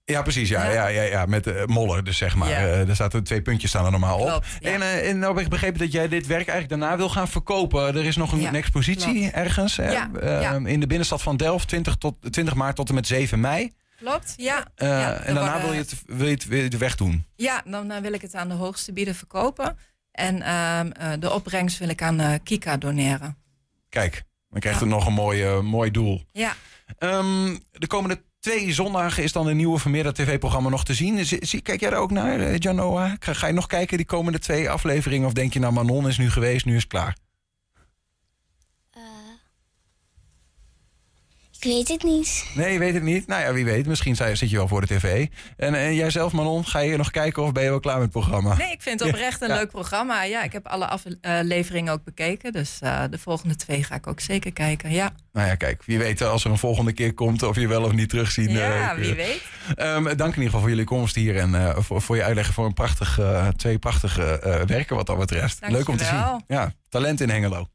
Ja, 0.06 0.22
precies. 0.22 0.50
Ja, 0.50 0.70
ja. 0.70 0.88
Ja, 0.88 1.02
ja, 1.02 1.26
met 1.26 1.48
eh, 1.48 1.66
Moller, 1.66 2.04
dus 2.04 2.18
zeg 2.18 2.36
maar. 2.36 2.50
Ja. 2.50 2.58
Eh, 2.58 2.90
er 2.90 2.96
staan 2.96 3.24
twee 3.24 3.42
puntjes 3.42 3.70
staan 3.70 3.86
er 3.86 3.92
normaal 3.92 4.20
op. 4.20 4.46
Ja. 4.60 4.72
En, 4.72 4.82
en 5.04 5.20
nou 5.20 5.34
heb 5.34 5.44
ik 5.44 5.50
begrepen 5.50 5.80
dat 5.80 5.92
jij 5.92 6.08
dit 6.08 6.28
werk 6.28 6.48
eigenlijk 6.48 6.82
daarna 6.82 6.98
wil 6.98 7.10
gaan 7.10 7.28
verkopen. 7.28 7.96
Er 7.96 8.06
is 8.06 8.16
nog 8.16 8.32
een, 8.32 8.56
expositie 8.56 9.20
klopt. 9.20 9.34
ergens 9.34 9.78
hè? 9.78 9.84
Eh, 9.84 10.42
ja. 10.42 10.54
in 10.54 10.80
de 10.80 10.88
binnenstad 10.88 11.22
van 11.22 11.38
Delft, 11.38 11.68
20, 11.68 11.96
tot, 11.96 12.16
20 12.32 12.54
maart 12.54 12.76
tot 12.76 12.90
en 12.90 12.96
met 12.96 13.08
7 13.08 13.40
mei. 13.40 13.72
Klopt, 14.02 14.34
ja. 14.38 14.66
Eh, 14.76 15.28
en 15.28 15.36
daarna 15.36 15.52
worden- 15.52 15.62
wil 15.62 15.74
je, 15.74 15.80
het, 15.80 16.04
wil, 16.06 16.28
je 16.28 16.34
het, 16.34 16.46
wil 16.46 16.58
je 16.58 16.64
het 16.64 16.78
wegdoen. 16.78 17.26
Ja, 17.36 17.62
dan 17.66 17.92
eh, 17.92 18.02
wil 18.02 18.14
ik 18.14 18.22
het 18.22 18.36
aan 18.36 18.48
de 18.48 18.54
hoogste 18.54 18.94
bieden 18.94 19.16
verkopen. 19.16 19.78
En 20.12 20.42
ehm, 20.42 20.92
eh, 20.92 21.12
de 21.20 21.32
opbrengst 21.32 21.78
wil 21.78 21.90
ik 21.90 22.02
aan 22.02 22.40
Kika 22.44 22.78
doneren. 22.78 23.38
Kijk, 23.90 24.24
dan 24.52 24.60
krijgt 24.60 24.80
het 24.80 24.90
nog 24.90 25.06
een 25.08 25.14
mooi, 25.14 25.62
mooi 25.62 25.92
doel. 25.92 26.22
Ja. 26.32 26.54
Ehm, 26.98 27.58
de 27.72 27.88
komende 27.88 28.22
twee 28.40 28.74
zondagen 28.74 29.24
is 29.24 29.32
dan 29.32 29.48
een 29.48 29.58
nieuwe 29.58 29.80
Vermeerder 29.80 30.14
TV-programma 30.14 30.70
nog 30.70 30.86
te 30.86 30.94
zien. 30.94 31.26
Zie- 31.26 31.46
zie- 31.46 31.62
kijk 31.62 31.80
jij 31.80 31.90
daar 31.90 32.00
ook 32.00 32.12
naar, 32.12 32.40
eh, 32.40 32.58
Janoa? 32.58 33.16
Ga, 33.20 33.34
ga 33.34 33.48
je 33.48 33.54
nog 33.54 33.68
kijken 33.68 33.98
die 33.98 34.06
komende 34.06 34.40
twee 34.40 34.70
afleveringen? 34.70 35.28
Of 35.28 35.34
denk 35.34 35.54
je, 35.54 35.60
nou 35.60 35.74
Manon 35.74 36.08
is 36.08 36.18
nu 36.18 36.30
geweest, 36.32 36.66
nu 36.66 36.76
is 36.76 36.82
het 36.82 36.92
klaar? 36.92 37.16
Ik 41.62 41.68
weet 41.68 41.88
het 41.88 42.04
niet. 42.04 42.46
Nee, 42.56 42.74
je 42.74 42.80
weet 42.80 42.94
het 42.94 43.04
niet. 43.04 43.28
Nou 43.28 43.42
ja, 43.42 43.54
wie 43.54 43.66
weet. 43.66 43.86
Misschien 43.88 44.16
zi- 44.16 44.36
zit 44.36 44.50
je 44.50 44.56
wel 44.58 44.68
voor 44.68 44.82
de 44.82 44.88
tv. 44.88 45.28
En, 45.58 45.74
en 45.74 45.96
jij 45.96 46.10
zelf, 46.10 46.32
Manon, 46.32 46.66
ga 46.66 46.80
je 46.80 46.98
nog 46.98 47.12
kijken 47.12 47.44
of 47.44 47.52
ben 47.52 47.64
je 47.64 47.70
wel 47.70 47.80
klaar 47.80 47.94
met 48.00 48.04
het 48.04 48.12
programma? 48.12 48.56
Nee, 48.58 48.72
ik 48.72 48.82
vind 48.82 49.00
het 49.00 49.10
oprecht 49.10 49.42
een 49.42 49.48
Ja. 49.48 49.56
leuk 49.56 49.70
programma. 49.70 50.24
Ja, 50.24 50.44
ik 50.44 50.52
heb 50.52 50.68
alle 50.68 50.88
afleveringen 50.88 51.94
ook 51.94 52.04
bekeken. 52.04 52.52
Dus 52.52 52.78
eh, 52.80 53.04
de 53.10 53.18
volgende 53.18 53.56
twee 53.56 53.84
ga 53.84 53.96
ik 53.96 54.08
ook 54.08 54.20
zeker 54.20 54.54
kijken. 54.54 54.92
Ja, 54.92 55.12
Nou 55.34 55.48
ja, 55.48 55.56
kijk, 55.56 55.84
wie 55.84 55.98
weet 55.98 56.22
als 56.22 56.44
er 56.44 56.52
een 56.52 56.58
volgende 56.58 56.94
keer 56.94 57.14
komt 57.14 57.44
of 57.44 57.56
je 57.56 57.68
wel 57.68 57.84
of 57.84 57.92
niet 57.92 58.10
terugzien. 58.10 58.50
ja 58.52 58.92
eh, 58.92 58.98
wie 58.98 59.14
weet. 59.14 59.42
Ehm, 59.76 60.04
dank 60.04 60.18
in 60.20 60.26
ieder 60.26 60.44
geval 60.44 60.60
voor 60.60 60.70
jullie 60.70 60.86
komst 60.86 61.16
hier 61.16 61.38
en 61.38 61.56
eh, 61.56 61.76
voor, 61.78 62.02
voor 62.02 62.16
je 62.16 62.24
uitleg 62.24 62.54
voor 62.54 62.66
een 62.66 62.74
prachtig, 62.74 63.20
eh, 63.20 63.48
twee 63.48 63.80
prachtige 63.80 64.40
eh, 64.40 64.62
werken 64.66 64.96
wat 64.96 65.06
dat 65.06 65.18
betreft. 65.18 65.60
Leuk 65.68 65.88
om 65.88 65.98
te 65.98 66.04
zien. 66.06 66.44
Ja, 66.48 66.74
talent 66.90 67.22
in 67.22 67.30
Hengelo. 67.30 67.68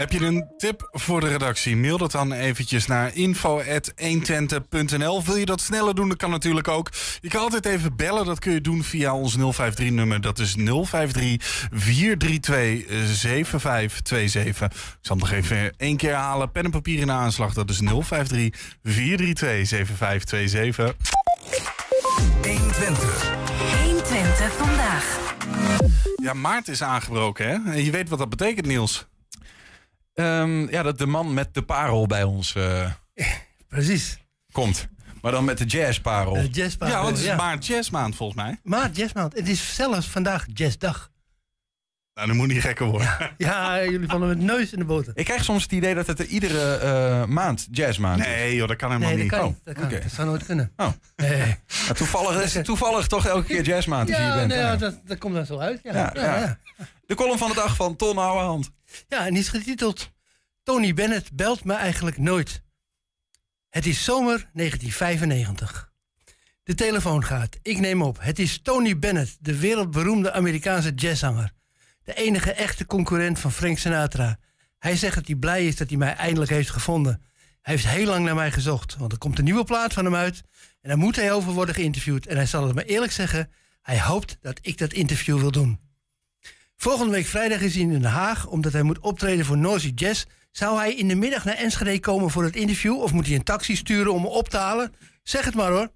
Heb 0.00 0.12
je 0.12 0.24
een 0.24 0.46
tip 0.56 0.88
voor 0.90 1.20
de 1.20 1.28
redactie? 1.28 1.76
Mail 1.76 1.98
dat 1.98 2.10
dan 2.10 2.32
eventjes 2.32 2.86
naar 2.86 3.14
info.120.nl. 3.14 5.24
Wil 5.24 5.36
je 5.36 5.44
dat 5.44 5.60
sneller 5.60 5.94
doen? 5.94 6.08
Dat 6.08 6.16
kan 6.16 6.30
natuurlijk 6.30 6.68
ook. 6.68 6.90
Je 7.20 7.28
kan 7.28 7.40
altijd 7.40 7.66
even 7.66 7.96
bellen. 7.96 8.24
Dat 8.24 8.38
kun 8.38 8.52
je 8.52 8.60
doen 8.60 8.82
via 8.82 9.14
ons 9.14 9.36
053-nummer. 9.38 10.20
Dat 10.20 10.38
is 10.38 10.56
053-432-7527. 10.58 10.62
Ik 14.64 14.72
zal 15.00 15.16
het 15.16 15.18
nog 15.18 15.30
even 15.30 15.76
één 15.76 15.96
keer 15.96 16.14
halen. 16.14 16.52
Pen 16.52 16.64
en 16.64 16.70
papier 16.70 17.00
in 17.00 17.06
de 17.06 17.12
aanslag. 17.12 17.54
Dat 17.54 17.70
is 17.70 17.80
053-432-7527. 17.80 17.86
120. 22.42 23.34
120 23.84 24.56
vandaag. 24.56 25.18
Ja, 26.22 26.32
maart 26.32 26.68
is 26.68 26.82
aangebroken, 26.82 27.46
hè? 27.46 27.72
En 27.72 27.84
je 27.84 27.90
weet 27.90 28.08
wat 28.08 28.18
dat 28.18 28.28
betekent, 28.28 28.66
Niels. 28.66 29.08
Ehm, 30.20 30.70
ja, 30.70 30.82
dat 30.82 30.98
de 30.98 31.06
man 31.06 31.34
met 31.34 31.54
de 31.54 31.62
parel 31.62 32.06
bij 32.06 32.22
ons 32.22 32.54
eh, 32.54 32.90
Precies. 33.68 34.18
komt. 34.52 34.88
Maar 35.22 35.32
dan 35.32 35.44
met 35.44 35.58
de 35.58 35.64
jazzparel. 35.64 36.32
De 36.32 36.48
jazzparel, 36.48 36.94
Ja, 36.94 37.00
want 37.02 37.10
het 37.16 37.24
is 37.24 37.30
ja. 37.30 37.36
maart 37.36 37.66
jazzmaand 37.66 38.16
volgens 38.16 38.42
mij. 38.42 38.58
Maart 38.62 38.96
jazzmaand. 38.96 39.34
Het 39.36 39.48
is 39.48 39.74
zelfs 39.74 40.06
vandaag 40.08 40.46
jazzdag. 40.54 41.10
Nou, 42.20 42.32
dat 42.32 42.40
moet 42.40 42.54
niet 42.54 42.60
gekker 42.62 42.86
worden. 42.86 43.34
Ja, 43.36 43.84
jullie 43.84 44.08
vallen 44.08 44.28
met 44.28 44.38
neus 44.38 44.72
in 44.72 44.78
de 44.78 44.84
boter. 44.84 45.12
Ik 45.16 45.24
krijg 45.24 45.44
soms 45.44 45.62
het 45.62 45.72
idee 45.72 45.94
dat 45.94 46.06
het 46.06 46.18
er 46.18 46.26
iedere 46.26 46.74
eh, 46.76 47.24
maand 47.24 47.68
jazzmaand 47.70 48.20
is. 48.20 48.26
Nee 48.26 48.54
joh, 48.54 48.68
dat 48.68 48.76
kan 48.76 48.90
helemaal 48.90 49.14
Nee, 49.16 49.28
dat 49.28 49.30
niet. 49.30 49.40
kan 49.40 49.48
Oh, 49.48 49.54
niet. 49.54 49.64
Dat, 49.64 49.74
kan 49.74 50.00
dat 50.00 50.12
zou 50.12 50.28
nooit 50.28 50.44
kunnen. 50.44 50.72
Oh. 50.76 50.88
Nee. 51.16 51.56
Toevallig 51.94 52.42
is 52.42 52.54
het 52.54 52.64
toevallig 52.64 53.06
toch 53.06 53.26
elke 53.26 53.46
keer 53.46 53.62
jazzmaand 53.62 54.08
als 54.08 54.16
je 54.18 54.22
hier 54.22 54.32
Ja, 54.32 54.38
bent. 54.38 54.48
nee, 54.48 54.58
ja, 54.58 54.76
dat, 54.76 55.00
dat 55.04 55.18
komt 55.18 55.34
dan 55.34 55.46
zo 55.46 55.58
uit. 55.58 55.80
Ja. 55.82 55.92
Ja, 55.94 56.10
Ja, 56.14 56.22
ja. 56.24 56.38
ja. 56.76 56.86
De 57.06 57.14
column 57.14 57.38
van 57.38 57.48
de 57.48 57.54
dag 57.54 57.76
van 57.76 57.96
Ton 57.96 58.18
Ouwehand. 58.18 58.70
Ja, 59.08 59.26
en 59.26 59.32
die 59.32 59.42
is 59.42 59.48
getiteld 59.48 60.10
Tony 60.62 60.94
Bennett 60.94 61.32
belt 61.32 61.64
me 61.64 61.74
eigenlijk 61.74 62.18
nooit. 62.18 62.62
Het 63.68 63.86
is 63.86 64.04
zomer 64.04 64.48
1995. 64.52 65.92
De 66.62 66.74
telefoon 66.74 67.24
gaat. 67.24 67.56
Ik 67.62 67.78
neem 67.78 68.02
op. 68.02 68.18
Het 68.20 68.38
is 68.38 68.60
Tony 68.62 68.98
Bennett, 68.98 69.36
de 69.40 69.58
wereldberoemde 69.58 70.32
Amerikaanse 70.32 70.90
jazzzanger. 70.94 71.52
De 72.04 72.14
enige 72.14 72.52
echte 72.52 72.86
concurrent 72.86 73.38
van 73.38 73.52
Frank 73.52 73.78
Sinatra. 73.78 74.38
Hij 74.78 74.96
zegt 74.96 75.14
dat 75.14 75.26
hij 75.26 75.36
blij 75.36 75.66
is 75.66 75.76
dat 75.76 75.88
hij 75.88 75.98
mij 75.98 76.14
eindelijk 76.14 76.50
heeft 76.50 76.70
gevonden. 76.70 77.22
Hij 77.62 77.74
heeft 77.74 77.86
heel 77.86 78.06
lang 78.06 78.24
naar 78.24 78.34
mij 78.34 78.52
gezocht, 78.52 78.96
want 78.96 79.12
er 79.12 79.18
komt 79.18 79.38
een 79.38 79.44
nieuwe 79.44 79.64
plaat 79.64 79.92
van 79.92 80.04
hem 80.04 80.14
uit. 80.14 80.42
En 80.80 80.88
daar 80.88 80.98
moet 80.98 81.16
hij 81.16 81.32
over 81.32 81.52
worden 81.52 81.74
geïnterviewd. 81.74 82.26
En 82.26 82.36
hij 82.36 82.46
zal 82.46 82.66
het 82.66 82.74
me 82.74 82.84
eerlijk 82.84 83.12
zeggen, 83.12 83.50
hij 83.82 84.00
hoopt 84.00 84.38
dat 84.40 84.58
ik 84.62 84.78
dat 84.78 84.92
interview 84.92 85.38
wil 85.40 85.50
doen. 85.50 85.80
Volgende 86.76 87.12
week 87.12 87.26
vrijdag 87.26 87.60
is 87.60 87.74
hij 87.74 87.82
in 87.82 87.90
Den 87.90 88.04
Haag, 88.04 88.46
omdat 88.46 88.72
hij 88.72 88.82
moet 88.82 88.98
optreden 88.98 89.44
voor 89.44 89.58
Noisy 89.58 89.92
Jazz. 89.94 90.24
Zou 90.50 90.78
hij 90.78 90.94
in 90.94 91.08
de 91.08 91.14
middag 91.14 91.44
naar 91.44 91.54
Enschede 91.54 92.00
komen 92.00 92.30
voor 92.30 92.44
het 92.44 92.56
interview? 92.56 93.00
Of 93.00 93.12
moet 93.12 93.26
hij 93.26 93.34
een 93.34 93.42
taxi 93.42 93.76
sturen 93.76 94.12
om 94.12 94.22
me 94.22 94.28
op 94.28 94.48
te 94.48 94.56
halen? 94.56 94.94
Zeg 95.22 95.44
het 95.44 95.54
maar 95.54 95.70
hoor. 95.70 95.92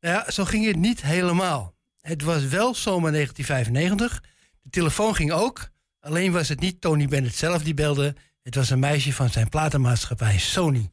Nou 0.00 0.14
ja, 0.14 0.30
zo 0.30 0.44
ging 0.44 0.66
het 0.66 0.76
niet 0.76 1.02
helemaal. 1.02 1.74
Het 2.00 2.22
was 2.22 2.44
wel 2.46 2.74
zomer 2.74 3.12
1995. 3.12 4.22
De 4.64 4.70
telefoon 4.70 5.14
ging 5.14 5.32
ook. 5.32 5.68
Alleen 6.00 6.32
was 6.32 6.48
het 6.48 6.60
niet 6.60 6.80
Tony 6.80 7.06
Bennett 7.06 7.36
zelf 7.36 7.62
die 7.62 7.74
belde. 7.74 8.14
Het 8.42 8.54
was 8.54 8.70
een 8.70 8.78
meisje 8.78 9.12
van 9.12 9.30
zijn 9.30 9.48
platenmaatschappij, 9.48 10.38
Sony. 10.38 10.90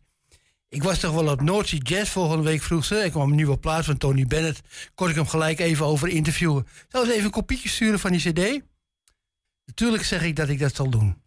Ik 0.69 0.83
was 0.83 0.99
toch 0.99 1.13
wel 1.13 1.31
op 1.31 1.41
Noordzee 1.41 1.81
Jazz 1.81 2.11
volgende 2.11 2.43
week 2.43 2.61
vroeg 2.61 2.85
ze. 2.85 2.95
Ik 2.95 3.11
kwam 3.11 3.29
een 3.29 3.35
nieuwe 3.35 3.57
plaat 3.57 3.85
van 3.85 3.97
Tony 3.97 4.25
Bennett. 4.25 4.61
Kon 4.95 5.09
ik 5.09 5.15
hem 5.15 5.27
gelijk 5.27 5.59
even 5.59 5.85
over 5.85 6.07
interviewen. 6.07 6.67
Zou 6.87 7.05
ze 7.05 7.11
even 7.11 7.25
een 7.25 7.31
kopietje 7.31 7.69
sturen 7.69 7.99
van 7.99 8.11
die 8.11 8.31
cd? 8.31 8.61
Natuurlijk 9.65 10.03
zeg 10.03 10.23
ik 10.23 10.35
dat 10.35 10.49
ik 10.49 10.59
dat 10.59 10.75
zal 10.75 10.89
doen. 10.89 11.21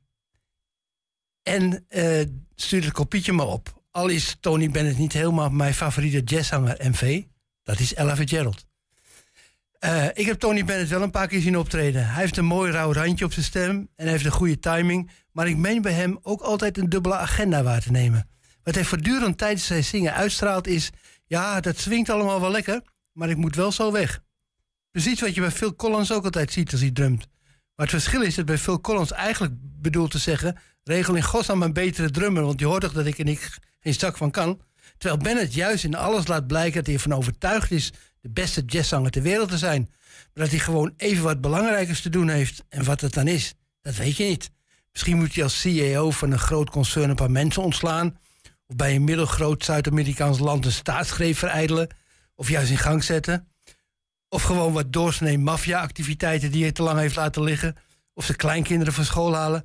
En 1.42 1.84
eh, 1.88 2.26
stuur 2.54 2.84
het 2.84 2.92
kopietje 2.92 3.32
maar 3.32 3.46
op. 3.46 3.82
Al 3.90 4.08
is 4.08 4.36
Tony 4.40 4.70
Bennett 4.70 4.98
niet 4.98 5.12
helemaal 5.12 5.50
mijn 5.50 5.74
favoriete 5.74 6.34
jazzzanger 6.34 6.76
MV. 6.90 7.22
Dat 7.62 7.78
is 7.78 7.94
Ella 7.94 8.16
Fitzgerald. 8.16 8.66
Eh, 9.84 10.06
ik 10.12 10.26
heb 10.26 10.38
Tony 10.38 10.64
Bennett 10.64 10.90
wel 10.90 11.02
een 11.02 11.10
paar 11.10 11.28
keer 11.28 11.40
zien 11.40 11.58
optreden. 11.58 12.06
Hij 12.06 12.20
heeft 12.20 12.36
een 12.36 12.44
mooi 12.44 12.72
rauw 12.72 12.92
randje 12.92 13.24
op 13.24 13.32
zijn 13.32 13.44
stem 13.44 13.88
en 13.96 14.06
heeft 14.06 14.24
een 14.24 14.30
goede 14.30 14.58
timing. 14.58 15.10
Maar 15.32 15.48
ik 15.48 15.56
meen 15.56 15.82
bij 15.82 15.92
hem 15.92 16.18
ook 16.22 16.40
altijd 16.40 16.78
een 16.78 16.88
dubbele 16.88 17.14
agenda 17.14 17.62
waar 17.62 17.80
te 17.80 17.90
nemen. 17.90 18.28
Wat 18.62 18.74
hij 18.74 18.84
voortdurend 18.84 19.38
tijdens 19.38 19.66
zijn 19.66 19.84
zingen 19.84 20.14
uitstraalt 20.14 20.66
is... 20.66 20.90
ja, 21.26 21.60
dat 21.60 21.78
swingt 21.78 22.10
allemaal 22.10 22.40
wel 22.40 22.50
lekker, 22.50 22.82
maar 23.12 23.28
ik 23.28 23.36
moet 23.36 23.56
wel 23.56 23.72
zo 23.72 23.92
weg. 23.92 24.20
Precies 24.90 25.20
wat 25.20 25.34
je 25.34 25.40
bij 25.40 25.50
Phil 25.50 25.74
Collins 25.74 26.12
ook 26.12 26.24
altijd 26.24 26.52
ziet 26.52 26.72
als 26.72 26.80
hij 26.80 26.90
drumt. 26.90 27.26
Maar 27.74 27.86
het 27.86 27.90
verschil 27.90 28.22
is 28.22 28.34
dat 28.34 28.44
bij 28.44 28.58
Phil 28.58 28.80
Collins 28.80 29.12
eigenlijk 29.12 29.52
bedoelt 29.58 30.10
te 30.10 30.18
zeggen... 30.18 30.58
regel 30.82 31.14
in 31.14 31.22
godsnaam 31.22 31.62
een 31.62 31.72
betere 31.72 32.10
drummer, 32.10 32.42
want 32.42 32.60
je 32.60 32.66
hoort 32.66 32.80
toch 32.80 32.92
dat 32.92 33.06
ik 33.06 33.18
er 33.18 33.24
niet, 33.24 33.58
geen 33.80 33.94
zak 33.94 34.16
van 34.16 34.30
kan. 34.30 34.60
Terwijl 34.98 35.22
Bennett 35.22 35.54
juist 35.54 35.84
in 35.84 35.94
alles 35.94 36.26
laat 36.26 36.46
blijken 36.46 36.74
dat 36.74 36.86
hij 36.86 36.94
ervan 36.94 37.12
overtuigd 37.12 37.70
is... 37.70 37.92
de 38.20 38.30
beste 38.30 38.62
jazzzanger 38.66 39.10
ter 39.10 39.22
wereld 39.22 39.48
te 39.48 39.58
zijn. 39.58 39.88
Maar 40.34 40.44
dat 40.44 40.50
hij 40.50 40.58
gewoon 40.58 40.94
even 40.96 41.24
wat 41.24 41.40
belangrijkers 41.40 42.00
te 42.00 42.10
doen 42.10 42.28
heeft. 42.28 42.64
En 42.68 42.84
wat 42.84 43.00
het 43.00 43.14
dan 43.14 43.28
is, 43.28 43.54
dat 43.80 43.96
weet 43.96 44.16
je 44.16 44.24
niet. 44.24 44.50
Misschien 44.92 45.16
moet 45.16 45.34
hij 45.34 45.42
als 45.42 45.60
CEO 45.60 46.10
van 46.10 46.32
een 46.32 46.38
groot 46.38 46.70
concern 46.70 47.10
een 47.10 47.16
paar 47.16 47.30
mensen 47.30 47.62
ontslaan... 47.62 48.18
of 48.66 48.76
bij 48.76 48.94
een 48.94 49.04
middelgroot 49.04 49.64
Zuid-Amerikaans 49.64 50.38
land 50.38 50.64
een 50.64 50.72
staatsgreep 50.72 51.36
verijdelen... 51.36 51.88
of 52.34 52.48
juist 52.48 52.70
in 52.70 52.78
gang 52.78 53.04
zetten... 53.04 53.48
Of 54.34 54.42
gewoon 54.42 54.72
wat 54.72 54.92
doorsnee 54.92 55.38
maffia-activiteiten 55.38 56.50
die 56.50 56.62
hij 56.62 56.72
te 56.72 56.82
lang 56.82 56.98
heeft 56.98 57.16
laten 57.16 57.42
liggen. 57.42 57.76
Of 58.14 58.26
de 58.26 58.34
kleinkinderen 58.34 58.92
van 58.92 59.04
school 59.04 59.34
halen. 59.34 59.64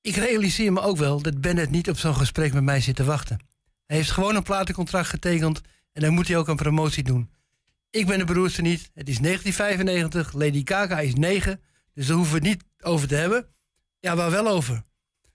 Ik 0.00 0.16
realiseer 0.16 0.72
me 0.72 0.80
ook 0.80 0.96
wel 0.96 1.22
dat 1.22 1.40
Bennett 1.40 1.70
niet 1.70 1.88
op 1.88 1.98
zo'n 1.98 2.14
gesprek 2.14 2.52
met 2.52 2.62
mij 2.62 2.80
zit 2.80 2.96
te 2.96 3.04
wachten. 3.04 3.38
Hij 3.92 4.00
heeft 4.00 4.12
gewoon 4.12 4.36
een 4.36 4.42
platencontract 4.42 5.08
getekend 5.08 5.60
en 5.92 6.02
dan 6.02 6.12
moet 6.12 6.28
hij 6.28 6.36
ook 6.36 6.48
een 6.48 6.56
promotie 6.56 7.02
doen. 7.02 7.30
Ik 7.90 8.06
ben 8.06 8.18
de 8.18 8.24
beroerdste 8.24 8.62
niet. 8.62 8.90
Het 8.94 9.08
is 9.08 9.18
1995, 9.18 10.32
Lady 10.32 10.62
Gaga 10.64 11.00
is 11.00 11.14
9, 11.14 11.60
dus 11.94 12.06
daar 12.06 12.16
hoeven 12.16 12.34
we 12.34 12.48
het 12.48 12.48
niet 12.48 12.64
over 12.80 13.08
te 13.08 13.14
hebben. 13.14 13.46
Ja, 14.00 14.16
waar 14.16 14.30
wel 14.30 14.48
over? 14.48 14.82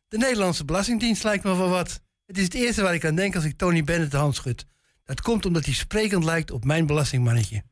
De 0.08 0.18
Nederlandse 0.18 0.66
Belastingdienst 0.66 1.24
lijkt 1.24 1.44
me 1.44 1.56
wel 1.56 1.70
wat. 1.70 2.02
Het 2.26 2.38
is 2.38 2.44
het 2.44 2.54
eerste 2.54 2.82
waar 2.82 2.94
ik 2.94 3.06
aan 3.06 3.16
denk 3.16 3.36
als 3.36 3.44
ik 3.44 3.58
Tony 3.58 3.84
Bennett 3.84 4.12
de 4.12 4.18
hand 4.18 4.36
schud. 4.36 4.66
Dat 5.04 5.22
komt 5.22 5.46
omdat 5.46 5.66
hij 5.66 5.74
sprekend 5.74 6.24
lijkt 6.24 6.52
op 6.52 6.66
mijn 6.66 6.86
belastingmannetje. 6.86 7.64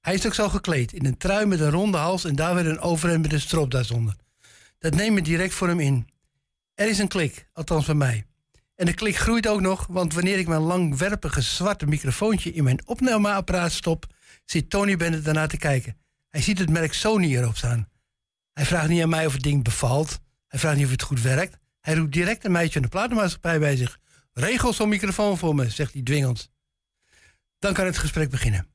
Hij 0.00 0.14
is 0.14 0.26
ook 0.26 0.34
zo 0.34 0.48
gekleed, 0.48 0.92
in 0.92 1.06
een 1.06 1.18
trui 1.18 1.46
met 1.46 1.60
een 1.60 1.70
ronde 1.70 1.98
hals 1.98 2.24
en 2.24 2.36
daar 2.36 2.54
weer 2.54 2.66
een 2.66 2.80
overhemd 2.80 3.22
met 3.22 3.32
een 3.32 3.40
stropdas 3.40 3.90
onder. 3.90 4.16
Dat 4.78 4.94
neem 4.94 5.16
ik 5.16 5.24
direct 5.24 5.54
voor 5.54 5.68
hem 5.68 5.80
in. 5.80 6.08
Er 6.74 6.88
is 6.88 6.98
een 6.98 7.08
klik, 7.08 7.48
althans 7.52 7.86
bij 7.86 7.94
mij. 7.94 8.26
En 8.74 8.86
de 8.86 8.94
klik 8.94 9.16
groeit 9.16 9.48
ook 9.48 9.60
nog, 9.60 9.86
want 9.86 10.14
wanneer 10.14 10.38
ik 10.38 10.48
mijn 10.48 10.60
langwerpige 10.60 11.40
zwarte 11.40 11.86
microfoontje 11.86 12.52
in 12.52 12.64
mijn 12.64 12.86
opnameapparaat 12.86 13.72
stop, 13.72 14.06
zit 14.44 14.70
Tony 14.70 14.96
Bennett 14.96 15.24
daarna 15.24 15.46
te 15.46 15.56
kijken. 15.56 15.96
Hij 16.28 16.42
ziet 16.42 16.58
het 16.58 16.70
merk 16.70 16.92
Sony 16.92 17.36
erop 17.36 17.56
staan. 17.56 17.88
Hij 18.52 18.64
vraagt 18.64 18.88
niet 18.88 19.02
aan 19.02 19.08
mij 19.08 19.26
of 19.26 19.32
het 19.32 19.42
ding 19.42 19.64
bevalt. 19.64 20.20
Hij 20.46 20.58
vraagt 20.58 20.76
niet 20.76 20.84
of 20.84 20.90
het 20.90 21.02
goed 21.02 21.22
werkt. 21.22 21.58
Hij 21.80 21.94
roept 21.94 22.12
direct 22.12 22.44
een 22.44 22.52
meisje 22.52 22.72
van 22.72 22.82
de 22.82 22.88
platenmaatschappij 22.88 23.58
bij 23.58 23.76
zich. 23.76 23.98
Regel 24.32 24.72
zo'n 24.72 24.88
microfoon 24.88 25.38
voor 25.38 25.54
me, 25.54 25.70
zegt 25.70 25.92
hij 25.92 26.02
dwingend. 26.02 26.50
Dan 27.58 27.72
kan 27.72 27.86
het 27.86 27.98
gesprek 27.98 28.30
beginnen. 28.30 28.66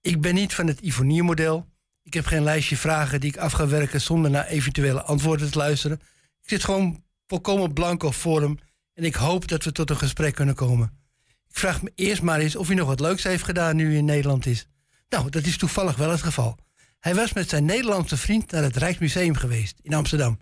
Ik 0.00 0.20
ben 0.20 0.34
niet 0.34 0.54
van 0.54 0.66
het 0.66 0.80
Ivonier-model. 0.80 1.68
Ik 2.02 2.14
heb 2.14 2.26
geen 2.26 2.42
lijstje 2.42 2.76
vragen 2.76 3.20
die 3.20 3.30
ik 3.30 3.36
af 3.36 3.52
ga 3.52 3.66
werken 3.66 4.00
zonder 4.00 4.30
naar 4.30 4.46
eventuele 4.46 5.02
antwoorden 5.02 5.50
te 5.50 5.58
luisteren. 5.58 6.00
Ik 6.42 6.48
zit 6.48 6.64
gewoon 6.64 7.04
volkomen 7.26 7.72
blanco 7.72 8.10
voor 8.10 8.40
hem 8.40 8.58
en 8.94 9.04
ik 9.04 9.14
hoop 9.14 9.48
dat 9.48 9.64
we 9.64 9.72
tot 9.72 9.90
een 9.90 9.96
gesprek 9.96 10.34
kunnen 10.34 10.54
komen. 10.54 11.02
Ik 11.48 11.58
vraag 11.58 11.82
me 11.82 11.92
eerst 11.94 12.22
maar 12.22 12.38
eens 12.38 12.56
of 12.56 12.66
hij 12.66 12.76
nog 12.76 12.86
wat 12.86 13.00
leuks 13.00 13.22
heeft 13.22 13.44
gedaan 13.44 13.76
nu 13.76 13.96
in 13.96 14.04
Nederland 14.04 14.46
is. 14.46 14.66
Nou, 15.08 15.30
dat 15.30 15.44
is 15.46 15.56
toevallig 15.56 15.96
wel 15.96 16.10
het 16.10 16.22
geval. 16.22 16.58
Hij 17.00 17.14
was 17.14 17.32
met 17.32 17.48
zijn 17.48 17.64
Nederlandse 17.64 18.16
vriend 18.16 18.50
naar 18.50 18.62
het 18.62 18.76
Rijksmuseum 18.76 19.34
geweest 19.34 19.78
in 19.82 19.94
Amsterdam. 19.94 20.38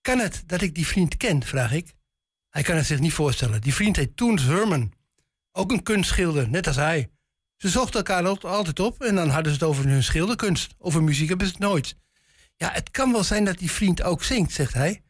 Kan 0.00 0.18
het 0.18 0.42
dat 0.46 0.60
ik 0.62 0.74
die 0.74 0.86
vriend 0.86 1.16
ken, 1.16 1.42
vraag 1.42 1.72
ik. 1.72 1.92
Hij 2.48 2.62
kan 2.62 2.76
het 2.76 2.86
zich 2.86 2.98
niet 3.00 3.12
voorstellen. 3.12 3.60
Die 3.60 3.74
vriend 3.74 3.96
heet 3.96 4.16
Toens 4.16 4.42
Herman. 4.42 4.92
Ook 5.52 5.70
een 5.72 5.82
kunstschilder, 5.82 6.48
net 6.48 6.66
als 6.66 6.76
hij. 6.76 7.10
Ze 7.56 7.68
zochten 7.68 7.96
elkaar 7.96 8.26
al- 8.26 8.40
altijd 8.40 8.80
op 8.80 9.02
en 9.02 9.14
dan 9.14 9.28
hadden 9.28 9.52
ze 9.52 9.58
het 9.58 9.68
over 9.68 9.88
hun 9.88 10.02
schilderkunst. 10.02 10.74
Over 10.78 11.02
muziek 11.02 11.28
hebben 11.28 11.46
ze 11.46 11.52
het 11.52 11.62
nooit. 11.62 11.96
Ja, 12.56 12.70
het 12.72 12.90
kan 12.90 13.12
wel 13.12 13.24
zijn 13.24 13.44
dat 13.44 13.58
die 13.58 13.70
vriend 13.70 14.02
ook 14.02 14.24
zingt, 14.24 14.52
zegt 14.52 14.74
hij. 14.74 15.02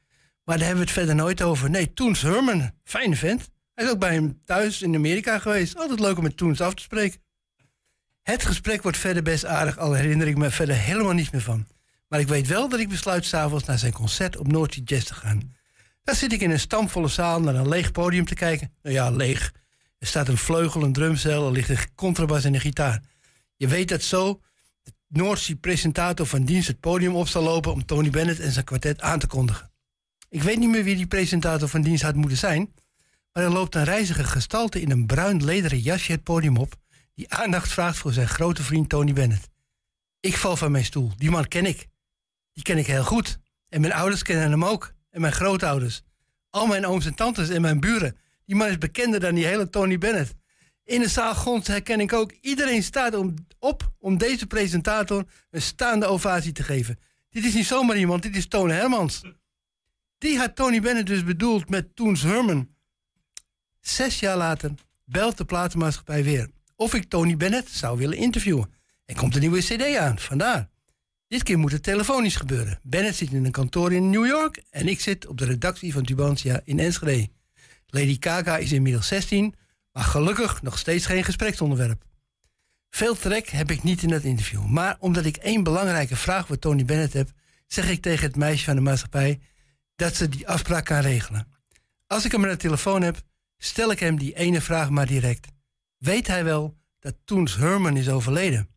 Maar 0.44 0.58
daar 0.58 0.66
hebben 0.66 0.84
we 0.84 0.90
het 0.90 0.98
verder 0.98 1.14
nooit 1.14 1.42
over. 1.42 1.70
Nee, 1.70 1.92
Toens 1.92 2.22
Herman, 2.22 2.70
fijne 2.84 3.16
vent. 3.16 3.50
Hij 3.74 3.84
is 3.84 3.90
ook 3.90 3.98
bij 3.98 4.14
hem 4.14 4.40
thuis 4.44 4.82
in 4.82 4.94
Amerika 4.94 5.38
geweest. 5.38 5.76
Altijd 5.76 6.00
leuk 6.00 6.16
om 6.16 6.22
met 6.22 6.36
Toens 6.36 6.60
af 6.60 6.74
te 6.74 6.82
spreken. 6.82 7.20
Het 8.22 8.44
gesprek 8.44 8.82
wordt 8.82 8.98
verder 8.98 9.22
best 9.22 9.44
aardig, 9.44 9.78
al 9.78 9.92
herinner 9.92 10.26
ik 10.26 10.36
me 10.36 10.50
verder 10.50 10.76
helemaal 10.76 11.12
niets 11.12 11.30
meer 11.30 11.40
van. 11.40 11.66
Maar 12.08 12.20
ik 12.20 12.28
weet 12.28 12.46
wel 12.46 12.68
dat 12.68 12.80
ik 12.80 12.88
besluit 12.88 13.24
s'avonds 13.24 13.64
naar 13.64 13.78
zijn 13.78 13.92
concert 13.92 14.36
op 14.36 14.46
Noordse 14.46 14.82
Jazz 14.84 15.06
te 15.06 15.14
gaan. 15.14 15.54
Daar 16.02 16.14
zit 16.14 16.32
ik 16.32 16.40
in 16.40 16.50
een 16.50 16.60
stamvolle 16.60 17.08
zaal 17.08 17.40
naar 17.40 17.54
een 17.54 17.68
leeg 17.68 17.92
podium 17.92 18.24
te 18.24 18.34
kijken. 18.34 18.72
Nou 18.82 18.94
ja, 18.94 19.10
leeg. 19.10 19.52
Er 19.98 20.06
staat 20.06 20.28
een 20.28 20.36
vleugel, 20.36 20.82
een 20.82 20.92
drumcel, 20.92 21.46
er 21.46 21.52
ligt 21.52 21.68
een 21.68 21.94
contrabas 21.94 22.44
en 22.44 22.54
een 22.54 22.60
gitaar. 22.60 23.02
Je 23.56 23.68
weet 23.68 23.88
dat 23.88 24.02
zo 24.02 24.40
de 24.82 24.92
Noordzee 25.08 25.56
presentator 25.56 26.26
van 26.26 26.44
dienst 26.44 26.68
het 26.68 26.80
podium 26.80 27.14
op 27.14 27.28
zal 27.28 27.42
lopen 27.42 27.72
om 27.72 27.84
Tony 27.84 28.10
Bennett 28.10 28.40
en 28.40 28.52
zijn 28.52 28.64
kwartet 28.64 29.00
aan 29.00 29.18
te 29.18 29.26
kondigen. 29.26 29.71
Ik 30.32 30.42
weet 30.42 30.58
niet 30.58 30.68
meer 30.68 30.84
wie 30.84 30.96
die 30.96 31.06
presentator 31.06 31.68
van 31.68 31.82
dienst 31.82 32.02
had 32.02 32.14
moeten 32.14 32.38
zijn, 32.38 32.74
maar 33.32 33.42
er 33.42 33.50
loopt 33.50 33.74
een 33.74 33.84
reizige 33.84 34.24
gestalte 34.24 34.80
in 34.80 34.90
een 34.90 35.06
bruin 35.06 35.44
lederen 35.44 35.78
jasje 35.78 36.12
het 36.12 36.22
podium 36.22 36.56
op, 36.56 36.74
die 37.14 37.32
aandacht 37.34 37.72
vraagt 37.72 37.98
voor 37.98 38.12
zijn 38.12 38.28
grote 38.28 38.62
vriend 38.62 38.88
Tony 38.88 39.12
Bennett. 39.12 39.48
Ik 40.20 40.36
val 40.36 40.56
van 40.56 40.70
mijn 40.70 40.84
stoel. 40.84 41.12
Die 41.16 41.30
man 41.30 41.48
ken 41.48 41.66
ik. 41.66 41.86
Die 42.52 42.62
ken 42.62 42.78
ik 42.78 42.86
heel 42.86 43.04
goed. 43.04 43.38
En 43.68 43.80
mijn 43.80 43.92
ouders 43.92 44.22
kennen 44.22 44.50
hem 44.50 44.64
ook. 44.64 44.92
En 45.10 45.20
mijn 45.20 45.32
grootouders. 45.32 46.02
Al 46.50 46.66
mijn 46.66 46.86
ooms 46.86 47.06
en 47.06 47.14
tantes 47.14 47.48
en 47.48 47.60
mijn 47.60 47.80
buren. 47.80 48.16
Die 48.44 48.56
man 48.56 48.68
is 48.68 48.78
bekender 48.78 49.20
dan 49.20 49.34
die 49.34 49.46
hele 49.46 49.68
Tony 49.68 49.98
Bennett. 49.98 50.34
In 50.84 51.00
de 51.00 51.08
zaal 51.08 51.34
grond 51.34 51.66
herken 51.66 52.00
ik 52.00 52.12
ook. 52.12 52.32
Iedereen 52.40 52.82
staat 52.82 53.14
om, 53.14 53.34
op 53.58 53.92
om 53.98 54.18
deze 54.18 54.46
presentator 54.46 55.24
een 55.50 55.62
staande 55.62 56.06
ovatie 56.06 56.52
te 56.52 56.62
geven. 56.62 56.98
Dit 57.28 57.44
is 57.44 57.54
niet 57.54 57.66
zomaar 57.66 57.96
iemand, 57.96 58.22
dit 58.22 58.36
is 58.36 58.48
Tony 58.48 58.72
Hermans. 58.72 59.22
Die 60.22 60.38
had 60.38 60.56
Tony 60.56 60.80
Bennett 60.80 61.06
dus 61.06 61.24
bedoeld 61.24 61.68
met 61.68 61.96
Toens 61.96 62.22
Herman. 62.22 62.68
Zes 63.80 64.20
jaar 64.20 64.36
later 64.36 64.74
belt 65.04 65.36
de 65.36 65.44
platenmaatschappij 65.44 66.24
weer 66.24 66.50
of 66.76 66.94
ik 66.94 67.08
Tony 67.08 67.36
Bennett 67.36 67.68
zou 67.68 67.98
willen 67.98 68.16
interviewen. 68.16 68.72
Er 69.04 69.16
komt 69.16 69.34
een 69.34 69.40
nieuwe 69.40 69.60
CD 69.60 69.96
aan, 69.96 70.18
vandaar. 70.18 70.68
Dit 71.28 71.42
keer 71.42 71.58
moet 71.58 71.72
het 71.72 71.82
telefonisch 71.82 72.36
gebeuren. 72.36 72.78
Bennett 72.82 73.16
zit 73.16 73.32
in 73.32 73.44
een 73.44 73.50
kantoor 73.50 73.92
in 73.92 74.10
New 74.10 74.26
York 74.26 74.62
en 74.70 74.88
ik 74.88 75.00
zit 75.00 75.26
op 75.26 75.38
de 75.38 75.44
redactie 75.44 75.92
van 75.92 76.04
Tubantia 76.04 76.60
in 76.64 76.78
Enschede. 76.78 77.28
Lady 77.86 78.16
Gaga 78.20 78.56
is 78.56 78.72
inmiddels 78.72 79.06
16, 79.06 79.54
maar 79.92 80.04
gelukkig 80.04 80.62
nog 80.62 80.78
steeds 80.78 81.06
geen 81.06 81.24
gespreksonderwerp. 81.24 82.04
Veel 82.90 83.14
trek 83.14 83.48
heb 83.48 83.70
ik 83.70 83.82
niet 83.82 84.02
in 84.02 84.08
dat 84.08 84.22
interview, 84.22 84.66
maar 84.66 84.96
omdat 84.98 85.24
ik 85.24 85.36
één 85.36 85.62
belangrijke 85.62 86.16
vraag 86.16 86.46
voor 86.46 86.58
Tony 86.58 86.84
Bennett 86.84 87.12
heb, 87.12 87.30
zeg 87.66 87.90
ik 87.90 88.02
tegen 88.02 88.26
het 88.26 88.36
meisje 88.36 88.64
van 88.64 88.74
de 88.74 88.80
maatschappij 88.80 89.40
dat 89.96 90.14
ze 90.14 90.28
die 90.28 90.48
afspraak 90.48 90.84
kan 90.84 91.00
regelen. 91.00 91.46
Als 92.06 92.24
ik 92.24 92.32
hem 92.32 92.42
aan 92.42 92.50
de 92.50 92.56
telefoon 92.56 93.02
heb, 93.02 93.20
stel 93.58 93.90
ik 93.90 93.98
hem 94.00 94.18
die 94.18 94.34
ene 94.34 94.60
vraag 94.60 94.90
maar 94.90 95.06
direct. 95.06 95.46
Weet 95.98 96.26
hij 96.26 96.44
wel 96.44 96.76
dat 96.98 97.14
Toens 97.24 97.56
Herman 97.56 97.96
is 97.96 98.08
overleden? 98.08 98.68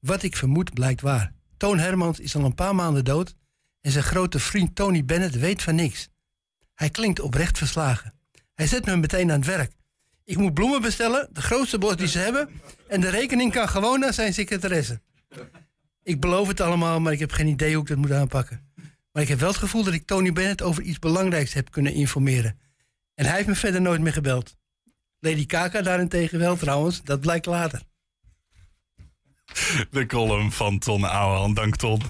Wat 0.00 0.22
ik 0.22 0.36
vermoed 0.36 0.74
blijkt 0.74 1.00
waar. 1.00 1.32
Toon 1.56 1.78
Hermans 1.78 2.20
is 2.20 2.36
al 2.36 2.44
een 2.44 2.54
paar 2.54 2.74
maanden 2.74 3.04
dood 3.04 3.34
en 3.80 3.90
zijn 3.90 4.04
grote 4.04 4.38
vriend 4.38 4.74
Tony 4.74 5.04
Bennett 5.04 5.38
weet 5.38 5.62
van 5.62 5.74
niks. 5.74 6.08
Hij 6.74 6.90
klinkt 6.90 7.20
oprecht 7.20 7.58
verslagen. 7.58 8.14
Hij 8.54 8.66
zet 8.66 8.86
me 8.86 8.96
meteen 8.96 9.30
aan 9.30 9.38
het 9.38 9.46
werk. 9.46 9.72
Ik 10.24 10.36
moet 10.36 10.54
bloemen 10.54 10.82
bestellen, 10.82 11.28
de 11.32 11.42
grootste 11.42 11.78
bos 11.78 11.96
die 11.96 12.08
ze 12.08 12.18
hebben, 12.18 12.48
en 12.88 13.00
de 13.00 13.08
rekening 13.08 13.52
kan 13.52 13.68
gewoon 13.68 14.00
naar 14.00 14.12
zijn 14.12 14.34
secretaresse. 14.34 15.00
Ik 16.02 16.20
beloof 16.20 16.48
het 16.48 16.60
allemaal, 16.60 17.00
maar 17.00 17.12
ik 17.12 17.18
heb 17.18 17.32
geen 17.32 17.46
idee 17.46 17.72
hoe 17.72 17.82
ik 17.82 17.88
dat 17.88 17.96
moet 17.96 18.12
aanpakken. 18.12 18.72
Maar 19.14 19.22
ik 19.22 19.28
heb 19.28 19.38
wel 19.38 19.48
het 19.48 19.58
gevoel 19.58 19.84
dat 19.84 19.94
ik 19.94 20.06
Tony 20.06 20.32
Bennett 20.32 20.62
over 20.62 20.82
iets 20.82 20.98
belangrijks 20.98 21.52
heb 21.52 21.70
kunnen 21.70 21.92
informeren. 21.92 22.58
En 23.14 23.24
hij 23.24 23.34
heeft 23.34 23.48
me 23.48 23.54
verder 23.54 23.80
nooit 23.80 24.00
meer 24.00 24.12
gebeld. 24.12 24.56
Lady 25.20 25.46
Kaka 25.46 25.82
daarentegen 25.82 26.38
wel 26.38 26.56
trouwens, 26.56 27.02
dat 27.02 27.20
blijkt 27.20 27.46
later. 27.46 27.82
De 29.90 30.06
column 30.06 30.52
van 30.52 30.78
Ton 30.78 31.04
Ouwehand. 31.04 31.56
Dank 31.56 31.76
Ton. 31.76 32.02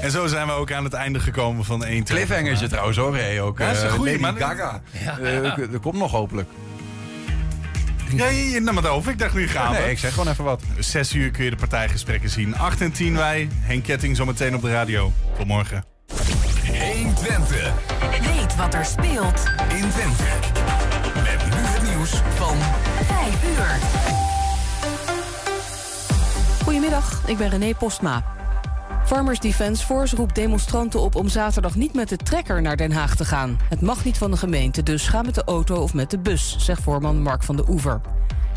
En 0.00 0.10
zo 0.10 0.26
zijn 0.26 0.46
we 0.46 0.52
ook 0.52 0.72
aan 0.72 0.84
het 0.84 0.92
einde 0.92 1.20
gekomen 1.20 1.64
van 1.64 1.84
1 1.84 2.04
Cliffhangertje 2.04 2.68
trouwens 2.68 2.96
hoor, 2.98 3.16
hey, 3.16 3.40
ook. 3.40 3.58
Ja, 3.58 3.66
dat 3.66 3.76
is 3.76 3.82
een 3.82 3.88
eh, 3.88 3.94
goeie, 3.94 4.20
Lady 4.20 4.38
maar- 4.38 4.48
Gaga. 4.56 4.82
Ja. 4.92 5.18
Eh, 5.18 5.58
er 5.58 5.80
komt 5.80 5.98
nog 5.98 6.10
hopelijk. 6.10 6.48
Ja, 8.14 8.28
je, 8.28 8.50
je 8.50 8.60
nam 8.60 8.76
het 8.76 8.86
over. 8.86 9.12
Ik 9.12 9.18
dacht 9.18 9.34
nu 9.34 9.48
gaan 9.48 9.72
we. 9.72 9.78
Nee, 9.78 9.90
ik 9.90 9.98
zeg 9.98 10.12
gewoon 10.12 10.28
even 10.28 10.44
wat. 10.44 10.62
6 10.78 11.14
uur 11.14 11.30
kun 11.30 11.44
je 11.44 11.50
de 11.50 11.56
partijgesprekken 11.56 12.30
zien. 12.30 12.56
8 12.56 12.80
en 12.80 12.92
10 12.92 13.16
wij. 13.16 13.48
Henk 13.52 13.84
Ketting 13.84 14.16
zometeen 14.16 14.54
op 14.54 14.62
de 14.62 14.70
radio. 14.70 15.12
Tot 15.36 15.46
morgen. 15.46 15.89
120. 16.10 17.72
Weet 18.20 18.56
wat 18.56 18.74
er 18.74 18.84
speelt 18.84 19.44
in 19.68 19.90
Twente. 19.90 20.24
Met 21.14 21.44
nu 21.44 21.60
het 21.60 21.82
nieuws 21.82 22.10
van 22.34 22.56
5 23.04 23.44
uur. 23.44 23.78
Goedemiddag, 26.64 27.22
ik 27.26 27.36
ben 27.36 27.48
René 27.48 27.74
Postma. 27.74 28.24
Farmers 29.04 29.38
Defence 29.38 29.84
Force 29.84 30.16
roept 30.16 30.34
demonstranten 30.34 31.00
op 31.00 31.14
om 31.14 31.28
zaterdag 31.28 31.74
niet 31.74 31.94
met 31.94 32.08
de 32.08 32.16
trekker 32.16 32.62
naar 32.62 32.76
Den 32.76 32.92
Haag 32.92 33.16
te 33.16 33.24
gaan. 33.24 33.58
Het 33.68 33.80
mag 33.80 34.04
niet 34.04 34.18
van 34.18 34.30
de 34.30 34.36
gemeente, 34.36 34.82
dus 34.82 35.08
ga 35.08 35.22
met 35.22 35.34
de 35.34 35.44
auto 35.44 35.74
of 35.76 35.94
met 35.94 36.10
de 36.10 36.18
bus, 36.18 36.56
zegt 36.58 36.82
voorman 36.82 37.22
Mark 37.22 37.42
van 37.42 37.56
de 37.56 37.64
Oever. 37.68 38.00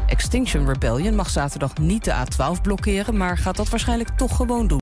Extinction 0.08 0.68
Rebellion 0.68 1.16
mag 1.16 1.30
zaterdag 1.30 1.78
niet 1.78 2.04
de 2.04 2.14
A12 2.14 2.62
blokkeren, 2.62 3.18
maar 3.18 3.38
gaat 3.38 3.58
dat 3.58 3.70
waarschijnlijk 3.70 4.10
toch 4.10 4.36
gewoon 4.36 4.68
doen. 4.68 4.72